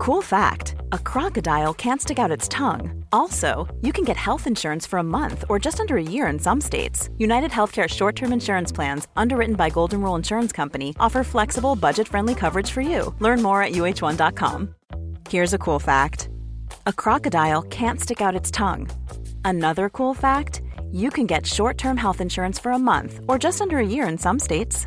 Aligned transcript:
Cool 0.00 0.22
fact 0.22 0.76
a 0.92 0.98
crocodile 0.98 1.74
can't 1.74 2.00
stick 2.00 2.18
out 2.18 2.30
its 2.30 2.48
tongue. 2.48 3.04
Also, 3.12 3.68
you 3.82 3.92
can 3.92 4.02
get 4.02 4.16
health 4.16 4.46
insurance 4.46 4.86
for 4.86 4.98
a 4.98 5.02
month 5.18 5.44
or 5.50 5.58
just 5.58 5.78
under 5.78 5.98
a 5.98 6.02
year 6.02 6.26
in 6.28 6.38
some 6.38 6.58
states. 6.58 7.10
United 7.18 7.50
Healthcare 7.50 7.86
short 7.86 8.16
term 8.16 8.32
insurance 8.32 8.72
plans, 8.72 9.08
underwritten 9.14 9.56
by 9.56 9.68
Golden 9.68 10.00
Rule 10.00 10.14
Insurance 10.14 10.52
Company, 10.52 10.96
offer 10.98 11.22
flexible, 11.22 11.76
budget 11.76 12.08
friendly 12.08 12.34
coverage 12.34 12.70
for 12.70 12.80
you. 12.80 13.14
Learn 13.18 13.42
more 13.42 13.62
at 13.62 13.72
uh1.com. 13.72 14.74
Here's 15.28 15.52
a 15.52 15.58
cool 15.58 15.78
fact 15.78 16.30
a 16.86 16.94
crocodile 16.94 17.60
can't 17.64 18.00
stick 18.00 18.22
out 18.22 18.34
its 18.34 18.50
tongue. 18.50 18.88
Another 19.44 19.90
cool 19.90 20.14
fact 20.14 20.62
you 20.90 21.10
can 21.10 21.26
get 21.26 21.46
short 21.46 21.76
term 21.76 21.98
health 21.98 22.22
insurance 22.22 22.58
for 22.58 22.72
a 22.72 22.78
month 22.78 23.20
or 23.28 23.38
just 23.38 23.60
under 23.60 23.76
a 23.76 23.86
year 23.86 24.08
in 24.08 24.16
some 24.16 24.38
states. 24.38 24.86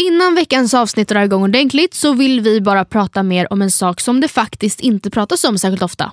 Innan 0.00 0.34
veckans 0.34 0.74
avsnitt 0.74 1.08
drar 1.08 1.22
igång 1.22 1.42
ordentligt 1.42 1.94
så 1.94 2.12
vill 2.12 2.40
vi 2.40 2.60
bara 2.60 2.84
prata 2.84 3.22
mer 3.22 3.52
om 3.52 3.62
en 3.62 3.70
sak 3.70 4.00
som 4.00 4.20
det 4.20 4.28
faktiskt 4.28 4.80
inte 4.80 5.10
pratas 5.10 5.44
om 5.44 5.58
särskilt 5.58 5.82
ofta. 5.82 6.12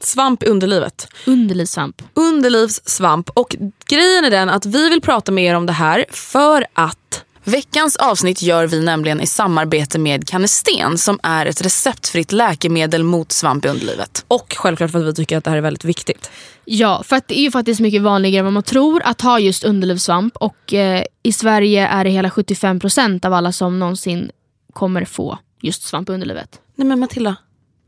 Svamp 0.00 0.42
i 0.42 0.46
underlivet. 0.46 1.08
Underlivssvamp. 1.26 2.02
Underlivssvamp. 2.14 3.30
Och 3.30 3.56
grejen 3.88 4.24
är 4.24 4.30
den 4.30 4.48
att 4.48 4.66
vi 4.66 4.88
vill 4.88 5.00
prata 5.00 5.32
mer 5.32 5.54
om 5.54 5.66
det 5.66 5.72
här 5.72 6.04
för 6.10 6.66
att 6.72 7.24
veckans 7.48 7.96
avsnitt 7.96 8.42
gör 8.42 8.66
vi 8.66 8.84
nämligen 8.84 9.20
i 9.20 9.26
samarbete 9.26 9.98
med 9.98 10.28
Canesten 10.28 10.98
som 10.98 11.20
är 11.22 11.46
ett 11.46 11.62
receptfritt 11.62 12.32
läkemedel 12.32 13.04
mot 13.04 13.32
svamp 13.32 13.64
i 13.64 13.68
underlivet. 13.68 14.24
Och 14.28 14.54
självklart 14.58 14.90
för 14.90 14.98
att 14.98 15.06
vi 15.06 15.14
tycker 15.14 15.38
att 15.38 15.44
det 15.44 15.50
här 15.50 15.56
är 15.56 15.60
väldigt 15.60 15.84
viktigt. 15.84 16.30
Ja, 16.64 17.02
för 17.04 17.16
att 17.16 17.28
det 17.28 17.38
är 17.38 17.42
ju 17.42 17.50
faktiskt 17.50 17.80
mycket 17.80 18.02
vanligare 18.02 18.38
än 18.38 18.44
vad 18.44 18.52
man 18.52 18.62
tror 18.62 19.02
att 19.04 19.20
ha 19.20 19.38
just 19.38 19.64
underlivssvamp 19.64 20.36
och 20.36 20.74
eh, 20.74 21.04
i 21.22 21.32
Sverige 21.32 21.86
är 21.86 22.04
det 22.04 22.10
hela 22.10 22.28
75% 22.28 23.26
av 23.26 23.32
alla 23.32 23.52
som 23.52 23.78
någonsin 23.78 24.30
kommer 24.72 25.04
få 25.04 25.38
just 25.62 25.82
svamp 25.82 26.08
i 26.08 26.12
underlivet. 26.12 26.60
Nej 26.74 26.86
men 26.86 27.00
Matilda, 27.00 27.36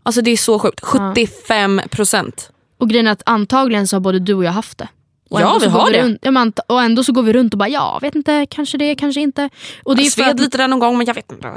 alltså 0.02 0.22
det 0.22 0.30
är 0.30 0.36
så 0.36 0.58
sjukt. 0.58 0.80
75 0.80 1.80
procent. 1.90 2.50
Och 2.78 2.90
grejen 2.90 3.06
är 3.06 3.12
att 3.12 3.22
antagligen 3.26 3.88
så 3.88 3.96
har 3.96 4.00
både 4.00 4.18
du 4.18 4.34
och 4.34 4.44
jag 4.44 4.52
haft 4.52 4.78
det. 4.78 4.88
Och 5.30 5.40
Ja, 5.40 5.58
vi 5.60 5.66
har 5.66 5.90
det. 5.90 6.02
Runt, 6.02 6.18
ja, 6.22 6.30
men 6.30 6.52
ant- 6.52 6.60
och 6.66 6.82
ändå 6.82 7.04
så 7.04 7.12
går 7.12 7.22
vi 7.22 7.32
runt 7.32 7.54
och 7.54 7.58
bara 7.58 7.68
ja, 7.68 7.98
vet 8.02 8.14
inte, 8.14 8.46
kanske 8.50 8.78
det, 8.78 8.94
kanske 8.94 9.20
inte. 9.20 9.48
Och 9.84 9.96
det 9.96 10.02
Jag 10.02 10.12
sved 10.12 10.28
att, 10.28 10.40
lite 10.40 10.58
där 10.58 10.68
någon 10.68 10.78
gång 10.78 10.98
men 10.98 11.06
jag 11.06 11.14
vet 11.14 11.32
inte. 11.32 11.48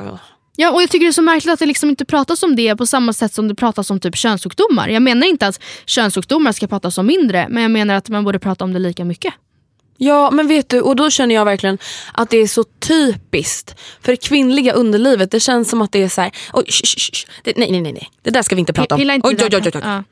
ja, 0.55 0.71
och 0.71 0.81
jag 0.81 0.89
tycker 0.89 1.05
det 1.05 1.09
är 1.09 1.11
så 1.11 1.21
märkligt 1.21 1.53
att 1.53 1.59
det 1.59 1.65
liksom 1.65 1.89
inte 1.89 2.05
pratas 2.05 2.43
om 2.43 2.55
det 2.55 2.75
på 2.75 2.85
samma 2.85 3.13
sätt 3.13 3.33
som 3.33 3.47
det 3.47 3.55
pratas 3.55 3.89
om 3.89 3.99
typ 3.99 4.15
könssjukdomar. 4.15 4.87
Jag 4.87 5.01
menar 5.01 5.27
inte 5.27 5.47
att 5.47 5.59
könssjukdomar 5.85 6.51
ska 6.51 6.67
pratas 6.67 6.97
om 6.97 7.05
mindre, 7.05 7.47
men 7.49 7.63
jag 7.63 7.71
menar 7.71 7.95
att 7.95 8.09
man 8.09 8.23
borde 8.23 8.39
prata 8.39 8.63
om 8.63 8.73
det 8.73 8.79
lika 8.79 9.05
mycket. 9.05 9.33
Ja 9.97 10.31
men 10.31 10.47
vet 10.47 10.69
du, 10.69 10.81
och 10.81 10.95
då 10.95 11.09
känner 11.09 11.35
jag 11.35 11.45
verkligen 11.45 11.77
att 12.13 12.29
det 12.29 12.37
är 12.37 12.47
så 12.47 12.63
typiskt 12.63 13.75
för 14.01 14.11
det 14.11 14.17
kvinnliga 14.17 14.73
underlivet. 14.73 15.31
Det 15.31 15.39
känns 15.39 15.69
som 15.69 15.81
att 15.81 15.91
det 15.91 16.03
är 16.03 16.09
så 16.09 16.21
här, 16.21 16.31
oj, 16.53 16.65
sh, 16.67 16.85
sh, 16.85 17.11
sh. 17.13 17.27
Det, 17.43 17.57
nej 17.57 17.71
nej 17.71 17.81
nej 17.81 18.09
det 18.21 18.29
där 18.31 18.41
ska 18.41 18.55
vi 18.55 18.59
inte 18.59 18.73
prata 18.73 18.95
om. 18.95 18.99
Pilla 18.99 19.13
inte 19.13 19.27
oj, 19.27 19.35
oj, 19.39 19.49
oj, 19.53 19.61
oj, 19.65 19.71
oj. 19.75 19.81
Ja. 19.83 20.03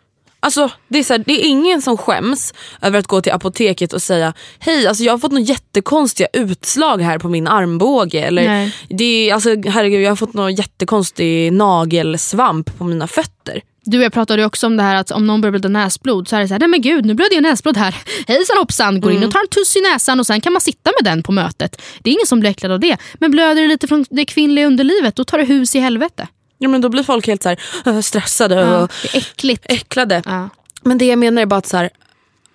Alltså, 0.44 0.70
det, 0.88 1.00
är 1.00 1.04
så 1.04 1.14
här, 1.14 1.24
det 1.26 1.34
är 1.34 1.48
ingen 1.48 1.82
som 1.82 1.98
skäms 1.98 2.54
över 2.82 3.00
att 3.00 3.08
gå 3.08 3.22
till 3.22 3.32
apoteket 3.32 3.94
och 3.94 4.02
säga 4.02 4.34
hej 4.60 4.88
alltså 4.88 5.04
jag 5.04 5.14
har 5.14 5.18
fått 5.18 5.32
några 5.32 5.44
jättekonstiga 5.44 6.28
utslag 6.34 7.02
här 7.02 7.20
på 7.20 7.30
min 7.30 7.48
armbåge. 7.48 8.20
Eller, 8.20 8.48
Nej. 8.48 8.76
det 8.90 9.30
är, 9.30 9.34
alltså, 9.34 9.50
herregud, 9.50 10.02
jag 10.02 10.12
har 10.12 10.16
fått 10.16 10.34
någon 10.34 10.56
jättekonstig 10.56 11.54
nagelsvamp 11.54 12.78
på 12.78 12.84
mina 12.84 13.08
fötter. 13.08 13.62
Du 13.84 13.98
och 13.98 14.04
jag 14.04 14.14
pratade 14.14 14.46
också 14.46 14.68
om 14.68 14.78
det 14.78 14.84
här 14.84 14.96
att 14.96 15.12
om 15.12 15.28
någon 15.28 15.42
börjar 15.42 15.52
blöda 15.52 15.70
näsblod 15.70 16.28
så 16.28 16.36
är 16.36 16.40
det 16.40 16.48
så 16.48 16.54
här, 16.54 16.60
nej 16.60 16.68
men 16.68 16.82
gud 16.82 17.06
nu 17.06 17.14
blöder 17.14 17.36
jag 17.36 17.44
näsblod 17.44 17.78
här. 17.78 17.96
Hejsan 18.28 18.58
hoppsan, 18.58 19.02
går 19.02 19.12
in 19.12 19.24
och 19.24 19.32
tar 19.32 19.40
en 19.40 19.48
tuss 19.48 19.76
i 19.76 19.82
näsan 19.82 20.20
och 20.20 20.28
sen 20.28 20.42
kan 20.42 20.54
man 20.54 20.62
sitta 20.62 20.92
med 21.02 21.12
den 21.12 21.24
på 21.24 21.32
mötet. 21.32 21.82
Det 22.02 22.10
är 22.10 22.14
ingen 22.14 22.28
som 22.28 22.40
blir 22.40 22.50
äcklad 22.50 22.72
av 22.72 22.80
det. 22.80 22.98
Men 23.14 23.32
blöder 23.32 23.62
det 23.62 23.68
lite 23.68 23.88
från 23.88 24.06
det 24.10 24.26
kvinnliga 24.26 24.68
underlivet 24.68 25.16
då 25.16 25.24
tar 25.24 25.38
det 25.38 25.44
hus 25.44 25.76
i 25.76 25.80
helvete. 25.80 26.28
Ja, 26.64 26.70
men 26.70 26.82
då 26.82 26.90
blir 26.90 27.04
folk 27.04 27.28
helt 27.28 27.44
så 27.44 27.50
här, 27.50 28.02
stressade 28.02 28.56
Ja, 28.56 28.84
och 28.84 28.92
äckligt. 29.16 29.66
äcklade. 29.70 30.22
Ja. 30.26 30.50
Men 30.82 30.98
det 30.98 31.06
jag 31.06 31.20
menar 31.20 31.42
är 31.42 31.46
bara 31.46 31.56
att 31.58 31.66
så 31.68 31.78
här, 31.78 31.90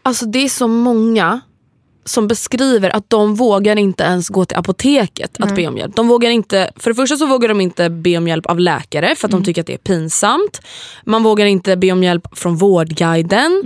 alltså 0.03 0.27
det 0.27 0.39
är 0.39 0.49
så 0.49 0.69
många 0.69 1.41
som 2.05 2.29
beskriver 2.29 2.97
att 2.97 3.11
de 3.11 3.35
vågar 3.35 3.77
inte 3.77 4.05
ens 4.05 4.29
gå 4.29 4.45
till 4.45 4.57
apoteket 4.57 5.37
att 5.41 5.55
be 5.55 5.67
om 5.67 5.77
hjälp. 5.79 5.97
De 5.97 6.09
vågar 6.09 6.31
inte, 6.31 6.71
för 6.77 6.91
det 6.91 6.95
första 6.95 7.17
så 7.17 7.27
vågar 7.27 7.49
de 7.49 7.61
inte 7.61 7.91
be 7.91 8.19
om 8.19 8.29
hjälp 8.29 8.47
av 8.47 8.61
läkare 8.61 9.15
för 9.17 9.29
att 9.29 9.33
de 9.33 9.45
tycker 9.45 9.61
att 9.61 9.67
det 9.67 9.75
är 9.75 9.79
pinsamt. 9.79 10.61
Man 11.05 11.23
vågar 11.23 11.47
inte 11.47 11.77
be 11.77 11.93
om 11.93 12.03
hjälp 12.03 12.39
från 12.39 12.57
Vårdguiden. 12.57 13.63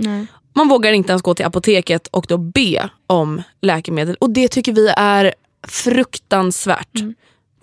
Man 0.55 0.67
vågar 0.67 0.91
inte 0.93 1.11
ens 1.11 1.21
gå 1.21 1.33
till 1.33 1.45
apoteket 1.45 2.07
och 2.07 2.25
då 2.27 2.37
be 2.37 2.89
om 3.07 3.43
läkemedel. 3.61 4.15
Och 4.19 4.29
det 4.29 4.47
tycker 4.47 4.73
vi 4.73 4.87
är 4.97 5.33
fruktansvärt. 5.67 6.99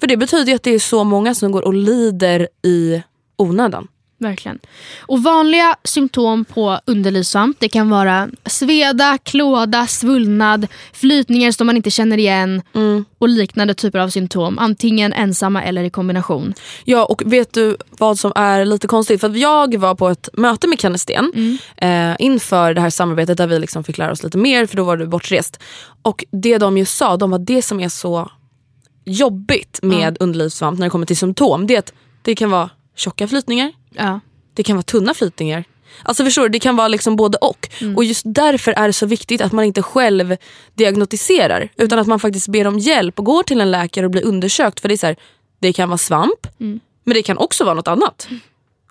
För 0.00 0.06
det 0.06 0.16
betyder 0.16 0.54
att 0.54 0.62
det 0.62 0.74
är 0.74 0.78
så 0.78 1.04
många 1.04 1.34
som 1.34 1.52
går 1.52 1.64
och 1.64 1.74
lider 1.74 2.48
i 2.62 3.02
onödan. 3.36 3.88
Verkligen. 4.20 4.58
Och 4.98 5.22
vanliga 5.22 5.76
symptom 5.84 6.44
på 6.44 6.80
underlivssvamp 6.84 7.56
det 7.60 7.68
kan 7.68 7.90
vara 7.90 8.28
sveda, 8.46 9.18
klåda, 9.22 9.86
svullnad, 9.86 10.66
flytningar 10.92 11.52
som 11.52 11.66
man 11.66 11.76
inte 11.76 11.90
känner 11.90 12.18
igen 12.18 12.62
och 13.18 13.28
liknande 13.28 13.74
typer 13.74 13.98
av 13.98 14.08
symptom. 14.08 14.58
Antingen 14.58 15.12
ensamma 15.12 15.62
eller 15.62 15.84
i 15.84 15.90
kombination. 15.90 16.54
Ja 16.84 17.04
och 17.04 17.22
vet 17.26 17.52
du 17.52 17.76
vad 17.90 18.18
som 18.18 18.32
är 18.34 18.64
lite 18.64 18.86
konstigt? 18.86 19.20
För 19.20 19.36
jag 19.36 19.76
var 19.76 19.94
på 19.94 20.08
ett 20.08 20.28
möte 20.32 20.68
med 20.68 20.80
Kenne 20.80 20.98
Sten 20.98 21.58
eh, 21.76 22.16
inför 22.18 22.74
det 22.74 22.80
här 22.80 22.90
samarbetet 22.90 23.38
där 23.38 23.46
vi 23.46 23.58
liksom 23.58 23.84
fick 23.84 23.98
lära 23.98 24.12
oss 24.12 24.22
lite 24.22 24.38
mer 24.38 24.66
för 24.66 24.76
då 24.76 24.84
var 24.84 24.96
du 24.96 25.06
bortrest. 25.06 25.62
Och 26.02 26.24
det 26.30 26.58
de 26.58 26.78
ju 26.78 26.84
sa, 26.84 27.16
de 27.16 27.30
var 27.30 27.38
det 27.38 27.62
som 27.62 27.80
är 27.80 27.88
så 27.88 28.30
jobbigt 29.08 29.78
med 29.82 30.16
underlivssvamp 30.20 30.78
när 30.78 30.86
det 30.86 30.90
kommer 30.90 31.06
till 31.06 31.16
symptom 31.16 31.66
det 31.66 31.74
är 31.74 31.78
att 31.78 31.92
det 32.22 32.34
kan 32.34 32.50
vara 32.50 32.70
tjocka 32.96 33.28
flytningar, 33.28 33.72
Ja. 33.94 34.20
det 34.54 34.62
kan 34.62 34.76
vara 34.76 34.82
tunna 34.82 35.14
flytningar. 35.14 35.64
Alltså 36.02 36.24
förstår 36.24 36.42
du, 36.42 36.48
det 36.48 36.58
kan 36.58 36.76
vara 36.76 36.88
liksom 36.88 37.16
både 37.16 37.38
och. 37.38 37.68
Och 37.96 38.04
just 38.04 38.22
därför 38.24 38.72
är 38.72 38.86
det 38.86 38.92
så 38.92 39.06
viktigt 39.06 39.40
att 39.40 39.52
man 39.52 39.64
inte 39.64 39.82
själv 39.82 40.36
diagnostiserar 40.74 41.68
utan 41.76 41.98
att 41.98 42.06
man 42.06 42.20
faktiskt 42.20 42.48
ber 42.48 42.66
om 42.66 42.78
hjälp 42.78 43.18
och 43.18 43.24
går 43.24 43.42
till 43.42 43.60
en 43.60 43.70
läkare 43.70 44.04
och 44.06 44.10
blir 44.10 44.24
undersökt. 44.24 44.80
För 44.80 44.88
det 44.88 44.94
är 44.94 44.96
så 44.96 45.06
här, 45.06 45.16
det 45.58 45.72
kan 45.72 45.88
vara 45.88 45.98
svamp 45.98 46.46
men 47.04 47.14
det 47.14 47.22
kan 47.22 47.38
också 47.38 47.64
vara 47.64 47.74
något 47.74 47.88
annat. 47.88 48.28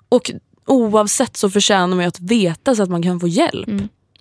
Och 0.08 0.30
oavsett 0.66 1.36
så 1.36 1.50
förtjänar 1.50 1.96
man 1.96 2.06
att 2.06 2.20
veta 2.20 2.74
så 2.74 2.82
att 2.82 2.90
man 2.90 3.02
kan 3.02 3.20
få 3.20 3.28
hjälp. 3.28 3.68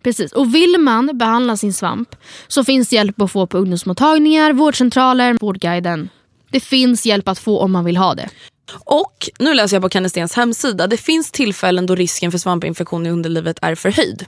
Precis. 0.07 0.31
Och 0.31 0.55
vill 0.55 0.75
man 0.79 1.17
behandla 1.17 1.57
sin 1.57 1.73
svamp 1.73 2.15
så 2.47 2.63
finns 2.63 2.93
hjälp 2.93 3.21
att 3.21 3.31
få 3.31 3.47
på 3.47 3.57
ungdomsmottagningar, 3.57 4.53
vårdcentraler, 4.53 5.37
Vårdguiden. 5.41 6.09
Det 6.51 6.59
finns 6.59 7.05
hjälp 7.05 7.27
att 7.27 7.39
få 7.39 7.59
om 7.59 7.71
man 7.71 7.85
vill 7.85 7.97
ha 7.97 8.15
det. 8.15 8.29
Och 8.79 9.29
nu 9.39 9.53
läser 9.53 9.75
jag 9.75 9.83
på 9.83 9.89
Kenne 9.89 10.09
Stens 10.09 10.33
hemsida. 10.33 10.87
Det 10.87 10.97
finns 10.97 11.31
tillfällen 11.31 11.85
då 11.85 11.95
risken 11.95 12.31
för 12.31 12.37
svampinfektion 12.37 13.05
i 13.05 13.09
underlivet 13.09 13.59
är 13.61 13.75
förhöjd. 13.75 14.25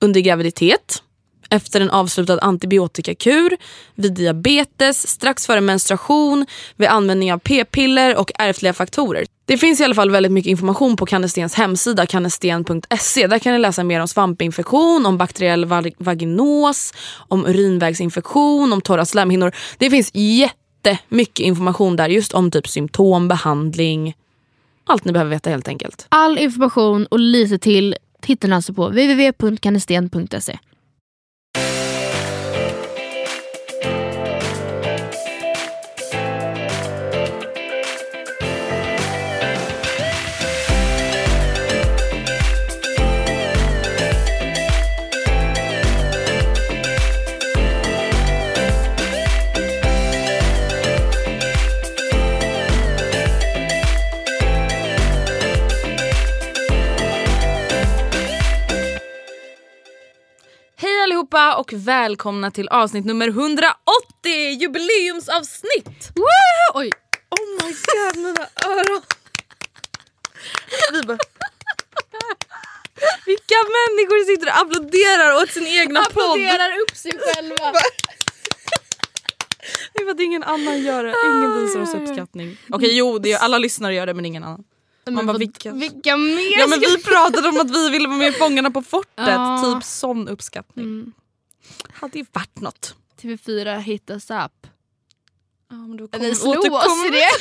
Under 0.00 0.20
graviditet, 0.20 1.02
efter 1.50 1.80
en 1.80 1.90
avslutad 1.90 2.38
antibiotikakur, 2.38 3.56
vid 3.94 4.14
diabetes, 4.14 5.08
strax 5.08 5.46
före 5.46 5.60
menstruation, 5.60 6.46
vid 6.76 6.88
användning 6.88 7.32
av 7.32 7.38
p-piller 7.38 8.16
och 8.16 8.32
ärftliga 8.38 8.72
faktorer. 8.72 9.26
Det 9.46 9.58
finns 9.58 9.80
i 9.80 9.84
alla 9.84 9.94
fall 9.94 10.10
väldigt 10.10 10.32
mycket 10.32 10.50
information 10.50 10.96
på 10.96 11.06
Kannestens 11.06 11.54
hemsida 11.54 12.06
kannesten.se. 12.06 13.26
Där 13.26 13.38
kan 13.38 13.52
ni 13.52 13.58
läsa 13.58 13.84
mer 13.84 14.00
om 14.00 14.08
svampinfektion, 14.08 15.06
om 15.06 15.18
bakteriell 15.18 15.64
vag- 15.64 15.94
vaginos, 15.98 16.92
om 17.16 17.46
urinvägsinfektion, 17.46 18.72
om 18.72 18.80
torra 18.80 19.04
slemhinnor. 19.04 19.52
Det 19.78 19.90
finns 19.90 20.10
jättemycket 20.14 21.46
information 21.46 21.96
där 21.96 22.08
just 22.08 22.32
om 22.32 22.50
typ 22.50 22.68
symptom, 22.68 23.28
behandling, 23.28 24.14
allt 24.86 25.04
ni 25.04 25.12
behöver 25.12 25.30
veta 25.30 25.50
helt 25.50 25.68
enkelt. 25.68 26.06
All 26.08 26.38
information 26.38 27.06
och 27.06 27.18
lite 27.18 27.58
till 27.58 27.96
hittar 28.26 28.48
ni 28.48 28.54
alltså 28.54 28.74
på 28.74 28.88
www.kannesten.se. 28.88 30.58
allihopa 61.54 61.60
och 61.60 61.72
välkomna 61.72 62.50
till 62.50 62.68
avsnitt 62.68 63.04
nummer 63.04 63.28
180! 63.28 63.74
Jubileumsavsnitt! 64.60 66.12
Oj. 66.74 66.90
Oh 67.30 67.66
my 67.66 67.72
god, 67.72 68.16
mina 68.16 68.46
öron. 68.66 69.02
Vi 70.92 71.02
bara... 71.02 71.18
Vilka 73.26 73.54
människor 73.54 74.24
sitter 74.26 74.46
och 74.46 74.60
applåderar 74.60 75.42
åt 75.42 75.50
sin 75.50 75.66
egna 75.66 76.00
podd. 76.02 76.22
Applåderar 76.22 76.70
upp 76.82 76.96
sig 76.96 77.12
själva. 77.18 77.72
Det 79.92 80.00
är 80.02 80.04
för 80.04 80.12
att 80.12 80.20
ingen 80.20 80.42
annan 80.42 80.82
gör 80.82 81.04
det. 81.04 81.14
Ingen 81.26 81.62
visar 81.62 81.80
oss 81.80 81.94
uppskattning. 81.94 82.56
Okej 82.70 82.96
jo, 82.96 83.18
det 83.18 83.28
gör, 83.28 83.38
alla 83.38 83.58
lyssnare 83.58 83.94
gör 83.94 84.06
det 84.06 84.14
men 84.14 84.24
ingen 84.26 84.44
annan. 84.44 84.64
Man 85.06 85.14
bara, 85.14 85.32
vad- 85.32 85.38
vilka? 85.38 85.72
vilka 85.72 86.16
mer 86.16 86.58
Ja 86.58 86.66
men 86.66 86.80
vi 86.80 87.02
pratade 87.02 87.48
om 87.48 87.60
att 87.60 87.70
vi 87.70 87.90
ville 87.90 88.08
vara 88.08 88.18
med 88.18 88.28
i 88.28 88.32
Fångarna 88.32 88.70
på 88.70 88.82
fortet. 88.82 89.26
Ja. 89.26 89.62
Typ 89.64 89.84
sån 89.84 90.28
uppskattning. 90.28 90.84
Mm. 90.84 91.12
Hade 91.92 92.18
ju 92.18 92.24
varit 92.32 92.60
något. 92.60 92.94
TV4 93.20 93.78
hit 93.78 94.10
us 94.10 94.30
up. 94.30 94.66
Ja, 95.70 95.76
men 95.76 95.96
då 95.96 96.08
Eller 96.12 96.34
slå 96.34 96.76
oss 96.76 97.06
i 97.06 97.10
det. 97.10 97.28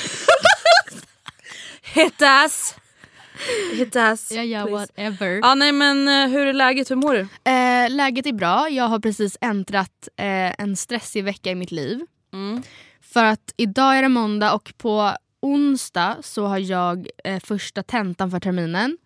Hit 1.94 2.22
us! 2.22 2.76
Hit 3.74 3.96
us. 3.96 4.32
Ja, 4.32 4.44
ja, 4.44 4.66
please. 4.66 4.72
whatever. 4.72 5.40
Ja 5.44 5.56
nej 5.56 5.72
men 5.72 6.08
eh, 6.08 6.30
hur 6.30 6.48
är 6.48 6.54
läget, 6.54 6.92
hur 6.92 6.96
mår 6.96 7.14
du? 7.14 7.52
Eh, 7.52 7.90
läget 7.90 8.26
är 8.26 8.34
bra. 8.34 8.70
Jag 8.70 8.84
har 8.84 9.00
precis 9.00 9.38
äntrat 9.42 10.08
eh, 10.18 10.62
en 10.62 10.76
stressig 10.76 11.24
vecka 11.24 11.52
i 11.52 11.56
mitt 11.56 11.72
liv. 11.72 12.02
Mm. 12.34 12.64
För 13.02 13.26
att 13.26 13.54
idag 13.58 13.98
är 13.98 14.02
det 14.02 14.10
måndag 14.10 14.54
och 14.54 14.74
på 14.78 15.12
onsdag 15.42 16.18
så 16.22 16.46
har 16.46 16.58
jag 16.58 17.08
eh, 17.24 17.40
första 17.40 17.84
tentan 17.84 18.32
för 18.32 18.40
terminen. 18.40 18.98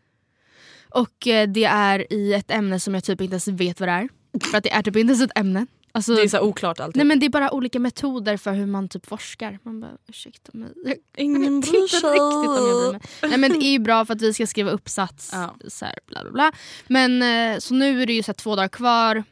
Och 0.90 1.28
eh, 1.28 1.48
det 1.48 1.64
är 1.66 2.14
i 2.14 2.34
ett 2.34 2.52
ämne 2.52 2.80
som 2.80 2.94
jag 2.94 3.04
typ 3.04 3.22
inte 3.22 3.34
ens 3.34 3.48
vet 3.48 3.80
vad 3.80 3.90
det 3.90 3.94
är. 3.94 4.10
För 4.52 4.58
att 4.58 4.64
det 4.64 4.72
är 4.72 4.82
typ 4.82 4.96
inte 4.96 5.12
ens 5.12 5.22
ett 5.22 5.38
ämne. 5.38 5.66
Alltså, 5.92 6.16
Det 6.16 6.22
är 6.22 6.28
så 6.28 6.42
oklart 6.42 6.80
alltid. 6.80 6.96
nej 6.98 7.06
men 7.06 7.20
det 7.20 7.26
är 7.26 7.30
bara 7.30 7.52
olika 7.52 7.80
metoder 7.80 8.38
för 8.38 8.54
hur 8.54 8.66
man 8.66 8.90
typ 8.90 9.06
forskar. 9.06 9.60
Man 9.64 9.80
bara 9.80 9.92
ursäkta 10.08 10.52
mig. 10.58 10.70
Jag 10.86 10.96
Ingen 11.18 11.60
bryr 11.62 11.88
sig. 11.88 12.10
riktigt 12.10 12.60
om 12.60 12.68
jag 12.68 12.82
bryr 12.82 12.92
mig. 12.92 13.30
Nej 13.30 13.38
men 13.38 13.60
det 13.60 13.66
är 13.66 13.72
ju 13.72 13.80
bra 13.80 14.06
för 14.06 14.14
att 14.14 14.22
vi 14.22 14.34
ska 14.34 14.48
skriva 14.48 14.72
uppsats. 14.72 15.30
Ja. 15.34 15.56
Så 15.68 15.86
här, 15.86 16.00
bla 16.08 16.22
bla 16.24 16.32
bla. 16.32 16.52
Men 16.88 17.22
eh, 17.54 17.60
så 17.60 17.74
nu 17.74 18.02
är 18.02 18.06
det 18.06 18.14
ju 18.14 18.24
så 18.24 18.28
här, 18.28 18.34
två 18.34 18.56
dagar 18.56 18.68
kvar. 18.70 19.24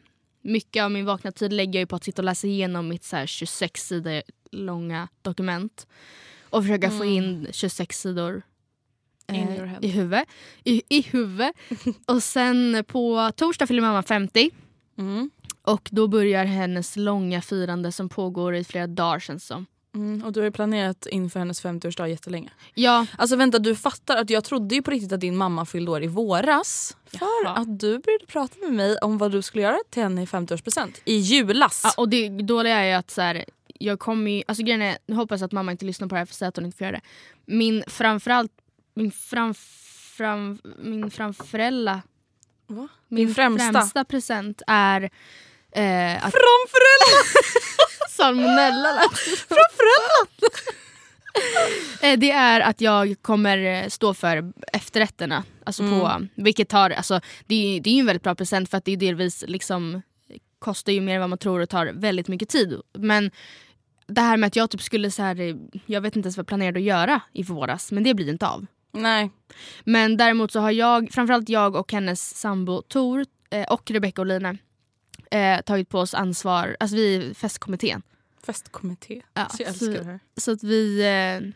Mycket 0.41 0.83
av 0.83 0.91
min 0.91 1.05
vakna 1.05 1.31
tid 1.31 1.53
lägger 1.53 1.73
jag 1.79 1.81
ju 1.81 1.87
på 1.87 1.95
att 1.95 2.03
sitta 2.03 2.21
och 2.21 2.25
läsa 2.25 2.47
igenom 2.47 2.87
mitt 2.87 3.03
så 3.03 3.15
här, 3.15 3.25
26 3.25 3.87
sidor 3.87 4.21
långa 4.51 5.07
dokument. 5.21 5.87
Och 6.49 6.63
försöka 6.63 6.91
få 6.91 7.05
in 7.05 7.47
26 7.51 8.01
sidor 8.01 8.41
Mm. 9.27 9.47
Eh, 9.63 9.73
i 9.81 9.87
huvudet. 9.87 10.27
I, 10.63 10.81
i 10.89 11.01
huvud. 11.01 11.51
och 12.07 12.23
sen 12.23 12.83
på 12.87 13.31
torsdag 13.35 13.67
fyller 13.67 13.81
mamma 13.81 14.03
50. 14.03 14.51
Mm. 14.97 15.29
Och 15.61 15.89
då 15.91 16.07
börjar 16.07 16.45
hennes 16.45 16.95
långa 16.95 17.41
firande 17.41 17.91
som 17.91 18.09
pågår 18.09 18.55
i 18.55 18.63
flera 18.63 18.87
dagar 18.87 19.19
känns 19.19 19.45
som. 19.47 19.65
Mm. 19.95 20.23
Och 20.23 20.33
du 20.33 20.39
har 20.39 20.45
ju 20.45 20.51
planerat 20.51 21.05
inför 21.05 21.39
hennes 21.39 21.63
50-årsdag 21.63 22.07
jättelänge. 22.07 22.49
Ja, 22.73 23.05
Alltså 23.17 23.35
vänta 23.35 23.59
du 23.59 23.75
fattar 23.75 24.17
att 24.17 24.29
jag 24.29 24.43
trodde 24.43 24.75
ju 24.75 24.81
på 24.81 24.91
riktigt 24.91 25.11
att 25.11 25.19
din 25.19 25.37
mamma 25.37 25.65
fyllde 25.65 25.91
år 25.91 26.03
i 26.03 26.07
våras. 26.07 26.97
För 27.05 27.19
Jaha. 27.43 27.55
att 27.55 27.79
du 27.79 27.99
började 27.99 28.25
prata 28.27 28.59
med 28.59 28.73
mig 28.73 28.97
om 28.97 29.17
vad 29.17 29.31
du 29.31 29.41
skulle 29.41 29.63
göra 29.63 29.77
till 29.89 30.03
henne 30.03 30.21
i 30.23 30.25
50-årspresent. 30.25 31.01
I 31.05 31.15
julas. 31.17 31.81
Ja, 31.83 31.93
och 31.97 32.09
det 32.09 32.29
dåliga 32.29 32.75
är 32.75 32.85
ju 32.87 32.93
att 32.93 33.11
så 33.11 33.21
här, 33.21 33.45
jag 33.67 33.99
kommer 33.99 34.31
ju, 34.31 34.43
alltså 34.47 34.63
grejen 34.63 34.81
är, 34.81 34.97
nu 35.07 35.15
hoppas 35.15 35.41
att 35.41 35.51
mamma 35.51 35.71
inte 35.71 35.85
lyssnar 35.85 36.07
på 36.07 36.15
det 36.15 36.19
här 36.19 36.25
för 36.25 36.45
att 36.45 36.55
hon 36.55 36.65
inte 36.65 36.77
får 36.77 36.85
göra 36.85 36.95
det. 36.97 37.01
Min 37.45 37.83
framförallt, 37.87 38.51
min 38.93 39.11
fram, 39.11 39.53
fram, 40.17 40.59
min 40.77 41.11
framförella, 41.11 42.01
Va? 42.67 42.87
min 43.07 43.25
Din 43.25 43.35
främsta? 43.35 43.71
främsta 43.71 44.05
present 44.05 44.61
är 44.67 45.01
eh, 45.71 46.15
att 46.25 46.33
Framförälder! 46.33 47.25
salmonella 48.09 49.01
Framförella! 49.47 50.27
eh, 52.01 52.19
det 52.19 52.31
är 52.31 52.61
att 52.61 52.81
jag 52.81 53.15
kommer 53.21 53.57
eh, 53.83 53.87
stå 53.87 54.13
för 54.13 54.53
efterrätterna. 54.73 55.43
Alltså 55.63 55.83
på, 55.83 56.27
vilket 56.35 56.69
tar, 56.69 56.89
alltså, 56.89 57.21
det, 57.45 57.55
är- 57.77 57.81
det 57.81 57.89
är 57.89 57.99
en 57.99 58.05
väldigt 58.05 58.23
bra 58.23 58.35
present 58.35 58.69
för 58.69 58.77
att 58.77 58.85
det 58.85 58.91
är 58.91 58.97
delvis 58.97 59.43
liksom 59.47 60.01
kostar 60.59 60.93
ju 60.93 61.01
mer 61.01 61.13
än 61.15 61.19
vad 61.21 61.29
man 61.29 61.37
tror 61.39 61.59
och 61.59 61.69
tar 61.69 61.85
väldigt 61.93 62.27
mycket 62.27 62.49
tid. 62.49 62.81
Men 62.93 63.31
det 64.07 64.21
här 64.21 64.37
med 64.37 64.47
att 64.47 64.55
jag 64.55 64.69
typ 64.71 64.81
skulle 64.81 65.11
så 65.11 65.21
här, 65.21 65.39
eh, 65.41 65.55
jag 65.85 66.01
vet 66.01 66.15
inte 66.15 66.27
ens 66.27 66.37
vad 66.37 66.41
jag 66.43 66.47
planerade 66.47 66.79
att 66.79 66.83
göra 66.85 67.21
i 67.33 67.43
våras 67.43 67.91
men 67.91 68.03
det 68.03 68.13
blir 68.13 68.29
inte 68.29 68.47
av. 68.47 68.65
Nej. 68.95 69.31
Men 69.83 70.17
däremot 70.17 70.51
så 70.51 70.59
har 70.59 70.71
jag, 70.71 71.11
framförallt 71.11 71.49
jag 71.49 71.75
och 71.75 71.91
hennes 71.91 72.35
sambo 72.37 72.81
Tor 72.81 73.25
eh, 73.49 73.63
och 73.63 73.91
Rebecca 73.91 74.21
och 74.21 74.25
Lina 74.25 74.57
eh, 75.31 75.61
tagit 75.61 75.89
på 75.89 75.99
oss 75.99 76.13
ansvar, 76.13 76.77
alltså 76.79 76.95
vi 76.95 77.15
är 77.15 77.33
festkommittén. 77.33 78.01
Festkommitté. 78.45 79.21
Ja, 79.33 79.47
så 79.49 79.63
jag 79.63 79.75
så- 79.75 79.85
älskar 79.85 80.03
det 80.03 80.11
här. 80.11 80.19
Så 80.37 80.51
att 80.51 80.63
vi, 80.63 81.01
eh, 81.01 81.47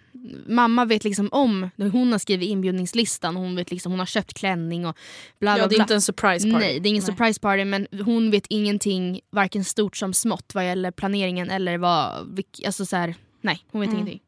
mamma 0.48 0.86
vet 0.86 1.04
liksom 1.04 1.30
om, 1.32 1.70
hon 1.78 2.12
har 2.12 2.20
skrivit 2.20 2.50
inbjudningslistan 2.50 3.38
och 3.38 3.44
hon 3.44 3.56
vet 3.56 3.72
liksom, 3.72 3.92
hon 3.92 4.00
har 4.00 4.06
köpt 4.06 4.34
klänning 4.34 4.86
och 4.86 4.98
bla 5.40 5.54
bla 5.56 5.64
Ja, 5.64 5.68
det 5.68 5.76
är 5.76 5.78
bla. 5.78 5.84
inte 5.84 5.94
en 5.94 6.02
surprise 6.02 6.52
party. 6.52 6.66
Nej 6.66 6.80
det 6.80 6.88
är 6.88 6.90
ingen 6.90 7.04
Nej. 7.08 7.12
surprise 7.16 7.40
party 7.40 7.66
men 7.66 7.88
hon 8.06 8.32
vet 8.32 8.46
ingenting 8.50 9.22
varken 9.30 9.66
stort 9.66 9.98
som 9.98 10.14
smått 10.14 10.52
vad 10.56 10.66
gäller 10.66 10.92
planeringen 10.92 11.50
eller 11.50 11.78
vad, 11.78 12.40
alltså 12.66 12.86
så 12.86 12.96
här, 12.96 13.16
nej 13.42 13.66
hon 13.72 13.82
vet 13.82 13.88
Mm. 13.88 14.00
ingenting. 14.00 14.22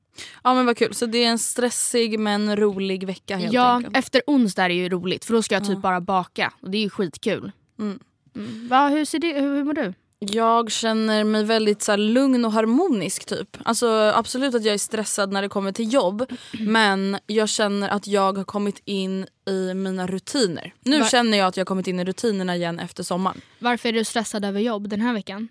Ja 0.44 0.54
men 0.54 0.66
vad 0.66 0.78
kul, 0.78 0.94
så 0.94 1.06
det 1.06 1.24
är 1.24 1.28
en 1.30 1.40
stressig 1.40 2.20
men 2.20 2.56
rolig 2.56 3.04
vecka 3.08 3.38
helt 3.38 3.54
Ja, 3.54 3.76
enkelt. 3.76 3.98
efter 3.98 4.22
onsdag 4.28 4.64
är 4.66 4.70
det 4.70 4.76
ju 4.76 4.90
roligt 4.90 5.26
för 5.26 5.34
då 5.34 5.42
ska 5.42 5.56
jag 5.56 5.64
typ 5.64 5.74
Ja. 5.74 5.80
bara 5.80 6.02
baka 6.02 6.54
och 6.62 6.70
det 6.72 6.78
är 6.78 6.82
ju 6.82 6.90
skitkul. 6.90 7.52
Mm. 7.80 8.00
Mm. 8.36 8.68
Va, 8.68 8.88
hur, 8.88 9.06
ser 9.06 9.20
det, 9.20 9.34
hur, 9.34 9.56
hur 9.56 9.64
mår 9.64 9.74
du? 9.74 9.94
Jag 10.20 10.72
känner 10.72 11.24
mig 11.24 11.44
väldigt 11.44 11.82
så 11.82 11.92
här, 11.92 11.98
lugn 11.98 12.46
och 12.46 12.52
harmonisk 12.52 13.26
typ. 13.26 13.58
Alltså 13.66 13.88
absolut 14.16 14.56
att 14.56 14.66
jag 14.66 14.74
är 14.74 14.78
stressad 14.78 15.32
när 15.32 15.42
det 15.42 15.50
kommer 15.50 15.72
till 15.72 15.94
jobb 15.94 16.26
men 16.60 17.18
jag 17.28 17.50
känner 17.50 17.90
att 17.90 18.08
jag 18.08 18.38
har 18.38 18.44
kommit 18.44 18.82
in 18.86 19.26
i 19.48 19.74
mina 19.74 20.08
rutiner. 20.08 20.74
Nu 20.84 21.00
Va- 21.00 21.06
känner 21.06 21.38
jag 21.38 21.48
att 21.48 21.58
jag 21.58 21.62
har 21.62 21.66
kommit 21.66 21.88
in 21.88 22.00
i 22.00 22.04
rutinerna 22.06 22.56
igen 22.56 22.80
efter 22.80 23.04
sommaren. 23.04 23.42
Varför 23.60 23.90
är 23.90 23.94
du 23.94 24.04
stressad 24.04 24.46
över 24.46 24.60
jobb 24.60 24.88
den 24.90 25.02
här 25.02 25.14
veckan? 25.14 25.48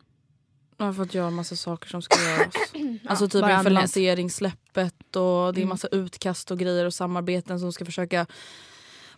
Jag 0.80 0.86
har 0.86 0.92
fått 0.92 1.14
göra 1.14 1.30
massa 1.30 1.56
saker 1.56 1.88
som 1.88 2.02
ska 2.02 2.22
göras. 2.22 2.54
alltså 3.06 3.28
typ 3.28 3.40
bara 3.40 3.56
inför 3.56 3.70
lanseringssläppet 3.70 5.16
och 5.16 5.54
det 5.54 5.62
är 5.62 5.66
massa 5.66 5.88
utkast 5.88 6.50
och 6.50 6.58
grejer 6.58 6.84
och 6.84 6.94
samarbeten 6.94 7.60
som 7.60 7.72
ska 7.72 7.84
försöka 7.84 8.26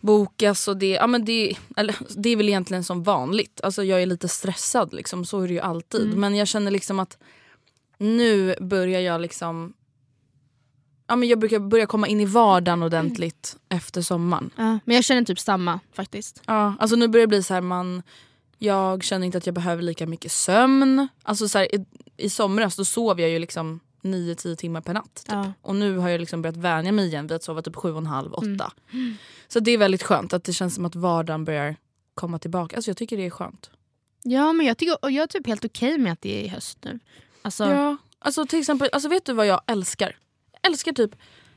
bokas 0.00 0.68
och 0.68 0.76
det, 0.76 0.90
ja, 0.90 1.06
men 1.06 1.24
det, 1.24 1.54
eller, 1.76 1.96
det 2.16 2.30
är 2.30 2.36
väl 2.36 2.48
egentligen 2.48 2.84
som 2.84 3.02
vanligt. 3.02 3.60
Alltså 3.62 3.84
jag 3.84 4.02
är 4.02 4.06
lite 4.06 4.28
stressad 4.28 4.94
liksom, 4.94 5.24
så 5.24 5.40
är 5.40 5.48
det 5.48 5.54
ju 5.54 5.60
alltid. 5.60 6.16
Men 6.16 6.34
jag 6.34 6.48
känner 6.48 6.70
liksom 6.70 7.00
att 7.00 7.18
nu 7.98 8.56
börjar 8.60 9.00
jag 9.00 9.20
liksom 9.20 9.74
Ja, 11.06 11.16
men 11.16 11.28
jag 11.28 11.38
brukar 11.38 11.58
börja 11.58 11.86
komma 11.86 12.06
in 12.06 12.20
i 12.20 12.24
vardagen 12.24 12.82
ordentligt 12.82 13.56
efter 13.68 14.02
sommaren. 14.02 14.50
Ja, 14.56 14.78
men 14.84 14.94
jag 14.94 15.04
känner 15.04 15.24
typ 15.24 15.40
samma 15.40 15.80
faktiskt. 15.92 16.42
Ja, 16.46 16.74
alltså 16.78 16.96
nu 16.96 17.08
börjar 17.08 17.26
det 17.26 17.28
bli 17.28 17.42
så 17.42 17.54
här 17.54 17.60
man 17.60 18.02
Jag 18.64 19.04
känner 19.04 19.26
inte 19.26 19.38
att 19.38 19.46
jag 19.46 19.54
behöver 19.54 19.82
lika 19.82 20.06
mycket 20.06 20.32
sömn. 20.32 21.08
Alltså 21.22 21.48
så 21.48 21.58
här, 21.58 21.74
i, 21.74 21.84
I 22.16 22.30
somras 22.30 22.76
då 22.76 22.84
sov 22.84 23.20
jag 23.20 23.30
ju 23.30 23.38
liksom 23.38 23.80
9-10 24.02 24.56
timmar 24.56 24.80
per 24.80 24.94
natt. 24.94 25.14
Typ. 25.14 25.32
Ja. 25.32 25.52
Och 25.62 25.76
nu 25.76 25.96
har 25.96 26.08
jag 26.08 26.20
liksom 26.20 26.42
börjat 26.42 26.56
vänja 26.56 26.92
mig 26.92 27.06
igen 27.06 27.26
vid 27.26 27.36
att 27.36 27.42
sova 27.42 27.62
typ 27.62 27.74
7,5-8. 27.74 28.70
Så 29.48 29.60
det 29.60 29.70
är 29.70 29.78
väldigt 29.78 30.02
skönt 30.02 30.32
att 30.32 30.44
det 30.44 30.52
känns 30.52 30.74
som 30.74 30.84
att 30.84 30.94
vardagen 30.94 31.44
börjar 31.44 31.76
komma 32.14 32.38
tillbaka. 32.38 32.76
Alltså 32.76 32.90
jag 32.90 32.96
tycker 32.96 33.16
det 33.16 33.26
är 33.26 33.30
skönt. 33.30 33.70
Ja 34.22 34.52
men 34.52 34.66
jag, 34.66 34.78
tycker, 34.78 34.96
och 35.04 35.10
jag 35.10 35.22
är 35.22 35.26
typ 35.26 35.46
helt 35.46 35.64
okej 35.64 35.98
med 35.98 36.12
att 36.12 36.20
det 36.20 36.46
är 36.46 36.48
höst 36.50 36.78
nu. 36.84 36.98
Alltså, 37.42 37.64
Ja. 37.64 37.96
Alltså 38.18 38.46
till 38.46 38.58
exempel, 38.58 38.88
alltså 38.92 39.08
vet 39.08 39.24
du 39.24 39.32
vad 39.32 39.46
jag 39.46 39.60
älskar? 39.66 40.16
Jag 40.62 40.70
älskar 40.70 40.92
typ 40.92 41.10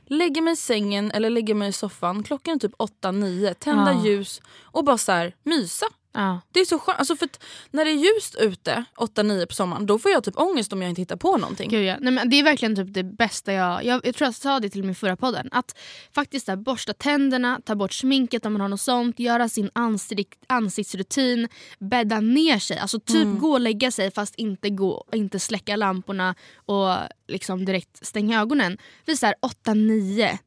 lägga 0.05 0.41
mig 0.41 0.53
i 0.53 0.55
sängen 0.55 1.12
eller 1.12 1.29
lägga 1.29 1.55
mig 1.55 1.69
i 1.69 1.71
soffan. 1.71 2.24
Klockan 2.24 2.55
är 2.55 2.59
typ 2.59 2.74
8-9, 2.75 3.53
tända 3.53 3.93
Ja. 3.93 4.05
ljus 4.05 4.41
och 4.63 4.83
bara 4.83 4.97
så 4.97 5.12
här 5.12 5.35
mysa. 5.43 5.85
Ja. 6.15 6.41
Det 6.51 6.60
är 6.60 6.65
så 6.65 6.79
skönt. 6.79 7.00
Alltså 7.00 7.15
för 7.15 7.29
när 7.72 7.86
det 7.86 7.91
är 7.91 8.15
ljust 8.15 8.36
ute 8.36 8.84
8-9 8.98 9.45
på 9.45 9.53
sommaren 9.53 9.86
då 9.86 10.00
får 10.00 10.12
jag 10.12 10.24
typ 10.24 10.38
ångest 10.38 10.74
om 10.74 10.81
jag 10.81 10.89
inte 10.89 11.01
hittar 11.01 11.15
på 11.15 11.38
någonting. 11.38 11.69
Gud, 11.69 11.86
ja. 11.86 11.98
Nej, 12.00 12.13
men 12.13 12.29
det 12.29 12.39
är 12.39 12.43
verkligen 12.43 12.75
typ 12.75 12.93
det 12.93 13.03
bästa 13.03 13.53
jag... 13.53 13.86
Jag, 13.86 14.05
jag 14.05 14.15
tror 14.15 14.25
jag 14.27 14.36
sa 14.36 14.60
det 14.60 14.69
till 14.69 14.84
min 14.84 14.95
förra 14.95 15.15
podden. 15.17 15.50
Att 15.51 15.77
faktiskt 16.15 16.45
där, 16.45 16.55
borsta 16.55 16.93
tänderna, 16.93 17.62
ta 17.65 17.75
bort 17.75 17.93
sminket 17.93 18.45
om 18.45 18.53
man 18.53 18.62
har 18.62 18.69
något 18.69 18.81
sånt, 18.81 19.19
göra 19.19 19.50
sin 19.50 19.69
ansikt, 19.74 20.39
ansiktsrutin, 20.48 21.48
bädda 21.79 22.19
ner 22.19 22.60
sig. 22.60 22.77
Alltså 22.77 23.00
typ 23.00 23.15
Mm. 23.25 23.39
gå 23.39 23.51
och 23.51 23.60
lägga 23.60 23.91
sig 23.91 24.12
fast 24.12 24.36
inte, 24.36 24.69
gå, 24.69 25.05
inte 25.13 25.39
släcka 25.39 25.75
lamporna 25.75 26.36
och 26.55 26.95
liksom 27.27 27.65
direkt 27.65 28.05
stänga 28.05 28.41
ögonen. 28.41 28.77
Vi 29.05 29.17
så 29.17 29.25
här 29.25 29.36
8-9. 29.65 30.38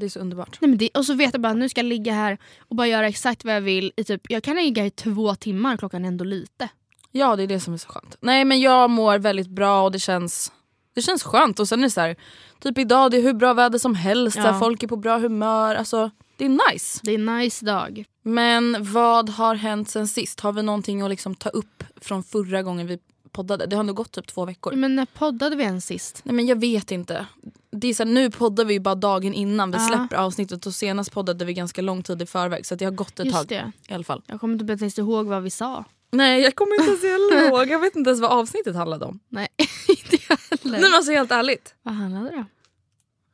Det 0.00 0.06
är 0.06 0.10
så 0.10 0.20
underbart. 0.20 0.58
Nej, 0.60 0.68
men 0.68 0.78
det, 0.78 0.88
och 0.94 1.06
så 1.06 1.14
vet 1.14 1.34
jag 1.34 1.40
bara 1.40 1.52
nu 1.52 1.68
ska 1.68 1.78
jag 1.80 1.86
ligga 1.86 2.12
här 2.12 2.38
och 2.68 2.76
bara 2.76 2.86
göra 2.86 3.08
exakt 3.08 3.44
vad 3.44 3.54
jag 3.54 3.60
vill. 3.60 3.92
I 3.96 4.04
typ, 4.04 4.20
jag 4.28 4.42
kan 4.42 4.56
ligga 4.56 4.86
i 4.86 4.90
två 4.90 5.34
timmar, 5.34 5.76
klockan 5.76 6.04
är 6.04 6.08
ändå 6.08 6.24
lite. 6.24 6.68
Ja 7.12 7.36
det 7.36 7.42
är 7.42 7.46
det 7.46 7.60
som 7.60 7.74
är 7.74 7.78
så 7.78 7.88
skönt. 7.88 8.16
Nej 8.20 8.44
men 8.44 8.60
jag 8.60 8.90
mår 8.90 9.18
väldigt 9.18 9.48
bra 9.48 9.82
och 9.82 9.92
det 9.92 9.98
känns, 9.98 10.52
det 10.94 11.02
känns 11.02 11.22
skönt. 11.22 11.60
Och 11.60 11.68
sen 11.68 11.78
är 11.78 11.82
det 11.84 11.90
så 11.90 12.00
här, 12.00 12.16
typ 12.60 12.78
idag 12.78 13.10
det 13.10 13.16
är 13.16 13.22
hur 13.22 13.32
bra 13.34 13.54
väder 13.54 13.78
som 13.78 13.94
helst, 13.94 14.36
Ja. 14.36 14.58
folk 14.58 14.82
är 14.82 14.86
på 14.86 14.96
bra 14.96 15.18
humör. 15.18 15.74
Alltså 15.74 16.10
det 16.36 16.44
är 16.44 16.72
nice. 16.72 17.00
Det 17.02 17.10
är 17.10 17.14
en 17.18 17.38
nice 17.38 17.64
dag. 17.66 18.04
Men 18.22 18.76
vad 18.92 19.28
har 19.28 19.54
hänt 19.54 19.90
sen 19.90 20.08
sist? 20.08 20.40
Har 20.40 20.52
vi 20.52 20.62
någonting 20.62 21.02
att 21.02 21.10
liksom 21.10 21.34
ta 21.34 21.48
upp 21.48 21.84
från 22.00 22.22
förra 22.22 22.62
gången 22.62 22.86
vi 22.86 22.98
poddade? 23.32 23.66
Det 23.66 23.76
har 23.76 23.82
nog 23.82 23.96
gått 23.96 24.12
typ 24.12 24.26
två 24.26 24.44
veckor. 24.44 24.72
Men 24.72 24.96
när 24.96 25.06
poddade 25.06 25.56
vi 25.56 25.62
ens 25.62 25.86
sist? 25.86 26.20
Nej 26.24 26.34
men 26.34 26.46
jag 26.46 26.60
vet 26.60 26.90
inte. 26.90 27.26
Det 27.70 27.88
är 27.88 27.94
så 27.94 28.04
här, 28.04 28.10
nu 28.10 28.30
poddar 28.30 28.64
vi 28.64 28.74
ju 28.74 28.80
bara 28.80 28.94
dagen 28.94 29.34
innan 29.34 29.70
vi 29.70 29.76
Ja. 29.78 29.86
släpper 29.88 30.16
avsnittet 30.16 30.66
och 30.66 30.74
senast 30.74 31.12
poddade 31.12 31.44
vi 31.44 31.54
ganska 31.54 31.82
lång 31.82 32.02
tid 32.02 32.22
i 32.22 32.26
förväg 32.26 32.66
så 32.66 32.74
det 32.74 32.84
har 32.84 32.92
gått 32.92 33.20
ett 33.20 33.26
Just 33.26 33.36
tag 33.38 33.46
det. 33.48 33.72
i 33.88 33.94
alla 33.94 34.04
fall. 34.04 34.22
Jag 34.26 34.40
kommer 34.40 34.54
inte 34.62 34.72
ens 34.84 34.98
ihåg 34.98 35.26
vad 35.26 35.42
vi 35.42 35.50
sa. 35.50 35.84
Nej 36.12 36.42
jag 36.42 36.54
kommer 36.54 36.74
inte 36.80 37.06
ens 37.06 37.44
ihåg, 37.50 37.68
jag 37.68 37.78
vet 37.78 37.96
inte 37.96 38.10
ens 38.10 38.20
vad 38.20 38.30
avsnittet 38.30 38.76
handlade 38.76 39.04
om. 39.04 39.20
Nej, 39.28 39.48
inte 39.88 40.18
jag 40.28 40.38
heller. 40.50 40.70
Nej 40.72 40.80
men 40.80 40.94
alltså 40.94 41.12
helt 41.12 41.30
ärligt. 41.32 41.74
Vad 41.82 41.94
handlade 41.94 42.30
det 42.30 42.36
om? 42.36 42.46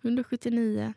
179. 0.03 0.95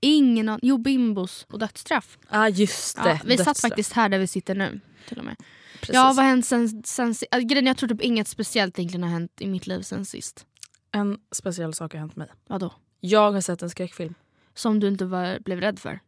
Ingen 0.00 0.48
aning. 0.48 0.60
Jo, 0.62 0.78
bimbos 0.78 1.46
och 1.52 1.58
dödsstraff. 1.58 2.18
Ah, 2.28 2.48
just 2.48 2.96
det. 2.96 3.08
Ja, 3.10 3.18
vi 3.24 3.36
satt 3.36 3.46
Dödsstraff. 3.46 3.60
faktiskt 3.70 3.92
här 3.92 4.08
där 4.08 4.18
vi 4.18 4.26
sitter 4.26 4.54
nu. 4.54 4.80
Till 5.08 5.18
och 5.18 5.24
med. 5.24 5.36
Precis. 5.86 5.94
Ja, 5.94 6.04
vad 6.04 6.16
har 6.16 6.22
hänt 6.24 6.46
sen, 6.46 6.82
sen 6.84 7.14
si- 7.14 7.26
äh, 7.32 7.38
grejen, 7.40 7.66
Jag 7.66 7.76
tror 7.76 7.88
typ 7.88 8.00
inget 8.00 8.28
speciellt 8.28 8.78
egentligen 8.78 9.02
har 9.02 9.10
hänt 9.10 9.40
i 9.40 9.46
mitt 9.46 9.66
liv 9.66 9.80
sen 9.82 10.04
sist. 10.04 10.46
En 10.92 11.18
speciell 11.32 11.74
sak 11.74 11.92
har 11.92 12.00
hänt 12.00 12.16
mig. 12.16 12.28
Vadå? 12.48 12.72
Jag 13.00 13.32
har 13.32 13.40
sett 13.40 13.62
en 13.62 13.70
skräckfilm. 13.70 14.14
Som 14.54 14.80
du 14.80 14.88
inte 14.88 15.04
var, 15.04 15.38
blev 15.44 15.60
rädd 15.60 15.78
för? 15.78 16.00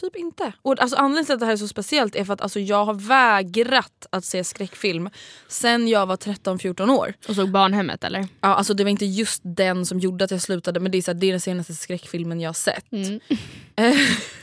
Typ 0.00 0.16
inte. 0.16 0.52
Och 0.62 0.80
alltså, 0.80 0.96
anledningen 0.96 1.24
till 1.24 1.34
att 1.34 1.40
det 1.40 1.46
här 1.46 1.52
är 1.52 1.56
så 1.56 1.68
speciellt 1.68 2.16
är 2.16 2.24
för 2.24 2.32
att 2.32 2.40
alltså, 2.40 2.60
jag 2.60 2.84
har 2.84 2.94
vägrat 2.94 4.06
att 4.10 4.24
se 4.24 4.44
skräckfilm 4.44 5.10
sen 5.48 5.88
jag 5.88 6.06
var 6.06 6.16
13-14 6.16 6.90
år. 6.90 7.14
Och 7.28 7.34
såg 7.34 7.50
barnhemmet 7.50 8.04
eller? 8.04 8.20
Ja, 8.20 8.54
alltså, 8.54 8.74
det 8.74 8.84
var 8.84 8.90
inte 8.90 9.06
just 9.06 9.40
den 9.44 9.86
som 9.86 9.98
gjorde 10.00 10.24
att 10.24 10.30
jag 10.30 10.42
slutade 10.42 10.80
men 10.80 10.92
det 10.92 10.98
är, 10.98 11.02
så 11.02 11.10
här, 11.10 11.18
det 11.20 11.26
är 11.26 11.30
den 11.30 11.40
senaste 11.40 11.74
skräckfilmen 11.74 12.40
jag 12.40 12.48
har 12.48 12.54
sett. 12.54 12.92
Mm. 12.92 13.20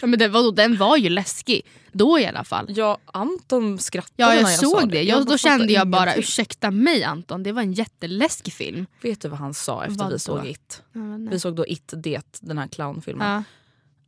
ja, 0.02 0.08
men 0.08 0.20
det, 0.20 0.28
vadå, 0.28 0.52
den 0.52 0.78
var 0.78 0.98
ju 0.98 1.10
läskig. 1.10 1.62
Då 1.92 2.20
i 2.20 2.26
alla 2.26 2.44
fall. 2.44 2.66
Ja, 2.70 2.98
Anton 3.06 3.80
skrattade 3.80 4.14
Ja, 4.16 4.28
när 4.28 4.36
jag 4.36 4.42
jag 4.42 4.60
sa 4.60 4.80
såg 4.80 4.90
det. 4.92 5.04
Jag, 5.04 5.22
då 5.22 5.26
bara 5.26 5.38
kände 5.38 5.74
jag 5.74 5.88
bara, 5.88 6.04
ingenting. 6.04 6.20
ursäkta 6.20 6.72
mig 6.72 7.04
Anton, 7.04 7.44
det 7.44 7.52
var 7.52 7.62
en 7.62 7.74
jätteläskig 7.74 8.54
film. 8.54 8.86
Vet 9.02 9.22
du 9.22 9.28
vad 9.28 9.40
han 9.40 9.54
sa 9.54 9.84
efter 9.84 9.98
Vad 9.98 10.08
vi 10.08 10.14
då? 10.14 10.20
såg 10.20 10.48
It? 10.48 10.82
Ja. 10.94 11.02
Vi 11.32 11.40
såg 11.40 11.56
då 11.56 11.68
It, 11.68 11.94
det, 11.96 12.38
den 12.42 12.58
här 12.58 12.68
clownfilmen. 12.68 13.28
Ja. 13.28 13.44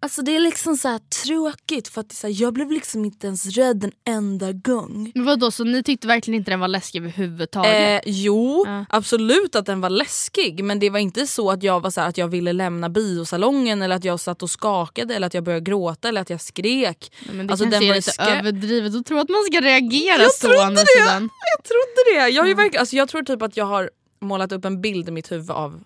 Alltså 0.06 0.22
det 0.22 0.36
är 0.36 0.40
liksom 0.40 0.78
så 0.78 0.88
här 0.88 1.00
tråkigt 1.26 1.88
för 1.88 2.02
att 2.02 2.12
är 2.12 2.16
så 2.16 2.28
här, 2.28 2.42
jag 2.42 2.54
blev 2.54 2.72
liksom 2.72 3.06
inte 3.06 3.28
ens 3.28 3.46
rädd 3.46 3.84
en 3.84 3.92
enda 4.16 4.52
gång. 4.52 5.12
Men 5.16 5.26
vadå, 5.26 5.52
så 5.52 5.64
ni 5.64 5.84
tyckte 5.84 6.08
verkligen 6.08 6.38
inte 6.40 6.52
den 6.52 6.60
var 6.60 6.68
läskig 6.68 7.00
överhuvudtaget? 7.00 8.06
Eh, 8.06 8.12
jo, 8.12 8.64
Ja. 8.68 8.86
absolut 8.90 9.56
att 9.56 9.66
den 9.66 9.82
var 9.82 9.90
läskig 9.90 10.64
men 10.64 10.80
det 10.80 10.90
var 10.90 11.00
inte 11.00 11.28
så 11.28 11.52
att 11.52 11.64
jag 11.64 11.80
var 11.80 11.90
så 11.90 12.02
här, 12.02 12.10
att 12.10 12.18
jag 12.18 12.28
ville 12.28 12.54
lämna 12.54 12.90
biosalongen 12.90 13.82
eller 13.82 13.96
att 13.96 14.04
jag 14.04 14.20
satt 14.20 14.44
och 14.44 14.50
skakade 14.50 15.16
eller 15.16 15.28
att 15.28 15.34
jag 15.34 15.44
började 15.44 15.64
gråta 15.64 16.08
eller 16.10 16.22
att 16.22 16.30
jag 16.30 16.42
skrek. 16.42 17.12
Nej, 17.26 17.36
men 17.36 17.48
det 17.48 17.54
alltså, 17.54 17.66
kanske 17.66 17.80
den 17.80 17.90
är 17.92 17.96
lite 17.96 18.12
skräck. 18.12 18.40
överdrivet 18.40 18.96
att 18.96 19.06
tro 19.06 19.18
att 19.20 19.30
man 19.30 19.44
ska 19.52 19.62
reagera 19.62 20.22
Jag 20.22 20.32
så. 20.34 20.48
trodde 20.48 20.76
det! 20.76 20.86
sidan. 20.88 21.30
Jag 21.58 21.64
trodde 21.64 22.20
det! 22.20 22.30
Jag, 22.30 22.44
har 22.44 22.48
ju 22.48 22.54
verkligen, 22.54 22.80
alltså, 22.80 22.96
jag 22.96 23.10
tror 23.10 23.24
typ 23.24 23.42
att 23.42 23.58
jag 23.58 23.66
har 23.66 23.90
målat 24.22 24.52
upp 24.52 24.66
en 24.66 24.82
bild 24.82 25.08
i 25.10 25.12
mitt 25.12 25.32
huvud 25.32 25.52
av 25.52 25.84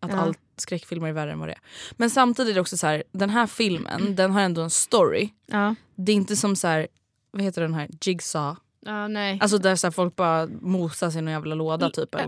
att 0.00 0.10
Ja. 0.10 0.16
allt 0.18 0.38
skräckfilmer 0.56 1.08
är 1.08 1.12
värre 1.12 1.32
än 1.32 1.38
vad 1.38 1.48
det 1.48 1.52
är. 1.52 1.60
Men 1.92 2.10
samtidigt 2.10 2.50
är 2.50 2.54
det 2.54 2.60
också 2.60 2.76
så 2.76 2.86
här, 2.86 3.02
den 3.12 3.30
här 3.30 3.46
filmen 3.46 4.14
den 4.16 4.30
har 4.30 4.40
ändå 4.40 4.62
en 4.62 4.70
story. 4.70 5.28
Ja. 5.46 5.74
Det 5.96 6.12
är 6.12 6.16
inte 6.16 6.36
som 6.36 6.56
så 6.56 6.66
här, 6.68 6.86
vad 7.30 7.42
heter 7.42 7.62
den 7.62 7.74
här, 7.74 7.88
Jigsaw? 8.00 8.56
Ja, 8.86 9.08
nej. 9.08 9.38
Alltså 9.42 9.58
där 9.58 9.76
så 9.76 9.86
här, 9.86 9.92
folk 9.92 10.16
bara 10.16 10.46
mosar 10.60 11.10
sig 11.10 11.18
i 11.18 11.22
någon 11.22 11.32
jävla 11.32 11.54
låda 11.54 11.90
typ. 11.90 12.14
eller- 12.14 12.26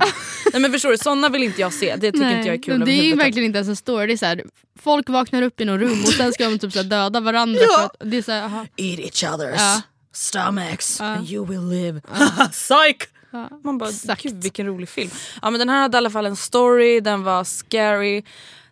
Nej 0.52 0.62
men 0.62 0.72
förstår 0.72 0.90
du, 0.90 0.98
sådna 0.98 1.28
vill 1.28 1.42
inte 1.42 1.60
jag 1.60 1.72
se. 1.72 1.96
Det 1.96 2.12
tycker 2.12 2.24
Nej, 2.26 2.36
inte 2.38 2.48
jag 2.48 2.58
är 2.58 2.62
kul 2.62 2.84
Det 2.84 2.92
är 2.92 3.02
ju 3.04 3.14
verkligen 3.16 3.46
inte 3.46 3.56
ens 3.58 3.68
en 3.68 3.76
story. 3.76 4.06
Det 4.06 4.12
är 4.12 4.16
så 4.16 4.26
här, 4.26 4.44
folk 4.80 5.08
vaknar 5.08 5.42
upp 5.42 5.60
i 5.60 5.64
något 5.64 5.80
rum 5.80 6.00
och 6.02 6.08
sen 6.12 6.32
ska 6.32 6.48
de 6.48 6.58
typ 6.58 6.72
så 6.72 6.78
här 6.78 6.84
döda 6.88 7.20
varandra. 7.20 7.60
Ja. 7.62 7.90
Det 8.00 8.16
är 8.16 8.22
så. 8.22 8.32
Eat 8.32 8.68
each 9.00 9.24
others 9.34 9.54
Ja. 9.60 9.82
stomachs 10.12 10.96
Ja. 11.00 11.06
and 11.06 11.30
you 11.30 11.46
will 11.46 11.68
live. 11.68 12.00
Psych! 12.52 13.08
Ja. 13.36 13.58
Man 13.64 13.78
bara, 13.78 13.90
Exakt. 13.90 14.22
gud 14.22 14.42
vilken 14.42 14.66
rolig 14.66 14.88
film. 14.88 15.10
Ja 15.42 15.50
men 15.50 15.58
den 15.58 15.68
här 15.68 15.80
hade 15.82 15.96
i 15.96 15.98
alla 15.98 16.10
fall 16.10 16.26
en 16.26 16.36
story, 16.36 17.00
den 17.00 17.22
var 17.22 17.44
scary. 17.44 18.22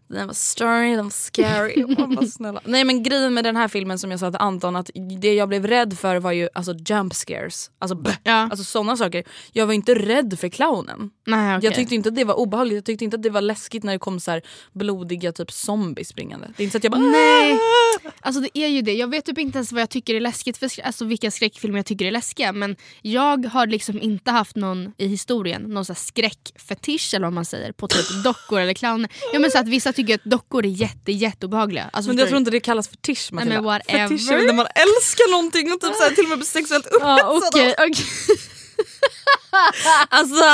Den 0.08 0.26
var 0.26 0.34
story, 0.34 0.96
den 0.96 1.04
var 1.04 1.11
scary. 1.11 1.87
Man 1.99 2.28
snälla. 2.30 2.61
Nej 2.64 2.84
men 2.84 3.02
grejen 3.02 3.34
med 3.34 3.44
den 3.44 3.56
här 3.56 3.68
filmen 3.68 3.99
som 3.99 4.11
jag 4.11 4.20
sa 4.20 4.30
till 4.30 4.40
Anton 4.40 4.76
att 4.76 4.90
det 5.20 5.34
jag 5.34 5.49
blev 5.49 5.66
rädd 5.66 5.99
för 5.99 6.16
var 6.16 6.32
ju 6.32 6.49
alltså 6.54 6.75
jump 6.87 7.14
scares. 7.14 7.70
Alltså, 7.78 7.94
bäh. 7.94 8.14
Ja. 8.23 8.32
alltså 8.32 8.64
sådana 8.64 8.96
saker. 8.96 9.25
Jag 9.52 9.66
var 9.66 9.75
inte 9.75 9.94
rädd 9.94 10.38
för 10.40 10.49
clownen. 10.49 11.11
Nej, 11.26 11.56
okej. 11.56 11.68
Jag 11.68 11.75
tyckte 11.75 11.94
inte 11.94 12.08
att 12.08 12.14
det 12.14 12.25
var 12.25 12.34
obehagligt, 12.34 12.75
jag 12.75 12.84
tyckte 12.84 13.04
inte 13.04 13.16
att 13.16 13.23
det 13.23 13.30
var 13.30 13.40
läskigt 13.40 13.84
när 13.84 13.92
det 13.92 13.99
kom 13.99 14.20
så 14.20 14.30
här 14.30 14.42
blodiga 14.73 15.32
typ 15.32 15.52
zombies 15.52 16.08
springande. 16.08 16.46
Det 16.56 16.62
är 16.62 16.64
inte 16.64 16.73
så 16.73 16.78
att 16.78 16.84
jag 16.84 16.92
bara 16.92 17.02
Nej. 17.02 17.58
Alltså 18.20 18.40
det 18.40 18.58
är 18.58 18.68
ju 18.68 18.82
det. 18.82 18.94
Jag 18.94 19.11
vet 19.11 19.25
typ 19.25 19.38
inte 19.38 19.58
ens 19.58 19.73
vad 19.73 19.82
jag 19.82 19.90
tycker 19.90 20.14
är 20.14 20.20
läskigt, 20.20 20.56
för, 20.56 20.70
alltså 20.84 21.04
vilka 21.04 21.30
skräckfilmer 21.30 21.78
jag 21.78 21.87
tycker 21.87 22.04
är 22.04 22.11
läskiga. 22.11 22.52
Men 22.52 22.76
jag 23.02 23.46
har 23.46 23.66
liksom 23.66 24.00
inte 24.00 24.30
haft 24.30 24.56
någon 24.56 24.92
i 24.99 25.06
historien, 25.06 25.62
någon 25.62 25.84
så 25.84 25.92
här 25.92 26.00
skräckfetisch 26.00 27.14
eller 27.14 27.26
vad 27.26 27.32
man 27.32 27.44
säger, 27.44 27.73
på 27.73 27.88
typ 27.88 28.25
dockor 28.25 28.61
eller 28.61 28.75
clowner. 28.75 29.11
Ja, 29.32 29.38
men 29.38 29.50
så 29.50 29.58
att 29.58 29.68
vissa 29.68 29.92
tycker 29.94 30.14
att 30.14 30.24
dockor 30.24 30.64
är 30.64 30.68
jätte, 30.68 31.12
jätteobehagliga. 31.12 31.90
Alltså, 31.92 32.08
Men 32.08 32.18
jag 32.18 32.28
tror 32.28 32.38
inte 32.38 32.50
det 32.50 32.60
kallas 32.60 32.88
fetisch 32.88 33.28
Nej, 33.32 33.34
Matilda. 33.36 33.54
men 33.54 33.64
whatever. 33.64 34.08
Fetisch 34.08 34.30
är 34.30 34.46
när 34.46 34.52
man 34.52 34.66
älskar 34.74 35.30
någonting 35.30 35.72
och 35.72 35.80
typ 35.80 35.94
så 35.94 36.02
här, 36.02 36.10
till 36.10 36.24
och 36.24 36.28
med 36.28 36.38
blir 36.38 36.46
sexuellt 36.46 36.86
upphetsad. 36.86 37.18
Ja, 37.18 37.40
okej, 37.48 37.74
okej. 37.78 38.04
Alltså, 40.08 40.44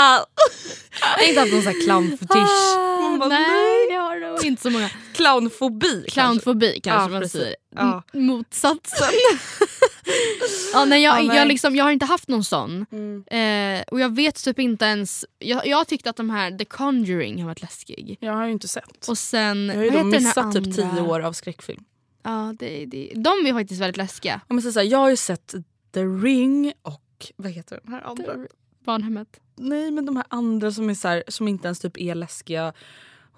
Jag 1.00 1.08
har 1.08 1.28
inte 1.28 1.40
haft 1.40 1.52
någon 1.52 1.62
sån 1.62 1.72
här 1.72 1.84
clownfetisch. 1.84 2.76
Bara, 3.18 3.28
Nej, 3.28 3.86
det 3.88 3.94
har 3.94 4.40
du 4.40 4.46
inte 4.46 4.62
så 4.62 4.70
många. 4.70 4.90
Clownfobi 5.14 6.04
kanske. 6.08 6.10
Clownfobi 6.10 6.80
kanske 6.82 7.14
Ja, 7.14 7.20
man 7.20 7.28
säger. 7.28 7.56
Ja. 7.76 8.02
Motsatsen. 8.12 9.08
ja, 10.72 10.84
nej, 10.84 11.02
jag, 11.02 11.18
Ja, 11.18 11.22
nej. 11.22 11.36
Jag, 11.36 11.48
liksom, 11.48 11.76
jag 11.76 11.84
har 11.84 11.90
inte 11.92 12.06
haft 12.06 12.28
någon 12.28 12.44
sån. 12.44 12.86
Mm. 12.92 13.24
Eh, 13.26 13.84
och 13.86 14.00
jag 14.00 14.14
vet 14.14 14.44
typ 14.44 14.58
inte 14.58 14.84
ens... 14.84 15.24
Jag, 15.38 15.66
jag 15.66 15.88
tyckte 15.88 16.10
att 16.10 16.16
de 16.16 16.30
här 16.30 16.58
The 16.58 16.64
Conjuring 16.64 17.40
har 17.42 17.48
varit 17.48 17.62
läskig. 17.62 18.16
Jag 18.20 18.32
har 18.32 18.46
ju 18.46 18.52
inte 18.52 18.68
sett. 18.68 19.08
Och 19.08 19.18
sen... 19.18 19.66
jag 19.66 19.76
har 19.76 19.84
ju 19.84 20.04
missat 20.04 20.52
typ 20.52 20.76
tio 20.76 21.00
år 21.00 21.20
av 21.20 21.32
skräckfilm. 21.32 21.84
Ja, 22.22 22.54
det, 22.58 22.84
det, 22.86 23.12
de 23.14 23.46
är 23.46 23.52
faktiskt 23.52 23.80
väldigt 23.80 23.96
läskiga. 23.96 24.40
Jag, 24.48 24.54
måste 24.54 24.72
säga, 24.72 24.84
jag 24.84 24.98
har 24.98 25.10
ju 25.10 25.16
sett 25.16 25.54
The 25.94 26.04
Ring 26.04 26.72
och 26.82 27.02
vad 27.36 27.52
heter 27.52 27.80
den 27.84 27.92
här 27.92 28.02
andra? 28.02 28.46
Barnhemmet. 28.84 29.40
Nej 29.56 29.90
men 29.90 30.06
de 30.06 30.16
här 30.16 30.26
andra 30.28 30.72
som, 30.72 30.90
är 30.90 30.94
så 30.94 31.08
här, 31.08 31.22
som 31.28 31.48
inte 31.48 31.68
ens 31.68 31.80
typ 31.80 31.98
är 31.98 32.14
läskiga. 32.14 32.72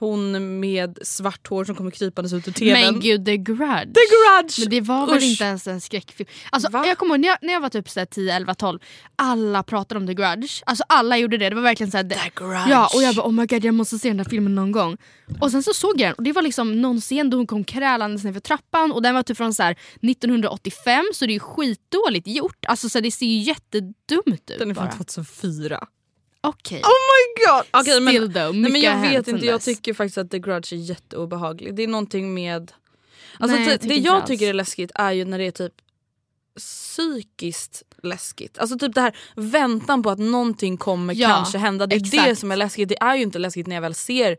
Hon 0.02 0.60
med 0.60 0.98
svart 1.02 1.48
hår 1.48 1.64
som 1.64 1.74
kommer 1.74 1.90
krypandes 1.90 2.32
ut 2.32 2.48
ur 2.48 2.52
tvn. 2.52 2.80
Men 2.80 3.00
gud, 3.00 3.24
The 3.26 3.36
Grudge. 3.36 3.94
The 3.94 4.00
Grudge! 4.12 4.58
Men 4.58 4.68
det 4.70 4.80
var 4.80 5.06
väl 5.06 5.16
Usch. 5.16 5.22
inte 5.22 5.44
ens 5.44 5.66
en 5.66 5.80
skräckfilm. 5.80 6.28
Alltså, 6.50 6.70
Va? 6.70 6.84
jag 6.86 6.98
kommer 6.98 7.14
ihåg 7.14 7.20
när 7.20 7.28
jag, 7.28 7.38
när 7.42 7.52
jag 7.52 7.60
var 7.60 7.68
typ 7.68 7.88
så 7.88 8.00
här 8.00 8.06
10, 8.06 8.34
11, 8.36 8.54
12. 8.54 8.78
Alla 9.16 9.62
pratade 9.62 10.00
om 10.00 10.06
The 10.06 10.14
Grudge. 10.14 10.62
Alltså 10.66 10.84
alla 10.88 11.18
gjorde 11.18 11.38
det. 11.38 11.48
Det 11.48 11.54
var 11.54 11.62
verkligen 11.62 11.90
så 11.90 11.96
här, 11.96 12.04
The 12.04 12.30
Grudge. 12.34 12.70
Ja, 12.70 12.88
och 12.94 13.02
jag 13.02 13.14
bara 13.14 13.26
oh 13.26 13.32
my 13.32 13.46
god 13.46 13.64
jag 13.64 13.74
måste 13.74 13.98
se 13.98 14.08
den 14.08 14.16
där 14.16 14.24
filmen 14.24 14.54
någon 14.54 14.72
gång. 14.72 14.96
Och 15.40 15.50
sen 15.50 15.62
så 15.62 15.74
såg 15.74 16.00
jag 16.00 16.08
den 16.08 16.14
och 16.14 16.22
det 16.22 16.32
var 16.32 16.42
liksom 16.42 16.80
någon 16.80 17.00
scen 17.00 17.30
då 17.30 17.36
hon 17.36 17.46
kom 17.46 17.64
krälandes 17.64 18.24
ner 18.24 18.32
för 18.32 18.40
trappan 18.40 18.92
och 18.92 19.02
den 19.02 19.14
var 19.14 19.22
typ 19.22 19.36
från 19.36 19.54
så 19.54 19.62
här 19.62 19.76
1985 20.02 21.04
så 21.14 21.26
det 21.26 21.32
är 21.32 21.34
ju 21.34 21.40
skitdåligt 21.40 22.26
gjort. 22.26 22.64
Alltså 22.68 22.88
så 22.88 22.98
här, 22.98 23.02
det 23.02 23.10
ser 23.10 23.26
ju 23.26 23.38
jättedumt 23.38 24.50
ut 24.50 24.58
Den 24.58 24.70
är 24.70 24.74
från 24.74 24.84
bara. 24.84 24.92
2004. 24.92 25.86
Okej. 26.44 26.82
Oh 26.82 26.88
my 26.88 27.46
god! 27.46 27.66
Okej, 27.80 28.00
men, 28.00 28.14
Still 28.14 28.32
though, 28.32 28.56
nej, 28.56 28.72
men 28.72 28.80
jag 28.80 29.00
vet 29.00 29.28
inte, 29.28 29.46
jag 29.46 29.62
tycker 29.62 29.94
faktiskt 29.94 30.18
att 30.18 30.30
The 30.30 30.38
Grudge 30.38 30.72
är 30.72 30.76
jätteobehaglig. 30.76 31.74
Det 31.74 31.82
är 31.82 31.88
någonting 31.88 32.34
med... 32.34 32.72
Alltså, 33.38 33.56
Nej, 33.56 33.68
jag 33.68 33.80
det, 33.80 33.88
det 33.88 33.94
jag 33.94 34.14
alls. 34.14 34.26
tycker 34.26 34.48
är 34.48 34.52
läskigt 34.54 34.90
är 34.94 35.12
ju 35.12 35.24
när 35.24 35.38
det 35.38 35.44
är 35.46 35.50
typ 35.50 35.72
psykiskt 36.56 37.82
läskigt. 38.02 38.58
Alltså 38.58 38.78
typ 38.78 38.94
det 38.94 39.00
här 39.00 39.16
väntan 39.36 40.02
på 40.02 40.10
att 40.10 40.18
någonting 40.18 40.76
kommer 40.76 41.14
Ja, 41.14 41.28
kanske 41.28 41.58
hända. 41.58 41.86
Det 41.86 41.96
är 41.96 42.00
det 42.00 42.16
exakt. 42.16 42.38
som 42.40 42.50
är 42.52 42.56
läskigt. 42.56 42.88
Det 42.88 43.02
är 43.02 43.16
ju 43.16 43.22
inte 43.22 43.38
läskigt 43.38 43.66
när 43.66 43.76
jag 43.76 43.82
väl 43.82 43.94
ser 43.94 44.36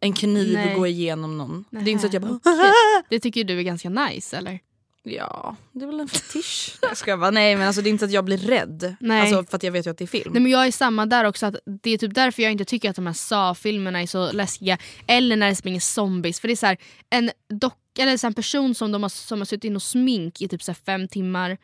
en 0.00 0.12
kniv 0.12 0.52
Nej. 0.52 0.74
gå 0.74 0.86
igenom 0.86 1.38
någon. 1.38 1.64
Det 1.70 1.78
är 1.78 1.88
inte 1.88 2.00
så 2.00 2.06
att 2.06 2.12
jag 2.12 2.22
bara... 2.22 2.34
Okej. 2.34 2.72
Det 3.08 3.20
tycker 3.20 3.44
du 3.44 3.58
är 3.58 3.62
ganska 3.62 3.88
nice 3.88 4.36
eller? 4.36 4.58
Ja, 5.06 5.56
det 5.72 5.84
är 5.84 5.86
väl 5.86 6.00
en 6.00 6.08
fetisch. 6.08 6.76
Jag 6.82 6.96
ska 6.96 7.16
bara, 7.16 7.30
nej 7.30 7.56
men 7.56 7.66
alltså 7.66 7.82
det 7.82 7.88
är 7.88 7.90
inte 7.90 8.02
så 8.02 8.06
att 8.06 8.12
jag 8.12 8.24
blir 8.24 8.38
rädd. 8.38 8.96
Nej. 9.00 9.20
Alltså, 9.20 9.50
för 9.50 9.56
att 9.56 9.62
jag 9.62 9.72
vet 9.72 9.86
ju 9.86 9.90
att 9.90 9.98
det 9.98 10.04
är 10.04 10.06
film. 10.06 10.32
Nej 10.32 10.42
men 10.42 10.52
jag 10.52 10.66
är 10.66 10.72
samma 10.72 11.06
där 11.06 11.24
också, 11.24 11.46
att 11.46 11.56
det 11.82 11.90
är 11.90 11.98
typ 11.98 12.14
därför 12.14 12.42
jag 12.42 12.52
inte 12.52 12.64
tycker 12.64 12.90
att 12.90 12.96
de 12.96 13.06
här 13.06 13.12
Saw-filmerna 13.12 14.02
är 14.02 14.06
så 14.06 14.32
läskiga. 14.32 14.78
Eller 15.06 15.36
när 15.36 15.48
det 15.48 15.56
springer 15.56 15.80
zombies. 15.80 16.40
För 16.40 16.48
det 16.48 16.54
är 16.54 16.56
så 16.56 16.66
här, 16.66 16.76
en 17.10 17.30
dock, 17.48 17.98
eller 17.98 18.16
så 18.16 18.26
en 18.26 18.34
person 18.34 18.74
som, 18.74 18.92
de 18.92 19.02
har, 19.02 19.08
som 19.08 19.40
har 19.40 19.44
suttit 19.44 19.64
in 19.64 19.76
och 19.76 19.82
smink 19.82 20.42
i 20.42 20.48
typ 20.48 20.62
så 20.62 20.74
fem 20.74 21.08
timmar. 21.08 21.58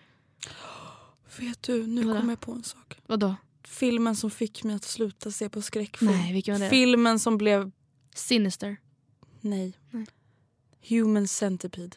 Vet 1.36 1.62
du, 1.62 1.86
nu 1.86 2.02
Vadå? 2.02 2.20
kom 2.20 2.28
jag 2.28 2.40
på 2.40 2.52
en 2.52 2.64
sak. 2.64 2.98
Vadå? 3.06 3.34
Filmen 3.64 4.16
som 4.16 4.30
fick 4.30 4.64
mig 4.64 4.76
att 4.76 4.84
sluta 4.84 5.30
se 5.30 5.48
på 5.48 5.62
skräckfilm. 5.62 6.10
Nej, 6.10 6.32
vilken 6.32 6.54
var 6.54 6.60
det? 6.60 6.70
Filmen 6.70 7.18
som 7.18 7.38
blev... 7.38 7.70
Sinister. 8.14 8.76
Nej. 9.40 9.72
Nej. 9.90 10.06
Human 10.88 11.28
Centipede. 11.28 11.96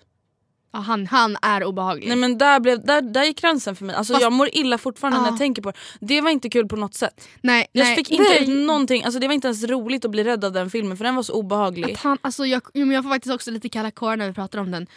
Ja, 0.75 0.80
han, 0.80 1.08
han 1.08 1.38
är 1.42 1.63
obehaglig. 1.63 2.08
Nej 2.08 2.18
men 2.18 2.38
där, 2.38 2.60
blev, 2.60 2.86
där, 2.86 3.01
där 3.01 3.24
gick 3.24 3.42
gränsen 3.42 3.75
för 3.75 3.86
mig. 3.86 3.96
Alltså, 3.96 4.13
Fast- 4.13 4.22
jag 4.24 4.32
mår 4.34 4.50
illa 4.56 4.77
fortfarande 4.77 5.20
när 5.20 5.25
Ja. 5.27 5.32
jag 5.32 5.38
tänker 5.39 5.62
på 5.62 5.72
det. 5.72 5.77
Det 6.00 6.22
var 6.22 6.30
inte 6.30 6.50
kul 6.50 6.68
på 6.68 6.75
något 6.75 6.94
sätt. 6.94 7.27
nej, 7.42 7.68
Jag 7.72 7.84
nej, 7.86 7.96
fick 7.96 8.12
inte 8.12 8.24
nej. 8.24 8.42
ut 8.44 8.50
någonting, 8.68 9.03
alltså, 9.03 9.20
det 9.20 9.27
var 9.27 9.34
inte 9.34 9.48
ens 9.48 9.63
roligt 9.63 10.06
att 10.06 10.12
bli 10.12 10.24
rädd 10.24 10.46
av 10.46 10.51
den 10.51 10.70
filmen 10.70 10.98
för 10.98 11.03
den 11.06 11.15
var 11.15 11.24
så 11.24 11.34
obehaglig. 11.34 11.92
Att 11.94 12.00
han, 12.00 12.18
alltså 12.22 12.46
jag, 12.46 12.62
jag 12.74 13.03
får 13.03 13.10
faktiskt 13.10 13.34
också 13.36 13.51
lite 13.51 13.70
kalla 13.70 13.92
kårar 13.92 14.18
när 14.18 14.27
vi 14.27 14.34
pratar 14.34 14.60
om 14.60 14.72
den. 14.72 14.88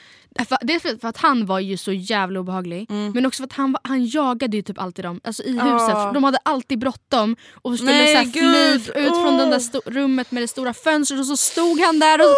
Dels 0.61 0.83
för, 0.83 1.01
för 1.01 1.09
att 1.09 1.17
han 1.17 1.47
var 1.47 1.61
ju 1.61 1.77
så 1.77 1.93
jävla 1.93 2.41
obehaglig, 2.41 2.87
Mm. 2.91 3.13
men 3.15 3.27
också 3.27 3.41
för 3.43 3.45
att 3.47 3.53
han, 3.53 3.73
var- 3.73 3.81
han 3.85 4.07
jagade 4.07 4.57
ju 4.57 4.63
typ 4.63 4.79
alltid 4.81 5.05
dem 5.05 5.21
alltså 5.25 5.43
i 5.43 5.53
huset. 5.53 5.93
För 5.93 6.13
De 6.15 6.25
hade 6.25 6.39
alltid 6.43 6.79
bråttom 6.79 7.37
och 7.63 7.77
skulle 7.77 7.93
Nej, 7.93 8.25
så 8.27 8.31
fly 8.33 8.75
ut 8.77 9.17
från 9.23 9.37
det 9.37 9.45
där 9.47 9.91
rummet 9.91 10.31
med 10.31 10.43
det 10.43 10.49
stora 10.49 10.75
fönstret 10.75 11.21
och 11.21 11.27
så 11.27 11.37
stod 11.37 11.81
han 11.81 11.99
där 11.99 12.19
och... 12.21 12.35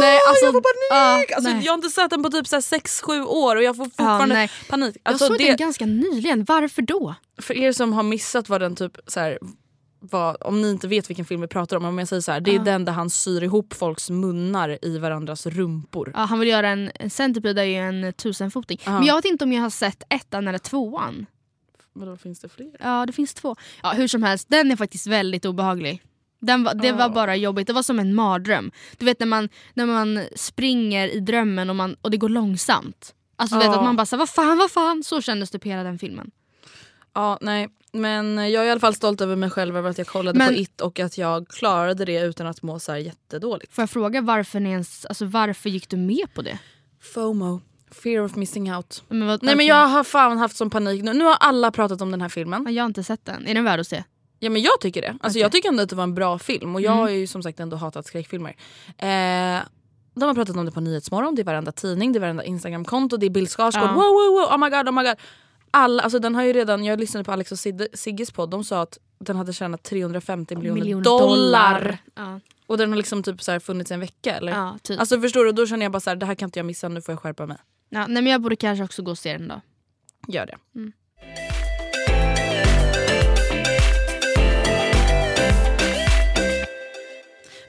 nej, 0.00 0.18
alltså, 0.28 0.44
jag 0.44 0.52
får 0.54 0.60
panik! 0.60 1.30
ja, 1.30 1.36
alltså, 1.36 1.50
nej. 1.52 1.64
jag 1.64 1.72
har 1.72 1.78
inte 1.78 1.88
sett 1.90 2.10
den 2.10 2.22
på 2.22 2.30
typ 2.30 2.46
6-7 2.46 3.24
år 3.26 3.56
och 3.56 3.62
jag 3.62 3.76
får 3.76 3.84
fortfarande 3.84 4.48
panik. 4.68 4.96
Jag 5.04 5.12
Alltså, 5.12 5.26
såg 5.26 5.38
det, 5.38 5.46
den 5.48 5.56
ganska 5.56 5.86
nyligen, 5.86 6.44
varför 6.44 6.82
då? 6.82 7.14
För 7.42 7.54
er 7.56 7.72
som 7.72 7.92
har 7.92 8.02
missat 8.02 8.48
vad 8.48 8.60
den 8.60 8.76
typ 8.76 8.92
så 9.06 9.20
här, 9.20 9.38
vad, 10.10 10.36
om 10.40 10.62
ni 10.62 10.70
inte 10.70 10.88
vet 10.88 11.10
vilken 11.10 11.24
film 11.24 11.40
vi 11.40 11.46
pratar 11.46 11.76
om, 11.76 11.84
om 11.84 11.98
jag 11.98 12.08
säger 12.08 12.20
så 12.22 12.32
här, 12.32 12.40
det 12.40 12.50
är 12.50 12.54
Ja. 12.54 12.62
den 12.62 12.84
där 12.84 12.92
han 12.92 13.10
syr 13.10 13.42
ihop 13.42 13.74
folks 13.74 14.10
munnar 14.10 14.78
i 14.82 14.98
varandras 14.98 15.46
rumpor. 15.46 16.12
Ja, 16.14 16.20
han 16.20 16.38
vill 16.40 16.48
göra 16.48 16.68
en, 16.68 16.90
en 16.94 17.10
centipede 17.10 17.60
är 17.60 17.64
ju 17.64 17.76
en 17.76 18.12
tusenfoting. 18.12 18.78
Ja. 18.84 18.92
Men 18.92 19.04
jag 19.04 19.14
vet 19.16 19.24
inte 19.24 19.44
om 19.44 19.52
jag 19.52 19.62
har 19.62 19.70
sett 19.70 20.02
ettan 20.08 20.48
eller 20.48 20.58
tvåan. 20.58 21.26
Vadå 21.92 22.16
finns 22.16 22.40
det 22.40 22.48
fler? 22.48 22.70
Ja 22.80 23.06
det 23.06 23.12
finns 23.12 23.34
två. 23.34 23.56
Ja, 23.82 23.90
hur 23.92 24.08
som 24.08 24.22
helst, 24.22 24.48
den 24.50 24.70
är 24.70 24.76
faktiskt 24.76 25.06
väldigt 25.06 25.44
obehaglig. 25.44 26.02
Den 26.40 26.64
var, 26.64 26.74
det 26.74 26.92
var 26.92 27.08
bara 27.08 27.36
jobbigt, 27.36 27.66
det 27.66 27.72
var 27.72 27.82
som 27.82 27.98
en 27.98 28.14
mardröm. 28.14 28.70
Du 28.98 29.04
vet 29.04 29.20
när 29.20 29.26
man, 29.26 29.48
när 29.74 29.86
man 29.86 30.20
springer 30.36 31.08
i 31.08 31.20
drömmen 31.20 31.70
och, 31.70 31.76
man, 31.76 31.96
och 32.02 32.10
det 32.10 32.16
går 32.16 32.28
långsamt. 32.28 33.14
Alltså 33.36 33.56
du 33.56 33.66
vet 33.66 33.76
att 33.76 33.84
man 33.84 33.96
bara 33.96 34.06
såhär, 34.06 34.18
vad 34.18 34.30
fan, 34.30 34.58
vad 34.58 34.70
fan? 34.70 35.02
Så 35.04 35.20
kändes 35.22 35.50
typ 35.50 35.64
hela 35.64 35.82
den 35.82 35.98
filmen. 35.98 36.30
Ja, 37.14 37.38
nej. 37.40 37.68
Men 37.92 38.36
jag 38.50 38.62
är 38.62 38.66
i 38.66 38.70
alla 38.70 38.80
fall 38.80 38.94
stolt 38.94 39.20
över 39.20 39.36
mig 39.36 39.50
själv 39.50 39.76
över 39.76 39.90
att 39.90 39.98
jag 39.98 40.06
kollade 40.06 40.38
Men- 40.38 40.48
på 40.48 40.54
It 40.54 40.80
och 40.80 41.00
att 41.00 41.18
jag 41.18 41.48
klarade 41.48 42.04
det 42.04 42.20
utan 42.20 42.46
att 42.46 42.62
må 42.62 42.78
så 42.78 42.92
här 42.92 42.98
jättedåligt. 42.98 43.72
Får 43.74 43.82
jag 43.82 43.90
fråga 43.90 44.20
varför, 44.20 44.60
ni 44.60 44.70
ens, 44.70 45.06
alltså, 45.06 45.24
varför 45.24 45.70
gick 45.70 45.88
du 45.88 45.96
med 45.96 46.34
på 46.34 46.42
det? 46.42 46.58
FOMO. 47.14 47.60
Fear 47.90 48.24
of 48.24 48.36
missing 48.36 48.74
out. 48.74 49.02
Men 49.08 49.26
vad, 49.26 49.42
Nej 49.42 49.56
men 49.56 49.66
jag 49.66 49.86
har 49.88 50.04
fan 50.04 50.38
haft 50.38 50.56
sån 50.56 50.70
panik 50.70 51.02
nu. 51.02 51.12
Nu 51.12 51.24
har 51.24 51.34
alla 51.34 51.70
pratat 51.70 52.00
om 52.00 52.10
den 52.10 52.20
här 52.22 52.28
filmen. 52.28 52.62
Ja, 52.66 52.70
jag 52.70 52.82
har 52.82 52.86
inte 52.88 53.04
sett 53.04 53.24
den. 53.24 53.46
Är 53.46 53.54
den 53.54 53.64
värd 53.64 53.80
att 53.80 53.86
se? 53.86 54.04
Ja 54.38 54.50
men 54.50 54.62
jag 54.62 54.80
tycker 54.80 55.02
det. 55.02 55.08
Alltså 55.08 55.26
Okej. 55.28 55.42
jag 55.42 55.52
tycker 55.52 55.68
ändå 55.68 55.82
att 55.82 55.88
det 55.88 55.96
var 55.96 56.02
en 56.04 56.14
bra 56.14 56.38
film 56.38 56.74
och 56.74 56.80
jag 56.80 56.92
Mm. 56.92 57.02
har 57.02 57.08
ju 57.10 57.26
som 57.26 57.42
sagt 57.42 57.60
ändå 57.60 57.76
hatat 57.76 58.06
skräckfilmer. 58.06 58.50
Eh, 58.98 59.60
de 60.14 60.24
har 60.24 60.34
pratat 60.34 60.56
om 60.56 60.64
det 60.66 60.72
på 60.72 60.80
Nyhetsmorgon, 60.80 61.34
det 61.34 61.42
är 61.42 61.44
varenda 61.44 61.72
tidning, 61.72 62.12
det 62.12 62.18
är 62.18 62.20
varenda 62.20 62.44
instagramkonto, 62.44 63.16
det 63.16 63.26
är 63.26 63.30
Bill 63.30 63.48
Skarsgård, 63.48 63.84
Ja. 63.84 63.92
wow, 63.94 64.02
wow, 64.02 64.32
wow, 64.32 64.44
oh 64.54 64.58
my 64.58 64.70
god, 64.76 64.88
oh 64.88 64.92
my 64.94 65.02
god. 65.08 65.16
Alla, 65.74 66.02
alltså 66.02 66.18
den 66.18 66.34
har 66.34 66.42
ju 66.42 66.52
redan, 66.52 66.84
jag 66.84 67.00
lyssnade 67.00 67.24
på 67.24 67.32
Alex 67.32 67.52
och 67.52 67.58
Sigges 67.94 68.30
podd, 68.30 68.50
de 68.50 68.64
sa 68.64 68.82
att 68.82 68.98
den 69.18 69.36
hade 69.36 69.52
tjänat 69.52 69.82
350 69.82 70.56
miljoner 70.56 70.80
Miljoner 70.80 71.04
dollar. 71.04 71.98
Ja, 72.14 72.40
Och 72.66 72.78
den 72.78 72.90
har 72.90 72.96
liksom 72.96 73.22
typ 73.22 73.42
så 73.42 73.60
funnits 73.60 73.90
en 73.90 74.00
vecka 74.00 74.34
eller? 74.36 74.52
ja 74.52 74.78
typ. 74.82 75.00
Alltså 75.00 75.20
förstår 75.20 75.44
du, 75.44 75.52
då 75.52 75.66
känner 75.66 75.84
jag 75.84 75.92
bara 75.92 76.00
så 76.00 76.10
här, 76.10 76.16
det 76.16 76.26
här 76.26 76.34
kan 76.34 76.46
inte 76.46 76.58
jag 76.58 76.66
missa, 76.66 76.88
nu 76.88 77.02
får 77.02 77.12
jag 77.12 77.20
skärpa 77.20 77.46
mig. 77.46 77.56
ja, 77.88 78.06
nej, 78.06 78.22
men 78.22 78.32
jag 78.32 78.40
borde 78.42 78.56
kanske 78.56 78.84
också 78.84 79.02
gå 79.02 79.10
och 79.10 79.18
se 79.18 79.32
den 79.32 79.48
då. 79.48 79.60
Gör 80.28 80.46
det. 80.46 80.56
Mm. 80.74 80.92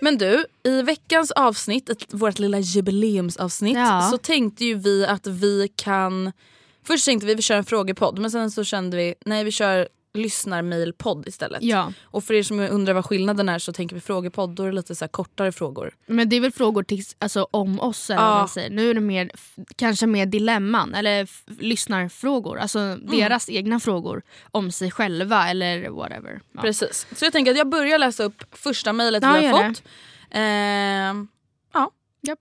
Men 0.02 0.18
du, 0.18 0.46
i 0.64 0.82
veckans 0.82 1.32
avsnitt, 1.32 1.90
vårt 2.14 2.40
lilla 2.40 2.60
jubileumsavsnitt, 2.60 3.78
Ja. 3.78 4.02
så 4.12 4.18
tänkte 4.18 4.66
ju 4.66 4.76
vi 4.76 5.06
att 5.06 5.28
vi 5.28 5.68
kan... 5.76 6.32
Först 6.84 7.06
tänkte 7.06 7.28
vi 7.28 7.36
vi 7.36 7.42
kör 7.42 7.58
en 7.58 7.64
frågepodd 7.66 8.20
men 8.20 8.32
sen 8.32 8.52
så 8.52 8.64
kände 8.64 8.98
vi 8.98 9.16
nej 9.26 9.44
vi 9.44 9.52
kör 9.52 9.88
lyssnarmailpodd 10.16 11.28
istället. 11.28 11.64
Ja. 11.64 11.94
Och 12.04 12.24
för 12.24 12.34
er 12.34 12.44
som 12.44 12.60
undrar 12.60 12.94
vad 12.94 13.06
skillnaden 13.06 13.50
är 13.50 13.60
så 13.60 13.74
tänker 13.74 13.96
vi 13.96 14.02
frågepodd, 14.02 14.50
då 14.50 14.64
är 14.64 14.68
det 14.68 14.74
lite 14.74 14.96
så 14.96 15.08
kortare 15.08 15.52
frågor. 15.52 15.94
Men 16.06 16.30
det 16.30 16.36
är 16.36 16.40
väl 16.42 16.52
frågor 16.52 16.84
till, 16.84 17.04
alltså, 17.20 17.48
om 17.52 17.80
oss 17.80 18.10
eller 18.10 18.22
Ja. 18.22 18.30
man 18.38 18.50
säger. 18.50 18.70
Nu 18.70 18.90
är 18.90 18.94
det 18.94 19.00
mer, 19.00 19.32
kanske 19.76 20.08
mer 20.08 20.26
dilemman 20.26 20.94
eller 20.94 21.28
lyssnarfrågor. 21.62 22.60
Alltså 22.60 22.80
Mm. 22.80 23.08
deras 23.08 23.50
egna 23.50 23.80
frågor 23.80 24.22
om 24.52 24.72
sig 24.72 24.92
själva 24.92 25.50
eller 25.50 25.90
whatever. 25.90 26.42
Ja. 26.52 26.62
Precis. 26.62 27.08
Så 27.16 27.26
jag 27.26 27.34
tänker 27.34 27.52
att 27.52 27.58
jag 27.58 27.70
börjar 27.70 27.98
läsa 28.00 28.24
upp 28.24 28.44
första 28.52 28.94
mejlet 28.94 29.24
vi 29.24 29.28
har 29.48 29.68
fått. 29.68 29.84
Ehm, 30.32 31.28
ja. 31.74 31.92
Japp. 32.22 32.40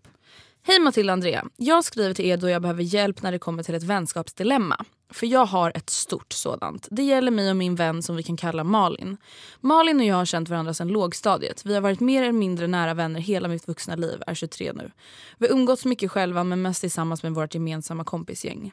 Hej 0.64 0.80
Matilda 0.80 1.12
och 1.12 1.14
Andrea. 1.14 1.44
Jag 1.56 1.84
skriver 1.84 2.14
till 2.14 2.24
er 2.24 2.36
då 2.36 2.48
jag 2.48 2.62
behöver 2.62 2.82
hjälp 2.82 3.22
när 3.22 3.32
det 3.32 3.38
kommer 3.38 3.62
till 3.62 3.74
ett 3.74 3.82
vänskapsdilemma. 3.82 4.84
För 5.10 5.26
jag 5.26 5.46
har 5.46 5.72
ett 5.74 5.90
stort 5.90 6.32
sådant. 6.32 6.88
Det 6.90 7.02
gäller 7.02 7.30
mig 7.30 7.50
och 7.50 7.56
min 7.56 7.74
vän 7.74 8.02
som 8.02 8.16
vi 8.16 8.22
kan 8.22 8.36
kalla 8.36 8.64
Malin. 8.64 9.16
Malin 9.60 10.00
och 10.00 10.06
jag 10.06 10.16
har 10.16 10.24
känt 10.24 10.48
varandra 10.48 10.74
sedan 10.74 10.88
lågstadiet. 10.88 11.66
Vi 11.66 11.74
har 11.74 11.80
varit 11.80 12.00
mer 12.00 12.22
eller 12.22 12.32
mindre 12.32 12.66
nära 12.66 12.94
vänner 12.94 13.20
hela 13.20 13.48
mitt 13.48 13.68
vuxna 13.68 13.96
liv, 13.96 14.22
är 14.26 14.34
23 14.34 14.72
nu. 14.72 14.90
Vi 15.38 15.46
har 15.46 15.54
umgåtts 15.54 15.84
mycket 15.84 16.10
själva 16.10 16.44
men 16.44 16.62
mest 16.62 16.80
tillsammans 16.80 17.22
med 17.22 17.34
vårt 17.34 17.54
gemensamma 17.54 18.04
kompisgäng. 18.04 18.72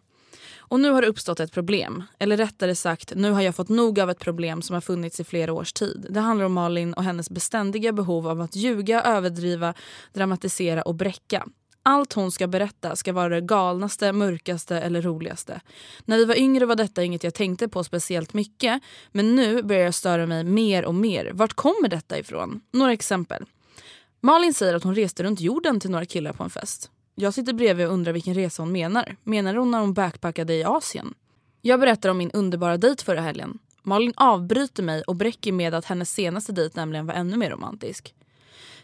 Och 0.57 0.79
nu 0.79 0.89
har 0.89 1.01
det 1.01 1.07
uppstått 1.07 1.39
ett 1.39 1.51
problem. 1.51 2.03
Eller 2.19 2.37
rättare 2.37 2.75
sagt, 2.75 3.13
nu 3.15 3.31
har 3.31 3.41
jag 3.41 3.55
fått 3.55 3.69
nog 3.69 3.99
av 3.99 4.09
ett 4.09 4.19
problem 4.19 4.61
som 4.61 4.73
har 4.73 4.81
funnits 4.81 5.19
i 5.19 5.23
flera 5.23 5.53
års 5.53 5.73
tid. 5.73 6.05
Det 6.09 6.19
handlar 6.19 6.45
om 6.45 6.53
Malin 6.53 6.93
och 6.93 7.03
hennes 7.03 7.29
beständiga 7.29 7.91
behov 7.91 8.27
av 8.27 8.41
att 8.41 8.55
ljuga, 8.55 9.01
överdriva, 9.01 9.73
dramatisera 10.13 10.81
och 10.81 10.95
bräcka. 10.95 11.45
Allt 11.83 12.13
hon 12.13 12.31
ska 12.31 12.47
berätta 12.47 12.95
ska 12.95 13.13
vara 13.13 13.29
det 13.29 13.41
galnaste, 13.41 14.11
mörkaste 14.13 14.79
eller 14.79 15.01
roligaste. 15.01 15.61
När 16.05 16.17
vi 16.17 16.25
var 16.25 16.35
yngre 16.35 16.65
var 16.65 16.75
detta 16.75 17.03
inget 17.03 17.23
jag 17.23 17.33
tänkte 17.33 17.67
på 17.67 17.83
speciellt 17.83 18.33
mycket 18.33 18.81
men 19.11 19.35
nu 19.35 19.63
börjar 19.63 19.83
jag 19.83 19.93
störa 19.93 20.25
mig 20.25 20.43
mer 20.43 20.85
och 20.85 20.95
mer. 20.95 21.31
Vart 21.33 21.53
kommer 21.53 21.89
detta 21.89 22.19
ifrån? 22.19 22.61
Några 22.71 22.93
exempel. 22.93 23.45
Malin 24.21 24.53
säger 24.53 24.73
att 24.73 24.83
hon 24.83 24.95
reste 24.95 25.23
runt 25.23 25.41
jorden 25.41 25.79
till 25.79 25.91
några 25.91 26.05
killar 26.05 26.33
på 26.33 26.43
en 26.43 26.49
fest. 26.49 26.91
Jag 27.15 27.33
sitter 27.33 27.53
bredvid 27.53 27.87
och 27.87 27.93
undrar 27.93 28.13
vilken 28.13 28.33
resa 28.33 28.61
hon 28.61 28.71
menar. 28.71 29.15
Menar 29.23 29.55
hon 29.55 29.71
när 29.71 29.79
hon 29.79 29.93
backpackade 29.93 30.53
i 30.53 30.63
Asien? 30.63 31.13
Jag 31.61 31.79
berättar 31.79 32.09
om 32.09 32.17
min 32.17 32.31
underbara 32.31 32.77
dejt 32.77 33.03
förra 33.03 33.21
helgen. 33.21 33.59
Malin 33.83 34.13
avbryter 34.15 34.83
mig 34.83 35.01
och 35.01 35.15
bräcker 35.15 35.51
med 35.51 35.73
att 35.73 35.85
hennes 35.85 36.11
senaste 36.11 36.51
dejt 36.51 36.79
nämligen 36.79 37.05
var 37.05 37.13
ännu 37.13 37.37
mer 37.37 37.49
romantisk. 37.49 38.13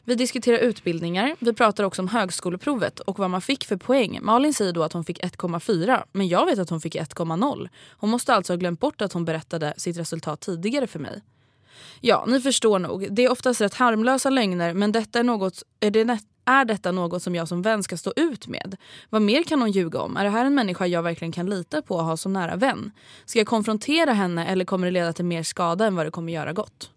Vi 0.07 0.15
diskuterar 0.15 0.57
utbildningar, 0.57 1.35
vi 1.39 1.53
pratar 1.53 1.83
också 1.83 2.01
om 2.01 2.07
högskoleprovet 2.07 2.99
och 2.99 3.19
vad 3.19 3.29
man 3.29 3.41
fick 3.41 3.65
för 3.65 3.77
poäng. 3.77 4.19
Malin 4.21 4.53
säger 4.53 4.73
då 4.73 4.83
att 4.83 4.93
hon 4.93 5.03
fick 5.03 5.23
1,4 5.23 6.03
men 6.11 6.27
jag 6.27 6.45
vet 6.45 6.59
att 6.59 6.69
hon 6.69 6.81
fick 6.81 6.95
1,0. 6.95 7.69
Hon 7.97 8.09
måste 8.09 8.33
alltså 8.33 8.53
ha 8.53 8.57
glömt 8.57 8.79
bort 8.79 9.01
att 9.01 9.13
hon 9.13 9.25
berättade 9.25 9.73
sitt 9.77 9.97
resultat 9.97 10.41
tidigare 10.41 10.87
för 10.87 10.99
mig. 10.99 11.21
Ja, 11.99 12.25
ni 12.27 12.41
förstår 12.41 12.79
nog. 12.79 13.07
Det 13.11 13.25
är 13.25 13.31
oftast 13.31 13.61
rätt 13.61 13.73
harmlösa 13.73 14.29
lögner 14.29 14.73
men 14.73 14.91
detta 14.91 15.19
är, 15.19 15.23
något, 15.23 15.63
är, 15.79 15.91
det, 15.91 16.19
är 16.45 16.65
detta 16.65 16.91
något 16.91 17.23
som 17.23 17.35
jag 17.35 17.47
som 17.47 17.61
vän 17.61 17.83
ska 17.83 17.97
stå 17.97 18.13
ut 18.15 18.47
med? 18.47 18.77
Vad 19.09 19.21
mer 19.21 19.43
kan 19.43 19.61
hon 19.61 19.71
ljuga 19.71 19.99
om? 19.99 20.17
Är 20.17 20.23
det 20.23 20.29
här 20.29 20.45
en 20.45 20.55
människa 20.55 20.87
jag 20.87 21.03
verkligen 21.03 21.31
kan 21.31 21.49
lita 21.49 21.81
på 21.81 21.95
och 21.95 22.05
ha 22.05 22.17
som 22.17 22.33
nära 22.33 22.55
vän? 22.55 22.91
Ska 23.25 23.39
jag 23.39 23.47
konfrontera 23.47 24.13
henne 24.13 24.45
eller 24.47 24.65
kommer 24.65 24.87
det 24.87 24.91
leda 24.91 25.13
till 25.13 25.25
mer 25.25 25.43
skada 25.43 25.85
än 25.85 25.95
vad 25.95 26.05
det 26.05 26.11
kommer 26.11 26.33
göra 26.33 26.53
gott? 26.53 26.91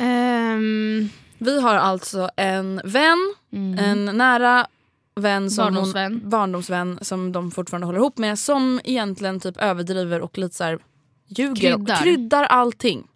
Ehm, 0.00 1.08
Vi 1.38 1.60
har 1.60 1.74
alltså 1.76 2.30
en 2.36 2.80
vän, 2.84 3.34
en 3.78 4.04
nära 4.04 4.66
vän 5.14 5.50
som 5.50 5.64
Barndomsvän. 5.64 6.12
Hon, 6.12 6.30
barndomsvän 6.30 6.98
som 7.02 7.32
de 7.32 7.50
fortfarande 7.50 7.86
håller 7.86 7.98
ihop 7.98 8.18
med 8.18 8.38
som 8.38 8.80
egentligen 8.84 9.40
typ 9.40 9.56
överdriver 9.56 10.20
och 10.20 10.38
lite 10.38 10.54
så 10.56 10.64
här 10.64 10.78
ljuger 11.26 11.54
Kryddar. 11.54 11.94
och 11.94 12.02
kryddar 12.02 12.44
allting. 12.44 13.06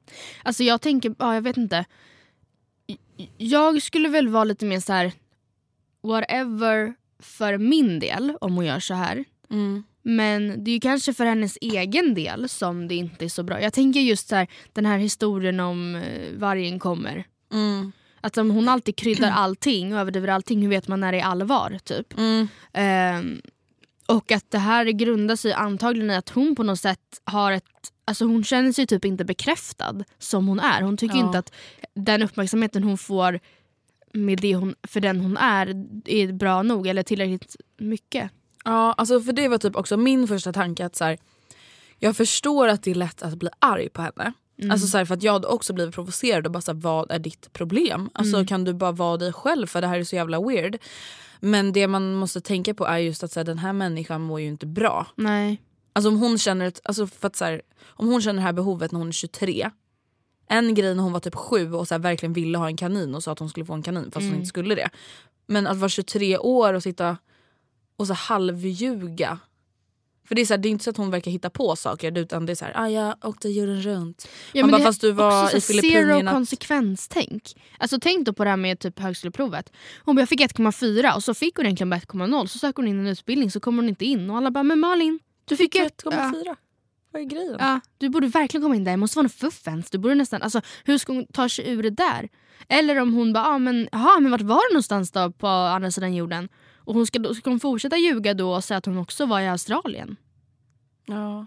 Alltså 0.42 0.62
jag 0.62 0.81
tänker, 0.81 1.14
ja 1.18 1.35
jag 1.35 1.42
vet 1.42 1.57
inte. 1.57 1.85
Jag 3.37 3.83
skulle 3.83 4.09
väl 4.09 4.29
vara 4.29 4.44
lite 4.44 4.64
mer 4.66 4.81
så 4.81 4.92
här 4.92 5.12
whatever 6.03 6.94
för 7.18 7.59
min 7.59 8.01
del 8.01 8.37
om 8.40 8.55
hon 8.55 8.66
gör 8.66 8.81
så 8.81 8.94
här. 8.94 9.25
Men 10.06 10.64
det 10.64 10.70
är 10.70 10.72
ju 10.72 10.80
kanske 10.80 11.14
för 11.14 11.24
hennes 11.26 11.58
egen 11.60 12.14
del 12.14 12.48
som 12.48 12.88
det 12.88 12.94
inte 12.94 13.24
är 13.24 13.28
så 13.28 13.42
bra. 13.42 13.60
Jag 13.62 13.72
tänker 13.72 14.00
just 14.00 14.28
så 14.28 14.36
här, 14.36 14.46
den 14.72 14.86
här 14.86 14.98
historien 14.98 15.60
om 15.60 15.94
eh, 15.94 16.32
vargen 16.38 16.78
kommer. 16.78 17.24
Att 18.20 18.38
om 18.38 18.50
hon 18.50 18.68
alltid 18.68 18.96
kryddar 18.96 19.30
allting 19.36 19.94
och 19.94 20.00
överdriver 20.00 20.28
allting, 20.28 20.62
hur 20.62 20.68
vet 20.68 20.88
man 20.88 21.00
när 21.00 21.12
det 21.12 21.20
är 21.20 21.24
allvar? 21.24 21.78
typ? 21.84 22.14
Ehm, 22.72 23.40
och 24.06 24.32
att 24.32 24.50
det 24.50 24.58
här 24.58 24.84
grundar 24.86 25.36
sig 25.36 25.52
antagligen 25.52 26.10
i 26.10 26.14
att 26.16 26.28
hon 26.28 26.56
på 26.56 26.62
något 26.62 26.80
sätt 26.80 27.00
har 27.24 27.52
ett 27.52 27.64
Alltså 28.06 28.24
hon 28.24 28.44
känner 28.44 28.72
sig 28.72 28.86
typ 28.86 29.04
inte 29.04 29.24
bekräftad 29.24 30.04
som 30.18 30.48
hon 30.48 30.60
är. 30.60 30.82
Hon 30.82 30.96
tycker 30.96 31.16
Ja. 31.16 31.26
inte 31.26 31.38
att 31.38 31.52
den 31.94 32.22
uppmärksamheten 32.22 32.82
hon 32.84 32.98
får 32.98 33.40
med 34.12 34.38
det 34.38 34.54
hon, 34.54 34.74
för 34.82 35.00
den 35.00 35.20
hon 35.20 35.36
är 35.36 35.68
är 36.04 36.32
bra 36.32 36.62
nog 36.62 36.86
eller 36.86 37.02
tillräckligt 37.02 37.56
mycket. 37.78 38.30
Ja, 38.64 38.92
alltså 38.92 39.20
för 39.20 39.33
det 39.33 39.48
var 39.48 39.59
typ 39.59 39.77
också 39.77 39.96
min 39.96 40.29
första 40.29 40.53
tanke 40.53 40.87
att 40.87 40.96
så 40.96 41.05
här, 41.05 41.18
jag 41.98 42.16
förstår 42.16 42.68
att 42.68 42.83
det 42.83 42.90
är 42.90 42.94
lätt 42.94 43.22
att 43.22 43.35
bli 43.35 43.48
arg 43.59 43.88
på 43.88 44.03
henne. 44.03 44.33
Alltså 44.70 44.87
så 44.87 44.98
här, 44.98 45.05
för 45.05 45.14
att 45.14 45.22
jag 45.22 45.33
hade 45.33 45.46
också 45.46 45.72
blivit 45.72 45.94
provocerad 45.94 46.46
och 46.46 46.53
bara 46.53 46.61
så 46.61 46.72
här, 46.72 46.81
vad 46.81 47.11
är 47.11 47.18
ditt 47.18 47.53
problem? 47.53 48.11
Alltså 48.12 48.44
kan 48.46 48.64
du 48.64 48.74
bara 48.74 48.92
vara 48.92 49.16
dig 49.16 49.33
själv 49.33 49.66
för 49.66 49.81
det 49.81 49.87
här 49.87 49.98
är 49.98 50.05
så 50.05 50.16
jävla 50.16 50.40
weird. 50.40 50.79
Men 51.40 51.72
det 51.72 51.87
man 51.87 52.14
måste 52.14 52.40
tänka 52.40 52.74
på 52.74 52.87
är 52.87 52.98
just 52.98 53.22
att 53.22 53.33
så 53.33 53.40
här, 53.40 53.44
den 53.44 53.59
här 53.59 53.72
människan 53.72 54.20
mår 54.20 54.40
ju 54.40 54.46
inte 54.46 54.66
bra. 54.66 55.07
Nej. 55.16 55.62
Alltså 55.92 56.09
om 56.09 56.16
hon 56.16 56.38
känner, 56.38 56.66
ett, 56.66 56.81
alltså 56.85 57.07
för 57.07 57.27
att 57.27 57.37
så 57.37 57.44
här, 57.44 57.62
om 57.87 58.09
hon 58.09 58.22
känner 58.22 58.37
det 58.37 58.46
här 58.46 58.53
behovet 58.53 58.92
när 58.92 58.98
hon 58.98 59.09
är 59.09 59.12
23. 59.12 59.70
En 60.48 60.74
grej 60.74 60.94
när 60.94 61.03
hon 61.03 61.12
var 61.12 61.20
typ 61.20 61.35
sju 61.35 61.72
och 61.72 61.88
så 61.88 61.98
verkligen 61.98 62.33
ville 62.33 62.59
ha 62.59 62.66
en 62.66 62.77
kanin 62.77 63.14
och 63.14 63.22
sa 63.22 63.33
att 63.33 63.38
hon 63.38 63.50
skulle 63.50 63.66
få 63.66 63.74
en 63.74 63.83
kanin 63.83 64.11
fast 64.11 64.27
hon 64.27 64.35
inte 64.35 64.46
skulle 64.46 64.74
det. 64.74 64.90
Men 65.46 65.66
att 65.66 65.77
vara 65.77 65.88
23 65.88 66.38
år 66.38 66.74
och 66.74 66.83
sitta 66.83 67.16
och 67.96 68.07
så 68.07 68.14
halvljuga. 68.14 69.38
För 70.28 70.35
det 70.35 70.40
är, 70.40 70.46
så 70.46 70.52
här, 70.54 70.59
det 70.59 70.68
är 70.68 70.70
inte 70.70 70.85
så 70.85 70.90
att 70.90 70.96
hon 70.96 71.11
verkar 71.11 71.30
hitta 71.30 71.50
på 71.50 71.76
saker 71.76 72.18
utan 72.18 72.46
det 72.46 72.52
är 72.52 72.54
så 72.57 72.64
här, 72.64 72.72
ah, 72.76 72.88
jag 72.88 73.14
åkte 73.24 73.48
jorden 73.48 73.83
runt. 73.83 74.28
Ja, 74.52 74.62
Man 74.62 74.70
bara, 74.70 74.83
fast 74.83 75.00
du 75.00 75.12
var 75.12 75.57
i 75.57 75.61
Filippinerna. 75.61 76.30
Zero 76.30 76.30
konsekvenstänk. 76.37 77.42
Alltså 77.78 77.98
tänk 78.02 78.26
då 78.26 78.33
på 78.33 78.44
det 78.44 78.50
här 78.50 78.57
med 78.57 78.78
typ 78.78 78.98
högskoleprovet. 78.98 79.72
Hon 80.04 80.16
bara, 80.16 80.20
jag 80.22 80.28
fick 80.28 80.40
1,4 80.40 81.14
och 81.14 81.24
så 81.24 81.35
fick 81.35 81.57
hon 81.57 81.66
egentligen 81.66 81.90
bara 81.90 82.00
1,0 82.00 82.46
så 82.46 82.59
söker 82.59 82.83
hon 82.83 82.88
in 82.88 83.00
en 83.00 83.07
utbildning 83.07 83.50
så 83.50 83.61
kommer 83.61 83.83
hon 83.83 83.88
inte 83.88 84.04
in 84.04 84.30
och 84.30 84.37
alla 84.37 84.50
bara 84.50 84.62
men 84.64 84.80
Malin 84.80 85.18
du 85.44 85.57
fick 85.57 85.74
ett- 85.74 86.02
1,4. 86.04 86.57
Vad 87.12 87.22
är 87.22 87.26
grejen? 87.26 87.57
Ja, 87.59 87.80
du 87.98 88.09
borde 88.09 88.26
verkligen 88.26 88.62
komma 88.62 88.76
in 88.76 88.85
där, 88.85 88.90
det 88.92 88.96
måste 88.96 89.16
vara 89.18 89.22
något 89.22 89.33
fuffens. 89.33 89.90
Du 89.90 89.98
borde 89.98 90.14
nästan, 90.14 90.42
alltså, 90.42 90.61
hur 90.85 90.98
ska 90.98 91.12
hon 91.12 91.26
ta 91.33 91.48
sig 91.48 91.70
ur 91.70 91.83
det 91.83 91.90
där? 91.90 92.28
Eller 92.68 93.00
om 93.00 93.14
hon 93.14 93.33
bara, 93.33 93.46
ah, 93.46 93.59
men, 93.59 93.88
aha, 93.92 94.20
men 94.20 94.30
vart 94.30 94.40
var 94.40 94.68
det 94.70 94.74
någonstans 94.74 95.11
då 95.11 95.30
på 95.33 95.46
andra 95.46 95.90
sidan 95.90 96.14
jorden? 96.14 96.48
Och 96.85 96.94
hon 96.94 97.07
ska, 97.07 97.35
ska 97.35 97.51
hon 97.51 97.61
fortsätta 97.61 97.97
ljuga 97.97 98.35
då 98.35 98.55
och 98.55 98.64
säga 98.64 98.79
att 98.79 98.87
hon 98.87 98.99
också 98.99 99.27
var 99.27 99.40
i 99.40 99.49
Australien? 99.49 100.16
Ja. 101.07 101.47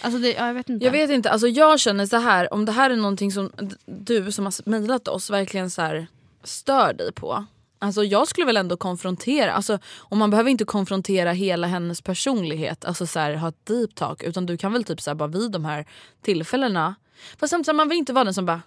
Alltså 0.00 0.18
det, 0.18 0.32
ja, 0.32 0.46
jag 0.46 0.54
vet 0.54 0.68
inte. 0.68 0.84
Jag 0.84 0.92
vet 0.92 1.10
inte, 1.10 1.30
alltså 1.30 1.48
jag 1.48 1.80
känner 1.80 2.06
så 2.06 2.16
här 2.16 2.54
om 2.54 2.64
det 2.64 2.72
här 2.72 2.90
är 2.90 2.96
någonting 2.96 3.32
som 3.32 3.50
du 3.86 4.32
som 4.32 4.44
har 4.44 4.68
mejlat 4.70 5.08
oss 5.08 5.30
verkligen 5.30 5.70
så 5.70 5.82
här 5.82 6.06
stör 6.42 6.92
dig 6.92 7.12
på. 7.12 7.44
Alltså 7.78 8.04
jag 8.04 8.28
skulle 8.28 8.46
väl 8.46 8.56
ändå 8.56 8.76
konfrontera, 8.76 9.52
alltså, 9.52 9.78
och 9.86 10.16
man 10.16 10.30
behöver 10.30 10.50
inte 10.50 10.64
konfrontera 10.64 11.32
hela 11.32 11.66
hennes 11.66 12.00
personlighet, 12.00 12.84
alltså 12.84 13.06
så 13.06 13.18
här, 13.18 13.34
ha 13.34 13.48
ett 13.48 13.66
deep 13.66 13.94
talk 13.94 14.22
utan 14.22 14.46
du 14.46 14.56
kan 14.56 14.72
väl 14.72 14.84
typ 14.84 15.00
så 15.00 15.10
här, 15.10 15.14
bara 15.14 15.28
vid 15.28 15.50
de 15.50 15.64
här 15.64 15.86
tillfällena. 16.22 16.94
Fast 17.36 17.50
samtidigt 17.50 17.76
man 17.76 17.88
vill 17.88 17.98
inte 17.98 18.12
vara 18.12 18.24
den 18.24 18.34
som 18.34 18.46
bara, 18.46 18.62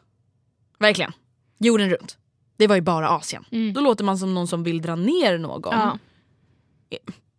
verkligen, 0.80 1.12
jorden 1.58 1.89
runt. 1.89 2.17
Det 2.57 2.67
var 2.67 2.75
ju 2.75 2.81
bara 2.81 3.09
Asien. 3.09 3.45
Då 3.73 3.81
låter 3.81 4.03
man 4.03 4.17
som 4.17 4.33
någon 4.33 4.47
som 4.47 4.63
vill 4.63 4.81
dra 4.81 4.95
ner 4.95 5.37
någon. 5.37 5.73
Ja. 5.73 5.97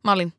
Malin, 0.03 0.33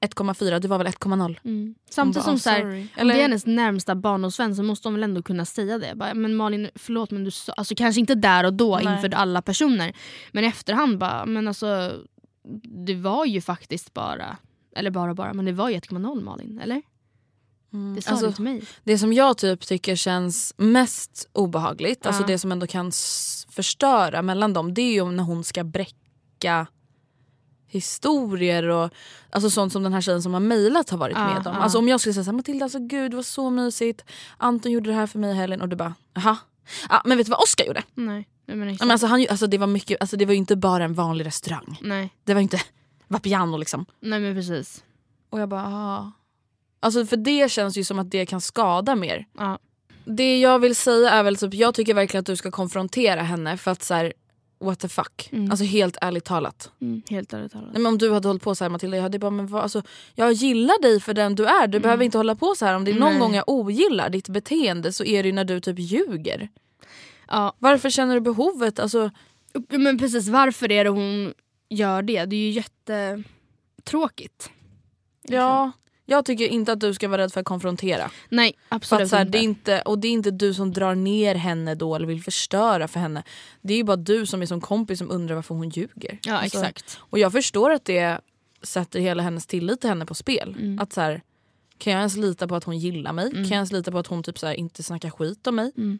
1,4, 0.00 0.58
du 0.58 0.68
var 0.68 0.78
väl 0.78 0.86
1,0? 0.86 1.38
Mm. 1.44 1.74
Samtidigt 1.90 2.24
bara, 2.26 2.30
som 2.30 2.38
så 2.38 2.50
här, 2.50 2.62
om 2.64 2.88
Eller- 2.96 3.14
det 3.14 3.20
är 3.20 3.22
hennes 3.22 3.46
närmsta 3.46 3.94
barndomsvän 3.94 4.56
så 4.56 4.62
måste 4.62 4.88
hon 4.88 4.94
väl 4.94 5.02
ändå 5.04 5.22
kunna 5.22 5.44
säga 5.44 5.78
det. 5.78 5.92
Bara, 5.94 6.14
men 6.14 6.34
Malin 6.36 6.68
förlåt 6.74 7.10
men 7.10 7.24
du 7.24 7.30
sa, 7.30 7.52
alltså 7.52 7.74
kanske 7.74 8.00
inte 8.00 8.14
där 8.14 8.44
och 8.44 8.54
då 8.54 8.80
Nej. 8.84 8.94
inför 8.94 9.14
alla 9.14 9.42
personer. 9.42 9.92
Men 10.32 10.44
i 10.44 10.46
efterhand 10.46 10.98
bara, 10.98 11.26
men 11.26 11.48
alltså 11.48 11.92
det 12.86 12.94
var 12.94 13.24
ju 13.26 13.40
faktiskt 13.40 13.94
bara, 13.94 14.36
eller 14.76 14.90
bara 14.90 15.14
bara, 15.14 15.32
men 15.32 15.44
det 15.44 15.52
var 15.52 15.68
ju 15.68 15.76
1,0 15.76 16.20
Malin, 16.24 16.60
eller? 16.62 16.82
Det 17.96 18.02
sa 18.02 18.10
Alltså, 18.10 18.26
du 18.26 18.32
till 18.32 18.44
mig. 18.44 18.62
Det 18.84 18.98
som 18.98 19.12
jag 19.12 19.38
typ 19.38 19.60
tycker 19.66 19.96
känns 19.96 20.54
mest 20.56 21.28
obehagligt, 21.32 22.06
alltså 22.06 22.22
Ja. 22.22 22.26
det 22.26 22.38
som 22.38 22.52
ändå 22.52 22.66
kan 22.66 22.92
förstöra 23.48 24.22
mellan 24.22 24.52
dem, 24.52 24.74
det 24.74 24.82
är 24.82 24.92
ju 24.92 25.04
när 25.10 25.24
hon 25.24 25.44
ska 25.44 25.64
bräcka 25.64 26.66
historier 27.66 28.62
och 28.68 28.90
alltså 29.30 29.50
sånt 29.50 29.72
som 29.72 29.82
den 29.82 29.92
här 29.92 30.00
tjejen 30.00 30.22
som 30.22 30.32
har 30.32 30.40
mejlat 30.40 30.90
har 30.90 30.98
varit 30.98 31.16
Ja, 31.16 31.26
med 31.26 31.36
om. 31.46 31.54
ja. 31.54 31.60
Alltså 31.60 31.78
om 31.78 31.88
jag 31.88 32.00
skulle 32.00 32.14
säga 32.14 32.24
såhär, 32.24 32.36
Matilda 32.36 32.64
alltså 32.64 32.78
gud 32.78 33.10
det 33.10 33.16
var 33.16 33.22
så 33.22 33.50
mysigt, 33.50 34.04
Anton 34.36 34.72
gjorde 34.72 34.90
det 34.90 34.94
här 34.96 35.06
för 35.06 35.18
mig 35.18 35.30
i 35.30 35.34
helgen 35.34 35.60
och 35.60 35.68
du 35.68 35.76
bara 35.76 35.94
jaha. 36.14 36.36
Ja, 36.88 37.02
men 37.04 37.18
vet 37.18 37.26
du 37.26 37.30
vad 37.30 37.40
Oscar 37.42 37.64
gjorde? 37.64 37.82
Nej, 37.94 38.28
men. 38.46 38.58
Men 38.80 38.90
alltså, 38.90 39.06
han, 39.06 39.26
alltså, 39.30 39.46
det, 39.46 39.58
var 39.58 39.66
mycket, 39.66 40.00
alltså, 40.00 40.16
det 40.16 40.26
var 40.26 40.32
ju 40.32 40.38
inte 40.38 40.56
bara 40.56 40.84
en 40.84 40.94
vanlig 40.94 41.26
restaurang. 41.26 41.78
nej, 41.82 42.14
Det 42.24 42.34
var 42.34 42.40
inte 42.40 42.60
Vapiano 43.08 43.56
liksom. 43.56 43.86
nej 44.00 44.20
men 44.20 44.34
precis. 44.34 44.84
Och 45.30 45.40
jag 45.40 45.48
bara 45.48 45.62
aha. 45.62 46.12
Alltså 46.80 47.06
för 47.06 47.16
det 47.16 47.50
känns 47.50 47.76
ju 47.78 47.84
som 47.84 47.98
att 47.98 48.10
det 48.10 48.26
kan 48.26 48.40
skada 48.40 48.94
mer. 48.94 49.26
Ja. 49.38 49.58
Det 50.04 50.40
jag 50.40 50.58
vill 50.58 50.76
säga 50.76 51.10
är 51.10 51.22
väl 51.22 51.36
typ, 51.36 51.54
jag 51.54 51.74
tycker 51.74 51.94
verkligen 51.94 52.20
att 52.20 52.26
du 52.26 52.36
ska 52.36 52.50
konfrontera 52.50 53.22
henne 53.22 53.56
för 53.56 53.70
att 53.70 53.82
så 53.82 53.94
här, 53.94 54.12
what 54.60 54.78
the 54.80 54.88
fuck. 54.88 55.28
Mm. 55.32 55.50
Alltså 55.50 55.64
helt 55.64 55.96
ärligt 56.00 56.24
talat. 56.24 56.70
Mm, 56.80 57.02
helt 57.10 57.32
ärligt 57.32 57.52
talat. 57.52 57.68
Nej, 57.72 57.82
men 57.82 57.92
om 57.92 57.98
du 57.98 58.12
hade 58.12 58.28
hållit 58.28 58.42
på 58.42 58.54
så 58.54 58.64
här 58.64 58.68
Matilda, 58.70 58.96
jag 58.96 59.02
hade 59.02 59.18
bara 59.18 59.30
men 59.30 59.46
vad, 59.46 59.62
alltså, 59.62 59.82
jag 60.14 60.32
gillar 60.32 60.82
dig 60.82 61.00
för 61.00 61.14
den 61.14 61.34
du 61.34 61.46
är. 61.46 61.66
Du 61.66 61.80
behöver 61.80 62.04
inte 62.04 62.18
hålla 62.18 62.34
på 62.34 62.54
så 62.56 62.66
här. 62.66 62.74
Om 62.74 62.84
det 62.84 62.90
är 62.90 62.94
någon 62.94 63.02
Mm. 63.02 63.12
Nej. 63.12 63.20
gång 63.20 63.34
jag 63.34 63.44
ogillar 63.48 64.10
ditt 64.10 64.28
beteende 64.28 64.92
så 64.92 65.04
är 65.04 65.22
det 65.22 65.32
när 65.32 65.44
du 65.44 65.60
typ 65.60 65.78
ljuger. 65.78 66.48
Ja, 67.28 67.54
Varför 67.58 67.90
känner 67.90 68.14
du 68.14 68.20
behovet? 68.20 68.78
Alltså, 68.78 69.10
men 69.68 69.98
precis 69.98 70.28
varför 70.28 70.72
är 70.72 70.84
det 70.84 70.90
hon 70.90 71.34
gör 71.68 72.02
det? 72.02 72.24
Det 72.24 72.36
är 72.36 72.40
ju 72.40 72.50
jättetråkigt. 72.50 74.50
ja, 75.22 75.72
jag 76.10 76.24
tycker 76.24 76.48
inte 76.48 76.72
att 76.72 76.80
du 76.80 76.94
ska 76.94 77.08
vara 77.08 77.22
rädd 77.22 77.32
för 77.32 77.40
att 77.40 77.46
konfrontera. 77.46 78.10
Nej, 78.28 78.54
absolut 78.68 79.08
så 79.08 79.16
här, 79.16 79.26
inte. 79.26 79.38
det 79.38 79.42
är 79.42 79.42
inte. 79.42 79.82
Och 79.82 79.98
det 79.98 80.08
är 80.08 80.12
inte 80.12 80.30
du 80.30 80.54
som 80.54 80.72
drar 80.72 80.94
ner 80.94 81.34
henne 81.34 81.74
då 81.74 81.94
eller 81.94 82.06
vill 82.06 82.22
förstöra 82.22 82.88
för 82.88 83.00
henne. 83.00 83.22
Det 83.60 83.72
är 83.72 83.76
ju 83.76 83.84
bara 83.84 83.96
du 83.96 84.26
som 84.26 84.42
är 84.42 84.46
som 84.46 84.60
kompis 84.60 84.98
som 84.98 85.10
undrar 85.10 85.34
varför 85.34 85.54
hon 85.54 85.68
ljuger. 85.68 86.18
Ja, 86.22 86.38
Alltså, 86.38 86.58
exakt. 86.58 86.98
Och 87.00 87.18
jag 87.18 87.32
förstår 87.32 87.70
att 87.70 87.84
det 87.84 88.20
sätter 88.62 89.00
hela 89.00 89.22
hennes 89.22 89.46
tillit 89.46 89.80
till 89.80 89.90
henne 89.90 90.06
på 90.06 90.14
spel. 90.14 90.56
Mm. 90.58 90.78
Att 90.78 90.92
så 90.92 91.00
här, 91.00 91.22
Kan 91.78 91.92
jag 91.92 91.98
ens 91.98 92.16
lita 92.16 92.48
på 92.48 92.54
att 92.54 92.64
hon 92.64 92.78
gillar 92.78 93.12
mig? 93.12 93.30
Kan 93.30 93.42
jag 93.42 93.50
ens 93.50 93.72
lita 93.72 93.90
på 93.92 93.98
att 93.98 94.06
hon 94.06 94.22
typ 94.22 94.38
så 94.38 94.46
här, 94.46 94.54
inte 94.54 94.82
snackar 94.82 95.10
skit 95.10 95.46
om 95.46 95.56
mig? 95.56 95.72
Mm. 95.76 95.98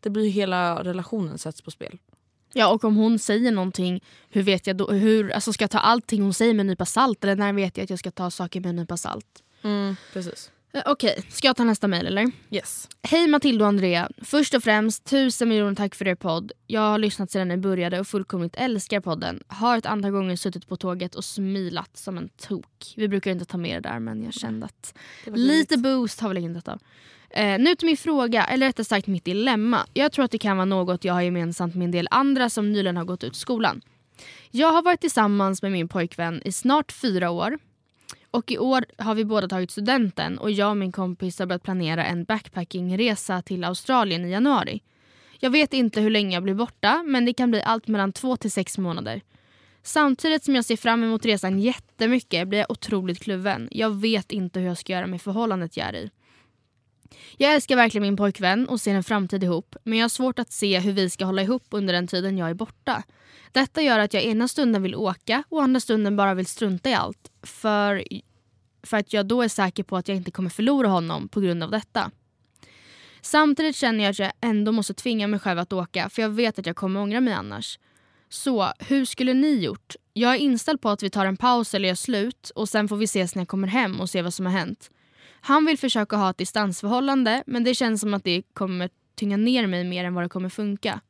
Det 0.00 0.10
blir 0.10 0.24
ju 0.24 0.30
hela 0.30 0.84
relationen 0.84 1.38
sätts 1.38 1.62
på 1.62 1.70
spel. 1.70 1.98
Ja 2.52 2.68
och 2.68 2.84
om 2.84 2.96
hon 2.96 3.18
säger 3.18 3.52
någonting, 3.52 4.00
hur 4.30 4.42
vet 4.42 4.66
jag 4.66 4.76
då? 4.76 4.90
Hur, 4.90 5.30
alltså 5.30 5.52
ska 5.52 5.62
jag 5.62 5.70
ta 5.70 5.78
allting 5.78 6.22
hon 6.22 6.34
säger 6.34 6.54
med 6.54 6.60
en 6.60 6.66
nypa 6.66 6.86
salt 6.86 7.24
eller 7.24 7.36
när 7.36 7.52
vet 7.52 7.76
jag 7.76 7.84
att 7.84 7.90
jag 7.90 7.98
ska 7.98 8.10
ta 8.10 8.30
saker 8.30 8.60
med 8.60 8.68
en 8.70 8.76
nypa 8.76 8.96
salt? 8.96 9.42
Mm, 9.62 9.96
precis. 10.12 10.50
Eh, 10.72 10.82
Okej, 10.86 11.22
ska 11.28 11.46
jag 11.48 11.56
ta 11.56 11.64
nästa 11.64 11.88
mejl 11.88 12.06
eller? 12.06 12.30
Yes. 12.50 12.88
Hej 13.02 13.28
Matilda 13.28 13.64
och 13.64 13.68
Andrea. 13.68 14.10
Först 14.22 14.54
och 14.54 14.62
främst, 14.62 15.04
tusen 15.04 15.48
miljoner 15.48 15.74
tack 15.74 15.94
för 15.94 16.08
er 16.08 16.14
podd. 16.14 16.52
Jag 16.66 16.80
har 16.80 16.98
lyssnat 16.98 17.30
sedan 17.30 17.48
den 17.48 17.60
började 17.60 18.00
och 18.00 18.06
fullkomligt 18.06 18.56
älskar 18.56 19.00
podden. 19.00 19.42
Har 19.46 19.78
ett 19.78 19.86
antal 19.86 20.10
gånger 20.10 20.36
suttit 20.36 20.68
på 20.68 20.76
tåget 20.76 21.14
och 21.14 21.24
smilat 21.24 21.96
som 21.96 22.18
en 22.18 22.28
tok. 22.28 22.94
Vi 22.96 23.08
brukar 23.08 23.30
inte 23.30 23.44
ta 23.44 23.58
med 23.58 23.82
det 23.82 23.88
där 23.88 23.98
men 23.98 24.24
jag 24.24 24.34
kände 24.34 24.66
att 24.66 24.94
lite 25.24 25.78
boost 25.78 26.20
har 26.20 26.28
väl 26.28 26.38
inget 26.38 26.68
av. 26.68 26.78
Eh, 27.30 27.58
nu 27.58 27.74
till 27.74 27.86
min 27.86 27.96
fråga, 27.96 28.44
eller 28.44 28.66
rättare 28.66 28.84
sagt 28.84 29.06
mitt 29.06 29.24
dilemma. 29.24 29.86
Jag 29.94 30.12
tror 30.12 30.24
att 30.24 30.30
det 30.30 30.38
kan 30.38 30.56
vara 30.56 30.64
något 30.64 31.04
jag 31.04 31.14
har 31.14 31.22
gemensamt 31.22 31.74
med 31.74 31.84
en 31.84 31.90
del 31.90 32.08
andra 32.10 32.50
som 32.50 32.72
nyligen 32.72 32.96
har 32.96 33.04
gått 33.04 33.24
ut 33.24 33.36
skolan. 33.36 33.80
Jag 34.50 34.72
har 34.72 34.82
varit 34.82 35.00
tillsammans 35.00 35.62
med 35.62 35.72
min 35.72 35.88
pojkvän 35.88 36.42
i 36.44 36.52
snart 36.52 36.92
fyra 36.92 37.30
år. 37.30 37.58
Och 38.30 38.52
i 38.52 38.58
år 38.58 38.84
har 38.98 39.14
vi 39.14 39.24
båda 39.24 39.48
tagit 39.48 39.70
studenten 39.70 40.38
och 40.38 40.50
jag 40.50 40.70
och 40.70 40.76
min 40.76 40.92
kompis 40.92 41.38
har 41.38 41.46
börjat 41.46 41.62
planera 41.62 42.04
en 42.04 42.24
backpackingresa 42.24 43.42
till 43.42 43.64
Australien 43.64 44.24
i 44.24 44.30
januari. 44.30 44.82
Jag 45.38 45.50
vet 45.50 45.72
inte 45.72 46.00
hur 46.00 46.10
länge 46.10 46.36
jag 46.36 46.42
blir 46.42 46.54
borta 46.54 47.02
men 47.06 47.24
det 47.24 47.32
kan 47.32 47.50
bli 47.50 47.62
allt 47.62 47.88
mellan 47.88 48.12
två 48.12 48.36
till 48.36 48.50
sex 48.50 48.78
månader. 48.78 49.20
Samtidigt 49.82 50.44
som 50.44 50.54
jag 50.54 50.64
ser 50.64 50.76
fram 50.76 51.04
emot 51.04 51.24
resan 51.24 51.58
jättemycket 51.58 52.48
blir 52.48 52.58
jag 52.58 52.70
otroligt 52.70 53.22
kluven. 53.22 53.68
Jag 53.70 54.00
vet 54.00 54.32
inte 54.32 54.60
hur 54.60 54.66
jag 54.66 54.78
ska 54.78 54.92
göra 54.92 55.06
med 55.06 55.22
förhållandet 55.22 55.76
jag 55.76 55.88
är 55.88 55.94
i. 55.94 56.10
Jag 57.36 57.54
älskar 57.54 57.76
verkligen 57.76 58.02
min 58.02 58.16
pojkvän 58.16 58.68
och 58.68 58.80
ser 58.80 58.94
en 58.94 59.04
framtid 59.04 59.44
ihop 59.44 59.76
men 59.84 59.98
jag 59.98 60.04
har 60.04 60.08
svårt 60.08 60.38
att 60.38 60.52
se 60.52 60.78
hur 60.78 60.92
vi 60.92 61.10
ska 61.10 61.24
hålla 61.24 61.42
ihop 61.42 61.66
under 61.70 61.94
den 61.94 62.06
tiden 62.06 62.38
jag 62.38 62.50
är 62.50 62.54
borta. 62.54 63.02
Detta 63.52 63.82
gör 63.82 63.98
att 63.98 64.14
jag 64.14 64.22
ena 64.22 64.48
stunden 64.48 64.82
vill 64.82 64.94
åka 64.94 65.44
och 65.48 65.62
andra 65.62 65.80
stunden 65.80 66.16
bara 66.16 66.34
vill 66.34 66.46
strunta 66.46 66.90
i 66.90 66.94
allt. 66.94 67.30
För, 67.42 68.04
för 68.82 68.96
att 68.96 69.12
jag 69.12 69.26
då 69.26 69.42
är 69.42 69.48
säker 69.48 69.82
på 69.82 69.96
att 69.96 70.08
jag 70.08 70.16
inte 70.16 70.30
kommer 70.30 70.50
förlora 70.50 70.88
honom 70.88 71.28
på 71.28 71.40
grund 71.40 71.62
av 71.62 71.70
detta. 71.70 72.10
Samtidigt 73.22 73.76
känner 73.76 74.04
jag 74.04 74.10
att 74.10 74.18
jag 74.18 74.32
ändå 74.40 74.72
måste 74.72 74.94
tvinga 74.94 75.26
mig 75.26 75.40
själv 75.40 75.58
att 75.58 75.72
åka 75.72 76.08
för 76.08 76.22
jag 76.22 76.28
vet 76.28 76.58
att 76.58 76.66
jag 76.66 76.76
kommer 76.76 77.00
ångra 77.00 77.20
mig 77.20 77.34
annars. 77.34 77.78
Så 78.28 78.72
hur 78.78 79.04
skulle 79.04 79.34
ni 79.34 79.64
gjort? 79.64 79.96
Jag 80.12 80.34
är 80.34 80.38
inställd 80.38 80.80
på 80.80 80.88
att 80.88 81.02
vi 81.02 81.10
tar 81.10 81.26
en 81.26 81.36
paus 81.36 81.74
eller 81.74 81.88
gör 81.88 81.94
slut 81.94 82.50
och 82.54 82.68
sen 82.68 82.88
får 82.88 82.96
vi 82.96 83.04
ses 83.04 83.34
när 83.34 83.40
jag 83.40 83.48
kommer 83.48 83.68
hem 83.68 84.00
och 84.00 84.10
se 84.10 84.22
vad 84.22 84.34
som 84.34 84.46
har 84.46 84.52
hänt. 84.52 84.90
Han 85.40 85.66
vill 85.66 85.78
försöka 85.78 86.16
ha 86.16 86.30
ett 86.30 86.38
distansförhållande 86.38 87.42
men 87.46 87.64
det 87.64 87.74
känns 87.74 88.00
som 88.00 88.14
att 88.14 88.24
det 88.24 88.42
kommer 88.52 88.90
tynga 89.14 89.36
ner 89.36 89.66
mig 89.66 89.84
mer 89.84 90.04
än 90.04 90.14
vad 90.14 90.24
det 90.24 90.28
kommer 90.28 90.48
funka. 90.48 91.00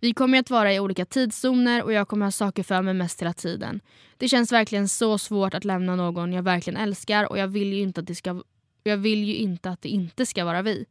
Vi 0.00 0.14
kommer 0.14 0.38
att 0.38 0.50
vara 0.50 0.74
i 0.74 0.80
olika 0.80 1.04
tidszoner 1.04 1.82
och 1.82 1.92
jag 1.92 2.08
kommer 2.08 2.26
ha 2.26 2.30
saker 2.30 2.62
för 2.62 2.82
mig 2.82 2.94
mest 2.94 3.20
hela 3.22 3.32
tiden. 3.32 3.80
Det 4.16 4.28
känns 4.28 4.52
verkligen 4.52 4.88
så 4.88 5.18
svårt 5.18 5.54
att 5.54 5.64
lämna 5.64 5.96
någon 5.96 6.32
jag 6.32 6.42
verkligen 6.42 6.80
älskar 6.80 7.30
och 7.30 7.38
jag 7.38 7.48
vill 7.48 7.72
ju 7.72 7.80
inte 7.80 8.00
att 8.00 8.06
det, 8.06 8.14
ska, 8.14 8.42
jag 8.82 8.96
vill 8.96 9.24
ju 9.24 9.34
inte, 9.34 9.70
att 9.70 9.82
det 9.82 9.88
inte 9.88 10.26
ska 10.26 10.44
vara 10.44 10.62
vi. 10.62 10.86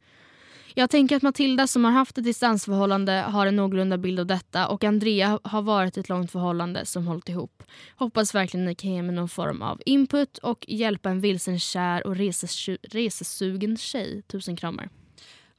Jag 0.74 0.90
tänker 0.90 1.16
att 1.16 1.22
Matilda 1.22 1.66
som 1.66 1.84
har 1.84 1.92
haft 1.92 2.18
ett 2.18 2.24
distansförhållande 2.24 3.12
har 3.12 3.46
en 3.46 3.56
någorlunda 3.56 3.98
bild 3.98 4.20
av 4.20 4.26
detta 4.26 4.68
och 4.68 4.84
Andrea 4.84 5.38
har 5.44 5.62
varit 5.62 5.96
ett 5.96 6.08
långt 6.08 6.30
förhållande 6.30 6.86
som 6.86 7.06
hållit 7.06 7.28
ihop. 7.28 7.62
Hoppas 7.96 8.34
verkligen 8.34 8.66
ni 8.66 8.74
kan 8.74 8.90
ge 8.90 9.02
mig 9.02 9.14
någon 9.14 9.28
form 9.28 9.62
av 9.62 9.82
input 9.86 10.38
och 10.38 10.64
hjälpa 10.68 11.10
en 11.10 11.20
vilsen 11.20 11.58
kär 11.58 12.06
och 12.06 12.16
resesu- 12.16 12.78
resesugen 12.82 13.76
tjej. 13.76 14.22
Tusen 14.22 14.56
kramar. 14.56 14.88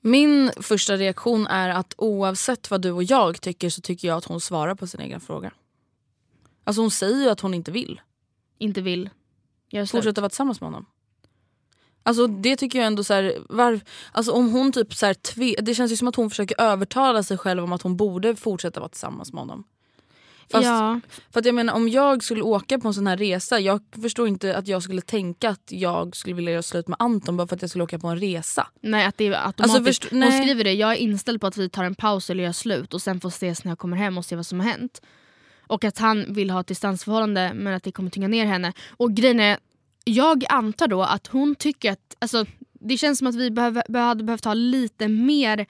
Min 0.02 0.52
första 0.62 0.97
reaktion 0.97 1.47
är 1.47 1.69
att 1.69 1.93
oavsett 1.97 2.71
vad 2.71 2.82
du 2.82 2.91
och 2.91 3.04
jag 3.04 3.41
tycker 3.41 3.69
så 3.69 3.82
tycker 3.82 4.08
jag 4.08 4.17
att 4.17 4.26
hon 4.26 4.41
svarar 4.41 4.76
på 4.76 4.88
sin 4.88 5.02
egen 5.02 5.19
fråga. 5.19 5.52
Alltså 6.63 6.82
hon 6.82 6.91
säger 6.91 7.24
ju 7.24 7.30
att 7.30 7.39
hon 7.39 7.54
inte 7.54 7.71
vill 7.71 8.02
Inte 8.58 8.82
vill. 8.82 9.10
Fortsätta 9.91 10.21
vara 10.21 10.30
tillsammans 10.30 10.62
med 10.62 10.67
honom. 10.67 10.86
Alltså 12.04 12.28
det 12.28 12.56
tycker 12.56 12.80
jag 12.80 12.86
ändå 12.88 13.04
så 13.04 13.14
här, 13.14 13.38
var, 13.50 13.80
alltså 14.12 14.32
om 14.32 14.52
hon 14.52 14.72
typ 14.72 14.94
så 14.94 15.06
här, 15.06 15.14
tve, 15.14 15.56
det 15.62 15.76
känns 15.76 15.92
ju 15.92 15.96
som 15.96 16.08
att 16.08 16.16
hon 16.16 16.30
försöker 16.30 16.62
övertala 16.62 17.24
sig 17.24 17.38
själv 17.38 17.64
om 17.64 17.74
att 17.74 17.82
hon 17.82 17.98
borde 17.98 18.36
fortsätta 18.36 18.80
vara 18.80 18.90
tillsammans 18.90 19.34
med 19.34 19.40
honom. 19.42 19.64
Fast, 20.52 20.66
ja, 20.66 21.00
För 21.34 21.40
att 21.40 21.46
jag 21.46 21.56
menar 21.56 21.74
om 21.74 21.90
jag 21.90 22.24
skulle 22.24 22.42
åka 22.42 22.80
på 22.80 22.88
en 22.88 22.94
sån 22.94 23.08
här 23.08 23.18
resa, 23.18 23.60
jag 23.60 23.82
förstår 24.02 24.28
inte 24.28 24.58
att 24.58 24.68
jag 24.68 24.84
skulle 24.84 25.02
tänka 25.02 25.50
att 25.50 25.62
jag 25.72 26.16
skulle 26.16 26.36
vilja 26.36 26.52
göra 26.52 26.62
slut 26.64 26.88
med 26.88 26.96
Anton 27.00 27.38
bara 27.38 27.48
för 27.48 27.56
att 27.56 27.62
jag 27.62 27.70
skulle 27.70 27.84
åka 27.84 28.00
på 28.00 28.08
en 28.08 28.20
resa. 28.20 28.68
nej 28.82 29.06
att 29.06 29.18
det 29.18 29.28
är 29.28 29.46
automatiskt. 29.48 30.04
först- 30.04 30.12
Hon 30.12 30.32
skriver 30.32 30.64
det, 30.64 30.74
jag 30.74 30.92
är 30.92 30.96
inställd 30.96 31.42
på 31.42 31.48
att 31.48 31.58
vi 31.58 31.70
tar 31.70 31.84
en 31.84 31.96
paus 31.96 32.30
eller 32.30 32.44
gör 32.44 32.52
slut 32.52 32.94
och 32.94 33.02
sen 33.02 33.20
får 33.22 33.30
ses 33.30 33.64
när 33.64 33.72
jag 33.72 33.80
kommer 33.80 33.98
hem 33.98 34.18
och 34.18 34.26
se 34.26 34.36
vad 34.36 34.46
som 34.46 34.60
har 34.60 34.68
hänt. 34.68 35.02
Och 35.68 35.84
att 35.84 35.98
han 35.98 36.34
vill 36.34 36.50
ha 36.50 36.60
ett 36.62 36.68
distansförhållande 36.68 37.52
men 37.54 37.74
att 37.74 37.84
det 37.84 37.92
kommer 37.92 38.10
tynga 38.10 38.28
ner 38.28 38.46
henne. 38.46 38.74
Och 38.90 39.14
grejen 39.14 39.40
är, 39.40 39.58
jag 40.04 40.44
antar 40.50 40.88
då 40.88 41.04
att 41.04 41.28
hon 41.28 41.56
tycker 41.56 41.92
att, 41.92 42.16
alltså 42.20 42.46
det 42.74 42.98
känns 42.98 43.18
som 43.18 43.28
att 43.28 43.36
vi 43.36 43.52
behöver, 43.52 43.84
be- 43.90 44.00
hade 44.00 44.24
behövt 44.24 44.46
ha 44.46 44.54
lite 44.54 45.08
mer 45.08 45.66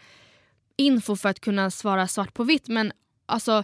info 0.78 1.15
för 1.15 1.30
att 1.30 1.39
kunna 1.39 1.72
svara 1.72 2.08
svart 2.08 2.34
på 2.34 2.44
vitt 2.44 2.67
men 2.67 2.91
alltså 3.26 3.63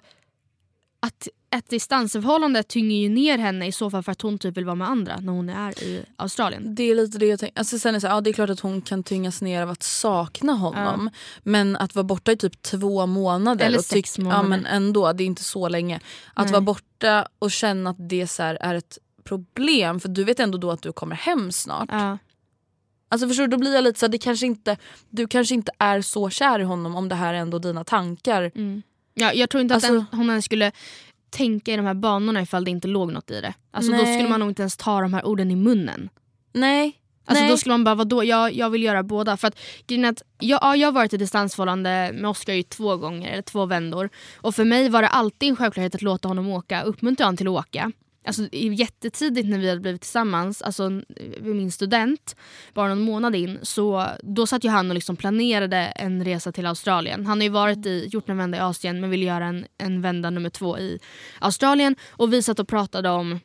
att 0.99 1.27
ett 1.55 1.69
distansförhållande 1.69 2.63
tynger 2.63 2.97
ju 2.97 3.09
ner 3.09 3.37
henne 3.37 3.67
i 3.67 3.71
så 3.71 3.91
fall 3.91 4.03
för 4.03 4.11
att 4.11 4.21
hon 4.21 4.39
typ 4.39 4.57
vill 4.57 4.65
vara 4.65 4.75
med 4.75 4.89
andra 4.89 5.17
när 5.17 5.33
hon 5.33 5.49
är 5.49 5.83
i 5.83 6.05
Australien. 6.15 6.75
Det 6.75 6.83
är 6.83 6.95
lite 6.95 7.17
det 7.17 7.25
jag 7.25 7.39
tänker. 7.39 7.59
Alltså 7.59 7.79
sen 7.79 7.89
är 7.89 7.93
det, 7.93 8.01
så 8.01 8.07
här, 8.07 8.15
ja, 8.15 8.21
det 8.21 8.29
är 8.29 8.33
klart 8.33 8.49
att 8.49 8.59
hon 8.59 8.81
kan 8.81 9.03
tyngas 9.03 9.41
ner 9.41 9.61
av 9.61 9.69
att 9.69 9.83
sakna 9.83 10.53
honom. 10.53 11.09
Men 11.43 11.75
att 11.75 11.95
vara 11.95 12.03
borta 12.03 12.31
i 12.31 12.37
typ 12.37 12.61
två 12.61 13.05
månader. 13.05 13.65
Eller 13.65 13.77
och 13.77 13.85
sex 13.85 14.17
månader. 14.17 14.37
Ja 14.37 14.43
men 14.43 14.65
ändå, 14.65 15.13
det 15.13 15.23
är 15.23 15.25
inte 15.25 15.43
så 15.43 15.69
länge. 15.69 15.99
Att 16.33 16.45
Nej. 16.45 16.51
vara 16.51 16.61
borta 16.61 17.27
och 17.39 17.51
känna 17.51 17.89
att 17.89 18.09
det 18.09 18.27
så 18.27 18.43
är 18.43 18.75
ett 18.75 18.97
problem. 19.27 19.99
För 19.99 20.09
du 20.09 20.23
vet 20.23 20.39
ändå 20.39 20.57
då 20.57 20.71
att 20.71 20.81
du 20.81 20.93
kommer 20.93 21.15
hem 21.15 21.51
snart. 21.51 21.89
Ja. 21.91 22.17
Alltså 23.09 23.27
förstår 23.27 23.43
du, 23.43 23.51
då 23.51 23.57
blir 23.57 23.75
jag 23.75 23.83
lite 23.83 23.99
så 23.99 24.07
det 24.07 24.17
kanske 24.17 24.45
inte, 24.45 24.77
du 25.09 25.27
kanske 25.27 25.55
inte 25.55 25.71
är 25.77 26.01
så 26.01 26.29
kär 26.29 26.59
i 26.59 26.63
honom 26.63 26.95
om 26.95 27.09
det 27.09 27.15
här 27.15 27.33
är 27.33 27.37
ändå 27.37 27.59
dina 27.59 27.83
tankar. 27.83 28.51
Ja, 29.13 29.33
jag 29.33 29.49
tror 29.49 29.61
inte 29.61 29.75
att 29.75 29.83
Alltså- 29.83 29.93
den, 29.93 30.19
hon 30.19 30.29
ens 30.29 30.45
skulle 30.45 30.71
tänka 31.29 31.73
i 31.73 31.75
de 31.75 31.85
här 31.85 31.93
banorna 31.93 32.41
ifall 32.41 32.65
det 32.65 32.71
inte 32.71 32.87
låg 32.87 33.11
något 33.11 33.31
i 33.31 33.41
det. 33.41 33.53
Alltså 33.71 33.91
då 33.91 33.97
Nej. 33.97 34.17
skulle 34.17 34.29
man 34.29 34.39
nog 34.39 34.49
inte 34.49 34.61
ens 34.61 34.77
ta 34.77 35.01
de 35.01 35.13
här 35.13 35.25
orden 35.25 35.51
i 35.51 35.55
munnen. 35.55 36.09
Nej. 36.53 37.01
Alltså 37.25 37.43
Nej. 37.43 37.51
då 37.51 37.57
skulle 37.57 37.73
man 37.73 37.83
bara, 37.83 37.95
vadå, 37.95 38.23
jag, 38.23 38.53
jag 38.53 38.69
vill 38.69 38.83
göra 38.83 39.03
båda. 39.03 39.37
För 39.37 39.47
att, 39.47 39.55
att 39.55 40.21
jag, 40.39 40.59
ja, 40.61 40.75
jag 40.75 40.87
har 40.87 40.91
varit 40.91 41.13
i 41.13 41.17
distansförhållande 41.17 42.11
med 42.13 42.29
Oscar 42.29 42.53
ju 42.53 42.63
två 42.63 42.97
gånger, 42.97 43.31
eller 43.31 43.41
två 43.41 43.65
vändor. 43.65 44.09
Och 44.37 44.55
för 44.55 44.65
mig 44.65 44.89
var 44.89 45.01
det 45.01 45.07
alltid 45.07 45.49
en 45.49 45.55
självklarhet 45.55 45.95
att 45.95 46.01
låta 46.01 46.27
honom 46.27 46.47
åka, 46.49 46.83
uppmuntra 46.83 47.25
honom 47.25 47.37
till 47.37 47.47
att 47.47 47.51
åka. 47.51 47.91
Alltså 48.27 48.43
i- 48.51 48.73
jättetidigt 48.73 49.47
när 49.47 49.57
vi 49.59 49.69
hade 49.69 49.81
blivit 49.81 50.01
tillsammans, 50.01 50.61
alltså 50.61 50.89
vid 51.39 51.55
min 51.55 51.71
student, 51.71 52.35
bara 52.73 52.87
någon 52.89 53.01
månad 53.01 53.35
in, 53.35 53.59
så 53.61 54.07
då 54.23 54.47
satt 54.47 54.63
ju 54.63 54.69
han 54.69 54.89
och 54.89 54.95
liksom 54.95 55.15
planerade 55.15 55.77
en 55.77 56.25
resa 56.25 56.51
till 56.51 56.65
Australien. 56.65 57.25
Han 57.25 57.37
har 57.39 57.43
ju 57.43 57.49
varit 57.49 57.85
i, 57.85 58.07
gjort 58.11 58.29
en 58.29 58.37
vända 58.37 58.57
i 58.57 58.61
Asien 58.61 59.01
men 59.01 59.09
ville 59.09 59.25
göra 59.25 59.45
en, 59.45 59.65
en 59.77 60.01
vända 60.01 60.29
nummer 60.29 60.49
två 60.49 60.77
i 60.79 60.99
Australien. 61.39 61.95
Och 62.09 62.33
vi 62.33 62.41
satt 62.43 62.59
och 62.59 62.67
pratade 62.67 63.09
om 63.09 63.39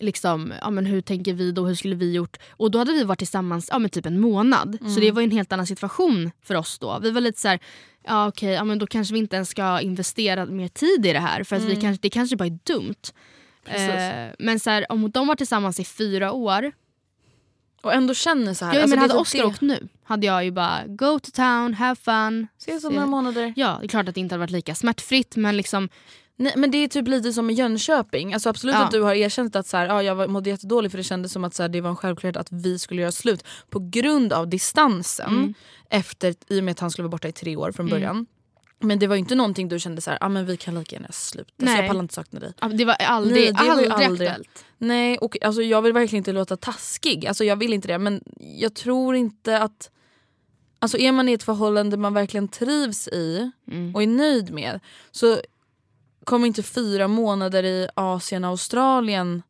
liksom, 0.00 0.52
ja, 0.60 0.70
men 0.70 0.86
hur 0.86 1.00
tänker 1.00 1.32
vi 1.34 1.52
då, 1.52 1.66
hur 1.66 1.74
skulle 1.74 1.94
vi 1.94 2.12
gjort? 2.12 2.36
Och 2.50 2.70
då 2.70 2.78
hade 2.78 2.92
vi 2.92 3.04
varit 3.04 3.18
tillsammans 3.18 3.68
ja, 3.72 3.78
men 3.78 3.90
typ 3.90 4.06
en 4.06 4.20
månad. 4.20 4.78
Så 4.94 5.00
det 5.00 5.10
var 5.10 5.20
ju 5.20 5.24
en 5.24 5.30
helt 5.30 5.52
annan 5.52 5.66
situation 5.66 6.30
för 6.42 6.54
oss 6.54 6.78
då. 6.78 6.98
Vi 7.02 7.10
var 7.10 7.20
lite 7.20 7.40
så 7.40 7.48
här, 7.48 7.58
ja 8.04 8.28
okej, 8.28 8.52
ja, 8.52 8.64
men 8.64 8.78
då 8.78 8.86
kanske 8.86 9.12
vi 9.14 9.18
inte 9.20 9.36
ens 9.36 9.48
ska 9.48 9.80
investera 9.80 10.46
mer 10.46 10.68
tid 10.68 11.06
i 11.06 11.12
det 11.12 11.18
här 11.18 11.44
för 11.44 11.56
att 11.56 11.62
vi 11.62 11.76
kanske, 11.80 11.98
det 12.02 12.10
kanske 12.10 12.36
bara 12.36 12.46
är 12.46 12.58
dumt. 12.64 12.94
Eh, 13.66 14.32
men 14.38 14.60
så 14.60 14.70
här, 14.70 14.86
om 14.92 15.10
de 15.10 15.26
var 15.26 15.34
tillsammans 15.34 15.80
i 15.80 15.84
fyra 15.84 16.32
år, 16.32 16.72
Och 17.82 17.94
ändå 17.94 18.14
känner 18.14 18.54
så 18.54 18.64
här. 18.64 18.74
ja, 18.74 18.80
alltså, 18.82 18.96
men 18.96 19.02
hade 19.02 19.14
Oscar 19.20 19.38
det. 19.38 19.44
åkt 19.44 19.60
nu 19.60 19.88
hade 20.04 20.26
jag 20.26 20.44
ju 20.44 20.50
bara 20.50 20.86
go 20.86 21.18
to 21.18 21.30
town, 21.30 21.74
have 21.74 21.96
fun. 21.96 22.46
Ses 22.58 22.84
om 22.84 22.94
några 22.94 23.06
månader. 23.06 23.52
Ja, 23.56 23.76
det 23.80 23.86
är 23.86 23.88
klart 23.88 24.08
att 24.08 24.14
det 24.14 24.20
inte 24.20 24.34
hade 24.34 24.40
varit 24.40 24.50
lika 24.50 24.74
smärtfritt 24.74 25.36
men 25.36 25.56
liksom 25.56 25.88
Nej, 26.36 26.52
men 26.56 26.70
det 26.70 26.78
är 26.78 26.88
typ 26.88 27.08
lite 27.08 27.32
som 27.32 27.50
i 27.50 27.52
Jönköping. 27.52 28.34
Alltså 28.34 28.48
absolut 28.48 28.74
Ja. 28.74 28.84
att 28.84 28.90
du 28.90 29.02
har 29.02 29.14
erkänt 29.14 29.56
att 29.56 29.66
så 29.66 29.76
här, 29.76 29.86
ja, 29.86 30.02
jag 30.02 30.14
var- 30.14 30.26
mådde 30.28 30.50
jättedåligt 30.50 30.90
för 30.92 30.98
det 30.98 31.04
kändes 31.04 31.32
som 31.32 31.44
att 31.44 31.54
så 31.54 31.62
här, 31.62 31.68
det 31.68 31.80
var 31.80 31.90
en 31.90 31.96
självklarhet 31.96 32.36
att 32.36 32.52
vi 32.52 32.78
skulle 32.78 33.00
göra 33.02 33.12
slut 33.12 33.44
på 33.70 33.78
grund 33.90 34.32
av 34.32 34.48
distansen. 34.48 35.28
Mm. 35.32 35.54
Efter, 35.90 36.34
I 36.48 36.60
och 36.60 36.64
med 36.64 36.72
att 36.72 36.80
han 36.80 36.90
skulle 36.90 37.02
vara 37.04 37.10
borta 37.10 37.28
i 37.28 37.32
tre 37.32 37.56
år 37.56 37.72
från 37.72 37.88
början. 37.88 38.26
Men 38.82 38.98
det 38.98 39.06
var 39.06 39.16
inte 39.16 39.34
någonting 39.34 39.68
du 39.68 39.78
kände 39.78 40.00
så 40.00 40.10
här, 40.10 40.18
ah, 40.20 40.28
men 40.28 40.46
vi 40.46 40.56
kan 40.56 40.74
lika 40.78 40.96
gärna 40.96 41.12
sluta. 41.12 41.50
Så 41.58 41.64
Nej. 41.64 41.76
jag 41.76 41.88
pallar 41.88 42.00
inte 42.00 42.14
sakna 42.14 42.40
dig. 42.40 42.52
det 42.72 42.84
var 42.84 42.94
aldrig, 42.94 43.42
Nej, 43.42 43.52
det 43.52 43.58
var 43.58 43.64
ju 43.82 43.88
aldrig, 43.88 44.06
aldrig. 44.08 44.28
aktuellt. 44.28 44.64
Nej 44.78 45.18
och 45.18 45.36
alltså, 45.44 45.62
jag 45.62 45.82
vill 45.82 45.92
verkligen 45.92 46.20
inte 46.20 46.32
låta 46.32 46.56
taskig. 46.56 47.26
Alltså, 47.26 47.44
jag 47.44 47.56
vill 47.56 47.72
inte 47.72 47.88
det 47.88 47.98
men 47.98 48.22
jag 48.36 48.74
tror 48.74 49.16
inte 49.16 49.58
att... 49.58 49.90
Alltså 50.78 50.98
är 50.98 51.12
man 51.12 51.28
i 51.28 51.32
ett 51.32 51.42
förhållande 51.42 51.96
man 51.96 52.14
verkligen 52.14 52.48
trivs 52.48 53.08
i 53.08 53.50
Mm. 53.70 53.94
och 53.94 54.02
är 54.02 54.06
nöjd 54.06 54.50
med 54.50 54.80
så 55.10 55.40
kommer 56.24 56.46
inte 56.46 56.62
fyra 56.62 57.08
månader 57.08 57.62
i 57.62 57.88
Asien 57.94 58.44
Australien 58.44 59.42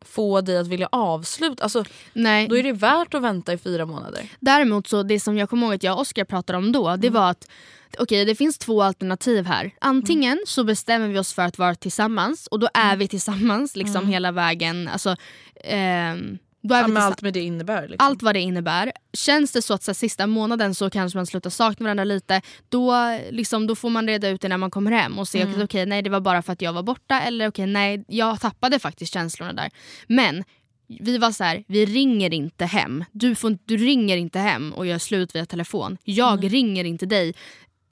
få 0.00 0.40
dig 0.40 0.58
att 0.58 0.66
vilja 0.66 0.88
avsluta. 0.92 1.62
Alltså, 1.62 1.84
Nej. 2.12 2.48
då 2.48 2.56
är 2.56 2.62
det 2.62 2.72
värt 2.72 3.14
att 3.14 3.22
vänta 3.22 3.52
i 3.52 3.58
fyra 3.58 3.86
månader. 3.86 4.30
Däremot 4.40 4.88
så 4.88 5.02
det 5.02 5.20
som 5.20 5.38
jag 5.38 5.50
kommer 5.50 5.66
ihåg 5.66 5.74
att 5.74 5.82
jag 5.82 5.94
och 5.94 6.00
Oskar 6.00 6.24
pratade 6.24 6.58
om 6.58 6.72
då, 6.72 6.96
det 6.96 7.10
var 7.10 7.30
att 7.30 7.48
okej 7.98 8.24
det 8.24 8.34
finns 8.34 8.58
två 8.58 8.82
alternativ 8.82 9.46
här. 9.46 9.70
Antingen 9.80 10.38
så 10.46 10.64
bestämmer 10.64 11.08
vi 11.08 11.18
oss 11.18 11.32
för 11.34 11.42
att 11.42 11.58
vara 11.58 11.74
tillsammans 11.74 12.46
och 12.46 12.58
då 12.58 12.68
är 12.74 12.96
vi 12.96 13.08
tillsammans 13.08 13.76
liksom 13.76 14.08
hela 14.08 14.32
vägen. 14.32 14.88
Alltså, 14.88 15.16
ehm, 15.64 16.38
Ja, 16.68 16.86
med 16.88 17.02
allt 17.02 17.22
med 17.22 17.34
det 17.34 17.40
innebär. 17.40 17.82
Liksom. 17.88 18.06
allt 18.06 18.22
vad 18.22 18.34
det 18.34 18.40
innebär. 18.40 18.92
Känns 19.12 19.52
det 19.52 19.62
så 19.62 19.74
att 19.74 19.82
så 19.82 19.90
här, 19.90 19.94
sista 19.94 20.26
månaden 20.26 20.74
så 20.74 20.90
kanske 20.90 21.18
man 21.18 21.26
slutar 21.26 21.50
sakna 21.50 21.84
varandra 21.84 22.04
lite, 22.04 22.42
då, 22.68 23.18
liksom, 23.30 23.66
då 23.66 23.74
får 23.74 23.90
man 23.90 24.06
reda 24.06 24.28
ut 24.28 24.40
det 24.40 24.48
när 24.48 24.56
man 24.56 24.70
kommer 24.70 24.90
hem 24.92 25.18
och 25.18 25.28
se 25.28 25.40
Mm. 25.40 25.52
okej 25.54 25.64
okej, 25.64 25.86
nej 25.86 26.02
det 26.02 26.10
var 26.10 26.20
bara 26.20 26.42
för 26.42 26.52
att 26.52 26.62
jag 26.62 26.72
var 26.72 26.82
borta 26.82 27.20
eller 27.20 27.48
okej 27.48 27.66
nej 27.66 28.04
jag 28.08 28.40
tappade 28.40 28.78
faktiskt 28.78 29.12
känslorna 29.12 29.52
där. 29.52 29.70
Men 30.08 30.44
vi 31.00 31.18
var 31.18 31.30
så 31.32 31.44
här, 31.44 31.64
vi 31.68 31.86
ringer 31.86 32.34
inte 32.34 32.64
hem. 32.64 33.04
Du, 33.12 33.34
får, 33.34 33.58
du 33.64 33.76
ringer 33.76 34.16
inte 34.16 34.38
hem 34.38 34.72
och 34.72 34.86
gör 34.86 34.98
slut 34.98 35.34
via 35.36 35.46
telefon. 35.46 35.98
Jag 36.04 36.38
Mm. 36.38 36.48
ringer 36.48 36.84
inte 36.84 37.06
dig 37.06 37.34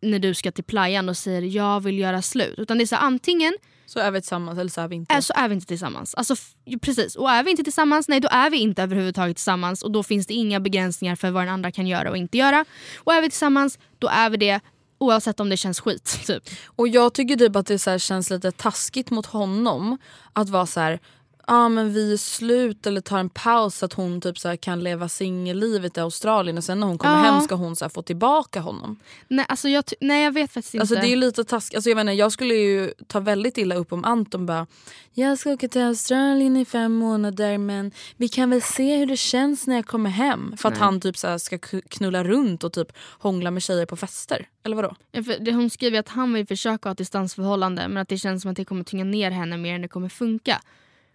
när 0.05 0.19
du 0.19 0.35
ska 0.35 0.53
till 0.53 0.65
playan 0.65 1.09
och 1.09 1.17
säger 1.17 1.43
jag 1.43 1.81
vill 1.81 1.99
göra 1.99 2.23
slut. 2.23 2.59
Utan 2.59 2.79
det 2.79 2.85
är 2.85 2.87
så 2.87 2.97
antingen 2.97 3.55
Så 3.87 3.99
är 3.99 4.11
vi 4.11 4.21
tillsammans 4.21 4.59
eller 4.59 4.71
så 4.71 4.81
är 4.81 4.89
vi 4.89 4.97
inte. 4.97 5.15
är, 5.15 5.21
så 5.21 5.33
är 5.37 5.49
vi 5.49 5.55
inte 5.55 5.67
tillsammans. 5.67 6.15
Alltså, 6.15 6.37
precis. 6.81 7.17
Och 7.17 7.31
är 7.31 7.45
vi 7.45 7.51
inte 7.51 7.65
tillsammans, 7.65 8.09
nej 8.09 8.21
då 8.21 8.29
är 8.31 8.51
vi 8.51 8.59
inte 8.59 8.83
överhuvudtaget 8.83 9.37
tillsammans 9.37 9.83
och 9.83 9.91
då 9.91 10.03
finns 10.03 10.27
det 10.27 10.35
inga 10.35 10.61
begränsningar 10.61 11.17
för 11.17 11.31
vad 11.31 11.43
den 11.43 11.55
andra 11.55 11.73
kan 11.73 11.87
göra 11.87 12.11
och 12.11 12.17
inte 12.17 12.39
göra. 12.39 12.65
Och 12.97 13.15
är 13.15 13.23
vi 13.23 13.31
tillsammans, 13.31 13.79
då 13.99 14.09
är 14.09 14.31
vi 14.31 14.37
det 14.37 14.61
oavsett 14.99 15.41
om 15.41 15.49
det 15.49 15.57
känns 15.57 15.81
skit. 15.81 16.21
Typ. 16.27 16.43
Och 16.67 16.89
jag 16.89 17.15
tycker 17.15 17.37
typ 17.37 17.57
att 17.57 17.67
det 17.67 17.79
så 17.79 17.99
känns 17.99 18.31
lite 18.31 18.53
taskigt 18.53 19.11
mot 19.11 19.27
honom 19.27 19.99
att 20.33 20.49
vara 20.49 20.67
så 20.67 20.81
här. 20.81 21.01
Ja 21.47 21.55
ah, 21.55 21.69
men 21.69 21.93
vi 21.93 22.13
är 22.13 22.17
slut 22.17 22.87
eller 22.87 23.01
tar 23.01 23.19
en 23.19 23.29
paus 23.29 23.79
så 23.79 23.85
att 23.85 23.93
hon 23.93 24.21
typ 24.21 24.39
så 24.39 24.57
kan 24.57 24.85
leva 24.85 25.09
singellivet 25.09 25.97
i 25.97 26.01
Australien 26.01 26.59
och 26.59 26.65
sen 26.65 26.81
när 26.81 26.87
hon 26.87 26.99
kommer 26.99 27.17
Ja. 27.17 27.23
hem 27.33 27.41
ska 27.41 27.55
hon 27.55 27.77
så 27.77 27.89
få 27.89 28.03
tillbaka 28.03 28.61
honom. 28.61 29.01
Nej, 29.29 29.47
alltså 29.49 29.69
jag, 29.69 29.85
nej 30.01 30.25
jag 30.25 30.33
vet 30.33 30.53
faktiskt 30.53 30.75
inte. 30.75 30.83
Alltså 30.83 30.95
det 30.95 31.13
är 31.13 31.17
lite 31.17 31.45
taskigt. 31.45 31.77
Alltså 31.77 31.91
jag, 31.91 31.97
menar, 31.97 32.13
jag 32.13 32.33
skulle 32.33 32.55
ju 32.55 32.93
ta 33.07 33.21
väldigt 33.21 33.59
illa 33.59 33.75
upp 33.75 33.93
om 33.93 34.05
Anton 34.05 34.47
bara 34.47 34.67
Jag 35.13 35.39
ska 35.39 35.51
åka 35.51 35.69
till 35.69 35.83
Australien 35.83 36.57
i 36.57 36.65
fem 36.65 36.93
månader 36.93 37.59
men 37.59 37.93
vi 38.17 38.29
kan 38.29 38.51
väl 38.51 38.63
se 38.63 38.97
hur 38.97 39.07
det 39.07 39.17
känns 39.17 39.67
när 39.67 39.75
jag 39.75 39.87
kommer 39.87 40.11
hem. 40.11 40.57
För 40.57 40.69
att 40.69 40.79
han 40.79 41.01
typ 41.01 41.17
så 41.17 41.39
ska 41.39 41.59
knulla 41.89 42.25
runt 42.25 42.65
och 42.65 42.73
typ 42.73 42.93
hångla 43.19 43.51
med 43.51 43.63
tjejer 43.63 43.87
på 43.87 43.97
fester. 43.97 44.49
Eller 44.65 44.77
vadå? 44.77 44.95
Ja, 45.13 45.23
för 45.23 45.39
det, 45.41 45.53
hon 45.53 45.71
skriver 45.71 45.99
att 45.99 46.09
han 46.09 46.33
vill 46.33 46.47
försöka 46.47 46.89
ha 46.89 46.93
ett 46.93 46.99
distansförhållande 46.99 47.89
men 47.89 47.97
att 47.97 48.09
det 48.09 48.19
känns 48.19 48.43
som 48.43 48.51
att 48.51 48.57
det 48.57 48.65
kommer 48.65 48.85
tynga 48.85 49.05
ner 49.05 49.31
henne 49.31 49.57
mer 49.57 49.75
än 49.75 49.83
det 49.83 49.89
kommer 49.89 50.09
funka. 50.09 50.61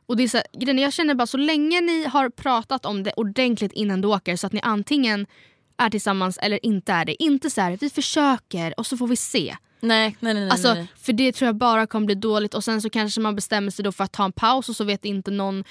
Och 0.10 0.18
det 0.18 0.24
är 0.24 0.28
så 0.28 0.38
här, 0.38 0.74
jag 0.80 0.94
känner 0.94 1.16
bara 1.16 1.28
så 1.28 1.38
länge 1.38 1.82
ni 1.82 2.06
har 2.06 2.30
pratat 2.30 2.86
om 2.86 3.04
det 3.04 3.14
ordentligt 3.14 3.72
innan 3.72 4.02
du 4.02 4.08
åker 4.08 4.36
så 4.36 4.48
att 4.48 4.54
ni 4.54 4.62
antingen 4.64 5.28
är 5.78 5.90
tillsammans 5.90 6.38
eller 6.38 6.66
inte 6.66 6.94
är 6.94 7.06
det. 7.06 7.24
Inte 7.24 7.50
så 7.50 7.62
här, 7.62 7.78
vi 7.82 7.90
försöker 7.90 8.80
och 8.80 8.86
så 8.86 8.98
får 8.98 9.08
vi 9.08 9.16
se. 9.16 9.56
Nej, 9.82 10.16
nej, 10.20 10.34
nej. 10.34 10.44
nej, 10.44 10.52
Alltså, 10.52 10.74
nej. 10.74 10.88
för 10.96 11.14
det 11.14 11.32
tror 11.32 11.46
jag 11.48 11.56
bara 11.56 11.88
kommer 11.88 12.06
bli 12.06 12.16
dåligt 12.16 12.54
och 12.54 12.64
sen 12.64 12.82
så 12.82 12.90
kanske 12.90 13.22
man 13.22 13.36
bestämmer 13.36 13.72
sig 13.72 13.84
då 13.86 13.92
för 13.92 14.04
att 14.04 14.12
ta 14.12 14.26
en 14.26 14.32
paus 14.32 14.70
och 14.70 14.76
så 14.76 14.84
vet 14.84 15.06
inte 15.06 15.32
någon, 15.32 15.64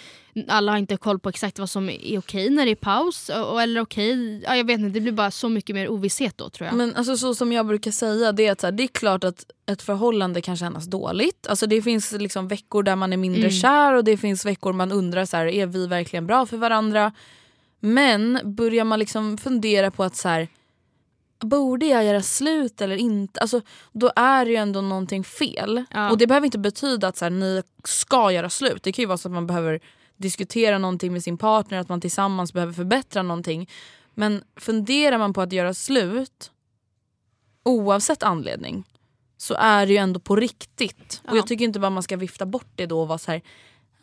alla 0.49 0.73
har 0.73 0.79
inte 0.79 0.97
koll 0.97 1.19
på 1.19 1.29
exakt 1.29 1.59
vad 1.59 1.71
som 1.71 1.91
är 1.91 2.19
okej 2.19 2.51
när 2.51 2.65
det 2.65 2.71
är 2.71 2.75
paus. 2.75 3.29
Och, 3.29 3.63
eller 3.63 3.81
okej, 3.81 4.43
ja, 4.45 4.57
jag 4.57 4.65
vet 4.67 4.79
inte, 4.81 4.91
det 4.91 5.01
blir 5.01 5.13
bara 5.13 5.31
så 5.31 5.49
mycket 5.49 5.75
mer 5.77 5.89
ovisshet 5.89 6.39
då 6.39 6.51
tror 6.51 6.67
jag. 6.67 6.77
Men 6.77 6.95
alltså, 6.97 7.17
så 7.17 7.35
som 7.35 7.53
jag 7.53 7.67
brukar 7.67 7.91
säga, 7.91 8.33
det 8.33 8.47
är 8.47 8.53
att 8.53 8.61
så 8.61 8.67
här, 8.67 8.73
det 8.73 8.83
är 8.83 8.87
klart 8.89 9.25
att 9.25 9.45
ett 9.67 9.83
förhållande 9.83 10.41
kan 10.41 10.57
kännas 10.57 10.85
dåligt. 10.87 11.47
Alltså, 11.47 11.67
det 11.67 11.83
finns 11.83 12.13
liksom 12.13 12.49
veckor 12.49 12.83
där 12.83 12.97
man 12.97 13.13
är 13.13 13.17
mindre 13.17 13.41
Mm. 13.41 13.53
kär 13.53 13.95
och 13.95 14.05
det 14.05 14.17
finns 14.17 14.45
veckor 14.47 14.73
man 14.73 14.93
undrar 14.93 15.25
så 15.25 15.37
här, 15.37 15.47
är 15.47 15.67
vi 15.67 15.87
verkligen 15.87 16.27
bra 16.27 16.47
för 16.47 16.57
varandra. 16.57 17.13
Men 17.81 18.41
börjar 18.45 18.85
man 18.85 18.99
liksom 18.99 19.39
fundera 19.39 19.91
på 19.91 20.05
att 20.05 20.17
så 20.17 20.29
här, 20.29 20.49
borde 21.41 21.87
jag 21.87 22.05
göra 22.05 22.23
slut 22.23 22.81
eller 22.81 22.97
inte? 22.97 23.41
Alltså, 23.41 23.61
då 23.93 24.13
är 24.17 24.45
det 24.45 24.51
ju 24.51 24.57
ändå 24.57 24.81
någonting 24.81 25.25
fel. 25.25 25.85
Ja. 25.91 26.11
Och 26.11 26.19
det 26.19 26.27
behöver 26.27 26.45
inte 26.45 26.59
betyda 26.59 27.09
att 27.09 27.17
så 27.17 27.25
här, 27.25 27.31
ni 27.31 27.63
ska 27.85 28.33
göra 28.33 28.51
slut. 28.51 28.83
Det 28.83 28.93
kan 28.93 29.03
ju 29.03 29.07
vara 29.07 29.19
så 29.19 29.29
att 29.29 29.33
man 29.35 29.47
behöver 29.47 29.81
diskutera 30.17 30.79
någonting 30.79 31.13
med 31.13 31.23
sin 31.23 31.39
partner, 31.39 31.79
att 31.79 31.89
man 31.89 32.01
tillsammans 32.01 32.53
behöver 32.53 32.73
förbättra 32.73 33.23
någonting. 33.23 33.71
Men 34.15 34.43
funderar 34.57 35.19
man 35.19 35.33
på 35.33 35.41
att 35.43 35.53
göra 35.53 35.75
slut 35.75 36.51
oavsett 37.65 38.23
anledning 38.23 38.85
så 39.37 39.55
är 39.55 39.87
det 39.87 39.93
ju 39.93 39.99
ändå 39.99 40.21
på 40.21 40.37
riktigt. 40.37 41.21
Och 41.25 41.33
Ja. 41.33 41.37
jag 41.37 41.47
tycker 41.47 41.65
inte 41.65 41.81
bara 41.81 41.91
man 41.91 42.03
ska 42.03 42.17
vifta 42.17 42.47
bort 42.47 42.69
det 42.75 42.87
då 42.87 43.01
och 43.01 43.09
vara 43.09 43.19
så 43.19 43.31
här. 43.31 43.43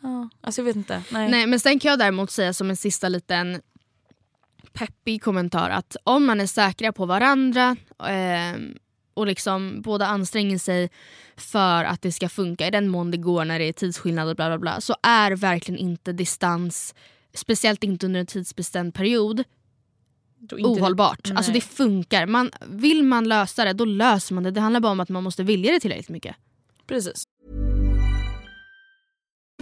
Ja, 0.00 0.28
alltså 0.40 0.60
jag 0.60 0.64
vet 0.66 0.76
inte. 0.76 1.02
Nej. 1.10 1.30
Nej 1.30 1.46
men 1.46 1.60
sen 1.60 1.78
kan 1.78 1.88
jag 1.90 1.98
däremot 1.98 2.30
säga 2.30 2.52
som 2.52 2.70
en 2.70 2.76
sista 2.76 3.08
liten 3.08 3.60
peppig 4.76 5.22
kommentar 5.22 5.70
att 5.70 5.96
om 6.04 6.26
man 6.26 6.40
är 6.40 6.46
säkra 6.46 6.92
på 6.92 7.06
varandra 7.06 7.76
eh, 7.98 8.60
och 9.14 9.26
liksom 9.26 9.82
båda 9.82 10.06
anstränger 10.06 10.58
sig 10.58 10.90
för 11.36 11.84
att 11.84 12.02
det 12.02 12.12
ska 12.12 12.28
funka 12.28 12.66
i 12.66 12.70
den 12.70 12.88
mån 12.88 13.10
det 13.10 13.16
går 13.16 13.44
när 13.44 13.58
det 13.58 13.64
är 13.64 13.72
tidsskillnad 13.72 14.28
och 14.28 14.36
bla 14.36 14.48
bla 14.48 14.58
bla 14.58 14.80
så 14.80 14.94
är 15.02 15.32
verkligen 15.32 15.78
inte 15.78 16.12
distans, 16.12 16.94
speciellt 17.34 17.84
inte 17.84 18.06
under 18.06 18.20
en 18.20 18.26
tidsbestämd 18.26 18.94
period, 18.94 19.44
ohållbart. 20.52 21.30
Alltså 21.34 21.52
Nej. 21.52 21.60
det 21.60 21.66
funkar. 21.66 22.26
Man, 22.26 22.50
vill 22.66 23.02
man 23.02 23.28
lösa 23.28 23.64
det, 23.64 23.72
då 23.72 23.84
löser 23.84 24.34
man 24.34 24.44
det. 24.44 24.50
Det 24.50 24.60
handlar 24.60 24.80
bara 24.80 24.92
om 24.92 25.00
att 25.00 25.08
man 25.08 25.22
måste 25.22 25.42
vilja 25.42 25.72
det 25.72 25.80
tillräckligt 25.80 26.08
mycket. 26.08 26.36
Precis. 26.86 27.24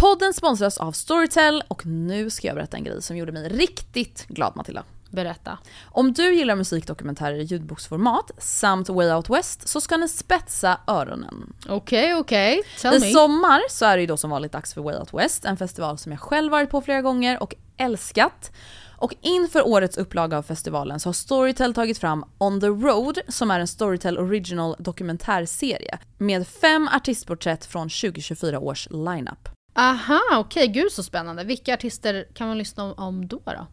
Podden 0.00 0.34
sponsras 0.34 0.78
av 0.78 0.92
Storytel 0.92 1.62
och 1.68 1.86
nu 1.86 2.30
ska 2.30 2.46
jag 2.46 2.56
berätta 2.56 2.76
en 2.76 2.84
grej 2.84 3.02
som 3.02 3.16
gjorde 3.16 3.32
mig 3.32 3.48
riktigt 3.48 4.26
glad 4.28 4.56
Matilda. 4.56 4.82
Berätta. 5.10 5.58
Om 5.84 6.12
du 6.12 6.34
gillar 6.34 6.56
musikdokumentärer 6.56 7.38
i 7.38 7.42
ljudboksformat 7.42 8.30
samt 8.38 8.88
Way 8.88 9.12
Out 9.12 9.30
West 9.30 9.68
så 9.68 9.80
ska 9.80 9.96
ni 9.96 10.08
spetsa 10.08 10.80
öronen. 10.86 11.52
Okej, 11.68 12.14
okej. 12.14 12.62
Tell 12.80 12.94
I 12.94 13.00
me. 13.00 13.12
sommar 13.12 13.62
så 13.70 13.84
är 13.84 13.96
det 13.96 14.00
ju 14.00 14.06
då 14.06 14.16
som 14.16 14.30
vanligt 14.30 14.52
dags 14.52 14.74
för 14.74 14.80
Way 14.80 14.96
Out 14.96 15.14
West, 15.14 15.44
en 15.44 15.56
festival 15.56 15.98
som 15.98 16.12
jag 16.12 16.20
själv 16.20 16.52
varit 16.52 16.70
på 16.70 16.80
flera 16.80 17.02
gånger 17.02 17.42
och 17.42 17.54
älskat. 17.76 18.52
Och 18.98 19.14
inför 19.20 19.66
årets 19.66 19.96
upplaga 19.96 20.38
av 20.38 20.42
festivalen 20.42 21.00
så 21.00 21.08
har 21.08 21.14
Storytel 21.14 21.74
tagit 21.74 21.98
fram 21.98 22.24
On 22.38 22.60
the 22.60 22.66
Road 22.66 23.18
som 23.28 23.50
är 23.50 23.60
en 23.60 23.68
Storytel 23.68 24.18
Original 24.18 24.76
dokumentärserie 24.78 25.98
med 26.18 26.46
fem 26.48 26.88
artistporträtt 26.92 27.64
från 27.64 27.88
2024 27.88 28.58
års 28.58 28.88
lineup. 28.90 29.55
Aha, 29.78 30.20
okej. 30.32 30.68
Gud 30.68 30.92
så 30.92 31.02
spännande. 31.02 31.44
Vilka 31.44 31.74
artister 31.74 32.26
kan 32.34 32.48
man 32.48 32.58
lyssna 32.58 32.92
om 32.92 33.28
då? 33.28 33.40
då? 33.44 33.66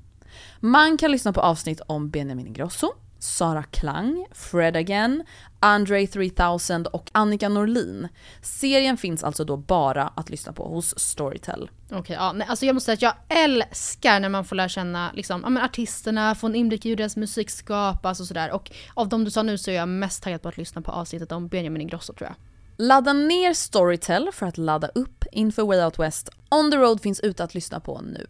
Man 0.60 0.98
kan 0.98 1.12
lyssna 1.12 1.34
på 1.34 1.42
avsnitt 1.42 1.82
om 1.88 2.10
Benjamin 2.10 2.48
Ingrosso, 2.48 2.94
Sara 3.20 3.64
Klang, 3.64 4.26
Fred 4.32 4.76
Again, 4.76 5.24
Andre 5.60 6.08
3000 6.08 6.86
och 6.86 7.10
Annika 7.12 7.50
Norlin. 7.50 8.08
Serien 8.42 8.98
finns 8.98 9.24
alltså 9.24 9.44
då 9.44 9.58
bara 9.58 10.08
att 10.08 10.30
lyssna 10.30 10.54
på 10.54 10.68
hos 10.68 11.00
Storytel. 11.00 11.70
Okej, 11.92 12.16
ja, 12.16 12.32
nej, 12.34 12.48
alltså 12.50 12.66
jag 12.66 12.74
måste 12.74 12.86
säga 12.86 13.10
att 13.10 13.16
jag 13.30 13.44
älskar 13.44 14.20
när 14.20 14.30
man 14.30 14.46
får 14.46 14.56
lära 14.56 14.70
känna 14.70 15.12
liksom, 15.14 15.42
ja, 15.44 15.50
men 15.50 15.64
artisterna, 15.64 16.36
få 16.36 16.48
en 16.48 16.56
inblick 16.56 16.86
i 16.86 16.90
hur 16.90 16.96
deras 16.96 17.16
musik 17.16 17.50
skapas 17.50 18.20
och 18.20 18.26
sådär. 18.26 18.52
Och 18.52 18.72
av 18.94 19.10
de 19.10 19.24
du 19.24 19.32
sa 19.32 19.44
nu 19.44 19.58
så 19.58 19.72
är 19.72 19.76
jag 19.76 19.90
mest 19.90 20.24
taggad 20.24 20.42
på 20.42 20.50
att 20.50 20.58
lyssna 20.58 20.82
på 20.82 20.92
avsnittet 20.92 21.32
om 21.32 21.48
Benjamin 21.48 21.82
Ingrosso 21.82 22.14
tror 22.14 22.30
jag. 22.30 22.36
Ladda 22.78 23.14
ner 23.14 23.54
Storytel 23.54 24.30
för 24.34 24.46
att 24.46 24.58
ladda 24.58 24.88
upp 24.88 25.26
inför 25.32 25.64
Way 25.64 25.84
Out 25.84 26.00
West. 26.00 26.30
On 26.52 26.72
the 26.72 26.78
Road 26.78 27.02
finns 27.02 27.20
ute 27.20 27.44
att 27.44 27.56
lyssna 27.56 27.80
på 27.80 28.02
nu. 28.02 28.28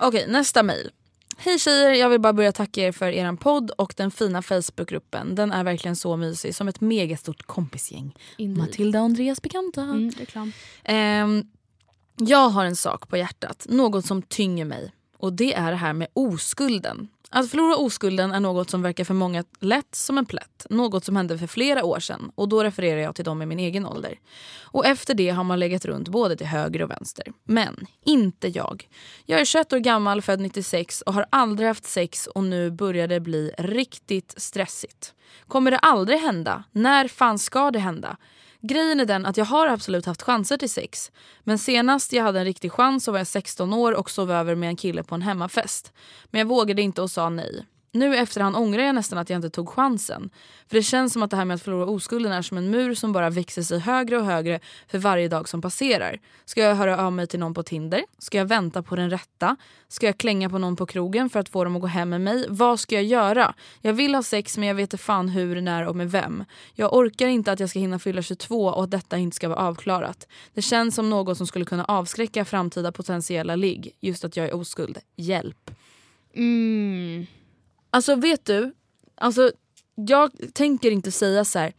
Okej, 0.00 0.26
nästa 0.28 0.62
mejl. 0.62 0.90
Hej 1.38 1.58
tjejer, 1.58 1.90
jag 1.90 2.08
vill 2.08 2.20
bara 2.20 2.32
börja 2.32 2.52
tacka 2.52 2.80
er 2.80 2.92
för 2.92 3.08
er 3.08 3.36
podd 3.36 3.70
och 3.70 3.94
den 3.96 4.10
fina 4.10 4.42
Facebookgruppen. 4.42 5.34
Den 5.34 5.52
är 5.52 5.64
verkligen 5.64 5.96
så 5.96 6.16
mysig, 6.16 6.54
som 6.54 6.68
ett 6.68 6.80
megastort 6.80 7.42
kompisgäng. 7.42 8.16
Indeed. 8.36 8.58
Matilda 8.66 8.98
och 8.98 9.04
Andreas 9.04 9.42
bekanta. 9.42 9.82
Mm, 9.82 10.10
reklam. 10.10 10.52
Ehm, 10.84 11.44
jag 12.16 12.48
har 12.48 12.64
en 12.64 12.76
sak 12.76 13.08
på 13.08 13.16
hjärtat, 13.16 13.66
något 13.68 14.06
som 14.06 14.22
tynger 14.22 14.64
mig. 14.64 14.92
Och 15.26 15.32
det 15.32 15.54
är 15.54 15.70
det 15.70 15.76
här 15.76 15.92
med 15.92 16.08
oskulden. 16.12 17.08
Att 17.30 17.50
förlora 17.50 17.76
oskulden 17.76 18.32
är 18.32 18.40
något 18.40 18.70
som 18.70 18.82
verkar 18.82 19.04
för 19.04 19.14
många 19.14 19.44
lätt 19.60 19.94
som 19.94 20.18
en 20.18 20.26
plätt. 20.26 20.66
Något 20.70 21.04
som 21.04 21.16
hände 21.16 21.38
för 21.38 21.46
flera 21.46 21.84
år 21.84 22.00
sedan 22.00 22.30
och 22.34 22.48
då 22.48 22.62
refererar 22.64 23.00
jag 23.00 23.14
till 23.14 23.24
dem 23.24 23.42
i 23.42 23.46
min 23.46 23.58
egen 23.58 23.86
ålder. 23.86 24.18
Och 24.60 24.86
efter 24.86 25.14
det 25.14 25.30
har 25.30 25.44
man 25.44 25.58
legat 25.58 25.84
runt 25.84 26.08
både 26.08 26.36
till 26.36 26.46
höger 26.46 26.82
och 26.82 26.90
vänster. 26.90 27.32
Men 27.44 27.86
inte 28.04 28.48
jag. 28.48 28.88
Jag 29.24 29.40
är 29.40 29.44
21 29.44 29.72
år 29.72 29.78
gammal, 29.78 30.22
född 30.22 30.40
96 30.40 31.02
och 31.02 31.14
har 31.14 31.26
aldrig 31.30 31.68
haft 31.68 31.84
sex 31.84 32.26
och 32.26 32.44
nu 32.44 32.70
börjar 32.70 33.08
det 33.08 33.20
bli 33.20 33.52
riktigt 33.58 34.34
stressigt. 34.36 35.14
Kommer 35.48 35.70
det 35.70 35.78
aldrig 35.78 36.18
hända? 36.18 36.64
När 36.72 37.08
fan 37.08 37.38
ska 37.38 37.70
det 37.70 37.78
hända? 37.78 38.16
Grejen 38.60 39.00
är 39.00 39.04
den 39.04 39.26
att 39.26 39.36
jag 39.36 39.44
har 39.44 39.66
absolut 39.66 40.06
haft 40.06 40.22
chanser 40.22 40.56
till 40.56 40.70
sex. 40.70 41.12
Men 41.44 41.58
senast 41.58 42.12
jag 42.12 42.24
hade 42.24 42.38
en 42.38 42.44
riktig 42.44 42.72
chans 42.72 43.04
så 43.04 43.12
var 43.12 43.18
jag 43.18 43.26
16 43.26 43.72
år 43.72 43.92
och 43.92 44.10
sov 44.10 44.30
över 44.30 44.54
med 44.54 44.68
en 44.68 44.76
kille 44.76 45.02
på 45.02 45.14
en 45.14 45.22
hemmafest. 45.22 45.92
Men 46.30 46.38
jag 46.38 46.46
vågade 46.46 46.82
inte 46.82 47.02
och 47.02 47.10
sa 47.10 47.28
nej. 47.28 47.66
Nu 47.96 48.16
efterhand 48.16 48.56
ångrar 48.56 48.82
jag 48.82 48.94
nästan 48.94 49.18
att 49.18 49.30
jag 49.30 49.38
inte 49.38 49.50
tog 49.50 49.68
chansen. 49.68 50.30
För 50.68 50.76
det 50.76 50.82
känns 50.82 51.12
som 51.12 51.22
att 51.22 51.30
det 51.30 51.36
här 51.36 51.44
med 51.44 51.54
att 51.54 51.62
förlora 51.62 51.86
oskulden 51.86 52.32
är 52.32 52.42
som 52.42 52.58
en 52.58 52.70
mur 52.70 52.94
som 52.94 53.12
bara 53.12 53.30
växer 53.30 53.62
sig 53.62 53.78
högre 53.78 54.18
och 54.18 54.24
högre 54.24 54.60
för 54.88 54.98
varje 54.98 55.28
dag 55.28 55.48
som 55.48 55.62
passerar. 55.62 56.18
Ska 56.44 56.60
jag 56.60 56.74
höra 56.74 56.98
av 57.06 57.12
mig 57.12 57.26
till 57.26 57.40
någon 57.40 57.54
på 57.54 57.62
Tinder? 57.62 58.02
Ska 58.18 58.38
jag 58.38 58.46
vänta 58.46 58.82
på 58.82 58.96
den 58.96 59.10
rätta? 59.10 59.56
Ska 59.88 60.06
jag 60.06 60.18
klänga 60.18 60.50
på 60.50 60.58
någon 60.58 60.76
på 60.76 60.86
krogen 60.86 61.30
för 61.30 61.40
att 61.40 61.48
få 61.48 61.64
dem 61.64 61.76
att 61.76 61.82
gå 61.82 61.88
hem 61.88 62.08
med 62.08 62.20
mig? 62.20 62.46
Vad 62.48 62.80
ska 62.80 62.94
jag 62.94 63.04
göra? 63.04 63.54
Jag 63.80 63.92
vill 63.92 64.14
ha 64.14 64.22
sex 64.22 64.58
men 64.58 64.68
jag 64.68 64.74
vet 64.74 64.82
inte 64.82 64.98
fan 64.98 65.28
hur, 65.28 65.60
när 65.60 65.86
och 65.86 65.96
med 65.96 66.10
vem. 66.10 66.44
Jag 66.74 66.94
orkar 66.94 67.26
inte 67.26 67.52
att 67.52 67.60
jag 67.60 67.70
ska 67.70 67.78
hinna 67.78 67.98
fylla 67.98 68.22
22 68.22 68.66
och 68.66 68.84
att 68.84 68.90
detta 68.90 69.18
inte 69.18 69.36
ska 69.36 69.48
vara 69.48 69.58
avklarat. 69.58 70.26
Det 70.54 70.62
känns 70.62 70.94
som 70.94 71.10
något 71.10 71.38
som 71.38 71.46
skulle 71.46 71.64
kunna 71.64 71.84
avskräcka 71.84 72.44
framtida 72.44 72.92
potentiella 72.92 73.56
ligg. 73.56 73.92
Just 74.00 74.24
att 74.24 74.36
jag 74.36 74.46
är 74.46 74.54
oskuld. 74.54 74.98
Hjälp. 75.16 75.70
Mm. 76.34 77.26
Alltså 77.90 78.14
vet 78.14 78.44
du, 78.44 78.74
alltså, 79.14 79.52
jag 79.94 80.30
tänker 80.52 80.90
inte 80.90 81.12
säga 81.12 81.44
så 81.44 81.58
här. 81.58 81.72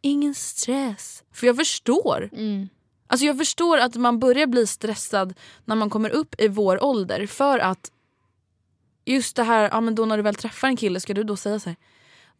ingen 0.00 0.34
stress. 0.34 1.22
För 1.32 1.46
jag 1.46 1.56
förstår. 1.56 2.30
Mm. 2.32 2.68
Alltså 3.06 3.26
jag 3.26 3.38
förstår 3.38 3.78
att 3.78 3.96
man 3.96 4.18
börjar 4.18 4.46
bli 4.46 4.66
stressad 4.66 5.34
när 5.64 5.76
man 5.76 5.90
kommer 5.90 6.10
upp 6.10 6.40
i 6.40 6.48
vår 6.48 6.84
ålder 6.84 7.26
för 7.26 7.58
att 7.58 7.92
just 9.04 9.36
det 9.36 9.42
här, 9.42 9.68
ja 9.72 9.80
men 9.80 9.94
då 9.94 10.04
när 10.04 10.16
du 10.16 10.22
väl 10.22 10.34
träffar 10.34 10.68
en 10.68 10.76
kille 10.76 11.00
ska 11.00 11.14
du 11.14 11.22
då 11.22 11.36
säga 11.36 11.60
så 11.60 11.68
här. 11.68 11.76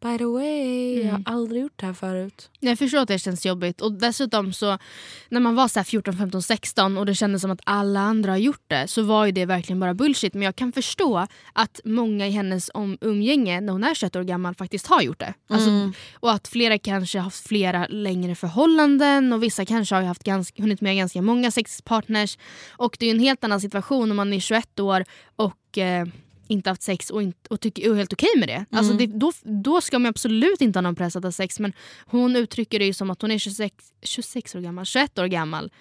By 0.02 0.18
the 0.18 0.24
way, 0.24 1.02
jag 1.02 1.12
har 1.12 1.22
aldrig 1.26 1.62
gjort 1.62 1.72
det 1.76 1.86
här 1.86 1.92
förut. 1.92 2.50
Jag 2.60 2.78
förstår 2.78 2.98
att 2.98 3.08
det 3.08 3.18
känns 3.18 3.46
jobbigt. 3.46 3.80
Och 3.80 3.92
dessutom 3.92 4.52
så 4.52 4.78
när 5.28 5.40
man 5.40 5.54
var 5.54 5.68
så 5.68 5.78
här 5.78 5.84
14, 5.84 6.16
15, 6.16 6.42
16 6.42 6.98
och 6.98 7.06
det 7.06 7.14
kändes 7.14 7.42
som 7.42 7.50
att 7.50 7.60
alla 7.64 8.00
andra 8.00 8.32
har 8.32 8.36
gjort 8.38 8.64
det 8.66 8.88
så 8.88 9.02
var 9.02 9.26
ju 9.26 9.32
det 9.32 9.44
verkligen 9.46 9.80
bara 9.80 9.94
bullshit. 9.94 10.34
Men 10.34 10.42
jag 10.42 10.56
kan 10.56 10.72
förstå 10.72 11.26
att 11.52 11.80
många 11.84 12.26
i 12.26 12.30
hennes 12.30 12.70
om, 12.74 12.98
umgänge 13.00 13.60
när 13.60 13.72
hon 13.72 13.84
är 13.84 13.94
21 13.94 14.16
år 14.16 14.22
gammal 14.22 14.54
faktiskt 14.54 14.86
har 14.86 15.02
gjort 15.02 15.18
det. 15.20 15.34
Alltså, 15.48 15.70
Och 16.14 16.32
att 16.32 16.48
flera 16.48 16.78
kanske 16.78 17.18
har 17.18 17.24
haft 17.24 17.48
flera 17.48 17.86
längre 17.86 18.34
förhållanden 18.34 19.32
och 19.32 19.42
vissa 19.42 19.64
kanske 19.64 19.94
har 19.94 20.02
haft 20.02 20.24
ganska, 20.24 20.62
hunnit 20.62 20.80
med 20.80 20.96
ganska 20.96 21.22
många 21.22 21.50
sexpartners. 21.50 22.38
Och 22.70 22.96
det 22.98 23.06
är 23.06 23.10
ju 23.10 23.14
en 23.14 23.20
helt 23.22 23.44
annan 23.44 23.60
situation 23.60 24.10
om 24.10 24.16
man 24.16 24.32
är 24.32 24.40
21 24.40 24.80
år 24.80 25.04
och 25.36 25.78
eh, 25.78 26.06
inte 26.52 26.70
haft 26.70 26.82
sex 26.82 27.10
och, 27.10 27.22
inte, 27.22 27.48
och 27.50 27.60
tycker 27.60 27.90
är 27.90 27.94
helt 27.94 28.12
okej 28.12 28.30
med 28.36 28.48
det. 28.48 28.64
Alltså 28.70 28.92
det 28.92 29.06
då, 29.06 29.32
då 29.42 29.80
ska 29.80 29.98
man 29.98 30.08
absolut 30.08 30.60
inte 30.60 30.78
ha 30.78 30.82
någon 30.82 30.94
press 30.94 31.16
att 31.16 31.24
ha 31.24 31.32
sex 31.32 31.60
men 31.60 31.72
hon 32.06 32.36
uttrycker 32.36 32.78
det 32.78 32.94
som 32.94 33.10
att 33.10 33.22
hon 33.22 33.30
är 33.30 33.38
26, 33.38 33.74
26 34.02 34.54
år 34.54 34.60
gammal, 34.60 34.84
21 34.86 35.18
år 35.18 35.26
gammal 35.26 35.72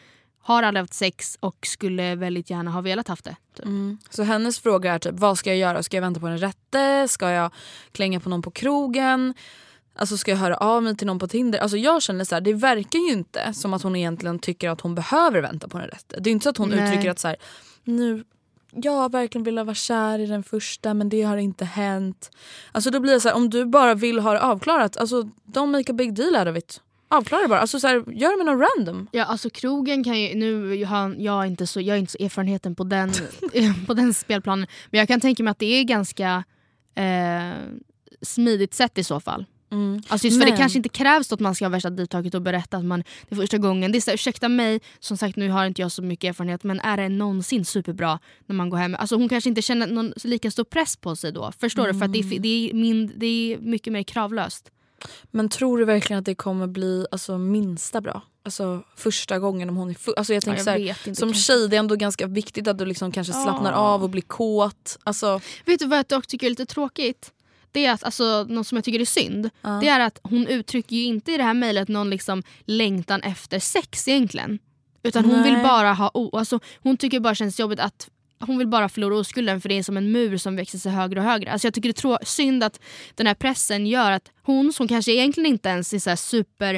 har 0.44 0.64
aldrig 0.64 0.82
haft 0.84 0.94
sex 0.94 1.38
och 1.40 1.68
skulle 1.68 2.16
väldigt 2.16 2.50
gärna 2.50 2.72
ha 2.72 2.82
velat 2.82 3.08
haft 3.08 3.26
det. 3.26 3.36
Typ. 3.56 3.66
Så 4.10 4.24
hennes 4.24 4.60
fråga 4.60 4.94
är 4.94 5.00
typ, 5.00 5.20
vad 5.20 5.38
ska 5.38 5.50
jag 5.50 5.58
göra? 5.58 5.84
Ska 5.84 5.98
jag 5.98 6.02
vänta 6.02 6.20
på 6.20 6.28
den 6.28 6.38
rätte? 6.38 7.08
Ska 7.08 7.30
jag 7.30 7.54
klänga 7.92 8.20
på 8.20 8.30
någon 8.30 8.42
på 8.42 8.52
krogen? 8.52 9.34
Alltså 9.96 10.18
ska 10.18 10.32
jag 10.32 10.38
höra 10.38 10.58
av 10.58 10.84
mig 10.84 10.98
till 10.98 11.08
någon 11.08 11.20
på 11.20 11.28
Tinder? 11.28 11.60
Alltså 11.60 11.78
jag 11.78 12.02
känner 12.02 12.26
så 12.26 12.36
här, 12.36 12.42
det 12.42 12.54
verkar 12.54 13.00
ju 13.00 13.12
inte 13.12 13.54
som 13.54 13.74
att 13.74 13.82
hon 13.82 13.96
egentligen 13.96 14.40
tycker 14.40 14.70
att 14.70 14.82
hon 14.82 14.96
behöver 14.96 15.42
vänta 15.42 15.68
på 15.68 15.78
den 15.78 15.88
rätte. 15.88 16.20
Det 16.20 16.30
är 16.30 16.32
inte 16.32 16.44
så 16.44 16.50
att 16.50 16.58
hon 16.58 16.70
Nej. 16.70 16.84
uttrycker 16.90 17.12
att 17.12 17.20
så 17.20 17.28
här, 17.28 17.38
nu 17.84 18.24
jag 18.72 18.92
har 18.92 19.10
verkligen 19.10 19.44
velat 19.44 19.66
vara 19.66 19.76
kär 19.76 20.20
i 20.20 20.26
den 20.26 20.44
första 20.44 20.94
men 20.94 21.10
det 21.10 21.22
har 21.22 21.38
inte 21.38 21.66
hänt. 21.66 22.32
Alltså 22.72 22.92
då 22.92 23.00
blir 23.00 23.14
det 23.14 23.20
så 23.20 23.30
här, 23.30 23.36
om 23.36 23.50
du 23.50 23.66
bara 23.66 23.96
vill 23.96 24.20
ha 24.20 24.34
det 24.34 24.42
avklarat, 24.42 24.98
alltså 24.98 25.30
don't 25.46 25.72
make 25.72 25.92
a 25.92 25.96
big 25.96 26.14
deal 26.14 26.36
out 26.36 26.48
of 26.48 26.58
it. 26.58 26.82
Avklara 27.08 27.42
det 27.42 27.48
bara, 27.48 27.60
alltså 27.60 27.80
så 27.80 27.88
här, 27.88 27.96
gör 27.96 28.32
det 28.32 28.44
med 28.44 28.46
någon 28.46 28.68
random. 28.78 29.08
Ja 29.12 29.26
alltså 29.26 29.50
krogen 29.50 30.04
kan 30.04 30.20
ju, 30.22 30.36
nu 30.36 30.86
har 30.86 31.16
jag 31.18 31.48
inte 31.48 31.68
så, 31.68 31.82
jag 31.82 31.94
har 31.94 32.00
inte 32.00 32.12
så 32.12 32.24
erfarenheten 32.24 32.76
på 32.76 32.84
den, 32.84 33.12
på 33.88 33.94
den 33.94 34.14
spelplanen 34.14 34.68
men 34.90 35.00
jag 35.00 35.08
kan 35.08 35.20
tänka 35.22 35.44
mig 35.44 35.52
att 35.52 35.60
det 35.60 35.80
är 35.80 35.84
ganska 35.84 36.44
eh, 36.96 37.52
smidigt 38.22 38.74
sätt 38.74 38.98
i 38.98 39.04
så 39.04 39.20
fall. 39.20 39.46
Alltså 40.08 40.28
just 40.28 40.40
för 40.40 40.52
det 40.52 40.58
kanske 40.58 40.80
inte 40.80 40.90
krävs 40.90 41.32
att 41.32 41.40
man 41.40 41.56
ska 41.56 41.66
ha 41.66 41.70
värsta 41.70 41.90
ditaget 41.90 42.34
och 42.34 42.42
berätta 42.42 42.78
att 42.78 42.86
man 42.86 43.04
det 43.30 43.36
är 43.36 43.36
första 43.36 43.58
gången. 43.58 43.92
Det 43.92 43.98
är 43.98 44.02
så, 44.02 44.12
här, 44.12 44.16
ursäkta 44.16 44.50
mig, 44.50 44.80
som 45.00 45.18
sagt 45.18 45.36
nu 45.36 45.50
har 45.50 45.66
inte 45.66 45.82
jag 45.82 45.92
så 45.92 46.02
mycket 46.02 46.30
erfarenhet 46.30 46.64
men 46.64 46.80
är 46.80 46.98
det 46.98 47.10
någonsin 47.10 47.66
superbra 47.66 48.20
när 48.46 48.56
man 48.56 48.70
går 48.70 48.78
hem? 48.78 48.96
Alltså 49.00 49.16
hon 49.16 49.30
kanske 49.30 49.50
inte 49.50 49.62
känner 49.62 49.88
någon 49.88 50.14
lika 50.24 50.52
stor 50.52 50.64
press 50.64 50.96
på 50.96 51.16
sig 51.16 51.32
då. 51.32 51.52
Förstår 51.60 51.88
du? 51.88 51.94
För 51.94 52.06
att 52.06 52.14
det, 52.14 52.20
är, 52.20 52.40
det, 52.40 52.70
är 52.70 52.74
min, 52.74 53.12
det 53.16 53.26
är 53.26 53.58
mycket 53.58 53.94
mer 53.94 54.04
kravlöst. 54.04 54.72
Men 55.32 55.50
tror 55.50 55.78
du 55.78 55.86
verkligen 55.86 56.20
att 56.20 56.26
det 56.26 56.36
kommer 56.36 56.68
bli 56.68 57.06
alltså, 57.12 57.38
minsta 57.38 58.02
bra? 58.02 58.22
Alltså 58.44 58.84
första 58.96 59.40
gången 59.40 59.70
om 59.70 59.76
hon 59.76 59.90
är 59.90 59.94
full. 59.94 60.14
Alltså, 60.18 60.34
jag 60.34 60.44
tänker 60.44 60.58
jag 60.58 60.66
så 60.66 60.70
här, 60.70 60.80
vet 60.80 61.08
inte, 61.08 61.20
som 61.20 61.30
kanske. 61.30 61.44
tjej 61.44 61.68
det 61.70 61.76
är 61.76 61.80
ändå 61.80 61.96
ganska 61.96 62.28
viktigt 62.28 62.68
att 62.68 62.78
du 62.78 62.86
liksom 62.86 63.12
kanske 63.12 63.34
slappnar 63.34 63.72
Ja. 63.72 63.78
av 63.78 64.04
och 64.04 64.10
blir 64.10 64.22
kåt. 64.22 64.98
Alltså, 65.04 65.42
Vet 65.66 65.80
du 65.80 65.86
vad 65.88 65.98
jag 65.98 66.06
dock 66.06 66.28
tycker 66.28 66.48
är 66.48 66.50
lite 66.50 66.66
tråkigt? 66.66 67.32
Det 67.72 67.86
är 67.86 67.92
att, 67.92 68.04
alltså, 68.04 68.46
något 68.50 68.68
som 68.68 68.76
jag 68.76 68.86
tycker 68.86 69.00
är 69.00 69.06
synd, 69.06 69.50
Ja. 69.62 69.70
det 69.70 69.88
är 69.88 70.00
att 70.00 70.20
hon 70.24 70.48
uttrycker 70.48 70.96
ju 70.96 71.04
inte 71.04 71.32
i 71.32 71.38
det 71.38 71.44
här 71.44 71.54
mejlet 71.54 71.88
någon 71.88 72.10
liksom 72.10 72.44
längtan 72.66 73.22
efter 73.24 73.60
sex 73.60 74.08
egentligen. 74.08 74.60
Utan 75.04 75.26
hon 75.26 75.44
vill 75.44 75.54
Nej. 75.54 75.64
bara 75.64 75.94
ha, 75.94 76.12
o- 76.14 76.38
alltså, 76.38 76.60
hon 76.84 76.98
tycker 76.98 77.20
bara 77.20 77.36
känns 77.36 77.60
jobbigt 77.60 77.80
att 77.80 78.10
hon 78.40 78.58
vill 78.58 78.68
bara 78.68 78.90
förlora 78.90 79.16
oskulden 79.16 79.62
för 79.62 79.70
det 79.70 79.78
är 79.78 79.84
som 79.84 79.98
en 79.98 80.12
mur 80.12 80.38
som 80.38 80.56
växer 80.56 80.78
sig 80.78 80.92
högre 80.92 81.20
och 81.20 81.26
högre. 81.26 81.52
Alltså 81.52 81.68
jag 81.68 81.74
tycker 81.74 81.90
det 81.94 82.06
är 82.22 82.26
synd 82.26 82.64
att 82.64 82.80
den 83.16 83.28
här 83.28 83.34
pressen 83.34 83.88
gör 83.88 84.12
att 84.12 84.32
hon 84.44 84.74
som 84.74 84.88
kanske 84.88 85.12
egentligen 85.12 85.50
inte 85.50 85.70
ens 85.70 85.94
är 85.94 86.00
så 86.00 86.16
super 86.18 86.74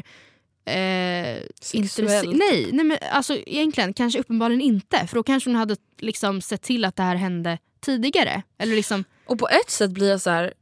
eh, 0.66 1.44
Sexuellt. 1.62 2.36
Nej, 2.38 2.70
nej 2.74 2.86
men 2.86 2.98
alltså 3.12 3.36
egentligen 3.36 3.94
kanske 3.94 4.20
uppenbarligen 4.20 4.62
inte. 4.62 5.08
För 5.08 5.16
då 5.16 5.24
kanske 5.24 5.50
hon 5.50 5.56
hade 5.58 5.76
liksom 6.00 6.42
sett 6.42 6.62
till 6.62 6.86
att 6.86 6.96
det 6.96 7.04
här 7.04 7.16
hände 7.16 7.58
tidigare. 7.82 8.42
Eller 8.58 8.76
liksom, 8.76 9.04
och 9.26 9.40
på 9.40 9.48
ett 9.50 9.70
sätt 9.72 9.92
blir 9.92 10.10
jag 10.10 10.22
så 10.22 10.30
här. 10.30 10.54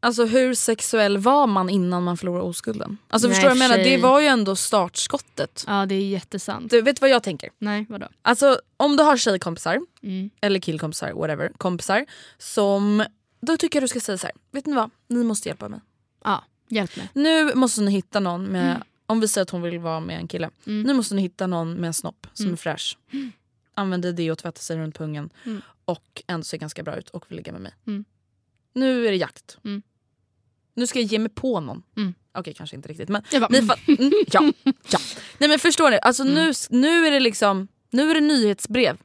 Alltså 0.00 0.24
hur 0.24 0.54
sexuell 0.54 1.18
var 1.18 1.46
man 1.46 1.70
innan 1.70 2.02
man 2.02 2.16
förlorade 2.16 2.44
oskulden? 2.44 2.98
Alltså 3.08 3.28
Nej, 3.28 3.34
förstår 3.34 3.50
du 3.50 3.54
vad 3.58 3.64
jag 3.64 3.70
menar? 3.70 3.84
Det 3.84 3.96
var 3.98 4.20
ju 4.20 4.26
ändå 4.26 4.56
startskottet. 4.56 5.64
ja 5.66 5.86
det 5.86 5.94
är 5.94 6.08
jättesant. 6.08 6.70
Du 6.70 6.82
vet 6.82 7.00
vad 7.00 7.10
jag 7.10 7.22
tänker? 7.22 7.50
Nej, 7.58 7.86
vadå? 7.88 8.08
Alltså 8.22 8.60
om 8.76 8.96
du 8.96 9.02
har 9.02 9.16
tjejkompisar, 9.16 9.80
Mm. 10.02 10.30
eller 10.40 10.60
killkompisar, 10.60 11.12
whatever, 11.12 11.52
kompisar 11.58 12.06
som... 12.38 13.04
Då 13.40 13.56
tycker 13.56 13.76
jag 13.76 13.84
du 13.84 13.88
ska 13.88 14.00
säga 14.00 14.18
så 14.18 14.26
här. 14.26 14.36
vet 14.50 14.66
ni 14.66 14.74
vad? 14.74 14.90
Ni 15.08 15.24
måste 15.24 15.48
hjälpa 15.48 15.68
mig. 15.68 15.80
Ja, 16.24 16.44
hjälp 16.68 16.96
mig. 16.96 17.08
Nu 17.14 17.54
måste 17.54 17.80
ni 17.80 17.90
hitta 17.90 18.20
någon 18.20 18.44
med 18.44 18.82
om 19.06 19.20
vi 19.20 19.28
säger 19.28 19.42
att 19.42 19.50
hon 19.50 19.62
vill 19.62 19.78
vara 19.78 20.00
med 20.00 20.18
en 20.18 20.28
kille. 20.28 20.50
Mm. 20.66 20.82
Nu 20.82 20.94
måste 20.94 21.14
ni 21.14 21.22
hitta 21.22 21.46
någon 21.46 21.72
med 21.74 21.86
en 21.86 21.94
snopp 21.94 22.26
som 22.32 22.44
Mm. 22.44 22.52
är 22.52 22.56
fräsch. 22.56 22.98
Använder 23.74 24.12
det 24.12 24.30
och 24.30 24.38
tvättar 24.38 24.60
sig 24.60 24.76
runt 24.76 24.98
pungen. 24.98 25.30
Mm. 25.44 25.62
Och 25.84 26.22
ändå 26.26 26.44
ser 26.44 26.58
ganska 26.58 26.82
bra 26.82 26.96
ut 26.96 27.10
och 27.10 27.24
vill 27.28 27.36
ligga 27.36 27.52
med 27.52 27.60
mig. 27.60 27.72
Mm. 28.82 28.88
Nu 28.88 29.06
är 29.06 29.10
det 29.10 29.16
jakt. 29.16 29.58
Mm. 29.64 29.82
Nu 30.74 30.86
ska 30.86 30.98
jag 30.98 31.06
ge 31.06 31.18
mig 31.18 31.28
på 31.28 31.60
någon. 31.60 31.82
Mm. 31.96 32.14
Okej 32.34 32.54
kanske 32.54 32.76
inte 32.76 32.88
riktigt 32.88 33.08
men 33.08 33.22
Jag 33.32 33.42
bara, 33.42 33.48
ni 33.50 33.58
mm. 33.58 33.70
mm, 33.86 34.12
ja, 34.32 34.52
ja. 34.90 34.98
Nej 35.38 35.48
men 35.48 35.58
förstår 35.58 35.90
ni, 35.90 35.98
alltså 36.02 36.24
nu, 36.24 36.52
nu 36.70 37.06
är 37.06 37.10
det 37.10 37.20
liksom 37.20 37.68
Nu 37.90 38.10
är 38.10 38.14
det 38.14 38.20
nyhetsbrev. 38.20 38.96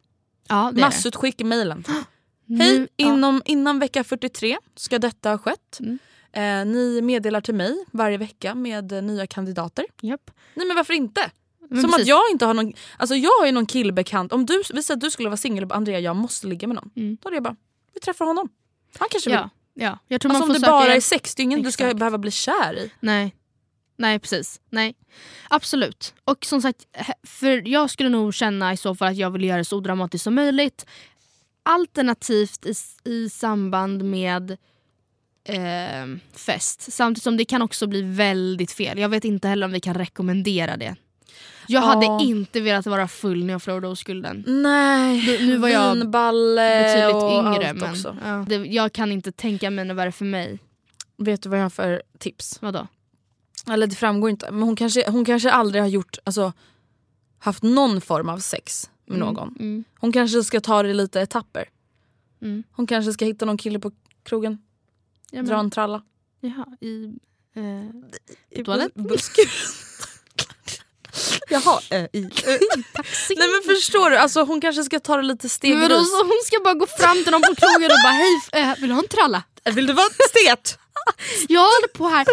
Ja, 0.48 0.72
det 0.74 0.82
Massutskick 0.82 1.42
i 1.42 1.44
mejlen. 1.44 1.84
Hej, 2.60 2.80
Nu- 2.80 2.88
ja. 2.96 3.14
inom, 3.14 3.42
innan 3.46 3.80
vecka 3.80 4.04
43 4.04 4.58
ska 4.76 5.00
detta 5.00 5.30
ha 5.30 5.38
skett. 5.38 5.80
Mm. 5.80 6.00
Eh, 6.34 6.74
ni 6.74 7.02
meddelar 7.02 7.42
till 7.42 7.56
mig 7.56 7.86
varje 7.92 8.18
vecka 8.18 8.56
med 8.56 8.92
eh, 8.92 9.02
nya 9.02 9.28
kandidater. 9.28 9.86
Japp. 10.02 10.32
Nej 10.54 10.68
men 10.68 10.76
varför 10.76 10.94
inte? 10.94 11.32
Men 11.70 11.82
Som 11.82 11.92
precis. 11.92 12.04
att 12.04 12.08
jag 12.08 12.22
inte 12.32 12.46
har 12.46 12.54
någon, 12.54 12.74
alltså 12.98 13.16
jag 13.16 13.32
har 13.40 13.46
ju 13.46 13.52
någon 13.52 13.66
killbekant. 13.66 14.34
Om 14.34 14.46
du, 14.46 14.64
vi 14.74 14.84
säger 14.84 14.98
att 14.98 15.02
du 15.02 15.12
skulle 15.12 15.30
vara 15.30 15.38
singel 15.38 15.64
och 15.64 15.76
Andrea 15.76 16.00
jag 16.00 16.16
måste 16.16 16.48
ligga 16.48 16.68
med 16.68 16.76
någon. 16.76 16.92
Mm. 16.96 17.18
Då 17.22 17.30
är 17.30 17.34
det 17.34 17.42
bara, 17.42 17.56
vi 17.94 18.00
träffar 18.00 18.26
honom. 18.26 18.50
Han 18.98 19.08
kanske 19.12 19.30
vill. 19.30 19.40
Ja, 19.74 19.84
ja. 19.86 20.00
Jag 20.08 20.22
tror 20.22 20.32
Alltså 20.32 20.40
man 20.40 20.50
om 20.50 20.56
får 20.56 20.60
det 20.60 20.60
söka 20.60 20.72
bara 20.72 20.86
är 20.88 20.92
hjälp. 20.92 21.04
sex, 21.04 21.36
det 21.36 21.42
är 21.42 21.44
ingen 21.44 21.62
du 21.62 21.72
ska 21.72 21.84
Exakt. 21.84 22.00
behöva 22.00 22.18
bli 22.18 22.32
kär 22.32 22.78
i. 22.78 22.92
Nej. 23.00 23.36
Nej 23.98 24.20
precis. 24.20 24.62
Nej. 24.70 24.96
Absolut. 25.50 26.14
Och 26.26 26.46
som 26.46 26.62
sagt, 26.62 26.86
för 27.24 27.68
jag 27.68 27.90
skulle 27.90 28.10
nog 28.10 28.34
känna 28.34 28.74
i 28.74 28.78
så 28.78 28.96
fall 28.96 29.08
att 29.08 29.18
jag 29.18 29.32
vill 29.32 29.44
göra 29.44 29.58
det 29.58 29.66
så 29.66 29.78
odramatiskt 29.78 30.24
som 30.24 30.36
möjligt. 30.36 30.86
Alternativt 31.64 32.66
i, 32.66 32.74
i 33.10 33.30
samband 33.30 34.04
med 34.04 34.52
eh, 35.48 36.06
fest. 36.34 36.92
Samtidigt 36.94 37.24
som 37.24 37.38
det 37.38 37.46
kan 37.46 37.62
också 37.62 37.88
bli 37.88 38.02
väldigt 38.02 38.72
fel. 38.72 39.00
Jag 39.00 39.10
vet 39.10 39.26
inte 39.26 39.48
heller 39.48 39.66
om 39.66 39.72
vi 39.72 39.80
kan 39.80 39.94
rekommendera 39.94 40.78
det. 40.78 40.96
Jag 41.68 41.84
Ja. 41.84 41.88
hade 41.88 42.24
inte 42.24 42.62
velat 42.62 42.86
vara 42.86 43.08
full 43.08 43.46
när 43.46 43.54
jag 43.54 43.62
förlorade 43.62 43.88
oskulden. 43.88 44.44
Nej, 44.48 45.26
Nu- 45.28 45.48
nu 45.48 45.58
var 45.58 45.70
jag 45.70 45.96
vinballe 45.96 47.14
och 47.14 47.32
yngre 47.32 47.70
allt 47.70 47.80
men 47.80 47.92
också. 47.92 48.18
ja, 48.26 48.46
det, 48.50 48.56
jag 48.56 48.94
kan 48.94 49.12
inte 49.12 49.32
tänka 49.32 49.70
mig 49.70 49.86
något 49.86 49.98
värre 49.98 50.12
för 50.12 50.26
mig. 50.26 50.60
Vet 51.18 51.42
du 51.44 51.50
vad 51.50 51.60
jag 51.60 51.64
har 51.64 51.70
för 51.70 52.04
tips? 52.20 52.58
Vadå? 52.62 52.88
Eller 53.72 53.88
det 53.88 53.96
framgår 53.96 54.30
inte. 54.30 54.52
Men 54.52 54.62
hon 54.64 54.76
kanske, 54.76 55.10
hon 55.12 55.26
kanske 55.26 55.52
aldrig 55.52 55.82
har 55.84 55.88
gjort, 55.90 56.18
alltså, 56.24 56.54
haft 57.40 57.64
någon 57.64 58.02
form 58.02 58.30
av 58.30 58.38
sex 58.38 58.90
med 59.06 59.16
Mm, 59.22 59.34
någon. 59.34 59.56
Mm, 59.60 59.84
Hon 60.00 60.12
kanske 60.12 60.44
ska 60.44 60.62
ta 60.62 60.84
det 60.84 60.94
lite 60.94 61.22
etapper. 61.22 61.66
mm. 62.42 62.64
Hon 62.72 62.88
kanske 62.88 63.14
ska 63.14 63.26
hitta 63.26 63.46
någon 63.46 63.58
kille 63.58 63.80
på 63.80 63.92
krogen, 64.24 64.58
Ja, 65.32 65.42
dra 65.42 65.60
en 65.60 65.72
tralla. 65.72 66.02
jaha, 66.40 66.66
i... 66.82 67.06
Eh, 67.56 68.60
I 68.60 68.64
toalett? 68.64 68.94
bus- 68.96 69.08
busken. 69.08 69.46
Jaha, 71.50 71.82
äh, 71.90 72.04
i. 72.14 72.30
taxi. 72.94 73.36
Nej 73.38 73.48
men 73.48 73.76
förstår 73.76 74.10
du, 74.10 74.18
alltså, 74.18 74.44
hon 74.44 74.62
kanske 74.62 74.84
ska 74.84 75.00
ta 75.00 75.18
det 75.18 75.24
lite 75.24 75.50
stegvis. 75.50 75.88
så 75.88 76.24
hon 76.24 76.42
ska 76.46 76.60
bara 76.64 76.74
gå 76.74 76.88
fram 76.88 77.24
till 77.24 77.32
någon 77.32 77.42
på 77.42 77.56
krogen 77.56 77.92
och 77.92 77.98
bara 78.04 78.14
hej, 78.14 78.42
eh, 78.52 78.80
vill 78.80 78.90
du 78.90 78.96
ha 78.96 79.02
en 79.02 79.08
tralla? 79.08 79.44
Vill 79.66 79.88
du 79.88 79.94
vara 79.94 80.08
stet? 80.30 80.80
Jag 81.48 81.62
håller 81.62 81.88
på 81.88 82.08
här, 82.08 82.26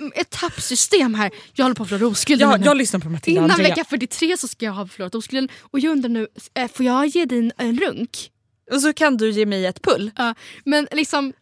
eh, 0.00 0.20
ett 0.20 0.30
tappsystem 0.30 1.14
här. 1.14 1.30
Jag 1.54 1.64
håller 1.64 1.74
på 1.74 1.82
att 1.82 1.88
förlora 1.88 2.10
oskulden. 2.10 2.50
Jag, 2.50 2.66
jag 2.66 2.76
lyssnar 2.76 3.00
på 3.00 3.08
Matilda 3.08 3.44
Innan 3.44 3.56
vecka 3.56 3.84
43 3.84 4.36
så 4.36 4.48
ska 4.48 4.64
jag 4.64 4.72
ha 4.72 4.86
förlorat 4.86 5.14
oskulden 5.14 5.48
och 5.60 5.80
jag 5.80 5.92
undrar 5.92 6.08
nu, 6.08 6.28
eh, 6.54 6.70
får 6.70 6.86
jag 6.86 7.06
ge 7.06 7.24
dig 7.24 7.38
en, 7.38 7.52
en 7.56 7.78
runk? 7.78 8.30
Och 8.72 8.80
så 8.80 8.92
kan 8.92 9.16
du 9.16 9.30
ge 9.30 9.46
mig 9.46 9.66
ett 9.66 9.82
pull. 9.82 10.10
Ja, 10.16 10.34
men 10.64 10.88
liksom, 10.92 11.32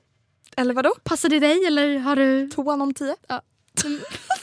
Eller 0.57 0.75
vadå? 0.75 0.95
passar 1.05 1.29
det 1.29 1.39
dig 1.39 1.67
eller 1.67 1.99
har 1.99 2.17
du... 2.17 2.51
Toan 2.55 2.83
om 2.83 2.95
tio? 2.95 3.17
Ja. 3.29 3.43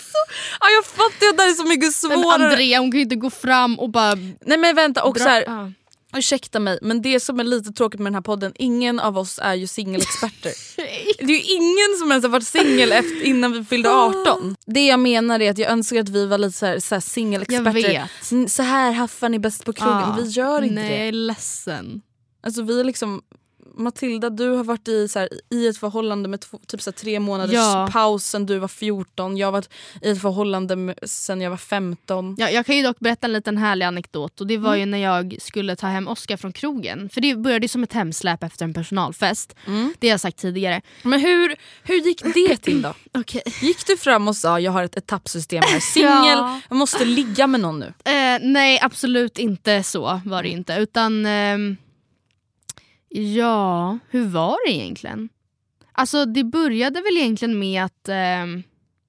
Ja, 0.59 0.67
jag 0.75 0.85
fattar 0.85 1.27
att 1.29 1.37
det 1.37 1.43
är 1.43 1.53
så 1.53 1.63
mycket 1.63 1.83
Men 1.83 1.91
svårare. 2.21 2.45
Andrea 2.45 2.79
hon 2.79 2.91
kan 2.91 2.97
ju 2.97 3.03
inte 3.03 3.15
gå 3.15 3.29
fram 3.29 3.79
och 3.79 3.89
bara... 3.89 4.15
Nej 4.45 4.57
men 4.57 4.75
vänta, 4.75 5.03
och 5.03 5.15
dra- 5.15 5.23
så 5.23 5.29
här, 5.29 5.43
Ja. 5.47 5.71
ursäkta 6.17 6.59
mig 6.59 6.79
men 6.81 7.01
det 7.01 7.19
som 7.19 7.39
är 7.39 7.43
lite 7.43 7.71
tråkigt 7.71 7.99
med 7.99 8.05
den 8.11 8.15
här 8.15 8.21
podden, 8.21 8.53
ingen 8.55 8.99
av 8.99 9.17
oss 9.17 9.39
är 9.43 9.53
ju 9.53 9.67
singelexperter. 9.67 10.51
det 11.17 11.23
är 11.23 11.27
ju 11.37 11.41
ingen 11.41 11.97
som 11.99 12.11
ens 12.11 12.23
har 12.23 12.29
varit 12.29 12.47
singel 12.47 12.93
innan 13.23 13.51
vi 13.53 13.63
fyllde 13.65 13.89
18. 13.89 14.55
Det 14.65 14.85
jag 14.87 14.99
menar 14.99 15.39
är 15.39 15.51
att 15.51 15.57
jag 15.57 15.71
önskar 15.71 15.99
att 15.99 16.09
vi 16.09 16.25
var 16.25 16.37
lite 16.37 16.57
så 16.57 16.65
här, 16.65 16.79
så 16.79 16.95
här 16.95 16.97
Jag 16.97 17.03
singelexperter. 17.03 18.47
Så 18.47 18.63
här 18.63 18.91
haffar 18.91 19.29
ni 19.29 19.39
bäst 19.39 19.65
på 19.65 19.73
krogen. 19.73 19.99
Ja. 20.01 20.17
Vi 20.21 20.29
gör 20.29 20.61
inte 20.61 20.75
Nej, 20.75 20.89
jag 20.91 20.99
det. 20.99 21.07
är 21.07 21.11
ledsen. 21.11 22.01
Alltså 22.43 22.61
vi 22.63 22.79
är 22.79 22.83
liksom 22.83 23.21
Matilda 23.77 24.29
du 24.29 24.49
har 24.49 24.63
varit 24.63 24.87
i, 24.87 25.07
så 25.07 25.19
här, 25.19 25.29
i 25.49 25.67
ett 25.67 25.77
förhållande 25.77 26.29
med 26.29 26.41
två, 26.41 26.59
typ 26.67 26.81
så 26.81 26.89
här, 26.91 26.97
tre 26.97 27.19
månaders 27.19 27.53
Ja. 27.53 27.89
paus 27.91 28.25
sen 28.25 28.45
du 28.45 28.57
var 28.59 28.67
14. 28.67 29.37
Jag 29.37 29.47
har 29.47 29.51
varit 29.51 29.69
i 30.01 30.09
ett 30.09 30.21
förhållande 30.21 30.75
med, 30.75 30.95
sen 31.03 31.41
jag 31.41 31.49
var 31.49 31.57
15. 31.57 32.35
Ja, 32.39 32.49
jag 32.49 32.65
kan 32.65 32.77
ju 32.77 32.83
dock 32.83 32.99
berätta 32.99 33.27
en 33.27 33.33
liten 33.33 33.57
härlig 33.57 33.85
anekdot 33.85 34.41
och 34.41 34.47
det 34.47 34.57
var 34.57 34.69
Mm. 34.75 34.79
ju 34.79 34.85
när 34.85 34.97
jag 34.97 35.35
skulle 35.39 35.75
ta 35.75 35.87
hem 35.87 36.07
Oscar 36.07 36.37
från 36.37 36.53
krogen. 36.53 37.09
För 37.09 37.21
det 37.21 37.35
började 37.35 37.67
som 37.67 37.83
ett 37.83 37.93
hemsläp 37.93 38.43
efter 38.43 38.65
en 38.65 38.73
personalfest. 38.73 39.55
Mm. 39.67 39.93
Det 39.99 40.07
har 40.07 40.13
jag 40.13 40.19
sagt 40.21 40.37
tidigare. 40.37 40.81
Men 41.03 41.19
hur, 41.19 41.55
hur 41.83 41.95
gick 41.95 42.23
det 42.33 42.57
till 42.57 42.81
då? 42.81 42.93
Okej. 43.19 43.41
Gick 43.61 43.87
du 43.87 43.97
fram 43.97 44.27
och 44.27 44.35
sa 44.35 44.59
jag 44.59 44.71
har 44.71 44.83
ett 44.83 44.97
etappsystem 44.97 45.63
här, 45.67 45.79
singel, 45.93 46.09
Ja. 46.37 46.59
jag 46.69 46.75
måste 46.75 47.05
ligga 47.05 47.47
med 47.47 47.59
någon 47.59 47.79
nu? 47.79 47.93
Eh, 48.11 48.39
nej 48.41 48.79
absolut 48.81 49.37
inte 49.39 49.83
så 49.83 50.21
var 50.25 50.43
det 50.43 50.49
inte. 50.49 50.73
Utan 50.73 51.25
ehm, 51.25 51.77
ja, 53.11 53.99
hur 54.09 54.25
var 54.27 54.57
det 54.67 54.73
egentligen? 54.73 55.29
Alltså 55.91 56.25
det 56.25 56.43
började 56.43 57.01
väl 57.01 57.17
egentligen 57.17 57.59
med 57.59 57.83
att 57.83 58.09
ehm, 58.09 58.63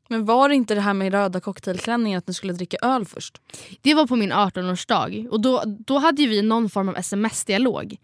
Men 0.09 0.25
var 0.25 0.49
det 0.49 0.55
inte 0.55 0.75
det 0.75 0.81
här 0.81 0.95
med 0.95 1.13
röda 1.13 1.41
cocktailklänningen 1.41 2.19
att 2.19 2.27
ni 2.27 2.35
skulle 2.35 2.53
dricka 2.53 2.77
öl 2.83 3.05
först? 3.05 3.41
det 3.81 3.95
var 3.95 4.07
på 4.07 4.17
min 4.17 4.33
18-årsdag 4.33 5.29
och 5.29 5.41
då, 5.41 5.63
då 5.67 5.99
hade 5.99 6.27
vi 6.27 6.43
någon 6.43 6.71
form 6.71 6.89
av 6.89 6.97
sms-dialog. 6.97 7.97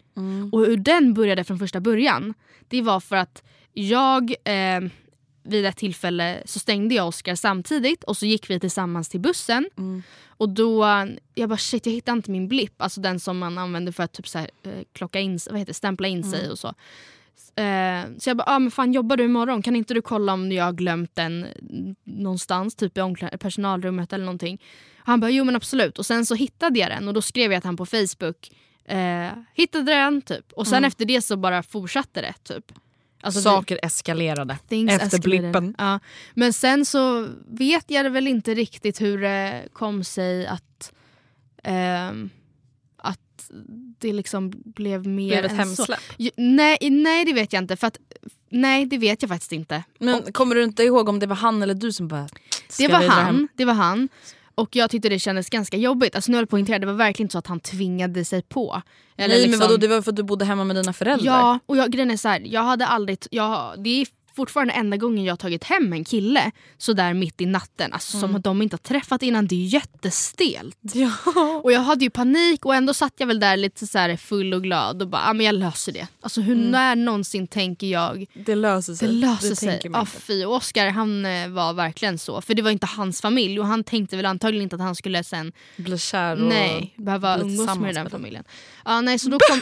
Och 0.51 0.65
hur 0.65 0.77
den 0.77 1.13
började 1.13 1.43
från 1.43 1.59
första 1.59 1.79
början, 1.79 2.33
det 2.67 2.81
var 2.81 2.99
för 2.99 3.15
att 3.15 3.43
jag 3.73 4.33
eh, 4.43 4.81
vid 5.49 5.65
ett 5.65 5.77
tillfälle 5.77 6.41
så 6.45 6.59
stängde 6.59 6.95
jag 6.95 7.07
Oscar 7.07 7.35
samtidigt 7.35 8.03
och 8.03 8.17
så 8.17 8.25
gick 8.25 8.49
vi 8.49 8.59
tillsammans 8.59 9.09
till 9.09 9.19
bussen. 9.19 9.69
Och 10.27 10.49
då, 10.49 10.85
jag 11.35 11.49
bara 11.49 11.57
shit 11.57 11.85
jag 11.85 11.93
hittar 11.93 12.13
inte 12.13 12.31
min 12.31 12.47
blipp, 12.47 12.81
alltså 12.81 13.01
den 13.01 13.19
som 13.19 13.37
man 13.37 13.57
använder 13.57 13.91
för 13.91 14.03
att 14.03 14.13
typ 14.13 14.27
så 14.27 14.39
här, 14.39 14.49
eh, 14.63 14.71
klocka 14.93 15.19
in, 15.19 15.39
vad 15.49 15.59
heter 15.59 15.73
stämpla 15.73 16.07
in 16.07 16.23
sig 16.23 16.49
och 16.51 16.59
så. 16.59 16.67
Eh, 17.55 18.03
så 18.19 18.29
jag 18.29 18.37
bara, 18.37 18.43
ah, 18.47 18.59
men 18.59 18.71
fan 18.71 18.93
jobbar 18.93 19.17
du 19.17 19.23
imorgon? 19.23 19.61
Kan 19.61 19.75
inte 19.75 19.93
du 19.93 20.01
kolla 20.01 20.33
om 20.33 20.51
jag 20.51 20.63
har 20.63 20.73
glömt 20.73 21.15
den 21.15 21.47
någonstans, 22.03 22.75
typ 22.75 22.97
i 22.97 23.37
personalrummet 23.39 24.13
eller 24.13 24.25
någonting? 24.25 24.61
Han 24.97 25.19
bara, 25.19 25.31
jo 25.31 25.43
men 25.43 25.55
absolut. 25.55 25.99
Och 25.99 26.05
sen 26.05 26.25
så 26.25 26.35
hittade 26.35 26.79
jag 26.79 26.89
den 26.89 27.07
och 27.07 27.13
då 27.13 27.21
skrev 27.21 27.51
jag 27.51 27.61
till 27.61 27.67
han 27.67 27.77
på 27.77 27.85
Facebook, 27.85 28.51
eh, 28.85 29.31
hittade 29.53 29.91
den 29.91 30.21
typ. 30.21 30.51
Och 30.53 30.67
sen 30.67 30.85
efter 30.85 31.05
det 31.05 31.21
så 31.21 31.37
bara 31.37 31.63
fortsatte 31.63 32.21
det 32.21 32.33
typ. 32.43 32.71
Alltså, 33.21 33.39
det- 33.39 33.43
Saker 33.43 33.79
eskalerade 33.83 34.57
Things 34.69 34.91
efter 34.91 35.05
escalated. 35.07 35.41
blippen. 35.41 35.75
Ja. 35.77 35.99
Men 36.33 36.53
sen 36.53 36.85
så 36.85 37.27
vet 37.47 37.85
jag 37.91 38.09
väl 38.09 38.27
inte 38.27 38.53
riktigt 38.53 39.01
hur 39.01 39.21
det 39.21 39.67
kom 39.73 40.03
sig 40.03 40.47
att, 40.47 40.93
ehm, 41.63 42.29
att 42.97 43.49
det 43.99 44.13
liksom 44.13 44.51
blev 44.65 45.07
mer 45.07 45.27
Blev 45.29 45.45
ett 45.45 45.51
än 45.51 45.57
hemsläpp? 45.57 45.99
så. 46.17 46.29
Nej, 46.37 46.77
nej 46.81 47.25
det 47.25 47.33
vet 47.33 47.53
jag 47.53 47.63
inte. 47.63 47.75
För 47.77 47.87
att, 47.87 47.97
nej 48.49 48.85
det 48.85 48.97
vet 48.97 49.21
jag 49.21 49.29
faktiskt 49.29 49.51
inte. 49.51 49.83
Men 49.99 50.33
kommer 50.33 50.55
du 50.55 50.63
inte 50.63 50.83
ihåg 50.83 51.09
om 51.09 51.19
det 51.19 51.27
var 51.27 51.35
han 51.35 51.61
eller 51.63 51.73
du 51.73 51.91
som 51.91 52.07
bara... 52.07 52.27
"Ska 52.69 52.83
Det 52.87 52.93
var 52.93 53.07
han. 53.07 53.25
hem?" 53.25 53.47
Det 53.55 53.65
var 53.65 53.73
han. 53.73 54.09
Och 54.59 54.75
jag 54.75 54.89
tyckte 54.89 55.09
det 55.09 55.19
kändes 55.19 55.49
ganska 55.49 55.77
jobbigt. 55.77 56.15
Alltså 56.15 56.31
nu 56.31 56.37
höll 56.37 56.41
jag 56.41 56.49
poängtera, 56.49 56.79
det 56.79 56.85
var 56.85 56.93
verkligen 56.93 57.25
inte 57.25 57.31
så 57.31 57.39
att 57.39 57.47
han 57.47 57.59
tvingade 57.59 58.25
sig 58.25 58.41
på. 58.41 58.81
Eller 59.17 59.27
Nej 59.27 59.41
men 59.41 59.51
liksom- 59.51 59.67
vadå 59.67 59.77
det 59.77 59.87
var 59.87 60.01
för 60.01 60.11
att 60.11 60.15
du 60.15 60.23
bodde 60.23 60.45
hemma 60.45 60.63
med 60.63 60.75
dina 60.75 60.93
föräldrar? 60.93 61.25
Ja, 61.25 61.59
och 61.65 61.77
jag, 61.77 61.91
grejen 61.91 62.11
är 62.11 62.17
så 62.17 62.27
här, 62.27 62.41
jag 62.45 62.63
hade 62.63 62.85
aldrig, 62.85 63.17
jag, 63.31 63.83
det 63.83 64.01
är 64.01 64.07
fortfarande 64.35 64.73
enda 64.73 64.97
gången 64.97 65.23
jag 65.25 65.31
har 65.31 65.37
tagit 65.37 65.63
hem 65.63 65.93
en 65.93 66.03
kille 66.03 66.51
sådär 66.77 67.13
mitt 67.13 67.41
i 67.41 67.45
natten. 67.45 67.93
Alltså 67.93 68.17
Mm. 68.17 68.33
som 68.33 68.41
de 68.41 68.61
inte 68.61 68.73
har 68.73 68.77
träffat 68.79 69.23
innan, 69.23 69.47
det 69.47 69.55
är 69.55 69.65
jättestelt. 69.65 70.77
Ja. 70.93 71.11
Och 71.63 71.71
jag 71.71 71.79
hade 71.79 72.03
ju 72.05 72.09
panik 72.09 72.65
och 72.65 72.75
ändå 72.75 72.93
satt 72.93 73.13
jag 73.17 73.27
väl 73.27 73.39
där 73.39 73.57
lite 73.57 73.87
så 73.87 73.97
här 73.97 74.17
full 74.17 74.53
och 74.53 74.63
glad 74.63 75.01
och 75.01 75.07
bara, 75.07 75.21
ah, 75.25 75.33
men 75.33 75.45
jag 75.45 75.55
löser 75.55 75.91
det. 75.91 76.07
Alltså 76.21 76.41
hur 76.41 76.53
Mm. 76.55 76.71
när 76.71 76.95
någonsin 76.95 77.47
tänker 77.47 77.87
jag 77.87 78.25
Det 78.45 78.55
löser 78.55 78.93
sig. 78.93 79.07
det 79.07 79.13
löser 79.13 79.55
sig. 79.55 79.69
tänker 79.69 79.89
man 79.89 79.99
Ja, 79.99 80.01
inte. 80.01 80.21
fy. 80.21 80.45
Och 80.45 80.55
Oscar 80.55 80.89
han 80.89 81.25
eh, 81.25 81.47
var 81.49 81.73
verkligen 81.73 82.17
så. 82.17 82.41
För 82.41 82.53
det 82.53 82.61
var 82.61 82.71
inte 82.71 82.85
hans 82.87 83.21
familj 83.21 83.59
och 83.59 83.67
han 83.67 83.83
tänkte 83.83 84.15
väl 84.15 84.25
antagligen 84.25 84.63
inte 84.63 84.75
att 84.75 84.81
han 84.81 84.95
skulle 84.95 85.23
sen 85.23 85.51
Bli 85.77 85.97
kär 85.97 86.35
och 86.41 86.47
nej, 86.47 86.93
behöva 86.97 87.37
bli 87.37 87.45
umgås 87.53 87.65
med 87.67 87.75
den 87.75 87.83
med 87.83 87.95
dem. 88.05 88.09
familjen. 88.11 88.43
Ja, 88.85 89.01
nej, 89.01 89.19
så 89.19 89.29
då 89.29 89.37
kom, 89.39 89.61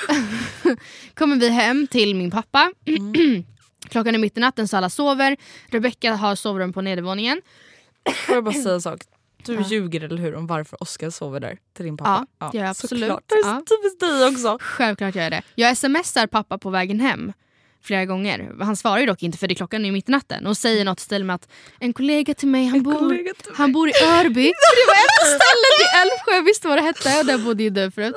kommer 1.14 1.36
vi 1.36 1.50
hem 1.50 1.88
till 1.88 2.16
min 2.16 2.32
pappa. 2.32 2.72
Mm. 2.88 3.46
Klockan 3.90 4.16
är 4.16 4.20
mitt 4.20 4.38
i 4.38 4.40
natten 4.42 4.68
så 4.68 4.78
alla 4.78 4.90
sover. 4.90 5.38
Rebecca 5.68 6.14
har 6.16 6.36
sovrum 6.36 6.74
på 6.74 6.82
nedervåningen. 6.82 7.42
Får 8.26 8.36
jag 8.36 8.44
bara 8.44 8.54
säga 8.54 8.74
en 8.76 8.82
sak? 8.82 9.00
Du 9.46 9.54
Ja. 9.54 9.62
ljuger 9.62 10.04
eller 10.04 10.18
hur 10.18 10.36
om 10.36 10.48
varför 10.48 10.84
Oskar 10.84 11.10
sover 11.10 11.40
där 11.40 11.58
till 11.74 11.86
din 11.86 11.98
pappa? 11.98 12.26
Ja, 12.40 12.50
det 12.52 12.58
gör 12.58 12.64
jag 12.66 12.72
absolut. 12.72 13.02
Såklart. 13.02 13.24
Det 13.28 13.36
är 13.36 13.44
så 13.44 13.50
Ja. 13.50 13.62
typiskt 13.70 14.00
dig 14.00 14.28
också. 14.28 14.58
Självklart 14.62 15.16
gör 15.16 15.24
jag 15.24 15.32
det. 15.32 15.42
Jag 15.56 15.78
smsar 15.78 16.28
pappa 16.28 16.58
på 16.58 16.70
vägen 16.70 17.00
hem. 17.00 17.34
Flera 17.84 18.06
gånger. 18.06 18.52
Han 18.60 18.76
svarar 18.76 19.00
ju 19.00 19.06
dock 19.06 19.24
inte 19.24 19.38
för 19.38 19.48
det 19.48 19.56
klockan 19.56 19.86
är 19.86 19.92
mitt 19.92 20.10
i 20.10 20.12
natten 20.12 20.46
och 20.48 20.58
säger 20.58 20.86
något 20.86 21.00
stil 21.00 21.24
med 21.24 21.36
att 21.36 21.48
en 21.80 21.94
kollega 21.94 22.34
till 22.34 22.48
mig, 22.48 22.66
han, 22.66 22.84
bor, 22.84 23.20
han 23.56 23.72
bor 23.72 23.90
i 23.90 23.92
Örby. 23.92 24.44
det 24.78 24.86
var 24.88 24.96
ett 24.96 25.28
ställe 25.28 25.70
i 25.82 25.86
Älvsjö, 26.02 26.32
jag 26.36 26.44
visste 26.44 26.68
vad 26.68 26.78
det 26.78 26.82
hette 26.82 27.20
och 27.20 27.26
där 27.26 27.38
bodde 27.38 27.64
ju 27.64 27.70
du 27.70 27.92
förut. 27.92 28.16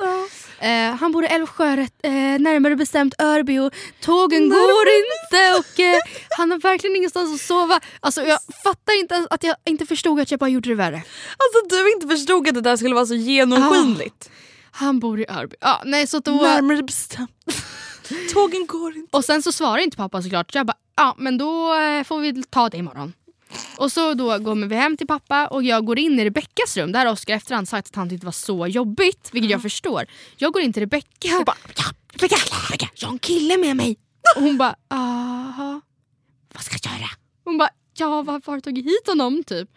Eh, 0.59 0.95
han 0.95 1.11
bor 1.11 1.23
i 1.23 1.27
Älvsjö, 1.27 1.73
eh, 1.73 2.11
närmare 2.39 2.75
bestämt 2.75 3.21
Örby 3.21 3.59
och 3.59 3.73
tågen 4.01 4.49
går 4.49 4.87
inte 5.01 5.59
och 5.59 5.79
eh, 5.79 5.99
han 6.37 6.51
har 6.51 6.59
verkligen 6.59 6.95
ingenstans 6.95 7.35
att 7.35 7.47
sova. 7.47 7.79
Alltså 7.99 8.21
jag 8.21 8.39
fattar 8.63 8.99
inte 8.99 9.27
att 9.29 9.43
jag 9.43 9.55
inte 9.65 9.85
förstod 9.85 10.19
att 10.19 10.31
jag 10.31 10.39
bara 10.39 10.49
gjorde 10.49 10.69
det 10.69 10.75
värre. 10.75 10.95
Alltså 10.95 11.75
du 11.75 11.91
inte 11.91 12.07
förstod 12.07 12.47
att 12.47 12.53
det 12.55 12.61
där 12.61 12.77
skulle 12.77 12.95
vara 12.95 13.05
så 13.05 13.15
genomskinligt. 13.15 14.29
Han 14.71 14.99
bor 14.99 15.19
i 15.19 15.25
Örby. 15.29 15.55
Ja, 15.59 15.81
nej, 15.85 16.07
så 16.07 16.19
då, 16.19 16.31
Närmare 16.31 16.83
bestämt. 16.83 17.31
Tågen 18.33 18.65
går 18.67 18.95
inte. 18.95 19.17
och 19.17 19.25
sen 19.25 19.43
så 19.43 19.51
svarar 19.51 19.77
inte 19.77 19.97
pappa 19.97 20.21
såklart. 20.21 20.51
Så 20.51 20.57
jag 20.57 20.65
bara, 20.67 20.77
ja 20.95 21.15
men 21.17 21.37
då 21.37 21.73
eh, 21.79 22.03
får 22.03 22.19
vi 22.19 22.43
ta 22.43 22.69
det 22.69 22.77
imorgon. 22.77 23.13
Och 23.77 23.91
så 23.91 24.13
då 24.13 24.37
går 24.37 24.67
vi 24.67 24.75
hem 24.75 24.97
till 24.97 25.07
pappa 25.07 25.47
och 25.47 25.63
jag 25.63 25.85
går 25.85 25.99
in 25.99 26.19
i 26.19 26.25
Rebeckas 26.25 26.77
rum. 26.77 26.91
Där 26.91 27.05
har 27.05 27.13
Oskar 27.13 27.35
efterhand 27.35 27.69
sagt 27.69 27.87
att 27.87 27.95
han 27.95 28.09
tyckte 28.09 28.23
det 28.23 28.27
var 28.27 28.31
så 28.31 28.67
jobbigt, 28.67 29.29
vilket 29.33 29.51
jag 29.51 29.61
förstår. 29.61 30.05
Jag 30.37 30.53
går 30.53 30.61
in 30.61 30.73
till 30.73 30.81
Rebecka 30.81 31.37
och 31.39 31.45
bara, 31.45 31.57
ja, 31.77 31.83
Rebecka, 32.13 32.35
Rebecka, 32.69 32.89
jag 32.95 33.07
har 33.07 33.13
en 33.13 33.19
kille 33.19 33.57
med 33.57 33.75
mig. 33.75 33.97
Och 34.35 34.41
hon 34.41 34.57
bara, 34.57 34.75
aha, 34.89 35.81
vad 36.53 36.63
ska 36.63 36.77
jag 36.89 36.99
göra? 36.99 37.09
Hon 37.43 37.57
bara, 37.57 37.69
ja 37.97 38.21
varför 38.21 38.51
har 38.51 38.57
du 38.57 38.61
tagit 38.61 38.85
hit 38.85 39.07
honom 39.07 39.43
typ? 39.43 39.69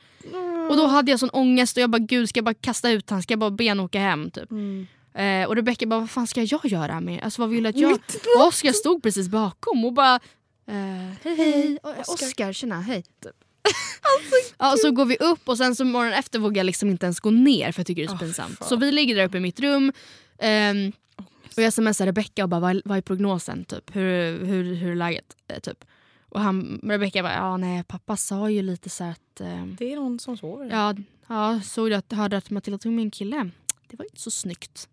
Och 0.70 0.76
då 0.76 0.87
hade 0.87 1.11
jag 1.11 1.20
sån 1.20 1.30
ångest 1.30 1.76
och 1.76 1.82
jag 1.82 1.91
bara, 1.91 1.99
gud 1.99 2.28
ska 2.28 2.39
jag 2.39 2.45
bara 2.45 2.55
kasta 2.55 2.91
ut 2.91 3.11
honom? 3.11 3.22
Ska 3.22 3.32
jag 3.32 3.39
bara 3.39 3.51
be 3.51 3.68
honom 3.70 3.85
åka 3.85 3.99
hem 4.01 4.30
typ? 4.30 4.51
Eh, 5.15 5.47
och 5.47 5.57
Rebecka 5.57 5.87
bara, 5.87 6.01
vad 6.01 6.11
fan 6.11 6.27
ska 6.27 6.43
jag 6.43 6.67
göra 6.67 7.01
med? 7.01 7.23
Alltså 7.23 7.43
vad 7.43 7.51
vill 7.51 7.67
att 7.67 7.77
jag... 7.77 7.93
Och 7.93 8.47
Oskar 8.47 8.73
stod 8.73 9.03
precis 9.03 9.29
bakom 9.29 9.85
och 9.85 9.93
bara, 9.93 10.15
eh, 10.67 11.12
hej 11.23 11.37
hej. 11.37 11.79
Oskar, 12.07 12.53
tjena, 12.53 12.81
hej. 12.81 13.03
Typ. 13.03 13.37
ja, 14.59 14.75
så 14.83 14.91
går 14.91 15.05
vi 15.05 15.17
upp 15.17 15.49
och 15.49 15.59
sen 15.59 15.77
så 15.77 15.85
morgonen 15.85 16.19
efter 16.19 16.39
vågar 16.39 16.57
jag 16.57 16.67
liksom 16.67 16.91
inte 16.91 17.07
ens 17.07 17.21
gå 17.21 17.31
ner 17.31 17.73
för 17.73 17.81
jag 17.81 17.87
tycker 17.87 18.03
det 18.03 18.07
är 18.07 18.12
så 18.12 18.19
pinsamt. 18.19 18.65
Så 18.65 18.77
vi 18.77 18.93
ligger 18.93 19.17
där 19.17 19.25
uppe 19.25 19.37
i 19.37 19.41
mitt 19.41 19.61
rum 19.61 19.93
ehm, 20.39 20.93
och 21.57 21.62
jag 21.62 21.73
smsar 21.73 22.07
Rebecka 22.07 22.43
och 22.43 22.49
bara 22.49 22.61
vad, 22.61 22.81
vad 22.85 22.99
är 22.99 23.03
prognosen? 23.03 23.65
Typ? 23.65 23.97
Hur, 23.97 24.45
hur, 24.45 24.75
hur 24.75 24.91
är 24.91 24.97
läget? 24.97 25.37
Eh, 25.49 25.59
typ. 25.61 25.85
Och 26.29 26.41
han, 26.41 26.81
Rebecka 26.83 27.23
bara 27.23 27.35
ja 27.35 27.57
nej 27.57 27.85
pappa 27.85 28.17
sa 28.17 28.51
ju 28.51 28.62
lite 28.62 28.91
så 28.91 29.05
att 29.05 29.41
ehm, 29.41 29.77
Det 29.79 29.93
är 29.93 29.97
någon 29.97 30.19
som 30.19 30.37
sover. 30.37 30.71
Ja, 30.71 30.95
ja 31.27 31.61
såg 31.65 31.91
du 31.91 31.95
att 31.95 32.12
hörde 32.12 32.37
att 32.37 32.51
Matilda 32.51 32.79
tog 32.79 32.93
med 32.93 33.03
en 33.03 33.11
kille? 33.11 33.51
Det 33.91 33.97
var 33.97 34.05
inte 34.05 34.21
så 34.21 34.31
snyggt. 34.31 34.89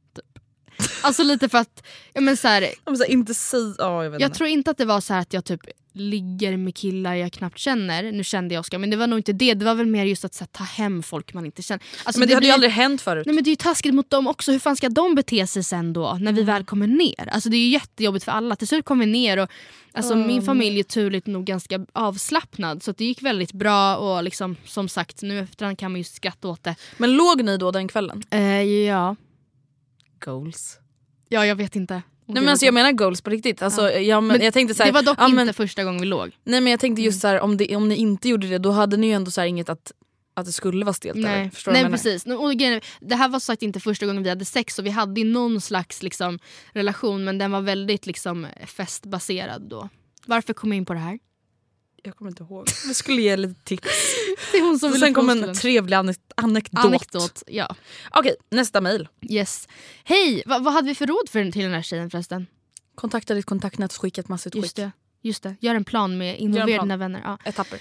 Alltså 1.02 1.24
lite 1.24 1.50
för 1.50 1.58
att, 1.58 1.84
ja, 2.14 2.22
men 2.22 2.38
så 2.38 2.48
här, 2.48 2.62
Jag, 2.86 2.98
så 2.98 3.04
här, 3.04 3.12
inte 3.12 3.34
säg, 3.34 3.76
ja, 3.78 4.04
jag 4.04 4.12
vet 4.12 4.22
jag 4.22 4.28
inte. 4.28 4.38
tror 4.38 4.50
inte 4.50 4.72
att 4.72 4.78
det 4.78 4.86
var 4.86 5.02
så 5.02 5.14
att 5.14 5.34
jag 5.34 5.46
typ 5.46 5.62
ligger 5.94 6.58
med 6.58 6.76
killar 6.76 7.16
jag 7.16 7.32
knappt 7.32 7.58
känner. 7.58 8.12
Nu 8.12 8.24
kände 8.24 8.54
jag 8.54 8.60
Oskar 8.60 8.78
men 8.78 8.90
det 8.90 8.98
var 8.98 9.08
nog 9.08 9.20
inte 9.20 9.34
det. 9.34 9.54
Det 9.54 9.66
var 9.66 9.76
väl 9.76 9.86
mer 9.86 10.06
just 10.06 10.26
att 10.26 10.34
så 10.34 10.44
här, 10.44 10.48
ta 10.48 10.64
hem 10.64 11.04
folk 11.04 11.34
man 11.34 11.46
inte 11.46 11.62
känner. 11.62 11.84
Alltså, 12.04 12.20
men 12.20 12.28
det, 12.28 12.34
hade 12.34 12.46
ju 12.48 12.54
aldrig 12.54 12.72
hänt 12.72 13.02
förut. 13.02 13.26
Nej 13.26 13.36
men 13.36 13.44
det 13.44 13.48
är 13.48 13.52
ju 13.52 13.56
taskigt 13.56 13.94
mot 13.94 14.10
dem 14.10 14.28
också. 14.28 14.52
Hur 14.52 14.60
fan 14.60 14.76
ska 14.76 14.90
de 14.90 15.16
bete 15.16 15.48
sig 15.48 15.64
sen 15.64 15.94
då 15.94 16.18
när 16.22 16.32
vi 16.34 16.44
väl 16.44 16.64
kommer 16.64 16.88
ner? 16.88 17.30
Alltså 17.32 17.50
det 17.50 17.58
är 17.58 17.60
ju 17.60 17.70
jättejobbigt 17.70 18.26
för 18.26 18.32
alla. 18.32 18.56
Till 18.56 18.68
slut 18.68 18.86
kom 18.86 19.00
vi 19.00 19.06
ner 19.06 19.38
och 19.38 19.50
alltså, 19.94 20.16
min 20.16 20.42
familj 20.42 20.80
är 20.80 20.84
turligt 20.84 21.28
nog 21.28 21.46
ganska 21.46 21.86
avslappnad 21.94 22.84
så 22.84 22.92
det 22.92 23.06
gick 23.06 23.22
väldigt 23.22 23.52
bra 23.52 23.98
och 23.98 24.24
liksom 24.24 24.56
som 24.66 24.90
sagt 24.90 25.22
nu 25.22 25.40
efterhand 25.40 25.78
kan 25.78 25.92
man 25.92 26.00
ju 26.00 26.04
skratta 26.04 26.48
åt 26.48 26.64
det. 26.64 26.76
Men 26.98 27.14
låg 27.14 27.44
ni 27.44 27.58
då 27.58 27.72
den 27.72 27.88
kvällen? 27.88 28.24
Eh, 28.32 28.62
ja. 28.62 29.16
Goals. 30.26 30.80
ja, 31.30 31.46
jag 31.46 31.56
vet 31.56 31.76
inte. 31.76 32.02
Nej 32.26 32.42
men 32.42 32.50
alltså 32.50 32.66
jag 32.66 32.74
menar 32.74 32.92
goals 32.92 33.22
på 33.22 33.30
riktigt. 33.30 33.62
Alltså, 33.62 33.92
ja. 33.92 34.22
men, 34.22 34.28
Men 34.38 34.46
jag 34.46 34.54
tänkte 34.54 34.76
så 34.76 34.84
här, 34.84 34.92
det 34.92 34.94
var 34.94 35.04
dock 35.04 35.18
ja, 35.20 35.26
inte 35.26 35.46
men, 35.46 35.54
första 35.54 35.84
gången 35.84 36.02
vi 36.02 36.08
låg. 36.08 36.32
Nej 36.44 36.62
men 36.62 36.72
jag 36.72 36.80
tänkte 36.80 37.02
just 37.02 37.22
så 37.22 37.28
här, 37.28 37.40
om, 37.40 37.58
det, 37.58 37.76
om 37.76 37.88
ni 37.88 37.96
inte 37.96 38.30
gjorde 38.30 38.48
det 38.48 38.58
då 38.58 38.72
hade 38.72 38.98
ni 38.98 39.08
ju 39.08 39.14
ändå 39.14 39.32
så 39.32 39.42
här 39.42 39.48
inget 39.48 39.70
att, 39.70 39.92
att 40.34 40.46
det 40.46 40.52
skulle 40.52 40.86
vara 40.86 40.94
stelt. 40.94 41.18
Nej, 41.18 41.42
Eller? 41.42 41.50
Förstår 41.50 41.72
Nej 41.72 41.82
jag 41.82 41.92
precis. 41.92 42.26
Och 42.26 42.54
grejen 42.54 42.82
det 43.00 43.16
här 43.16 43.30
var 43.30 43.40
sagt 43.40 43.62
inte 43.62 43.80
första 43.80 44.06
gången 44.06 44.24
vi 44.24 44.30
hade 44.30 44.46
sex 44.46 44.80
och 44.80 44.86
vi 44.86 44.90
hade 44.90 45.22
ju 45.22 45.28
någon 45.28 45.62
slags 45.62 46.04
liksom, 46.04 46.40
relation 46.74 47.24
men 47.24 47.38
den 47.38 47.52
var 47.52 47.62
väldigt 47.62 48.06
liksom, 48.06 48.48
festbaserad 48.66 49.62
då. 49.62 49.90
Varför 50.26 50.54
kom 50.54 50.72
jag 50.72 50.78
in 50.78 50.86
på 50.86 50.94
det 50.94 51.00
här? 51.00 51.20
Jag 52.04 52.16
kommer 52.16 52.32
inte 52.32 52.44
ihåg. 52.44 52.68
Vi 52.88 52.94
skulle 52.94 53.22
ge 53.22 53.38
lite 53.38 53.62
tips. 53.64 53.88
Det 54.52 54.58
är 54.58 54.62
hon 54.62 54.80
som 54.80 54.94
sen 54.94 55.14
kom 55.14 55.30
en 55.30 55.54
trevlig 55.54 55.96
anek- 55.96 56.32
anekdot. 56.36 56.86
Anekdot. 56.86 57.44
Ja. 57.48 57.76
Okej, 58.12 58.36
nästa 58.50 58.82
mail. 58.82 59.08
Yes. 59.30 59.68
Hej, 60.04 60.44
Va, 60.46 60.60
vad 60.60 60.74
hade 60.74 60.88
vi 60.88 60.96
för 60.96 61.08
råd 61.08 61.30
för, 61.30 61.52
till 61.52 61.62
den 61.64 61.74
här 61.74 61.82
tjejen 61.82 62.10
förresten? 62.10 62.48
Kontakta 62.96 63.34
ditt 63.34 63.46
kontaktnät 63.46 63.94
och 63.94 64.02
skicka 64.02 64.22
ett 64.22 64.28
massutskick. 64.28 64.64
Just 64.64 64.76
det. 64.76 64.92
Just 65.22 65.44
det. 65.44 65.56
Gör 65.60 65.76
en 65.76 65.84
plan 65.84 66.18
med 66.18 66.40
involvera 66.40 66.78
plan. 66.78 66.88
dina 66.88 66.98
vänner. 66.98 67.22
Ja. 67.26 67.38
Etapper. 67.46 67.80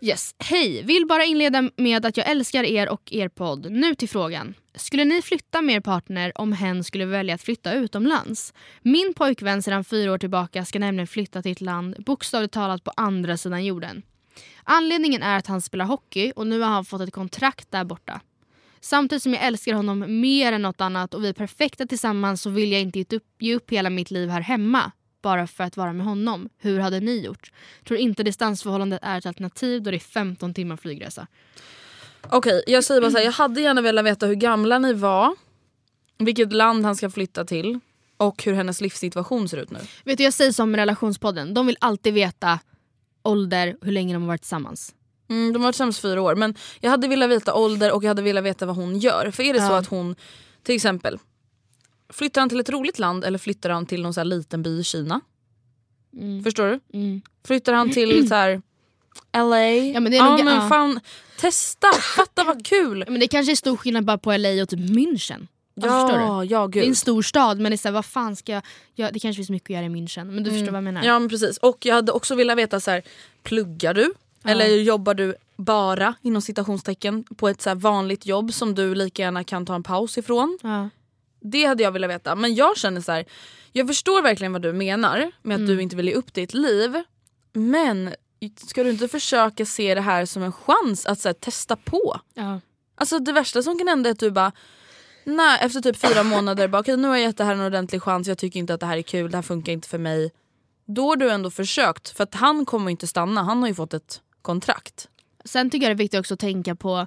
Yes. 0.00 0.34
Hej! 0.38 0.82
Vill 0.82 1.06
bara 1.06 1.24
inleda 1.24 1.70
med 1.76 2.06
att 2.06 2.16
jag 2.16 2.30
älskar 2.30 2.64
er 2.64 2.88
och 2.88 3.12
er 3.12 3.28
podd. 3.28 3.70
Nu 3.70 3.94
till 3.94 4.08
frågan. 4.08 4.54
Skulle 4.78 5.04
ni 5.04 5.22
flytta 5.22 5.62
med 5.62 5.76
er 5.76 5.80
partner 5.80 6.32
om 6.34 6.52
hen 6.52 6.84
skulle 6.84 7.04
välja 7.04 7.34
att 7.34 7.42
flytta 7.42 7.74
utomlands? 7.74 8.54
Min 8.82 9.14
pojkvän 9.14 9.62
sedan 9.62 9.84
fyra 9.84 10.12
år 10.12 10.18
tillbaka 10.18 10.64
ska 10.64 10.78
nämligen 10.78 11.06
flytta 11.06 11.42
till 11.42 11.52
ett 11.52 11.60
land 11.60 11.96
bokstavligt 11.98 12.54
talat 12.54 12.84
på 12.84 12.92
andra 12.96 13.36
sidan 13.36 13.64
jorden. 13.64 14.02
Anledningen 14.64 15.22
är 15.22 15.38
att 15.38 15.46
han 15.46 15.62
spelar 15.62 15.84
hockey 15.84 16.32
och 16.36 16.46
nu 16.46 16.60
har 16.60 16.68
han 16.68 16.84
fått 16.84 17.00
ett 17.00 17.12
kontrakt 17.12 17.70
där 17.70 17.84
borta. 17.84 18.20
Samtidigt 18.80 19.22
som 19.22 19.34
jag 19.34 19.42
älskar 19.42 19.74
honom 19.74 20.20
mer 20.20 20.52
än 20.52 20.62
något 20.62 20.80
annat 20.80 21.14
och 21.14 21.24
vi 21.24 21.28
är 21.28 21.32
perfekta 21.32 21.86
tillsammans 21.86 22.42
så 22.42 22.50
vill 22.50 22.72
jag 22.72 22.80
inte 22.80 22.98
ge 22.98 23.04
upp, 23.16 23.26
ge 23.38 23.54
upp 23.54 23.70
hela 23.70 23.90
mitt 23.90 24.10
liv 24.10 24.28
här 24.28 24.40
hemma 24.40 24.92
bara 25.22 25.46
för 25.46 25.64
att 25.64 25.76
vara 25.76 25.92
med 25.92 26.06
honom. 26.06 26.48
Hur 26.58 26.78
hade 26.78 27.00
ni 27.00 27.24
gjort? 27.24 27.52
Tror 27.84 27.98
inte 27.98 28.22
distansförhållandet 28.22 29.00
är 29.02 29.18
ett 29.18 29.26
alternativ 29.26 29.82
då 29.82 29.90
det 29.90 29.96
är 29.96 29.98
15 29.98 30.54
timmar 30.54 30.76
flygresa. 30.76 31.26
Okej, 32.30 32.62
jag 32.66 32.84
säger 32.84 33.00
bara 33.00 33.10
så 33.10 33.16
här, 33.16 33.24
jag 33.24 33.32
hade 33.32 33.60
gärna 33.60 33.80
velat 33.80 34.04
veta 34.04 34.26
hur 34.26 34.34
gamla 34.34 34.78
ni 34.78 34.92
var, 34.92 35.34
vilket 36.18 36.52
land 36.52 36.84
han 36.84 36.96
ska 36.96 37.10
flytta 37.10 37.44
till 37.44 37.80
och 38.16 38.42
hur 38.44 38.52
hennes 38.52 38.80
livssituation 38.80 39.48
ser 39.48 39.56
ut 39.56 39.70
nu. 39.70 39.78
Vet 40.04 40.18
du, 40.18 40.24
jag 40.24 40.32
säger 40.32 40.52
som 40.52 40.70
med 40.70 40.78
relationspodden, 40.78 41.54
de 41.54 41.66
vill 41.66 41.76
alltid 41.80 42.14
veta 42.14 42.58
ålder, 43.22 43.76
hur 43.82 43.92
länge 43.92 44.14
de 44.14 44.22
har 44.22 44.28
varit 44.28 44.40
tillsammans. 44.42 44.94
Mm, 45.30 45.52
de 45.52 45.58
har 45.58 45.66
varit 45.66 45.74
tillsammans 45.74 46.00
fyra 46.00 46.22
år 46.22 46.34
men 46.34 46.54
jag 46.80 46.90
hade 46.90 47.08
velat 47.08 47.30
veta 47.30 47.54
ålder 47.54 47.92
och 47.92 48.04
jag 48.04 48.08
hade 48.08 48.22
velat 48.22 48.44
veta 48.44 48.66
vad 48.66 48.76
hon 48.76 48.98
gör. 48.98 49.30
För 49.30 49.42
är 49.42 49.52
det 49.52 49.60
så 49.60 49.66
Ja. 49.72 49.78
att 49.78 49.86
hon, 49.86 50.16
till 50.62 50.74
exempel, 50.74 51.18
flyttar 52.12 52.40
han 52.42 52.48
till 52.48 52.60
ett 52.60 52.70
roligt 52.70 52.98
land 52.98 53.24
eller 53.24 53.38
flyttar 53.38 53.70
han 53.70 53.86
till 53.86 54.02
någon 54.02 54.14
så 54.14 54.20
här 54.20 54.24
liten 54.24 54.62
by 54.62 54.80
i 54.80 54.84
Kina? 54.84 55.20
Mm. 56.16 56.44
Förstår 56.44 56.66
du? 56.66 56.98
Mm. 56.98 57.22
Flyttar 57.46 57.72
han 57.72 57.90
till 57.90 58.28
så 58.28 58.34
här 58.34 58.62
LA? 59.32 59.66
Ja, 59.68 60.00
men 60.00 60.12
det 60.12 60.18
är 60.18 60.24
nog- 60.24 60.44
men 60.44 60.54
ja. 60.54 60.68
fan, 60.68 61.00
testa, 61.40 61.86
fatta 62.16 62.44
vad 62.44 62.66
kul! 62.66 63.04
Men 63.08 63.20
det 63.20 63.28
kanske 63.28 63.52
är 63.52 63.56
stor 63.56 63.76
skillnad 63.76 64.04
bara 64.04 64.18
på 64.18 64.36
LA 64.36 64.62
och 64.62 64.68
typ 64.68 64.80
München. 64.80 65.46
Förstår 65.74 66.08
du? 66.08 66.14
Ja, 66.14 66.44
ja 66.44 66.66
Det 66.68 66.78
är 66.78 66.82
en 66.82 66.88
gud. 66.88 66.96
stor 66.98 67.22
stad 67.22 67.58
men 67.60 67.70
det 67.72 67.74
är 67.74 67.76
så 67.76 67.88
här, 67.88 67.92
vad 67.92 68.04
fan 68.04 68.36
ska 68.36 68.52
jag 68.52 68.62
göra? 68.94 69.10
Det 69.10 69.18
kanske 69.18 69.38
finns 69.38 69.50
mycket 69.50 69.70
att 69.70 69.74
göra 69.74 69.84
i 69.84 69.88
München. 69.88 70.24
Men 70.24 70.44
du 70.44 70.50
förstår 70.50 70.66
vad 70.66 70.76
jag 70.76 70.84
menar? 70.84 71.04
Ja 71.04 71.18
men 71.18 71.28
precis. 71.28 71.56
Och 71.58 71.86
jag 71.86 71.94
hade 71.94 72.12
också 72.12 72.34
velat 72.34 72.58
veta 72.58 72.80
så 72.80 72.90
här, 72.90 73.02
pluggar 73.42 73.94
du? 73.94 74.12
Eller 74.44 74.66
jobbar 74.66 75.14
du 75.14 75.34
bara 75.56 76.14
inom 76.22 76.42
citationstecken 76.42 77.24
på 77.36 77.48
ett 77.48 77.62
så 77.62 77.74
vanligt 77.74 78.26
jobb 78.26 78.52
som 78.52 78.74
du 78.74 78.94
lika 78.94 79.22
gärna 79.22 79.44
kan 79.44 79.66
ta 79.66 79.74
en 79.74 79.82
paus 79.82 80.18
ifrån? 80.18 80.58
Ja. 80.62 80.88
Det 81.40 81.64
hade 81.64 81.82
jag 81.82 81.92
velat 81.92 82.10
veta. 82.10 82.34
Men 82.34 82.54
jag 82.54 82.76
känner 82.76 83.00
så 83.00 83.12
här, 83.12 83.24
jag 83.72 83.86
förstår 83.86 84.22
verkligen 84.22 84.52
vad 84.52 84.62
du 84.62 84.72
menar 84.72 85.30
med 85.42 85.54
att 85.54 85.60
Mm. 85.60 85.76
du 85.76 85.82
inte 85.82 85.96
vill 85.96 86.08
ge 86.08 86.14
upp 86.14 86.34
ditt 86.34 86.54
liv. 86.54 87.02
Men 87.52 88.14
ska 88.66 88.84
du 88.84 88.90
inte 88.90 89.08
försöka 89.08 89.66
se 89.66 89.94
det 89.94 90.00
här 90.00 90.24
som 90.26 90.42
en 90.42 90.52
chans 90.52 91.06
att 91.06 91.24
här, 91.24 91.32
testa 91.32 91.76
på? 91.76 92.20
Ja. 92.34 92.60
Alltså 92.94 93.18
det 93.18 93.32
värsta 93.32 93.62
som 93.62 93.78
kan 93.78 93.88
hända 93.88 94.10
är 94.10 94.12
att 94.12 94.18
du 94.18 94.30
bara 94.30 94.52
Nej, 95.24 95.58
efter 95.62 95.80
typ 95.80 95.96
fyra 95.96 96.22
månader 96.22 96.68
bara 96.68 96.80
okej 96.80 96.96
nu 96.96 97.08
har 97.08 97.16
jag 97.16 97.24
gett 97.24 97.36
det 97.36 97.44
här 97.44 97.52
en 97.52 97.60
ordentlig 97.60 98.02
chans, 98.02 98.28
jag 98.28 98.38
tycker 98.38 98.60
inte 98.60 98.74
att 98.74 98.80
det 98.80 98.86
här 98.86 98.96
är 98.96 99.02
kul, 99.02 99.30
det 99.30 99.36
här 99.36 99.42
funkar 99.42 99.72
inte 99.72 99.88
för 99.88 99.98
mig. 99.98 100.32
Då 100.86 101.08
har 101.08 101.16
du 101.16 101.30
ändå 101.30 101.50
försökt, 101.50 102.08
för 102.08 102.24
att 102.24 102.34
han 102.34 102.64
kommer 102.64 102.90
inte 102.90 103.06
stanna, 103.06 103.42
han 103.42 103.60
har 103.60 103.68
ju 103.68 103.74
fått 103.74 103.94
ett 103.94 104.20
kontrakt. 104.42 105.08
Sen 105.44 105.70
tycker 105.70 105.86
jag 105.86 105.90
det 105.90 106.00
är 106.00 106.04
viktigt 106.04 106.20
också 106.20 106.34
att 106.34 106.40
tänka 106.40 106.74
på 106.74 107.06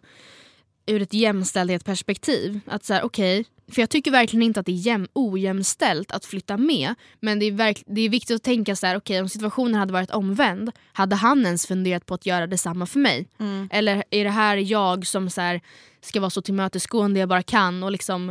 ur 0.85 1.01
ett 1.01 1.13
jämställdhetsperspektiv. 1.13 2.59
Att 2.65 2.83
så 2.83 2.93
här, 2.93 3.03
okej, 3.03 3.45
för 3.71 3.81
jag 3.81 3.89
tycker 3.89 4.11
verkligen 4.11 4.43
inte 4.43 4.59
att 4.59 4.65
det 4.65 4.71
är 4.71 4.87
jäm, 4.87 5.07
ojämställt 5.13 6.11
att 6.11 6.25
flytta 6.25 6.57
med. 6.57 6.95
Men 7.19 7.39
det 7.39 7.45
är, 7.45 7.51
verk, 7.51 7.83
det 7.85 8.01
är 8.01 8.09
viktigt 8.09 8.35
att 8.35 8.43
tänka 8.43 8.75
så 8.75 8.87
här, 8.87 8.97
okej 8.97 9.21
om 9.21 9.29
situationen 9.29 9.75
hade 9.75 9.93
varit 9.93 10.11
omvänd, 10.11 10.71
hade 10.93 11.15
han 11.15 11.45
ens 11.45 11.67
funderat 11.67 12.05
på 12.05 12.13
att 12.13 12.25
göra 12.25 12.47
detsamma 12.47 12.85
för 12.85 12.99
mig? 12.99 13.27
Eller 13.71 14.03
är 14.09 14.23
det 14.23 14.29
här 14.29 14.57
jag 14.57 15.07
som 15.07 15.29
så 15.29 15.41
här, 15.41 15.61
ska 16.01 16.19
vara 16.19 16.29
så 16.29 16.41
tillmötesgående 16.41 17.19
jag 17.19 17.29
bara 17.29 17.43
kan 17.43 17.83
och 17.83 17.91
liksom 17.91 18.29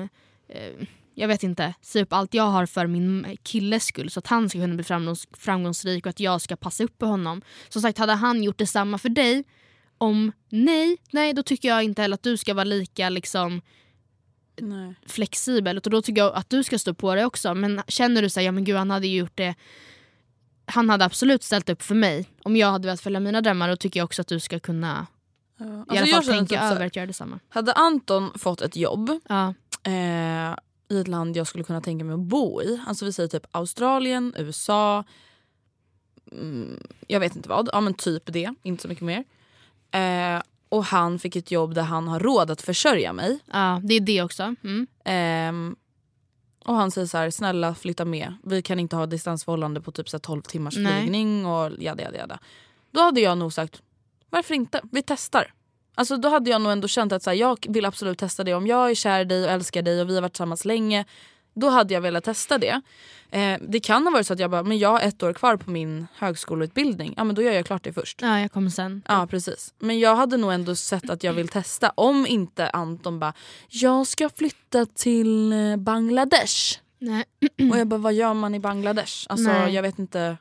eh, 0.48 0.86
jag 1.14 1.28
vet 1.28 1.42
inte, 1.42 1.74
säga 1.82 2.02
upp 2.02 2.12
allt 2.12 2.34
jag 2.34 2.44
har 2.44 2.66
för 2.66 2.86
min 2.86 3.36
killes 3.42 3.84
skull 3.84 4.10
så 4.10 4.18
att 4.18 4.26
han 4.26 4.48
ska 4.48 4.58
kunna 4.58 4.74
bli 4.74 4.84
framgångs 4.84 5.28
framgångsrik 5.32 6.06
och 6.06 6.10
att 6.10 6.20
jag 6.20 6.40
ska 6.40 6.56
passa 6.56 6.84
upp 6.84 6.98
på 6.98 7.06
honom. 7.06 7.42
Som 7.68 7.82
sagt, 7.82 7.98
hade 7.98 8.12
han 8.12 8.42
gjort 8.42 8.58
detsamma 8.58 8.98
för 8.98 9.08
dig 9.08 9.44
om 10.00 10.32
nej, 10.48 10.96
nej 11.10 11.32
då 11.32 11.42
tycker 11.42 11.68
jag 11.68 11.82
inte 11.82 12.02
heller 12.02 12.14
att 12.14 12.22
du 12.22 12.36
ska 12.36 12.54
vara 12.54 12.64
lika 12.64 13.08
liksom 13.08 13.62
Nej. 14.60 14.94
flexibel. 15.06 15.76
Och 15.76 15.90
då 15.90 16.02
tycker 16.02 16.22
jag 16.22 16.34
att 16.34 16.50
du 16.50 16.64
ska 16.64 16.78
stå 16.78 16.94
på 16.94 17.14
det 17.14 17.24
också. 17.24 17.54
Men 17.54 17.82
känner 17.88 18.22
du 18.22 18.30
så 18.30 18.40
här, 18.40 18.44
ja 18.44 18.52
men 18.52 18.64
gud 18.64 18.76
han 18.76 18.90
hade 18.90 19.06
ju 19.06 19.18
gjort 19.18 19.36
det 19.36 19.54
han 20.70 20.90
hade 20.90 21.04
absolut 21.04 21.42
ställt 21.42 21.68
upp 21.68 21.82
för 21.82 21.94
mig. 21.94 22.28
Om 22.42 22.56
jag 22.56 22.70
hade 22.70 22.86
velat 22.86 23.00
följa 23.00 23.20
mina 23.20 23.40
drömmar 23.40 23.68
då 23.68 23.76
tycker 23.76 24.00
jag 24.00 24.04
också 24.04 24.22
att 24.22 24.28
du 24.28 24.40
ska 24.40 24.60
kunna 24.60 25.06
ja. 25.56 25.66
alltså, 25.66 25.94
i 25.94 25.98
alla 25.98 26.22
fall 26.22 26.24
tänka 26.24 26.54
typ 26.54 26.72
över 26.72 26.86
att 26.86 26.96
göra 26.96 27.06
detsamma. 27.06 27.38
Hade 27.48 27.72
Anton 27.72 28.38
fått 28.38 28.60
ett 28.60 28.76
jobb 28.76 29.20
ja. 29.28 29.54
eh, 29.82 30.56
i 30.88 31.00
ett 31.00 31.08
land 31.08 31.36
jag 31.36 31.46
skulle 31.46 31.64
kunna 31.64 31.80
tänka 31.80 32.04
mig 32.04 32.14
att 32.14 32.20
bo 32.20 32.62
i. 32.62 32.80
Alltså 32.86 33.04
vi 33.04 33.12
säger 33.12 33.28
typ 33.28 33.46
Australien, 33.50 34.34
USA, 34.38 35.04
mm, 36.32 36.82
jag 37.06 37.20
vet 37.20 37.36
inte 37.36 37.48
vad. 37.48 37.68
Ja 37.72 37.80
men 37.80 37.94
typ 37.94 38.22
det, 38.26 38.54
inte 38.62 38.82
så 38.82 38.88
mycket 38.88 39.04
mer. 39.04 39.24
Eh, 39.90 40.42
och 40.68 40.84
han 40.84 41.18
fick 41.18 41.36
ett 41.36 41.50
jobb 41.50 41.74
där 41.74 41.82
han 41.82 42.08
har 42.08 42.20
råd 42.20 42.50
att 42.50 42.62
försörja 42.62 43.12
mig. 43.12 43.38
Ja, 43.52 43.80
det 43.84 43.94
är 43.94 44.00
det 44.00 44.22
också. 44.22 44.54
Mm. 44.64 44.86
Eh, 45.04 45.76
och 46.64 46.74
han 46.74 46.90
säger 46.90 47.06
så 47.06 47.18
här, 47.18 47.30
snälla 47.30 47.74
flytta 47.74 48.04
med. 48.04 48.34
Vi 48.44 48.62
kan 48.62 48.80
inte 48.80 48.96
ha 48.96 49.06
distansförhållande 49.06 49.80
på 49.80 49.92
typ 49.92 50.08
så 50.08 50.18
12 50.18 50.42
timmars 50.42 50.76
Nej. 50.76 51.00
flygning 51.00 51.46
och 51.46 51.72
jada 51.78 52.02
jada 52.02 52.18
jada. 52.18 52.38
Då 52.90 53.00
hade 53.00 53.20
jag 53.20 53.38
nog 53.38 53.52
sagt, 53.52 53.82
varför 54.30 54.54
inte? 54.54 54.80
Vi 54.92 55.02
testar. 55.02 55.52
Alltså 55.94 56.16
då 56.16 56.28
hade 56.28 56.50
jag 56.50 56.62
nog 56.62 56.72
ändå 56.72 56.88
känt 56.88 57.12
att 57.12 57.22
så 57.22 57.30
här, 57.30 57.36
jag 57.36 57.66
vill 57.68 57.84
absolut 57.84 58.18
testa 58.18 58.44
det. 58.44 58.54
Om 58.54 58.66
jag 58.66 58.90
är 58.90 58.94
kär 58.94 59.20
i 59.20 59.24
dig 59.24 59.44
och 59.44 59.50
älskar 59.50 59.82
dig 59.82 60.00
och 60.00 60.08
vi 60.08 60.14
har 60.14 60.22
varit 60.22 60.32
tillsammans 60.32 60.64
länge. 60.64 61.04
Då 61.54 61.68
hade 61.68 61.94
jag 61.94 62.00
velat 62.00 62.24
testa 62.24 62.58
det. 62.58 62.80
Eh, 63.30 63.58
det 63.68 63.80
kan 63.80 64.04
ha 64.04 64.10
varit 64.10 64.26
så 64.26 64.32
att 64.32 64.38
jag 64.38 64.50
bara, 64.50 64.62
men 64.62 64.78
jag 64.78 64.88
har 64.88 65.00
ett 65.00 65.22
år 65.22 65.32
kvar 65.32 65.56
på 65.56 65.70
min 65.70 66.06
högskoleutbildning. 66.14 67.14
Ja 67.16 67.24
men 67.24 67.34
då 67.34 67.42
gör 67.42 67.52
jag 67.52 67.66
klart 67.66 67.84
det 67.84 67.92
först. 67.92 68.22
Ja 68.22 68.40
jag 68.40 68.52
kommer 68.52 68.70
sen. 68.70 69.02
Ja 69.08 69.26
precis. 69.30 69.74
Men 69.78 69.98
jag 69.98 70.16
hade 70.16 70.36
nog 70.36 70.52
ändå 70.52 70.76
sett 70.76 71.10
att 71.10 71.24
jag 71.24 71.32
vill 71.32 71.48
testa. 71.48 71.92
Om 71.94 72.26
inte 72.26 72.70
Anton 72.70 73.18
bara, 73.18 73.32
jag 73.68 74.06
ska 74.06 74.28
flytta 74.28 74.86
till 74.86 75.52
eh, 75.52 75.76
Bangladesh. 75.76 76.78
Nej. 76.98 77.24
Och 77.72 77.78
jag 77.78 77.86
bara, 77.86 78.00
vad 78.00 78.14
gör 78.14 78.34
man 78.34 78.54
i 78.54 78.60
Bangladesh? 78.60 79.26
Alltså 79.28 79.48
Nej. 79.52 79.74
jag 79.74 79.82
vet 79.82 79.98
inte. 79.98 80.36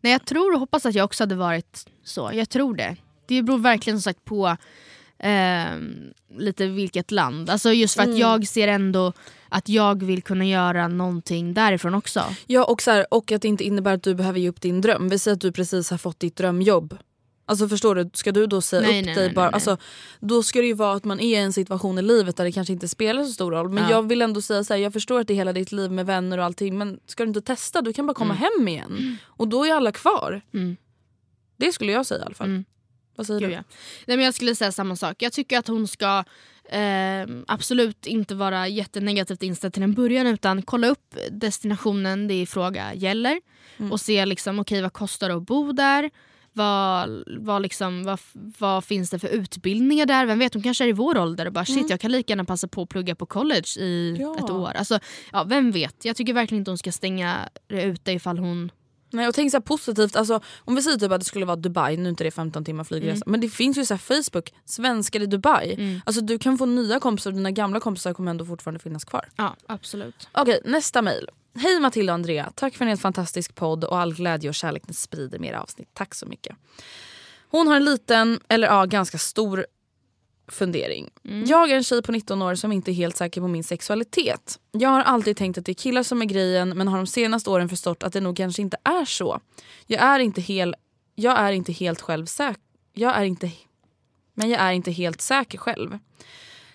Nej 0.00 0.12
jag 0.12 0.24
tror 0.24 0.54
och 0.54 0.60
hoppas 0.60 0.86
att 0.86 0.94
jag 0.94 1.04
också 1.04 1.22
hade 1.22 1.34
varit 1.34 1.86
så. 2.04 2.30
Jag 2.34 2.48
tror 2.48 2.74
det. 2.74 2.96
Det 3.26 3.42
beror 3.42 3.58
verkligen 3.58 3.98
som 3.98 4.02
sagt 4.02 4.24
på 4.24 4.56
eh, 5.22 5.78
lite 6.38 6.66
vilket 6.66 7.10
land. 7.10 7.50
Alltså 7.50 7.72
just 7.72 7.94
för 7.94 8.02
att 8.02 8.08
mm. 8.08 8.20
jag 8.20 8.46
ser 8.46 8.68
ändå 8.68 9.12
att 9.48 9.68
jag 9.68 10.02
vill 10.02 10.22
kunna 10.22 10.44
göra 10.44 10.88
någonting 10.88 11.54
därifrån 11.54 11.94
också. 11.94 12.24
Ja 12.46 12.64
och, 12.64 12.82
så 12.82 12.90
här, 12.90 13.06
och 13.10 13.32
att 13.32 13.42
det 13.42 13.48
inte 13.48 13.64
innebär 13.64 13.94
att 13.94 14.02
du 14.02 14.14
behöver 14.14 14.38
ge 14.38 14.48
upp 14.48 14.60
din 14.60 14.80
dröm. 14.80 15.08
Vi 15.08 15.18
säger 15.18 15.34
att 15.34 15.40
du 15.40 15.52
precis 15.52 15.90
har 15.90 15.98
fått 15.98 16.20
ditt 16.20 16.36
drömjobb. 16.36 16.98
Alltså 17.44 17.68
förstår 17.68 17.94
du, 17.94 18.10
ska 18.14 18.32
du 18.32 18.46
då 18.46 18.60
säga 18.60 18.82
nej, 18.82 19.00
upp 19.00 19.06
nej, 19.06 19.14
dig 19.14 19.26
nej, 19.26 19.34
bara? 19.34 19.48
Alltså, 19.48 19.76
då 20.20 20.42
ska 20.42 20.60
det 20.60 20.66
ju 20.66 20.74
vara 20.74 20.96
att 20.96 21.04
man 21.04 21.20
är 21.20 21.38
i 21.38 21.42
en 21.42 21.52
situation 21.52 21.98
i 21.98 22.02
livet 22.02 22.36
där 22.36 22.44
det 22.44 22.52
kanske 22.52 22.72
inte 22.72 22.88
spelar 22.88 23.24
så 23.24 23.32
stor 23.32 23.50
roll. 23.50 23.68
Men 23.68 23.84
ja. 23.84 23.90
jag 23.90 24.08
vill 24.08 24.22
ändå 24.22 24.42
säga 24.42 24.64
så 24.64 24.74
här, 24.74 24.80
jag 24.80 24.92
förstår 24.92 25.20
att 25.20 25.26
det 25.26 25.34
är 25.34 25.36
hela 25.36 25.52
ditt 25.52 25.72
liv 25.72 25.90
med 25.90 26.06
vänner 26.06 26.38
och 26.38 26.44
allting 26.44 26.78
men 26.78 27.00
ska 27.06 27.24
du 27.24 27.28
inte 27.28 27.40
testa? 27.40 27.82
Du 27.82 27.92
kan 27.92 28.06
bara 28.06 28.14
komma 28.14 28.36
mm. 28.36 28.42
hem 28.42 28.68
igen. 28.68 28.96
Mm. 28.98 29.16
Och 29.24 29.48
då 29.48 29.66
är 29.66 29.74
alla 29.74 29.92
kvar. 29.92 30.40
Mm. 30.54 30.76
Det 31.56 31.72
skulle 31.72 31.92
jag 31.92 32.06
säga 32.06 32.20
i 32.20 32.24
alla 32.24 32.34
fall. 32.34 32.64
Vad 33.16 33.26
säger 33.26 33.40
Gud, 33.40 33.48
du? 33.48 33.54
Ja. 33.54 33.62
Nej, 34.06 34.16
men 34.16 34.24
jag 34.24 34.34
skulle 34.34 34.54
säga 34.54 34.72
samma 34.72 34.96
sak. 34.96 35.22
Jag 35.22 35.32
tycker 35.32 35.58
att 35.58 35.68
hon 35.68 35.88
ska 35.88 36.24
eh, 36.64 37.26
absolut 37.46 38.06
inte 38.06 38.34
vara 38.34 38.68
jättenegativt 38.68 39.42
inställd 39.42 39.74
till 39.74 39.82
en 39.82 39.94
början 39.94 40.26
utan 40.26 40.62
kolla 40.62 40.86
upp 40.86 41.16
destinationen 41.30 42.28
det 42.28 42.40
i 42.40 42.46
fråga 42.46 42.94
gäller 42.94 43.40
mm. 43.76 43.92
och 43.92 44.00
se 44.00 44.26
liksom, 44.26 44.58
okay, 44.58 44.82
vad 44.82 44.92
kostar 44.92 45.28
det 45.28 45.34
att 45.34 45.42
bo 45.42 45.72
där. 45.72 46.10
Vad, 46.54 47.24
vad, 47.38 47.62
liksom, 47.62 48.04
vad, 48.04 48.20
vad 48.58 48.84
finns 48.84 49.10
det 49.10 49.18
för 49.18 49.28
utbildningar 49.28 50.06
där? 50.06 50.26
Vem 50.26 50.38
vet, 50.38 50.54
hon 50.54 50.62
kanske 50.62 50.84
är 50.84 50.88
i 50.88 50.92
vår 50.92 51.18
ålder 51.18 51.46
och 51.46 51.52
bara 51.52 51.64
shit 51.64 51.76
mm. 51.76 51.88
jag 51.90 52.00
kan 52.00 52.12
lika 52.12 52.32
gärna 52.32 52.44
passa 52.44 52.68
på 52.68 52.82
att 52.82 52.88
plugga 52.88 53.14
på 53.14 53.26
college 53.26 53.78
i 53.78 54.16
ja. 54.20 54.36
ett 54.38 54.50
år. 54.50 54.70
Alltså, 54.74 54.98
ja, 55.32 55.44
vem 55.44 55.70
vet, 55.70 56.04
jag 56.04 56.16
tycker 56.16 56.32
verkligen 56.32 56.60
inte 56.60 56.70
hon 56.70 56.78
ska 56.78 56.92
stänga 56.92 57.48
det 57.66 57.82
ute 57.82 58.12
ifall 58.12 58.38
hon 58.38 58.70
Nej, 59.12 59.28
och 59.28 59.34
tänk 59.34 59.50
så 59.50 59.60
positivt, 59.60 60.16
alltså, 60.16 60.40
om 60.58 60.74
vi 60.74 60.82
säger 60.82 60.98
typ 60.98 61.12
att 61.12 61.20
det 61.20 61.26
skulle 61.26 61.44
vara 61.44 61.56
Dubai, 61.56 61.96
nu 61.96 62.04
är 62.04 62.08
inte 62.08 62.24
det 62.24 62.30
15 62.30 62.64
timmar 62.64 62.84
flygresa, 62.84 63.24
mm. 63.26 63.30
men 63.32 63.40
det 63.40 63.48
finns 63.48 63.78
ju 63.78 63.84
så 63.84 63.98
Facebook, 63.98 64.52
svenskar 64.64 65.20
i 65.20 65.26
Dubai. 65.26 65.74
Mm. 65.74 66.00
Alltså, 66.06 66.22
du 66.22 66.38
kan 66.38 66.58
få 66.58 66.66
nya 66.66 67.00
kompisar 67.00 67.30
och 67.30 67.36
dina 67.36 67.50
gamla 67.50 67.80
kompisar 67.80 68.14
kommer 68.14 68.30
ändå 68.30 68.44
fortfarande 68.44 68.80
finnas 68.80 69.04
kvar. 69.04 69.28
Ja 69.36 69.56
absolut. 69.66 70.28
Okej 70.32 70.60
nästa 70.64 71.02
mail. 71.02 71.28
Hej 71.54 71.80
Matilda 71.80 72.12
och 72.12 72.14
Andrea, 72.14 72.52
tack 72.54 72.74
för 72.74 72.84
en 72.84 72.88
helt 72.88 73.00
fantastisk 73.00 73.54
podd 73.54 73.84
och 73.84 73.98
all 73.98 74.14
glädje 74.14 74.48
och 74.48 74.54
kärlek 74.54 74.82
ni 74.88 74.94
sprider 74.94 75.38
med 75.38 75.50
era 75.50 75.62
avsnitt. 75.62 75.88
Tack 75.92 76.14
så 76.14 76.26
mycket. 76.26 76.56
Hon 77.48 77.66
har 77.66 77.76
en 77.76 77.84
liten, 77.84 78.40
eller 78.48 78.68
ja 78.68 78.84
ganska 78.84 79.18
stor 79.18 79.66
fundering. 80.48 81.10
Mm. 81.24 81.44
Jag 81.44 81.70
är 81.70 81.76
en 81.76 81.84
tjej 81.84 82.02
på 82.02 82.12
19 82.12 82.42
år 82.42 82.54
som 82.54 82.72
inte 82.72 82.90
är 82.90 82.92
helt 82.92 83.16
säker 83.16 83.40
på 83.40 83.48
min 83.48 83.64
sexualitet. 83.64 84.58
Jag 84.72 84.88
har 84.88 85.00
alltid 85.00 85.36
tänkt 85.36 85.58
att 85.58 85.66
det 85.66 85.72
är 85.72 85.74
killar 85.74 86.02
som 86.02 86.22
är 86.22 86.26
grejen 86.26 86.68
men 86.68 86.88
har 86.88 86.96
de 86.96 87.06
senaste 87.06 87.50
åren 87.50 87.68
förstått 87.68 88.02
att 88.02 88.12
det 88.12 88.20
nog 88.20 88.36
kanske 88.36 88.62
inte 88.62 88.76
är 88.84 89.04
så. 89.04 89.40
Jag 89.86 90.02
är 90.02 90.18
inte, 90.18 90.40
hel, 90.40 90.74
jag 91.14 91.38
är 91.38 91.52
inte 91.52 91.72
helt 91.72 92.00
själv 92.00 92.26
säker. 92.26 92.62
Jag 92.94 93.16
är 93.16 93.24
inte, 93.24 93.50
men 94.34 94.50
jag 94.50 94.60
är 94.60 94.72
inte 94.72 94.90
helt 94.90 95.20
säker 95.20 95.58
själv. 95.58 95.98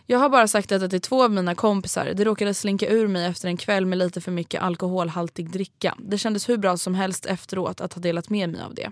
Jag 0.09 0.19
har 0.19 0.29
bara 0.29 0.47
sagt 0.47 0.69
detta 0.69 0.89
till 0.89 1.01
två 1.01 1.23
av 1.23 1.31
mina 1.31 1.55
kompisar. 1.55 2.13
Det 2.15 2.23
råkade 2.23 2.53
slinka 2.53 2.87
ur 2.87 3.07
mig 3.07 3.25
efter 3.25 3.47
en 3.47 3.57
kväll 3.57 3.85
med 3.85 3.97
lite 3.97 4.21
för 4.21 4.31
mycket 4.31 4.61
alkoholhaltig 4.61 5.51
dricka. 5.51 5.95
Det 5.99 6.17
kändes 6.17 6.49
hur 6.49 6.57
bra 6.57 6.77
som 6.77 6.95
helst 6.95 7.25
efteråt 7.25 7.81
att 7.81 7.93
ha 7.93 8.01
delat 8.01 8.29
med 8.29 8.49
mig 8.49 8.61
av 8.61 8.73
det. 8.73 8.91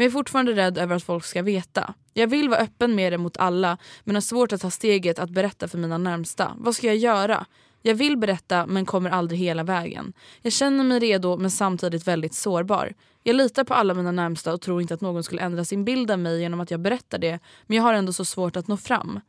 Men 0.00 0.04
jag 0.04 0.10
är 0.10 0.12
fortfarande 0.12 0.52
rädd 0.52 0.78
över 0.78 0.96
att 0.96 1.02
folk 1.02 1.24
ska 1.24 1.42
veta. 1.42 1.94
Jag 2.14 2.26
vill 2.26 2.48
vara 2.48 2.60
öppen 2.60 2.94
med 2.94 3.12
det 3.12 3.18
mot 3.18 3.36
alla 3.36 3.78
men 4.04 4.16
har 4.16 4.20
svårt 4.20 4.52
att 4.52 4.60
ta 4.60 4.70
steget 4.70 5.18
att 5.18 5.30
berätta 5.30 5.68
för 5.68 5.78
mina 5.78 5.98
närmsta. 5.98 6.52
Vad 6.58 6.74
ska 6.74 6.86
jag 6.86 6.96
göra? 6.96 7.46
Jag 7.82 7.94
vill 7.94 8.16
berätta 8.16 8.66
men 8.66 8.86
kommer 8.86 9.10
aldrig 9.10 9.40
hela 9.40 9.62
vägen. 9.62 10.12
Jag 10.42 10.52
känner 10.52 10.84
mig 10.84 10.98
redo 10.98 11.36
men 11.36 11.50
samtidigt 11.50 12.08
väldigt 12.08 12.34
sårbar. 12.34 12.92
Jag 13.22 13.36
litar 13.36 13.64
på 13.64 13.74
alla 13.74 13.94
mina 13.94 14.12
närmsta 14.12 14.52
och 14.52 14.60
tror 14.60 14.82
inte 14.82 14.94
att 14.94 15.00
någon 15.00 15.24
skulle 15.24 15.42
ändra 15.42 15.64
sin 15.64 15.84
bild 15.84 16.10
av 16.10 16.18
mig 16.18 16.40
genom 16.40 16.60
att 16.60 16.70
jag 16.70 16.80
berättar 16.80 17.18
det 17.18 17.38
men 17.66 17.76
jag 17.76 17.84
har 17.84 17.94
ändå 17.94 18.12
så 18.12 18.24
svårt 18.24 18.56
att 18.56 18.68
nå 18.68 18.76
fram. 18.76 19.20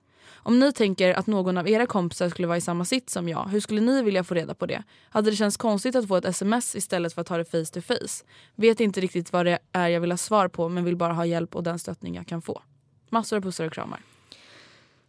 Om 0.44 0.60
ni 0.60 0.72
tänker 0.74 1.14
att 1.14 1.28
någon 1.28 1.58
av 1.58 1.70
era 1.70 1.86
kompisar 1.86 2.30
skulle 2.30 2.48
vara 2.48 2.58
i 2.58 2.62
samma 2.62 2.86
sitt 2.86 3.10
som 3.10 3.30
jag, 3.30 3.48
hur 3.50 3.60
skulle 3.60 3.82
ni 3.82 4.02
vilja 4.02 4.24
få 4.24 4.34
reda 4.34 4.54
på 4.54 4.66
det? 4.66 4.84
Hade 5.10 5.30
det 5.30 5.36
känts 5.36 5.58
konstigt 5.58 5.96
att 5.96 6.08
få 6.08 6.16
ett 6.16 6.26
sms 6.26 6.76
istället 6.76 7.14
för 7.14 7.22
att 7.22 7.28
ta 7.28 7.38
det 7.38 7.46
face 7.46 7.66
to 7.74 7.82
face? 7.82 8.24
Vet 8.56 8.80
inte 8.80 9.02
riktigt 9.02 9.34
vad 9.34 9.46
det 9.46 9.60
är 9.72 9.88
jag 9.88 10.02
vill 10.02 10.12
ha 10.12 10.18
svar 10.18 10.48
på 10.48 10.70
men 10.70 10.84
vill 10.84 10.96
bara 10.96 11.14
ha 11.14 11.26
hjälp 11.26 11.56
och 11.56 11.64
den 11.64 11.80
stöttning 11.80 12.16
jag 12.16 12.28
kan 12.28 12.42
få. 12.42 12.62
Massor 13.10 13.38
av 13.38 13.42
pussar 13.42 13.66
och 13.66 13.74
kramar. 13.74 14.00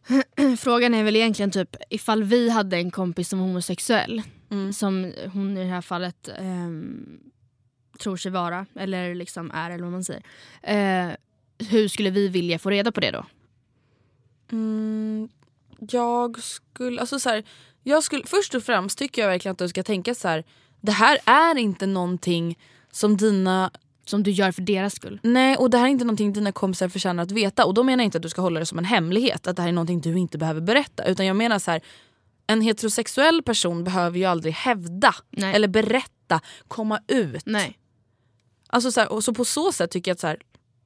Frågan 0.58 0.94
är 0.94 1.04
väl 1.04 1.16
egentligen 1.16 1.50
typ 1.50 1.76
ifall 1.90 2.24
vi 2.24 2.50
hade 2.50 2.76
en 2.76 2.90
kompis 2.90 3.28
som 3.28 3.38
var 3.38 3.46
homosexuell, 3.46 4.22
mm. 4.50 4.72
som 4.72 5.12
hon 5.32 5.56
i 5.56 5.60
det 5.60 5.70
här 5.70 5.80
fallet 5.80 6.28
eh, 6.28 6.70
tror 7.98 8.16
sig 8.16 8.32
vara, 8.32 8.66
eller 8.74 9.14
liksom 9.14 9.50
är 9.50 9.70
eller 9.70 9.82
vad 9.82 9.92
man 9.92 10.04
säger. 10.04 10.22
Eh, 10.62 11.14
hur 11.68 11.88
skulle 11.88 12.10
vi 12.10 12.28
vilja 12.28 12.58
få 12.58 12.70
reda 12.70 12.92
på 12.92 13.00
det 13.00 13.10
då? 13.10 13.26
Mm, 14.52 15.28
jag 15.90 16.42
skulle, 16.42 17.00
alltså 17.00 17.18
så 17.18 17.28
här, 17.28 17.44
jag 17.82 18.04
skulle, 18.04 18.24
först 18.26 18.54
och 18.54 18.62
främst 18.62 18.98
tycker 18.98 19.22
jag 19.22 19.28
verkligen 19.28 19.52
att 19.52 19.58
du 19.58 19.68
ska 19.68 19.82
tänka 19.82 20.14
så 20.14 20.28
här. 20.28 20.44
Det 20.80 20.92
här 20.92 21.18
är 21.24 21.58
inte 21.58 21.86
någonting 21.86 22.58
som 22.90 23.16
dina 23.16 23.70
som 24.04 24.22
du 24.22 24.30
gör 24.30 24.52
för 24.52 24.62
deras 24.62 24.94
skull. 24.94 25.20
Nej 25.22 25.56
och 25.56 25.70
det 25.70 25.78
här 25.78 25.84
är 25.84 25.88
inte 25.88 26.04
någonting 26.04 26.32
dina 26.32 26.52
kompisar 26.52 26.88
förtjänar 26.88 27.22
att 27.22 27.30
veta. 27.30 27.64
Och 27.64 27.74
då 27.74 27.82
menar 27.82 28.02
jag 28.02 28.06
inte 28.06 28.18
att 28.18 28.22
du 28.22 28.28
ska 28.28 28.42
hålla 28.42 28.60
det 28.60 28.66
som 28.66 28.78
en 28.78 28.84
hemlighet. 28.84 29.46
Att 29.46 29.56
det 29.56 29.62
här 29.62 29.68
är 29.68 29.72
någonting 29.72 30.00
du 30.00 30.18
inte 30.18 30.38
behöver 30.38 30.60
berätta. 30.60 31.04
Utan 31.04 31.26
jag 31.26 31.36
menar 31.36 31.58
så 31.58 31.70
här. 31.70 31.80
En 32.46 32.60
heterosexuell 32.60 33.42
person 33.42 33.84
behöver 33.84 34.18
ju 34.18 34.24
aldrig 34.24 34.54
hävda 34.54 35.14
Nej. 35.30 35.54
eller 35.54 35.68
berätta, 35.68 36.40
komma 36.68 37.00
ut. 37.08 37.42
Nej. 37.46 37.78
Alltså 38.68 38.92
så, 38.92 39.00
här, 39.00 39.12
och 39.12 39.24
så 39.24 39.34
på 39.34 39.44
så 39.44 39.72
sätt 39.72 39.90
tycker 39.90 40.10
jag 40.10 40.14
att 40.14 40.20
så 40.20 40.26
här, 40.26 40.38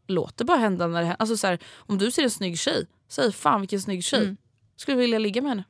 låt 0.07 0.37
det 0.37 0.45
bara 0.45 0.59
hända 0.59 0.87
när 0.87 1.01
det 1.01 1.07
händer. 1.07 1.17
Alltså 1.19 1.37
så 1.37 1.47
här, 1.47 1.59
om 1.77 1.99
du 1.99 2.11
ser 2.11 2.23
en 2.23 2.31
snygg 2.31 2.59
tjej, 2.59 2.87
säg 3.09 3.33
fan 3.33 3.61
vilken 3.61 3.81
snygg 3.81 4.05
tjej. 4.05 4.23
Mm. 4.23 4.37
Skulle 4.77 4.97
vilja 4.97 5.19
ligga 5.19 5.43
med 5.43 5.51
henne. 5.51 5.65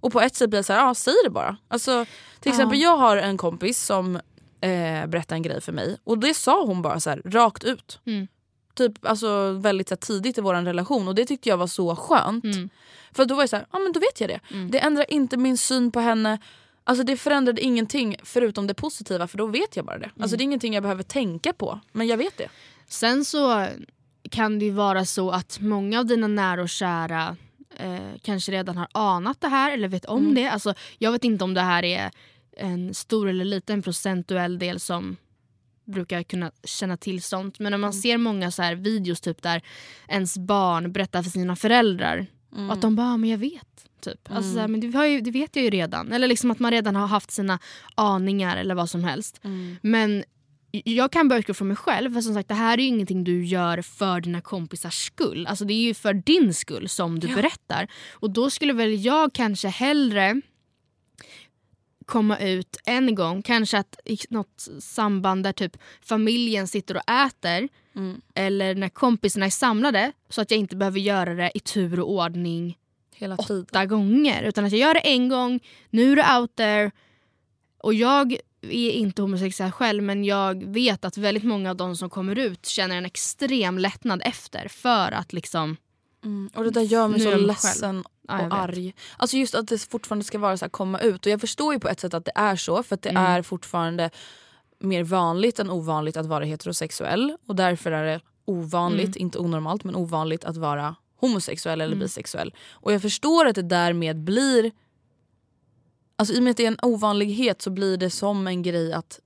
Och 0.00 0.12
på 0.12 0.20
ett 0.20 0.34
sätt 0.34 0.50
blir 0.50 0.58
jag 0.58 0.64
såhär, 0.64 0.80
ja 0.80 0.94
säg 0.94 1.14
det 1.24 1.30
bara. 1.30 1.56
Alltså, 1.68 2.06
till 2.40 2.50
exempel 2.50 2.80
jag 2.80 2.96
har 2.96 3.16
en 3.16 3.36
kompis 3.36 3.84
som 3.84 4.16
eh, 4.60 5.06
berättade 5.06 5.34
en 5.34 5.42
grej 5.42 5.60
för 5.60 5.72
mig 5.72 5.96
och 6.04 6.18
det 6.18 6.34
sa 6.34 6.64
hon 6.64 6.82
bara 6.82 7.00
så 7.00 7.10
här, 7.10 7.22
rakt 7.24 7.64
ut. 7.64 8.00
Mm. 8.06 8.28
Typ 8.74 9.06
alltså, 9.06 9.52
väldigt 9.52 9.88
så 9.88 9.94
här, 9.94 10.00
tidigt 10.00 10.38
i 10.38 10.40
vår 10.40 10.54
relation 10.54 11.08
och 11.08 11.14
det 11.14 11.24
tyckte 11.24 11.48
jag 11.48 11.56
var 11.56 11.66
så 11.66 11.96
skönt. 11.96 12.44
Mm. 12.44 12.70
För 13.12 13.24
då 13.24 13.34
var 13.34 13.42
jag 13.42 13.50
såhär, 13.50 13.66
ja 13.72 13.78
men 13.78 13.92
då 13.92 14.00
vet 14.00 14.20
jag 14.20 14.30
det. 14.30 14.40
Mm. 14.50 14.70
Det 14.70 14.78
ändrar 14.78 15.06
inte 15.08 15.36
min 15.36 15.58
syn 15.58 15.92
på 15.92 16.00
henne. 16.00 16.38
Alltså 16.84 17.04
det 17.04 17.16
förändrade 17.16 17.60
ingenting 17.60 18.16
förutom 18.22 18.66
det 18.66 18.74
positiva 18.74 19.26
för 19.26 19.38
då 19.38 19.46
vet 19.46 19.76
jag 19.76 19.84
bara 19.84 19.98
det. 19.98 20.06
Alltså 20.06 20.22
mm. 20.22 20.38
det 20.38 20.42
är 20.42 20.44
ingenting 20.44 20.74
jag 20.74 20.82
behöver 20.82 21.02
tänka 21.02 21.52
på 21.52 21.80
men 21.92 22.06
jag 22.06 22.16
vet 22.16 22.38
det. 22.38 22.48
Sen 22.88 23.24
så 23.24 23.66
kan 24.30 24.58
det 24.58 24.64
ju 24.64 24.70
vara 24.70 25.04
så 25.04 25.30
att 25.30 25.60
många 25.60 25.98
av 25.98 26.06
dina 26.06 26.26
nära 26.26 26.62
och 26.62 26.68
kära 26.68 27.36
eh, 27.76 28.10
kanske 28.22 28.52
redan 28.52 28.76
har 28.76 28.88
anat 28.92 29.40
det 29.40 29.48
här 29.48 29.72
eller 29.72 29.88
vet 29.88 30.04
om 30.04 30.18
mm. 30.18 30.34
det. 30.34 30.48
Alltså, 30.48 30.74
jag 30.98 31.12
vet 31.12 31.24
inte 31.24 31.44
om 31.44 31.54
det 31.54 31.60
här 31.60 31.84
är 31.84 32.10
en 32.56 32.94
stor 32.94 33.28
eller 33.28 33.44
liten 33.44 33.82
procentuell 33.82 34.58
del 34.58 34.80
som 34.80 35.16
brukar 35.84 36.22
kunna 36.22 36.52
känna 36.64 36.96
till 36.96 37.22
sånt. 37.22 37.58
Men 37.58 37.70
när 37.70 37.78
man 37.78 37.90
mm. 37.90 38.02
ser 38.02 38.18
många 38.18 38.50
så 38.50 38.62
här 38.62 38.74
videos 38.74 39.20
typ 39.20 39.42
där 39.42 39.62
ens 40.08 40.38
barn 40.38 40.92
berättar 40.92 41.22
för 41.22 41.30
sina 41.30 41.56
föräldrar 41.56 42.26
mm. 42.52 42.70
och 42.70 42.76
att 42.76 42.82
de 42.82 42.96
bara, 42.96 43.16
men 43.16 43.30
jag 43.30 43.38
vet. 43.38 43.66
Typ. 44.00 44.30
Alltså, 44.30 44.52
så 44.52 44.58
här, 44.58 44.68
men 44.68 44.80
det, 44.80 45.08
ju, 45.08 45.20
det 45.20 45.30
vet 45.30 45.56
jag 45.56 45.64
ju 45.64 45.70
redan. 45.70 46.12
Eller 46.12 46.28
liksom 46.28 46.50
att 46.50 46.58
man 46.58 46.70
redan 46.70 46.96
har 46.96 47.06
haft 47.06 47.30
sina 47.30 47.58
aningar 47.94 48.56
eller 48.56 48.74
vad 48.74 48.90
som 48.90 49.04
helst. 49.04 49.40
Men 49.82 50.24
jag 50.72 51.12
kan 51.12 51.28
bara 51.28 51.38
utgå 51.38 51.54
från 51.54 51.68
mig 51.68 51.76
själv. 51.76 52.14
För 52.14 52.20
som 52.20 52.34
sagt, 52.34 52.48
det 52.48 52.54
här 52.54 52.78
är 52.78 52.82
ju 52.82 52.88
ingenting 52.88 53.24
du 53.24 53.44
gör 53.44 53.82
för 53.82 54.20
dina 54.20 54.40
kompisars 54.40 55.06
skull. 55.06 55.46
Alltså, 55.46 55.64
det 55.64 55.74
är 55.74 55.82
ju 55.82 55.94
för 55.94 56.14
din 56.14 56.54
skull 56.54 56.88
som 56.88 57.18
du 57.20 57.34
berättar. 57.34 57.88
Och 58.12 58.30
då 58.30 58.50
skulle 58.50 58.72
väl 58.72 59.04
jag 59.04 59.32
kanske 59.32 59.68
hellre 59.68 60.40
komma 62.06 62.38
ut 62.38 62.76
en 62.84 63.14
gång, 63.14 63.42
kanske 63.42 63.78
att 63.78 64.00
i 64.04 64.18
något 64.28 64.68
samband 64.78 65.44
där 65.44 65.52
typ 65.52 65.76
familjen 66.02 66.68
sitter 66.68 66.96
och 66.96 67.10
äter 67.10 67.68
eller 68.34 68.74
när 68.74 68.88
kompisarna 68.88 69.46
är 69.46 69.50
samlade 69.50 70.12
så 70.28 70.40
att 70.40 70.50
jag 70.50 70.60
inte 70.60 70.76
behöver 70.76 71.00
göra 71.00 71.34
det 71.34 71.50
i 71.54 71.60
tur 71.60 72.00
och 72.00 72.10
ordning 72.10 72.78
Hela 73.14 73.36
tiden. 73.36 73.62
åtta 73.62 73.86
gånger. 73.86 74.42
Utan 74.42 74.64
att 74.64 74.72
jag 74.72 74.80
gör 74.80 74.94
det 74.94 75.00
en 75.00 75.28
gång, 75.28 75.60
nu 75.90 76.12
är 76.12 76.16
det 76.16 76.38
out 76.40 76.56
there. 76.56 76.90
Och 77.78 77.94
jag 77.94 78.36
är 78.62 78.90
inte 78.90 79.22
homosexuell 79.22 79.70
själv 79.72 80.02
men 80.02 80.24
jag 80.24 80.64
vet 80.64 81.04
att 81.04 81.16
väldigt 81.16 81.44
många 81.44 81.70
av 81.70 81.76
de 81.76 81.96
som 81.96 82.10
kommer 82.10 82.38
ut 82.38 82.66
känner 82.66 82.96
en 82.96 83.06
extrem 83.06 83.78
lättnad 83.78 84.22
efter 84.24 84.68
för 84.68 85.12
att 85.12 85.32
liksom 85.32 85.76
Och 86.54 86.64
det 86.64 86.70
där 86.70 86.80
gör 86.82 87.08
mig 87.08 87.20
så 87.20 87.36
ledsen 87.36 88.04
Ja, 88.28 88.38
och 88.38 88.46
vet. 88.46 88.52
arg. 88.52 88.94
Alltså 89.16 89.36
just 89.36 89.54
att 89.54 89.68
det 89.68 89.78
fortfarande 89.78 90.24
ska 90.24 90.38
vara 90.38 90.56
så 90.56 90.64
här, 90.64 90.70
komma 90.70 90.98
ut. 91.00 91.26
Och 91.26 91.32
jag 91.32 91.40
förstår 91.40 91.74
ju 91.74 91.80
på 91.80 91.88
ett 91.88 92.00
sätt 92.00 92.14
att 92.14 92.24
det 92.24 92.32
är 92.34 92.56
så 92.56 92.82
för 92.82 92.94
att 92.94 93.02
det 93.02 93.10
Mm. 93.10 93.22
är 93.22 93.42
fortfarande 93.42 94.10
mer 94.78 95.04
vanligt 95.04 95.58
än 95.58 95.70
ovanligt 95.70 96.16
att 96.16 96.26
vara 96.26 96.44
heterosexuell. 96.44 97.36
Och 97.46 97.56
därför 97.56 97.92
är 97.92 98.04
det 98.04 98.20
ovanligt, 98.44 99.16
inte 99.16 99.38
onormalt 99.38 99.84
men 99.84 99.94
ovanligt 99.96 100.44
att 100.44 100.56
vara 100.56 100.94
homosexuell 101.20 101.80
eller 101.80 101.96
bisexuell. 101.96 102.54
Och 102.70 102.92
jag 102.92 103.02
förstår 103.02 103.46
att 103.46 103.54
det 103.54 103.62
därmed 103.62 104.16
blir 104.24 104.72
Alltså 106.22 106.34
i 106.34 106.38
och 106.38 106.42
med 106.42 106.50
att 106.50 106.56
det 106.56 106.64
är 106.64 106.68
en 106.68 106.78
ovanlighet 106.82 107.62
så 107.62 107.70
blir 107.70 107.96
det 107.96 108.10
som 108.10 108.46
en 108.46 108.62
grej 108.62 108.92
att 108.92 109.20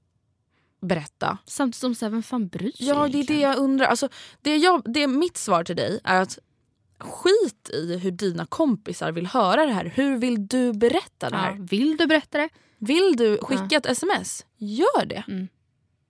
berätta. 0.80 1.38
Samtidigt 1.47 1.99
som 1.99 2.11
vem 2.11 2.22
fan 2.22 2.49
bryr 2.49 2.72
sig 2.72 2.86
Ja 2.86 3.09
det 3.09 3.20
är 3.20 3.26
det 3.26 3.40
jag 3.40 3.59
undrar. 3.59 3.86
Alltså, 3.86 4.09
det 4.42 4.57
jag, 4.57 4.82
det 4.84 5.07
mitt 5.07 5.36
svar 5.36 5.64
till 5.64 5.76
dig 5.76 6.01
är 6.05 6.22
att 6.22 6.38
skit 6.99 7.70
i 7.72 7.97
hur 7.97 8.11
dina 8.11 8.47
kompisar 8.47 9.12
vill 9.12 9.26
höra 9.26 9.66
det 9.66 9.72
här. 9.72 9.84
Hur 9.84 10.18
vill 10.18 10.47
du 10.47 10.72
berätta 10.72 11.30
det 11.30 11.36
här? 11.36 11.51
Ja, 11.51 11.66
vill 11.70 11.97
du 11.97 12.07
berätta 12.07 12.38
det? 12.38 12.49
Vill 12.78 13.16
du 13.16 13.38
skicka 13.42 13.76
ett 13.76 13.86
sms? 13.86 14.47
Gör 14.57 15.07
det. 15.07 15.24
Mm. 15.28 15.49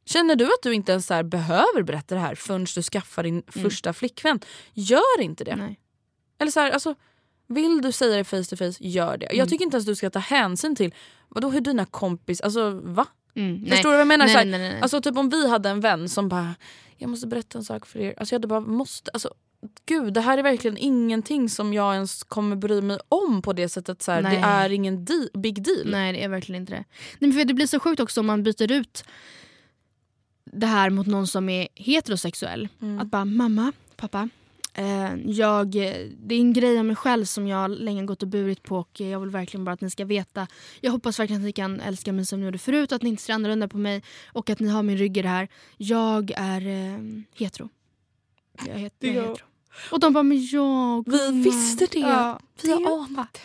Känner 0.04 0.36
du 0.36 0.44
att 0.44 0.62
du 0.62 0.74
inte 0.74 0.92
ens 0.92 1.06
så 1.06 1.22
behöver 1.22 1.82
berätta 1.82 2.14
det 2.14 2.20
här 2.20 2.34
förrän 2.34 2.64
du 2.74 2.82
skaffar 2.82 3.22
din 3.22 3.42
första 3.46 3.92
flickvän? 3.92 4.40
Gör 4.72 5.20
inte 5.20 5.44
det. 5.44 5.56
Nej. 5.56 5.80
Eller 6.38 6.50
så 6.50 6.60
här, 6.60 6.70
alltså, 6.70 6.94
vill 7.46 7.82
du 7.82 7.92
säga 7.92 8.16
det 8.16 8.24
face 8.24 8.44
to 8.44 8.56
face, 8.56 8.74
gör 8.80 9.16
det. 9.16 9.26
Mm. 9.26 9.38
Jag 9.38 9.48
tycker 9.48 9.64
inte 9.64 9.74
ens 9.76 9.86
du 9.86 9.94
ska 9.94 10.10
ta 10.10 10.18
hänsyn 10.18 10.76
till 10.76 10.94
vadå, 11.28 11.50
hur 11.50 11.60
dina 11.60 11.84
kompis... 11.84 12.40
Alltså 12.40 12.70
va? 12.70 13.06
Mm, 13.34 13.56
nej. 13.56 13.70
Förstår 13.70 13.90
du 13.90 13.94
vad 13.94 14.00
jag 14.00 14.08
menar? 14.08 14.24
Nej, 14.24 14.32
så 14.34 14.38
här, 14.38 14.44
nej, 14.46 14.60
nej, 14.60 14.72
nej. 14.72 14.80
Alltså 14.80 15.00
typ 15.00 15.16
om 15.18 15.28
vi 15.28 15.48
hade 15.48 15.68
en 15.68 15.80
vän 15.80 16.08
som 16.08 16.28
bara 16.28 16.54
jag 16.96 17.10
måste 17.10 17.26
berätta 17.26 17.58
en 17.58 17.64
sak 17.64 17.86
för 17.86 17.98
er. 17.98 18.14
Alltså 18.16 18.34
jag 18.34 18.38
hade 18.38 18.48
bara 18.48 18.60
måste, 18.60 19.10
alltså 19.10 19.34
gud 19.86 20.12
det 20.14 20.20
här 20.20 20.38
är 20.38 20.42
verkligen 20.42 20.76
ingenting 20.76 21.48
som 21.48 21.72
jag 21.72 21.94
ens 21.94 22.22
kommer 22.22 22.56
bry 22.56 22.80
mig 22.82 22.98
om 23.08 23.42
på 23.42 23.52
det 23.52 23.68
sättet. 23.68 24.02
Så 24.02 24.12
här, 24.12 24.22
det 24.22 24.28
Nej. 24.28 24.42
är 24.44 24.70
ingen 24.70 25.04
de- 25.04 25.28
big 25.34 25.62
deal. 25.62 25.90
Nej 25.90 26.12
det 26.12 26.24
är 26.24 26.28
verkligen 26.28 26.60
inte 26.62 26.72
det. 26.72 26.84
Nej, 27.18 27.32
för 27.32 27.44
det 27.44 27.54
blir 27.54 27.66
så 27.66 27.80
sjukt 27.80 28.00
också 28.00 28.20
om 28.20 28.26
man 28.26 28.42
byter 28.42 28.72
ut 28.72 29.04
det 30.52 30.66
här 30.66 30.90
mot 30.90 31.06
någon 31.06 31.26
som 31.26 31.48
är 31.48 31.68
heterosexuell. 31.74 32.68
Mm. 32.82 32.98
Att 32.98 33.06
bara 33.06 33.24
mamma, 33.24 33.72
pappa. 33.96 34.28
Eh, 34.78 35.14
jag, 35.26 35.70
det 36.16 36.34
är 36.34 36.38
en 36.40 36.52
grej 36.52 36.80
om 36.80 36.86
mig 36.86 36.96
själv 36.96 37.24
som 37.24 37.46
jag 37.46 37.70
länge 37.70 38.04
gått 38.04 38.22
och 38.22 38.28
burit 38.28 38.62
på 38.62 38.76
och 38.76 39.00
jag 39.00 39.20
vill 39.20 39.30
verkligen 39.30 39.64
bara 39.64 39.72
att 39.72 39.80
ni 39.80 39.90
ska 39.90 40.04
veta. 40.04 40.46
Jag 40.80 40.92
hoppas 40.92 41.18
verkligen 41.20 41.42
att 41.42 41.46
ni 41.46 41.52
kan 41.52 41.80
älska 41.80 42.12
mig 42.12 42.26
som 42.26 42.40
ni 42.40 42.44
gjorde 42.46 42.58
förut 42.58 42.92
att 42.92 43.02
ni 43.02 43.08
inte 43.10 43.22
ser 43.22 43.32
annorlunda 43.32 43.68
på 43.68 43.78
mig 43.78 44.02
och 44.32 44.50
att 44.50 44.60
ni 44.60 44.68
har 44.68 44.82
min 44.82 44.96
rygg 44.98 45.16
i 45.16 45.22
det 45.22 45.28
här. 45.28 45.48
Jag 45.76 46.30
är 46.36 46.66
eh, 46.66 46.98
hetero. 47.34 47.68
Jag 48.58 48.68
är, 48.68 48.78
het- 48.78 48.92
jag 49.00 49.14
är 49.14 49.20
hetero. 49.20 49.36
Och 49.90 50.00
de 50.00 50.12
bara, 50.12 50.22
men 50.22 50.46
jag 50.46 51.04
Vi 51.06 51.10
gumman." 51.18 51.42
visste 51.42 51.86
det. 51.92 51.98
Ja, 51.98 52.40
Vi 52.62 52.72
har 52.72 53.04
anat. 53.04 53.40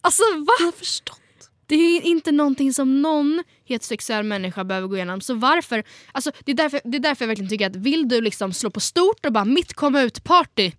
Alltså 0.00 0.22
va? 0.36 0.52
Vi 0.58 0.64
har 0.64 0.72
förstått. 0.72 1.20
Det 1.66 1.74
är 1.74 2.00
inte 2.02 2.32
någonting 2.32 2.72
som 2.74 3.02
någon 3.02 3.44
heterosexuell 3.68 4.22
människa 4.24 4.64
behöver 4.64 4.88
gå 4.88 4.96
igenom. 4.96 5.20
Så 5.20 5.34
varför? 5.34 5.82
Alltså, 6.12 6.30
det, 6.44 6.52
är 6.52 6.56
därför, 6.56 6.80
det 6.84 6.96
är 6.96 7.00
därför 7.00 7.24
jag 7.24 7.28
verkligen 7.28 7.48
tycker 7.50 7.66
att 7.66 7.76
vill 7.76 8.08
du 8.08 8.20
liksom 8.20 8.52
slå 8.52 8.70
på 8.70 8.80
stort 8.80 9.26
och 9.26 9.32
bara 9.32 9.44
mitt 9.44 9.74
komma 9.74 10.02
ut 10.02 10.24
party, 10.24 10.72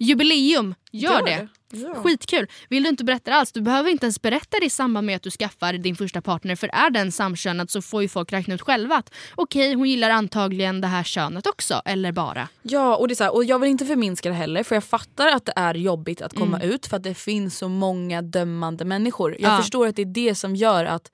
jubileum, 0.00 0.74
gör, 0.92 1.12
Gör 1.12 1.24
det. 1.24 1.30
det. 1.30 1.48
Ja. 1.70 1.94
Skitkul. 1.94 2.46
Vill 2.68 2.82
du 2.82 2.88
inte 2.88 3.04
berätta 3.04 3.30
det 3.30 3.36
alls, 3.36 3.52
du 3.52 3.60
behöver 3.60 3.90
inte 3.90 4.06
ens 4.06 4.22
berätta 4.22 4.56
det 4.60 4.66
i 4.66 4.70
samband 4.70 5.06
med 5.06 5.16
att 5.16 5.22
du 5.22 5.30
skaffar 5.30 5.72
din 5.72 5.96
första 5.96 6.22
partner 6.22 6.56
för 6.56 6.68
är 6.72 6.90
den 6.90 7.12
samkönad 7.12 7.70
så 7.70 7.82
får 7.82 8.02
ju 8.02 8.08
folk 8.08 8.32
räkna 8.32 8.54
ut 8.54 8.60
själva 8.62 8.96
att 8.96 9.14
okej 9.34 9.74
hon 9.74 9.88
gillar 9.88 10.10
antagligen 10.10 10.80
det 10.80 10.86
här 10.86 11.02
könet 11.04 11.46
också 11.46 11.82
eller 11.84 12.12
bara. 12.12 12.48
Ja 12.62 12.96
och, 12.96 13.08
det 13.08 13.12
är 13.12 13.16
så 13.16 13.24
här, 13.24 13.34
och 13.34 13.44
jag 13.44 13.58
vill 13.58 13.70
inte 13.70 13.84
förminska 13.86 14.28
det 14.28 14.34
heller 14.34 14.62
för 14.62 14.76
jag 14.76 14.84
fattar 14.84 15.28
att 15.28 15.44
det 15.44 15.52
är 15.56 15.74
jobbigt 15.74 16.22
att 16.22 16.34
komma 16.36 16.62
ut 16.62 16.86
för 16.86 16.96
att 16.96 17.02
det 17.02 17.14
finns 17.14 17.58
så 17.58 17.68
många 17.68 18.22
dömande 18.22 18.84
människor. 18.84 19.36
Jag 19.38 19.52
Ja. 19.52 19.56
förstår 19.56 19.86
att 19.86 19.96
det 19.96 20.02
är 20.02 20.06
det 20.06 20.34
som 20.34 20.56
gör 20.56 20.84
att 20.84 21.10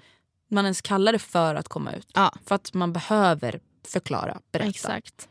man 0.48 0.64
ens 0.64 0.80
kallar 0.82 1.12
det 1.12 1.18
för 1.18 1.54
att 1.54 1.68
komma 1.68 1.92
ut. 1.92 2.08
Ja. 2.14 2.32
För 2.46 2.54
att 2.54 2.74
man 2.74 2.92
behöver 2.92 3.60
förklara, 3.86 4.40
berätta. 4.52 4.68
Exakt. 4.68 5.28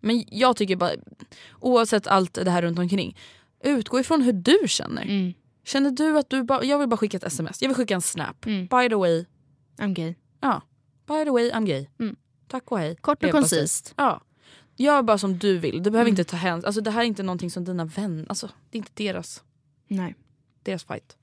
Men 0.00 0.24
jag 0.28 0.56
tycker 0.56 0.76
bara, 0.76 0.90
oavsett 1.60 2.06
allt 2.06 2.34
det 2.34 2.50
här 2.50 2.62
runt 2.62 2.78
omkring, 2.78 3.16
utgå 3.64 4.00
ifrån 4.00 4.22
hur 4.22 4.32
du 4.32 4.58
känner. 4.66 5.02
Mm. 5.02 5.32
Känner 5.64 5.90
du 5.90 6.18
att 6.18 6.30
du 6.30 6.42
bara, 6.42 6.64
jag 6.64 6.78
vill 6.78 6.88
bara 6.88 6.96
skicka 6.96 7.16
ett 7.16 7.24
sms, 7.24 7.62
jag 7.62 7.68
vill 7.68 7.76
skicka 7.76 7.94
en 7.94 8.00
snap. 8.02 8.46
Mm. 8.46 8.60
By 8.66 8.88
the 8.88 8.94
way, 8.94 9.24
I'm 9.78 9.92
gay. 9.94 10.14
ja. 10.40 10.62
By 11.06 11.24
the 11.24 11.30
way 11.30 11.50
I'm 11.50 11.66
gay. 11.66 11.86
Mm. 12.00 12.16
Tack 12.48 12.72
och 12.72 12.78
hej. 12.78 12.96
Kort 12.96 13.24
och 13.24 13.30
koncist. 13.30 13.94
Ja. 13.96 14.20
Gör 14.76 15.02
bara 15.02 15.18
som 15.18 15.38
du 15.38 15.58
vill, 15.58 15.82
du 15.82 15.90
behöver 15.90 16.08
Mm. 16.10 16.12
inte 16.20 16.24
ta 16.24 16.36
hänsyn. 16.36 16.66
Alltså, 16.66 16.80
det 16.80 16.90
här 16.90 17.00
är 17.00 17.04
inte 17.04 17.22
någonting 17.22 17.50
som 17.50 17.64
dina 17.64 17.84
vänner, 17.84 18.26
alltså, 18.28 18.46
det 18.70 18.76
är 18.76 18.78
inte 18.78 18.92
deras, 18.94 19.42
Nej. 19.88 20.14
deras 20.62 20.84
fight. 20.84 21.16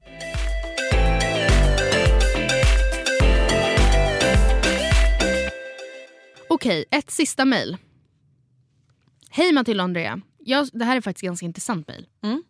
Okej, 6.67 6.85
ett 6.91 7.11
sista 7.11 7.45
mejl. 7.45 7.77
Hej 9.29 9.53
Matilda 9.53 9.83
och 9.83 9.85
Andrea. 9.85 10.21
Jag, 10.39 10.69
det 10.73 10.85
här 10.85 10.97
är 10.97 11.01
faktiskt 11.01 11.23
ganska 11.23 11.45
intressant 11.45 11.87
mejl. 11.87 12.07
Mm. 12.23 12.43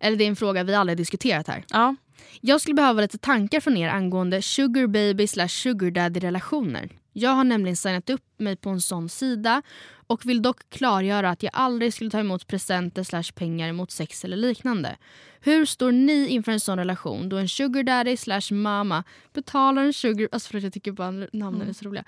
Eller 0.00 0.16
det 0.16 0.24
är 0.24 0.28
en 0.28 0.36
fråga 0.36 0.64
vi 0.64 0.74
aldrig 0.74 0.96
diskuterat 0.96 1.48
här. 1.48 1.64
Ja. 1.68 1.96
Jag 2.40 2.60
skulle 2.60 2.74
behöva 2.74 3.00
lite 3.00 3.18
tankar 3.18 3.60
från 3.60 3.76
er 3.76 3.88
angående 3.88 4.42
sugar 4.42 4.86
baby 4.86 5.26
slash 5.26 5.48
sugar 5.48 5.90
daddy 5.90 6.20
relationer. 6.20 6.88
Jag 7.12 7.30
har 7.30 7.44
nämligen 7.44 7.76
signat 7.76 8.10
upp 8.10 8.24
mig 8.38 8.56
på 8.56 8.70
en 8.70 8.80
sån 8.80 9.08
sida 9.08 9.62
och 10.08 10.26
vill 10.26 10.42
dock 10.42 10.70
klargöra 10.70 11.30
att 11.30 11.42
jag 11.42 11.50
aldrig 11.54 11.94
skulle 11.94 12.10
ta 12.10 12.18
emot 12.18 12.46
presenter 12.46 13.02
slash 13.02 13.32
pengar 13.34 13.72
mot 13.72 13.90
sex 13.90 14.24
eller 14.24 14.36
liknande. 14.36 14.96
Hur 15.40 15.64
står 15.64 15.92
ni 15.92 16.28
inför 16.28 16.52
en 16.52 16.60
sån 16.60 16.78
relation 16.78 17.28
då 17.28 17.36
en 17.36 17.48
sugar 17.48 17.82
daddy 17.82 18.16
slash 18.16 18.52
mama 18.52 19.04
betalar 19.32 19.84
en 19.84 19.92
sugar... 19.92 20.28
Alltså 20.32 20.50
för 20.50 20.58
att 20.58 20.64
jag 20.64 20.72
tycker 20.72 20.92
bara 20.92 21.10
namnen 21.32 21.68
är 21.68 21.72
så 21.72 21.84
roliga. 21.84 22.04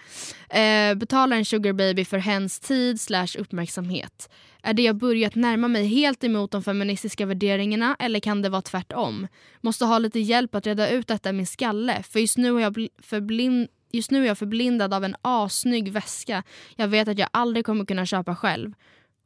Eh, 0.48 0.94
betalar 0.94 1.36
en 1.36 1.44
sugar 1.44 1.72
baby 1.72 2.04
för 2.04 2.18
hens 2.18 2.60
tid 2.60 3.00
slash 3.00 3.28
uppmärksamhet. 3.38 4.30
Är 4.62 4.74
det 4.74 4.82
jag 4.82 4.96
börjat 4.96 5.34
närma 5.34 5.68
mig 5.68 5.86
helt 5.86 6.24
emot 6.24 6.50
de 6.50 6.62
feministiska 6.62 7.26
värderingarna 7.26 7.96
eller 7.98 8.20
kan 8.20 8.42
det 8.42 8.48
vara 8.48 8.62
tvärtom? 8.62 9.28
Måste 9.60 9.84
ha 9.84 9.98
lite 9.98 10.20
hjälp 10.20 10.54
att 10.54 10.66
reda 10.66 10.90
ut 10.90 11.06
detta 11.06 11.30
i 11.30 11.32
min 11.32 11.46
skalle 11.46 12.02
för 12.02 12.20
just 12.20 12.38
nu 12.38 12.56
är 12.56 12.60
jag 12.60 12.72
bl- 12.72 12.90
förblind 12.98 13.68
Just 13.92 14.10
nu 14.10 14.22
är 14.22 14.26
jag 14.26 14.38
förblindad 14.38 14.94
av 14.94 15.04
en 15.04 15.16
assnygg 15.22 15.92
väska 15.92 16.42
jag 16.76 16.88
vet 16.88 17.08
att 17.08 17.18
jag 17.18 17.28
aldrig 17.32 17.66
kommer 17.66 17.84
kunna 17.84 18.06
köpa 18.06 18.36
själv. 18.36 18.72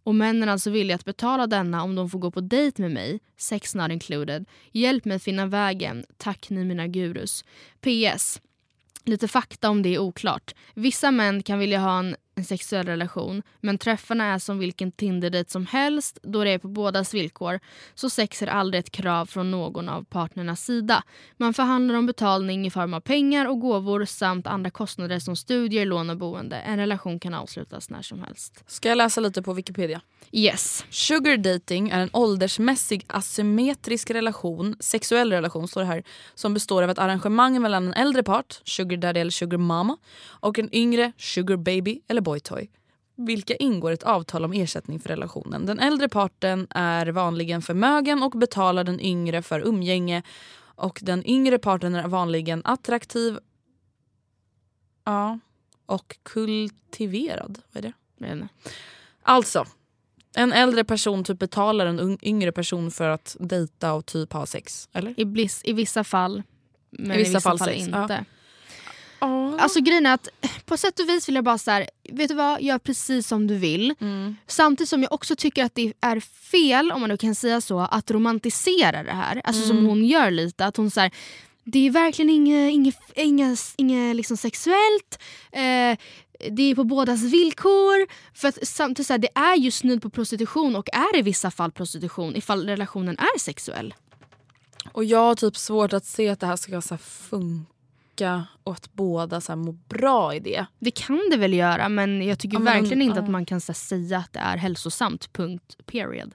Och 0.04 0.14
männen 0.14 0.48
alltså 0.48 0.70
villiga 0.70 0.94
att 0.94 1.04
betala 1.04 1.46
denna 1.46 1.82
om 1.82 1.94
de 1.94 2.10
får 2.10 2.18
gå 2.18 2.30
på 2.30 2.40
dejt 2.40 2.82
med 2.82 2.90
mig, 2.90 3.20
sex 3.36 3.74
not 3.74 3.90
included. 3.90 4.44
Hjälp 4.72 5.04
mig 5.04 5.18
finna 5.18 5.46
vägen. 5.46 6.04
Tack 6.16 6.50
ni 6.50 6.64
mina 6.64 6.86
gurus. 6.86 7.44
PS. 7.80 8.40
Lite 9.04 9.28
fakta 9.28 9.70
om 9.70 9.82
det 9.82 9.94
är 9.94 9.98
oklart. 9.98 10.54
Vissa 10.74 11.10
män 11.10 11.42
kan 11.42 11.58
vilja 11.58 11.78
ha 11.78 11.98
en, 11.98 12.16
en 12.34 12.44
sexuell 12.44 12.86
relation 12.86 13.42
men 13.60 13.78
träffarna 13.78 14.24
är 14.24 14.38
som 14.38 14.58
vilken 14.58 14.92
Tinder-dejt 14.92 15.50
som 15.50 15.66
helst 15.66 16.18
då 16.22 16.44
det 16.44 16.50
är 16.50 16.58
på 16.58 16.68
bådas 16.68 17.14
villkor. 17.14 17.60
Så 17.94 18.10
sex 18.10 18.42
är 18.42 18.46
aldrig 18.46 18.78
ett 18.78 18.90
krav 18.90 19.26
från 19.26 19.50
någon 19.50 19.88
av 19.88 20.04
partnernas 20.04 20.64
sida. 20.64 21.02
Man 21.36 21.54
förhandlar 21.54 21.94
om 21.94 22.06
betalning 22.06 22.66
i 22.66 22.70
form 22.70 22.94
av 22.94 23.00
pengar 23.00 23.46
och 23.46 23.60
gåvor 23.60 24.04
samt 24.04 24.46
andra 24.46 24.70
kostnader 24.70 25.18
som 25.18 25.36
studier, 25.36 25.86
lån 25.86 26.10
och 26.10 26.16
boende. 26.16 26.56
En 26.56 26.76
relation 26.76 27.20
kan 27.20 27.34
avslutas 27.34 27.90
när 27.90 28.02
som 28.02 28.22
helst. 28.22 28.64
Ska 28.66 28.88
jag 28.88 28.98
läsa 28.98 29.20
lite 29.20 29.42
på 29.42 29.52
Wikipedia? 29.52 30.00
Yes. 30.32 30.84
Sugar 30.90 31.36
dating 31.36 31.90
är 31.90 32.00
en 32.00 32.10
åldersmässig 32.12 33.04
asymmetrisk 33.06 34.10
relation, 34.10 34.76
sexuell 34.80 35.32
relation 35.32 35.68
står 35.68 35.80
det 35.80 35.86
här, 35.86 36.02
som 36.34 36.54
består 36.54 36.82
av 36.82 36.90
ett 36.90 36.98
arrangemang 36.98 37.62
mellan 37.62 37.86
en 37.86 37.94
äldre 37.94 38.22
part, 38.22 38.60
sugar 38.64 38.96
daddy 38.96 39.20
eller 39.20 39.30
sugar 39.30 39.58
mama, 39.58 39.96
och 40.26 40.58
en 40.58 40.74
yngre 40.74 41.12
sugar 41.18 41.56
baby 41.56 42.00
eller 42.08 42.20
boy 42.24 42.40
toy. 42.40 42.70
vilka 43.16 43.56
ingår 43.56 43.90
ett 43.90 44.02
avtal 44.02 44.44
om 44.44 44.52
ersättning 44.52 45.00
för 45.00 45.08
relationen. 45.08 45.66
Den 45.66 45.78
äldre 45.78 46.08
parten 46.08 46.66
är 46.70 47.06
vanligen 47.06 47.62
förmögen 47.62 48.22
och 48.22 48.30
betalar 48.30 48.84
den 48.84 49.00
yngre 49.00 49.42
för 49.42 49.60
umgänge 49.60 50.22
och 50.76 51.00
den 51.02 51.26
yngre 51.26 51.58
parten 51.58 51.94
är 51.94 52.08
vanligen 52.08 52.62
attraktiv 52.64 53.38
ja, 55.04 55.38
och 55.86 56.16
kultiverad. 56.22 57.58
Vad 57.72 57.84
är 57.84 57.92
det? 58.18 58.48
Alltså, 59.22 59.66
en 60.34 60.52
äldre 60.52 60.84
person 60.84 61.24
typ 61.24 61.38
betalar 61.38 61.86
en 61.86 62.18
yngre 62.22 62.52
person 62.52 62.90
för 62.90 63.08
att 63.08 63.36
dejta 63.40 63.92
och 63.92 64.06
typ 64.06 64.32
ha 64.32 64.46
sex. 64.46 64.88
Eller? 64.92 65.20
I, 65.20 65.24
bliss, 65.24 65.60
I 65.64 65.72
vissa 65.72 66.04
fall, 66.04 66.42
men 66.90 67.10
I 67.10 67.14
i 67.14 67.18
vissa 67.18 67.30
vissa, 67.30 67.40
fall 67.40 67.58
fall, 67.58 67.68
sex, 67.68 67.88
ja. 67.92 68.24
Inte. 69.22 69.62
Alltså 69.62 69.80
grejen 69.80 70.06
är 70.06 70.14
att 70.14 70.28
på 70.64 70.76
sätt 70.76 71.00
och 71.00 71.08
vis 71.08 71.28
vill 71.28 71.34
jag 71.34 71.44
bara 71.44 71.58
så 71.58 71.70
här, 71.70 71.90
vet 72.12 72.28
du 72.28 72.34
vad, 72.34 72.62
gör 72.62 72.78
precis 72.78 73.28
som 73.28 73.46
du 73.46 73.56
vill. 73.56 73.94
Mm. 74.00 74.36
Samtidigt 74.46 74.88
som 74.88 75.02
jag 75.02 75.12
också 75.12 75.36
tycker 75.36 75.64
att 75.64 75.74
det 75.74 75.92
är 76.00 76.20
fel, 76.20 76.92
om 76.92 77.00
man 77.00 77.10
nu 77.10 77.16
kan 77.16 77.34
säga 77.34 77.60
så, 77.60 77.80
att 77.80 78.10
romantisera 78.10 79.02
det 79.02 79.12
här. 79.12 79.40
Alltså 79.44 79.62
som 79.62 79.76
Mm. 79.78 79.88
hon 79.88 80.04
gör 80.04 80.30
lite. 80.30 80.66
Att 80.66 80.76
hon 80.76 80.90
så 80.90 81.00
här, 81.00 81.10
det 81.64 81.86
är 81.86 81.90
verkligen 81.90 82.30
inget, 82.30 82.72
inget, 82.72 82.98
inget, 83.14 83.60
inget 83.76 84.16
liksom 84.16 84.36
sexuellt. 84.36 85.18
Eh, 85.52 85.98
det 86.50 86.62
är 86.62 86.74
på 86.74 86.84
bådas 86.84 87.22
villkor. 87.22 88.06
För 88.34 88.48
att 88.48 88.58
samtidigt 88.68 89.06
så 89.06 89.12
här, 89.12 89.18
det 89.18 89.28
är 89.34 89.56
ju 89.56 89.70
snudd 89.70 90.02
på 90.02 90.10
prostitution 90.10 90.76
och 90.76 90.88
är 90.92 91.18
i 91.18 91.22
vissa 91.22 91.50
fall 91.50 91.72
prostitution 91.72 92.36
ifall 92.36 92.66
relationen 92.66 93.18
är 93.18 93.38
sexuell. 93.38 93.94
Och 94.92 95.04
jag 95.04 95.18
har 95.18 95.34
typ 95.34 95.56
svårt 95.56 95.92
att 95.92 96.06
se 96.06 96.28
att 96.28 96.40
det 96.40 96.46
här 96.46 96.56
ska 96.56 96.82
så 96.82 96.94
här 96.94 96.98
funka 96.98 97.73
och 98.64 98.72
att 98.72 98.92
båda 98.92 99.40
så 99.40 99.52
här 99.52 99.56
mår 99.56 99.72
bra 99.88 100.34
i 100.34 100.40
det. 100.40 100.66
Det 100.78 100.90
kan 100.90 101.20
det 101.30 101.36
väl 101.36 101.54
göra 101.54 101.88
men 101.88 102.22
jag 102.22 102.38
tycker 102.38 102.56
Ja, 102.56 102.62
verkligen 102.62 103.02
inte 103.02 103.18
ja. 103.18 103.24
att 103.24 103.30
man 103.30 103.46
kan 103.46 103.60
här, 103.68 103.74
säga 103.74 104.18
att 104.18 104.32
det 104.32 104.38
är 104.38 104.56
hälsosamt. 104.56 105.32
Punkt. 105.32 105.76
Period. 105.86 106.34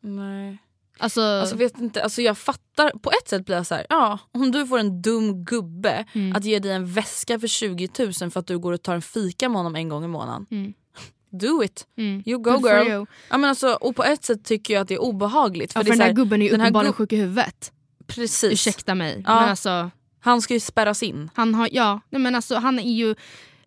Nej. 0.00 0.58
Alltså, 0.98 1.20
Alltså, 1.20 1.56
vet 1.56 1.78
inte, 1.80 2.02
alltså 2.02 2.22
jag 2.22 2.38
fattar, 2.38 2.90
på 2.98 3.10
ett 3.10 3.28
sätt 3.28 3.46
blir 3.46 3.56
jag 3.56 3.66
så 3.66 3.74
här, 3.74 3.86
ja 3.88 4.18
om 4.32 4.50
du 4.50 4.66
får 4.66 4.78
en 4.78 5.02
dum 5.02 5.44
gubbe 5.44 6.04
Mm. 6.12 6.36
att 6.36 6.44
ge 6.44 6.58
dig 6.58 6.72
en 6.72 6.86
väska 6.86 7.40
för 7.40 7.46
20 7.46 7.88
000 7.98 8.30
för 8.30 8.40
att 8.40 8.46
du 8.46 8.58
går 8.58 8.72
och 8.72 8.82
tar 8.82 8.94
en 8.94 9.02
fika 9.02 9.48
med 9.48 9.56
honom 9.56 9.76
en 9.76 9.88
gång 9.88 10.04
i 10.04 10.08
månaden. 10.08 10.46
Mm. 10.50 10.74
Do 11.30 11.62
it, 11.64 11.86
mm. 11.96 12.22
you 12.26 12.38
go 12.42 12.50
Good 12.50 12.64
girl. 12.64 12.88
you. 12.88 13.06
Ja, 13.30 13.38
men 13.38 13.50
alltså, 13.50 13.72
och 13.74 13.96
på 13.96 14.04
ett 14.04 14.24
sätt 14.24 14.44
tycker 14.44 14.74
jag 14.74 14.80
att 14.80 14.88
det 14.88 14.94
är 14.94 15.02
obehagligt. 15.02 15.72
Ja, 15.74 15.80
för 15.80 15.84
det 15.84 15.88
är 15.90 15.92
den 15.92 16.00
här 16.00 16.06
här, 16.06 16.14
gubben 16.14 16.42
är 16.42 16.46
ju 16.46 16.52
uppenbarligen 16.52 16.92
sjuk 16.92 17.12
i 17.12 17.16
huvudet. 17.16 17.72
Precis. 18.06 18.52
Ursäkta 18.52 18.94
mig. 18.94 19.22
Ja. 19.26 19.40
Men 19.40 19.48
alltså, 19.48 19.90
Han 20.24 20.42
ska 20.42 20.54
ju 20.54 20.60
spärras 20.60 21.02
in. 21.02 21.30
han, 21.34 21.54
har, 21.54 21.68
ja, 21.72 22.00
nej, 22.10 22.20
men 22.22 22.34
alltså, 22.34 22.56
han 22.56 22.78
är 22.78 22.92
ju... 22.92 23.14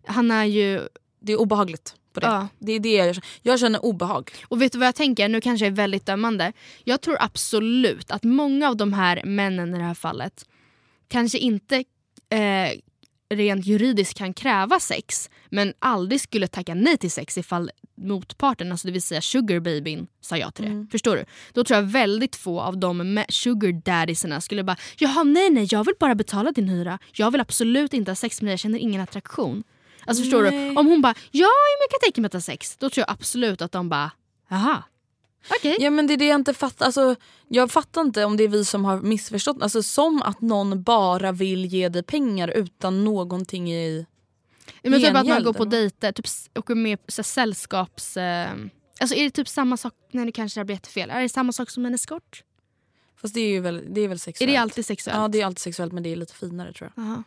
Han 0.06 0.30
är 0.30 0.44
ju 0.44 0.88
Det 1.20 1.32
är 1.32 1.40
obehagligt. 1.40 1.94
På 2.12 2.20
det. 2.20 2.26
Ja. 2.26 2.48
det 2.58 2.72
är 2.72 2.80
det 2.80 2.92
jag 2.92 3.14
känner. 3.14 3.26
Jag 3.42 3.60
känner 3.60 3.84
obehag. 3.84 4.30
Och 4.48 4.62
vet 4.62 4.72
du 4.72 4.78
vad 4.78 4.88
jag 4.88 4.94
tänker? 4.94 5.28
Nu 5.28 5.40
kanske 5.40 5.66
jag 5.66 5.72
är 5.72 5.76
väldigt 5.76 6.06
dömande. 6.06 6.52
Jag 6.84 7.00
tror 7.00 7.16
absolut 7.20 8.10
att 8.10 8.24
många 8.24 8.68
av 8.68 8.76
de 8.76 8.92
här 8.92 9.22
männen 9.24 9.74
i 9.74 9.78
det 9.78 9.84
här 9.84 9.94
fallet 9.94 10.44
kanske 11.08 11.38
inte 11.38 11.76
eh, 12.28 12.72
rent 13.34 13.66
juridiskt 13.66 14.18
kan 14.18 14.34
kräva 14.34 14.80
sex 14.80 15.30
men 15.50 15.72
aldrig 15.78 16.20
skulle 16.20 16.46
tacka 16.48 16.74
nej 16.74 16.98
till 16.98 17.10
sex 17.10 17.38
ifall 17.38 17.70
motparten, 17.96 18.72
alltså 18.72 18.88
det 18.88 18.92
vill 18.92 19.02
säga 19.02 19.20
sugarbabyn, 19.20 20.06
sa 20.20 20.36
ja 20.36 20.50
till 20.50 20.64
det. 20.64 20.86
Förstår 20.90 21.16
du? 21.16 21.24
Då 21.52 21.64
tror 21.64 21.76
jag 21.76 21.82
väldigt 21.86 22.36
få 22.36 22.60
av 22.60 22.78
de 22.78 23.14
med 23.14 23.26
sugar 23.28 23.72
daddiesarna 23.72 24.40
skulle 24.40 24.64
bara 24.64 24.76
“jaha 24.98 25.22
nej 25.22 25.50
nej 25.50 25.68
jag 25.70 25.84
vill 25.84 25.94
bara 26.00 26.14
betala 26.14 26.52
din 26.52 26.68
hyra, 26.68 26.98
jag 27.12 27.30
vill 27.30 27.40
absolut 27.40 27.94
inte 27.94 28.10
ha 28.10 28.16
sex 28.16 28.42
med 28.42 28.48
dig, 28.48 28.52
jag 28.52 28.60
känner 28.60 28.78
ingen 28.78 29.00
attraktion”. 29.00 29.64
Alltså 30.04 30.22
förstår 30.22 30.42
Nej. 30.42 30.68
du? 30.70 30.76
Om 30.76 30.86
hon 30.86 31.00
bara 31.00 31.14
“ja 31.30 31.48
men 31.48 31.78
jag 31.80 31.90
kan 31.90 32.00
tänka 32.02 32.20
mig 32.20 32.26
att 32.26 32.32
ha 32.32 32.40
sex” 32.40 32.76
då 32.76 32.90
tror 32.90 33.04
jag 33.08 33.12
absolut 33.14 33.62
att 33.62 33.72
de 33.72 33.88
bara 33.88 34.10
“jaha, 34.48 34.82
okej”. 35.58 35.76
Ja 35.80 35.90
men 35.90 36.06
det 36.06 36.12
är 36.12 36.16
det 36.18 36.26
jag 36.26 36.40
inte 36.40 36.54
fattar. 36.54 36.86
Alltså, 36.86 37.16
jag 37.48 37.70
fattar 37.70 38.00
inte 38.00 38.24
om 38.24 38.36
det 38.36 38.44
är 38.44 38.48
vi 38.48 38.64
som 38.64 38.84
har 38.84 39.00
missförstått. 39.00 39.62
Alltså, 39.62 39.82
som 39.82 40.22
att 40.22 40.40
någon 40.40 40.82
bara 40.82 41.32
vill 41.32 41.66
ge 41.66 41.88
dig 41.88 42.02
pengar 42.02 42.48
utan 42.48 43.04
någonting 43.04 43.72
i 43.72 44.06
Men 44.82 44.92
typ 44.92 45.06
att 45.06 45.12
man 45.12 45.26
gengäld, 45.26 45.44
går 45.44 45.52
på 45.52 45.64
dejter, 45.64 46.12
typ 46.12 46.26
åker 46.58 46.74
med 46.74 46.98
så 47.08 47.20
här, 47.20 47.24
sällskaps... 47.24 48.16
Eh, 48.16 48.50
alltså 49.00 49.16
är 49.16 49.24
det 49.24 49.30
typ 49.30 49.48
samma 49.48 49.76
sak, 49.76 49.94
nej 50.10 50.26
det 50.26 50.32
kanske 50.32 50.64
blir 50.64 50.76
jättefel, 50.76 51.10
är 51.10 51.20
det 51.20 51.28
samma 51.28 51.52
sak 51.52 51.70
som 51.70 51.86
en 51.86 51.94
eskort? 51.94 52.42
Fast 53.20 53.34
det 53.34 53.40
är 53.40 53.48
ju 53.48 53.60
väl, 53.60 53.84
det 53.88 54.00
är 54.00 54.08
väl 54.08 54.18
sexuellt. 54.18 54.50
Är 54.50 54.52
det 54.52 54.60
alltid 54.60 54.86
sexuellt? 54.86 55.18
Ja 55.18 55.28
det 55.28 55.40
är 55.40 55.46
alltid 55.46 55.58
sexuellt 55.58 55.92
men 55.92 56.02
det 56.02 56.12
är 56.12 56.16
lite 56.16 56.34
finare 56.34 56.72
tror 56.72 56.92
jag. 56.94 57.04
Jaha. 57.04 57.22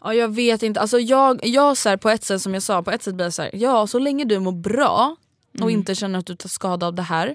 Ja, 0.00 0.14
jag 0.14 0.34
vet 0.34 0.62
inte. 0.62 0.80
Alltså, 0.80 0.98
jag, 0.98 1.46
jag 1.46 1.76
så 1.76 1.88
här, 1.88 1.96
på 1.96 2.10
ett 2.10 2.24
sätt 2.24 2.42
som 2.42 2.54
jag 2.54 2.62
sa, 2.62 2.82
på 2.82 2.90
ett 2.90 3.02
sätt 3.02 3.14
blir 3.14 3.26
jag 3.26 3.34
så 3.34 3.42
här, 3.42 3.50
ja 3.54 3.86
så 3.86 3.98
länge 3.98 4.24
du 4.24 4.38
mår 4.38 4.52
bra 4.52 5.16
och 5.54 5.60
Mm. 5.60 5.70
inte 5.74 5.94
känner 5.94 6.18
att 6.18 6.26
du 6.26 6.34
tar 6.36 6.48
skada 6.48 6.86
av 6.86 6.94
det 6.94 7.02
här. 7.02 7.34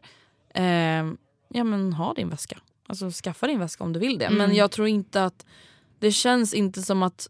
Eh, 0.54 1.14
ja 1.50 1.64
men 1.64 1.94
ha 1.94 2.14
din 2.14 2.30
väska. 2.30 2.58
Alltså 2.88 3.12
skaffa 3.12 3.48
din 3.48 3.60
väska 3.60 3.84
om 3.84 3.94
du 3.94 4.00
vill 4.00 4.18
det. 4.18 4.26
Mm. 4.26 4.38
Men 4.38 4.56
jag 4.56 4.72
tror 4.72 4.88
inte 4.88 5.26
att, 5.26 5.46
det 6.00 6.12
känns 6.12 6.54
inte 6.54 6.82
som 6.82 7.04
att 7.04 7.28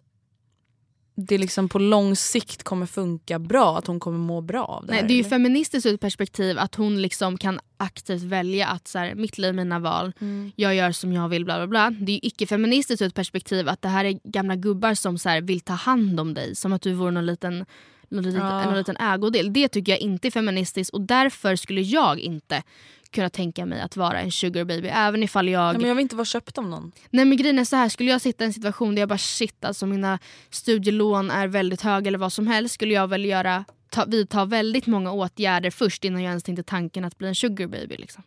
det 1.17 1.37
liksom 1.37 1.69
på 1.69 1.79
lång 1.79 2.15
sikt 2.15 2.63
kommer 2.63 2.85
funka 2.85 3.39
bra, 3.39 3.77
att 3.77 3.87
hon 3.87 3.99
kommer 3.99 4.17
må 4.17 4.41
bra 4.41 4.63
av 4.65 4.85
det 4.85 4.91
Nej, 4.91 5.01
här. 5.01 5.07
det 5.07 5.13
är 5.13 5.15
ju 5.15 5.19
eller? 5.19 5.29
feministiskt 5.29 5.85
ur 5.85 5.97
perspektiv 5.97 6.59
att 6.59 6.75
hon 6.75 7.01
liksom 7.01 7.37
kan 7.37 7.59
aktivt 7.77 8.21
välja 8.21 8.67
att 8.67 8.87
så 8.87 8.99
här, 8.99 9.15
mitt 9.15 9.37
liv, 9.37 9.55
mina 9.55 9.79
val, 9.79 10.13
Mm. 10.19 10.51
jag 10.55 10.75
gör 10.75 10.91
som 10.91 11.13
jag 11.13 11.29
vill, 11.29 11.45
bla 11.45 11.57
bla 11.57 11.67
bla. 11.67 11.89
Det 11.89 12.11
är 12.11 12.13
ju 12.13 12.19
icke-feministiskt 12.23 13.01
ur 13.01 13.07
ett 13.07 13.13
perspektiv 13.15 13.69
att 13.69 13.81
det 13.81 13.87
här 13.89 14.05
är 14.05 14.19
gamla 14.23 14.55
gubbar 14.55 14.93
som 14.93 15.17
så 15.17 15.29
här, 15.29 15.41
vill 15.41 15.61
ta 15.61 15.73
hand 15.73 16.19
om 16.19 16.33
dig 16.33 16.55
som 16.55 16.73
att 16.73 16.81
du 16.81 16.93
vore 16.93 17.11
någon 17.11 17.25
liten, 17.25 17.65
någon 18.09 18.23
liten, 18.23 18.41
Ja. 18.41 18.65
någon 18.65 18.77
liten 18.77 18.97
ägodel. 18.97 19.53
Det 19.53 19.67
tycker 19.67 19.91
jag 19.91 19.99
inte 19.99 20.27
är 20.27 20.31
feministiskt 20.31 20.93
och 20.93 21.01
därför 21.01 21.55
skulle 21.55 21.81
jag 21.81 22.19
inte 22.19 22.63
kunna 23.11 23.29
tänka 23.29 23.65
mig 23.65 23.81
att 23.81 23.97
vara 23.97 24.19
en 24.19 24.31
sugar 24.31 24.65
baby 24.65 24.87
även 24.87 25.23
ifall 25.23 25.49
jag... 25.49 25.73
Nej, 25.73 25.77
men 25.81 25.87
jag 25.87 25.95
vill 25.95 26.01
inte 26.01 26.15
vara 26.15 26.25
köpt 26.25 26.57
av 26.57 26.67
någon. 26.67 26.91
Nej 27.09 27.25
men 27.25 27.37
grejen 27.37 27.59
är 27.59 27.65
så 27.65 27.75
här, 27.75 27.89
skulle 27.89 28.11
jag 28.11 28.21
sitta 28.21 28.43
i 28.43 28.47
en 28.47 28.53
situation 28.53 28.95
där 28.95 29.01
jag 29.01 29.09
bara 29.09 29.17
shit 29.17 29.65
alltså 29.65 29.85
mina 29.85 30.19
studielån 30.49 31.31
är 31.31 31.47
väldigt 31.47 31.81
höga 31.81 32.07
eller 32.07 32.17
vad 32.17 32.33
som 32.33 32.47
helst 32.47 32.73
skulle 32.75 32.93
jag 32.93 33.07
väl 33.07 33.25
göra, 33.25 33.65
ta, 33.89 34.05
vidta 34.05 34.45
väldigt 34.45 34.87
många 34.87 35.11
åtgärder 35.11 35.71
först 35.71 36.03
innan 36.05 36.21
jag 36.23 36.29
ens 36.29 36.43
tänkte 36.43 36.63
tanken 36.63 37.05
att 37.05 37.17
bli 37.17 37.27
en 37.27 37.35
sugar 37.35 37.67
baby 37.67 37.95
liksom. 37.97 38.23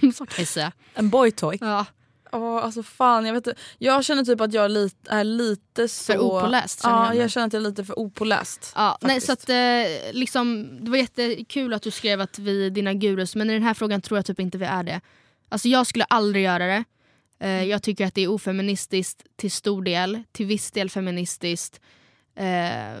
så 0.14 0.26
kan 0.26 0.34
jag 0.38 0.48
säga. 0.48 0.72
En 0.94 1.10
boytoy. 1.10 1.58
Ja. 1.60 1.86
Åh, 2.32 2.64
alltså 2.64 2.82
fan, 2.82 3.26
jag, 3.26 3.34
vet, 3.34 3.48
jag 3.78 4.04
känner 4.04 4.24
typ 4.24 4.40
att 4.40 4.52
jag 4.52 4.64
är 4.64 4.68
lite, 4.68 5.10
är 5.10 5.24
lite 5.24 5.88
så... 5.88 6.12
För 6.12 6.18
opåläst, 6.18 6.80
Ja, 6.84 7.14
jag 7.14 7.24
jag 7.24 7.30
känner 7.30 7.46
att 7.46 7.52
jag 7.52 7.60
är 7.60 7.68
lite 7.68 7.84
för 7.84 7.98
opåläst. 7.98 8.72
Ja, 8.74 8.98
nej, 9.00 9.20
så 9.20 9.32
att, 9.32 9.48
eh, 9.48 9.56
liksom, 10.12 10.68
det 10.84 10.90
var 10.90 10.98
jättekul 10.98 11.72
att 11.72 11.82
du 11.82 11.90
skrev 11.90 12.20
att 12.20 12.38
vi 12.38 12.66
är 12.66 12.70
dina 12.70 12.94
gurus 12.94 13.36
men 13.36 13.50
i 13.50 13.52
den 13.52 13.62
här 13.62 13.74
frågan 13.74 14.00
tror 14.00 14.18
jag 14.18 14.26
typ 14.26 14.40
inte 14.40 14.58
vi 14.58 14.64
är 14.64 14.82
det. 14.82 15.00
Alltså 15.48 15.68
jag 15.68 15.86
skulle 15.86 16.04
aldrig 16.04 16.44
göra 16.44 16.66
det. 16.66 16.84
Eh, 17.40 17.64
jag 17.64 17.82
tycker 17.82 18.06
att 18.06 18.14
det 18.14 18.22
är 18.22 18.28
ofeministiskt 18.28 19.22
till 19.36 19.50
stor 19.50 19.82
del, 19.82 20.22
till 20.32 20.46
viss 20.46 20.70
del 20.70 20.90
feministiskt. 20.90 21.80
Eh, 22.36 22.96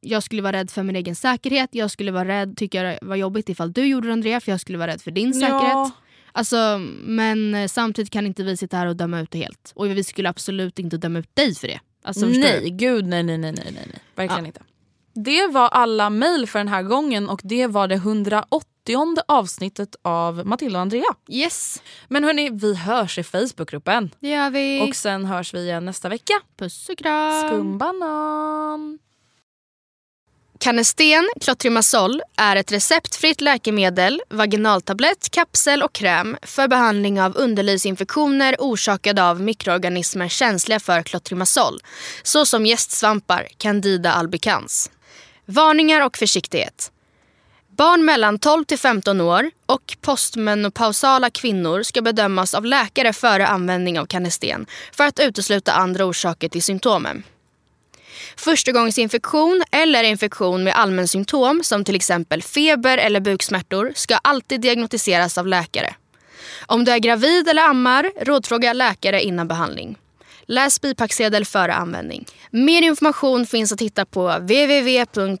jag 0.00 0.22
skulle 0.22 0.42
vara 0.42 0.52
rädd 0.52 0.70
för 0.70 0.82
min 0.82 0.96
egen 0.96 1.16
säkerhet, 1.16 1.68
jag 1.72 1.90
skulle 1.90 2.12
vara 2.12 2.28
rädd, 2.28 2.56
tycka 2.56 2.82
det 2.82 2.98
var 3.02 3.16
jobbigt 3.16 3.48
ifall 3.48 3.72
du 3.72 3.86
gjorde 3.86 4.06
det 4.06 4.12
Andrea 4.12 4.40
för 4.40 4.52
jag 4.52 4.60
skulle 4.60 4.78
vara 4.78 4.90
rädd 4.90 5.02
för 5.02 5.10
din 5.10 5.34
säkerhet. 5.34 5.92
Alltså, 6.32 6.78
men 7.02 7.54
eh, 7.54 7.68
samtidigt 7.68 8.12
kan 8.12 8.26
inte 8.26 8.42
vi 8.42 8.56
sitta 8.56 8.76
här 8.76 8.86
och 8.86 8.96
döma 8.96 9.20
ut 9.20 9.30
det 9.30 9.38
helt. 9.38 9.72
Och 9.74 9.86
vi 9.90 10.04
skulle 10.04 10.28
absolut 10.28 10.78
inte 10.78 10.96
döma 10.96 11.18
ut 11.18 11.36
dig 11.36 11.54
för 11.54 11.68
det. 11.68 11.80
Alltså, 12.04 12.26
förstår 12.26 12.42
du? 12.42 12.48
nej, 12.60 12.70
gud 12.70 13.04
nej 13.06 13.22
nej 13.22 13.38
nej 13.38 13.52
nej. 13.52 13.64
nej. 13.74 13.86
Verkligen 14.14 14.44
Ja. 14.44 14.46
inte. 14.46 14.60
Det 15.14 15.46
var 15.46 15.68
alla 15.68 16.10
mejl 16.10 16.46
för 16.46 16.58
den 16.58 16.68
här 16.68 16.82
gången 16.82 17.28
och 17.28 17.40
det 17.44 17.66
var 17.66 17.88
det 17.88 17.94
180 17.94 18.66
avsnittet 19.28 19.96
av 20.02 20.46
Matilda 20.46 20.78
och 20.78 20.82
Andrea. 20.82 21.04
Yes, 21.28 21.82
Men 22.08 22.24
hörni, 22.24 22.50
vi 22.50 22.74
hörs 22.74 23.18
i 23.18 23.22
Facebookgruppen. 23.22 24.10
det 24.20 24.28
gör 24.28 24.50
vi. 24.50 24.80
Och 24.90 24.96
sen 24.96 25.24
hörs 25.24 25.54
vi 25.54 25.60
igen 25.62 25.84
nästa 25.84 26.08
vecka. 26.08 26.34
Puss 26.58 26.88
och 26.88 26.98
kram. 26.98 27.48
Skumbanan. 27.48 28.98
Canesten 30.62 31.28
Clotrimazol 31.40 32.22
är 32.36 32.56
ett 32.56 32.72
receptfritt 32.72 33.40
läkemedel, 33.40 34.22
vaginaltablett, 34.30 35.30
kapsel 35.30 35.82
och 35.82 35.92
kräm 35.92 36.36
för 36.42 36.68
behandling 36.68 37.20
av 37.20 37.36
underlivsinfektioner 37.36 38.56
orsakade 38.58 39.24
av 39.24 39.40
mikroorganismer 39.40 40.28
känsliga 40.28 40.80
för 40.80 41.02
Clotrimazol, 41.02 41.80
såsom 42.22 42.66
gästsvampar, 42.66 43.48
Candida 43.56 44.12
albicans. 44.12 44.90
Varningar 45.46 46.06
och 46.06 46.16
försiktighet. 46.16 46.92
Barn 47.76 48.04
mellan 48.04 48.38
12 48.38 48.64
till 48.64 48.78
15 48.78 49.20
år 49.20 49.50
och 49.66 49.96
postmenopausala 50.00 51.30
kvinnor 51.30 51.82
ska 51.82 52.02
bedömas 52.02 52.54
av 52.54 52.64
läkare 52.64 53.12
före 53.12 53.46
användning 53.46 54.00
av 54.00 54.06
Canesten 54.06 54.66
för 54.92 55.04
att 55.04 55.20
utesluta 55.20 55.72
andra 55.72 56.04
orsaker 56.04 56.48
till 56.48 56.62
symptomen. 56.62 57.22
Förstagångsinfektion 58.40 59.62
eller 59.72 60.02
infektion 60.02 60.64
med 60.64 60.74
allmänsymptom 60.76 61.60
som 61.62 61.84
till 61.84 61.94
exempel 61.94 62.42
feber 62.42 62.98
eller 62.98 63.20
buksmärtor 63.20 63.92
ska 63.94 64.16
alltid 64.16 64.60
diagnostiseras 64.60 65.38
av 65.38 65.46
läkare. 65.46 65.94
Om 66.66 66.84
du 66.84 66.92
är 66.92 66.98
gravid 66.98 67.48
eller 67.48 67.62
ammar, 67.62 68.10
rådfråga 68.20 68.72
läkare 68.72 69.22
innan 69.22 69.48
behandling. 69.48 69.98
Läs 70.46 70.80
bipacksedel 70.80 71.44
före 71.44 71.74
användning. 71.74 72.26
Mer 72.50 72.82
information 72.82 73.46
finns 73.46 73.72
att 73.72 73.80
hitta 73.80 74.04
på 74.04 74.28
www.bayer.se. 74.28 75.40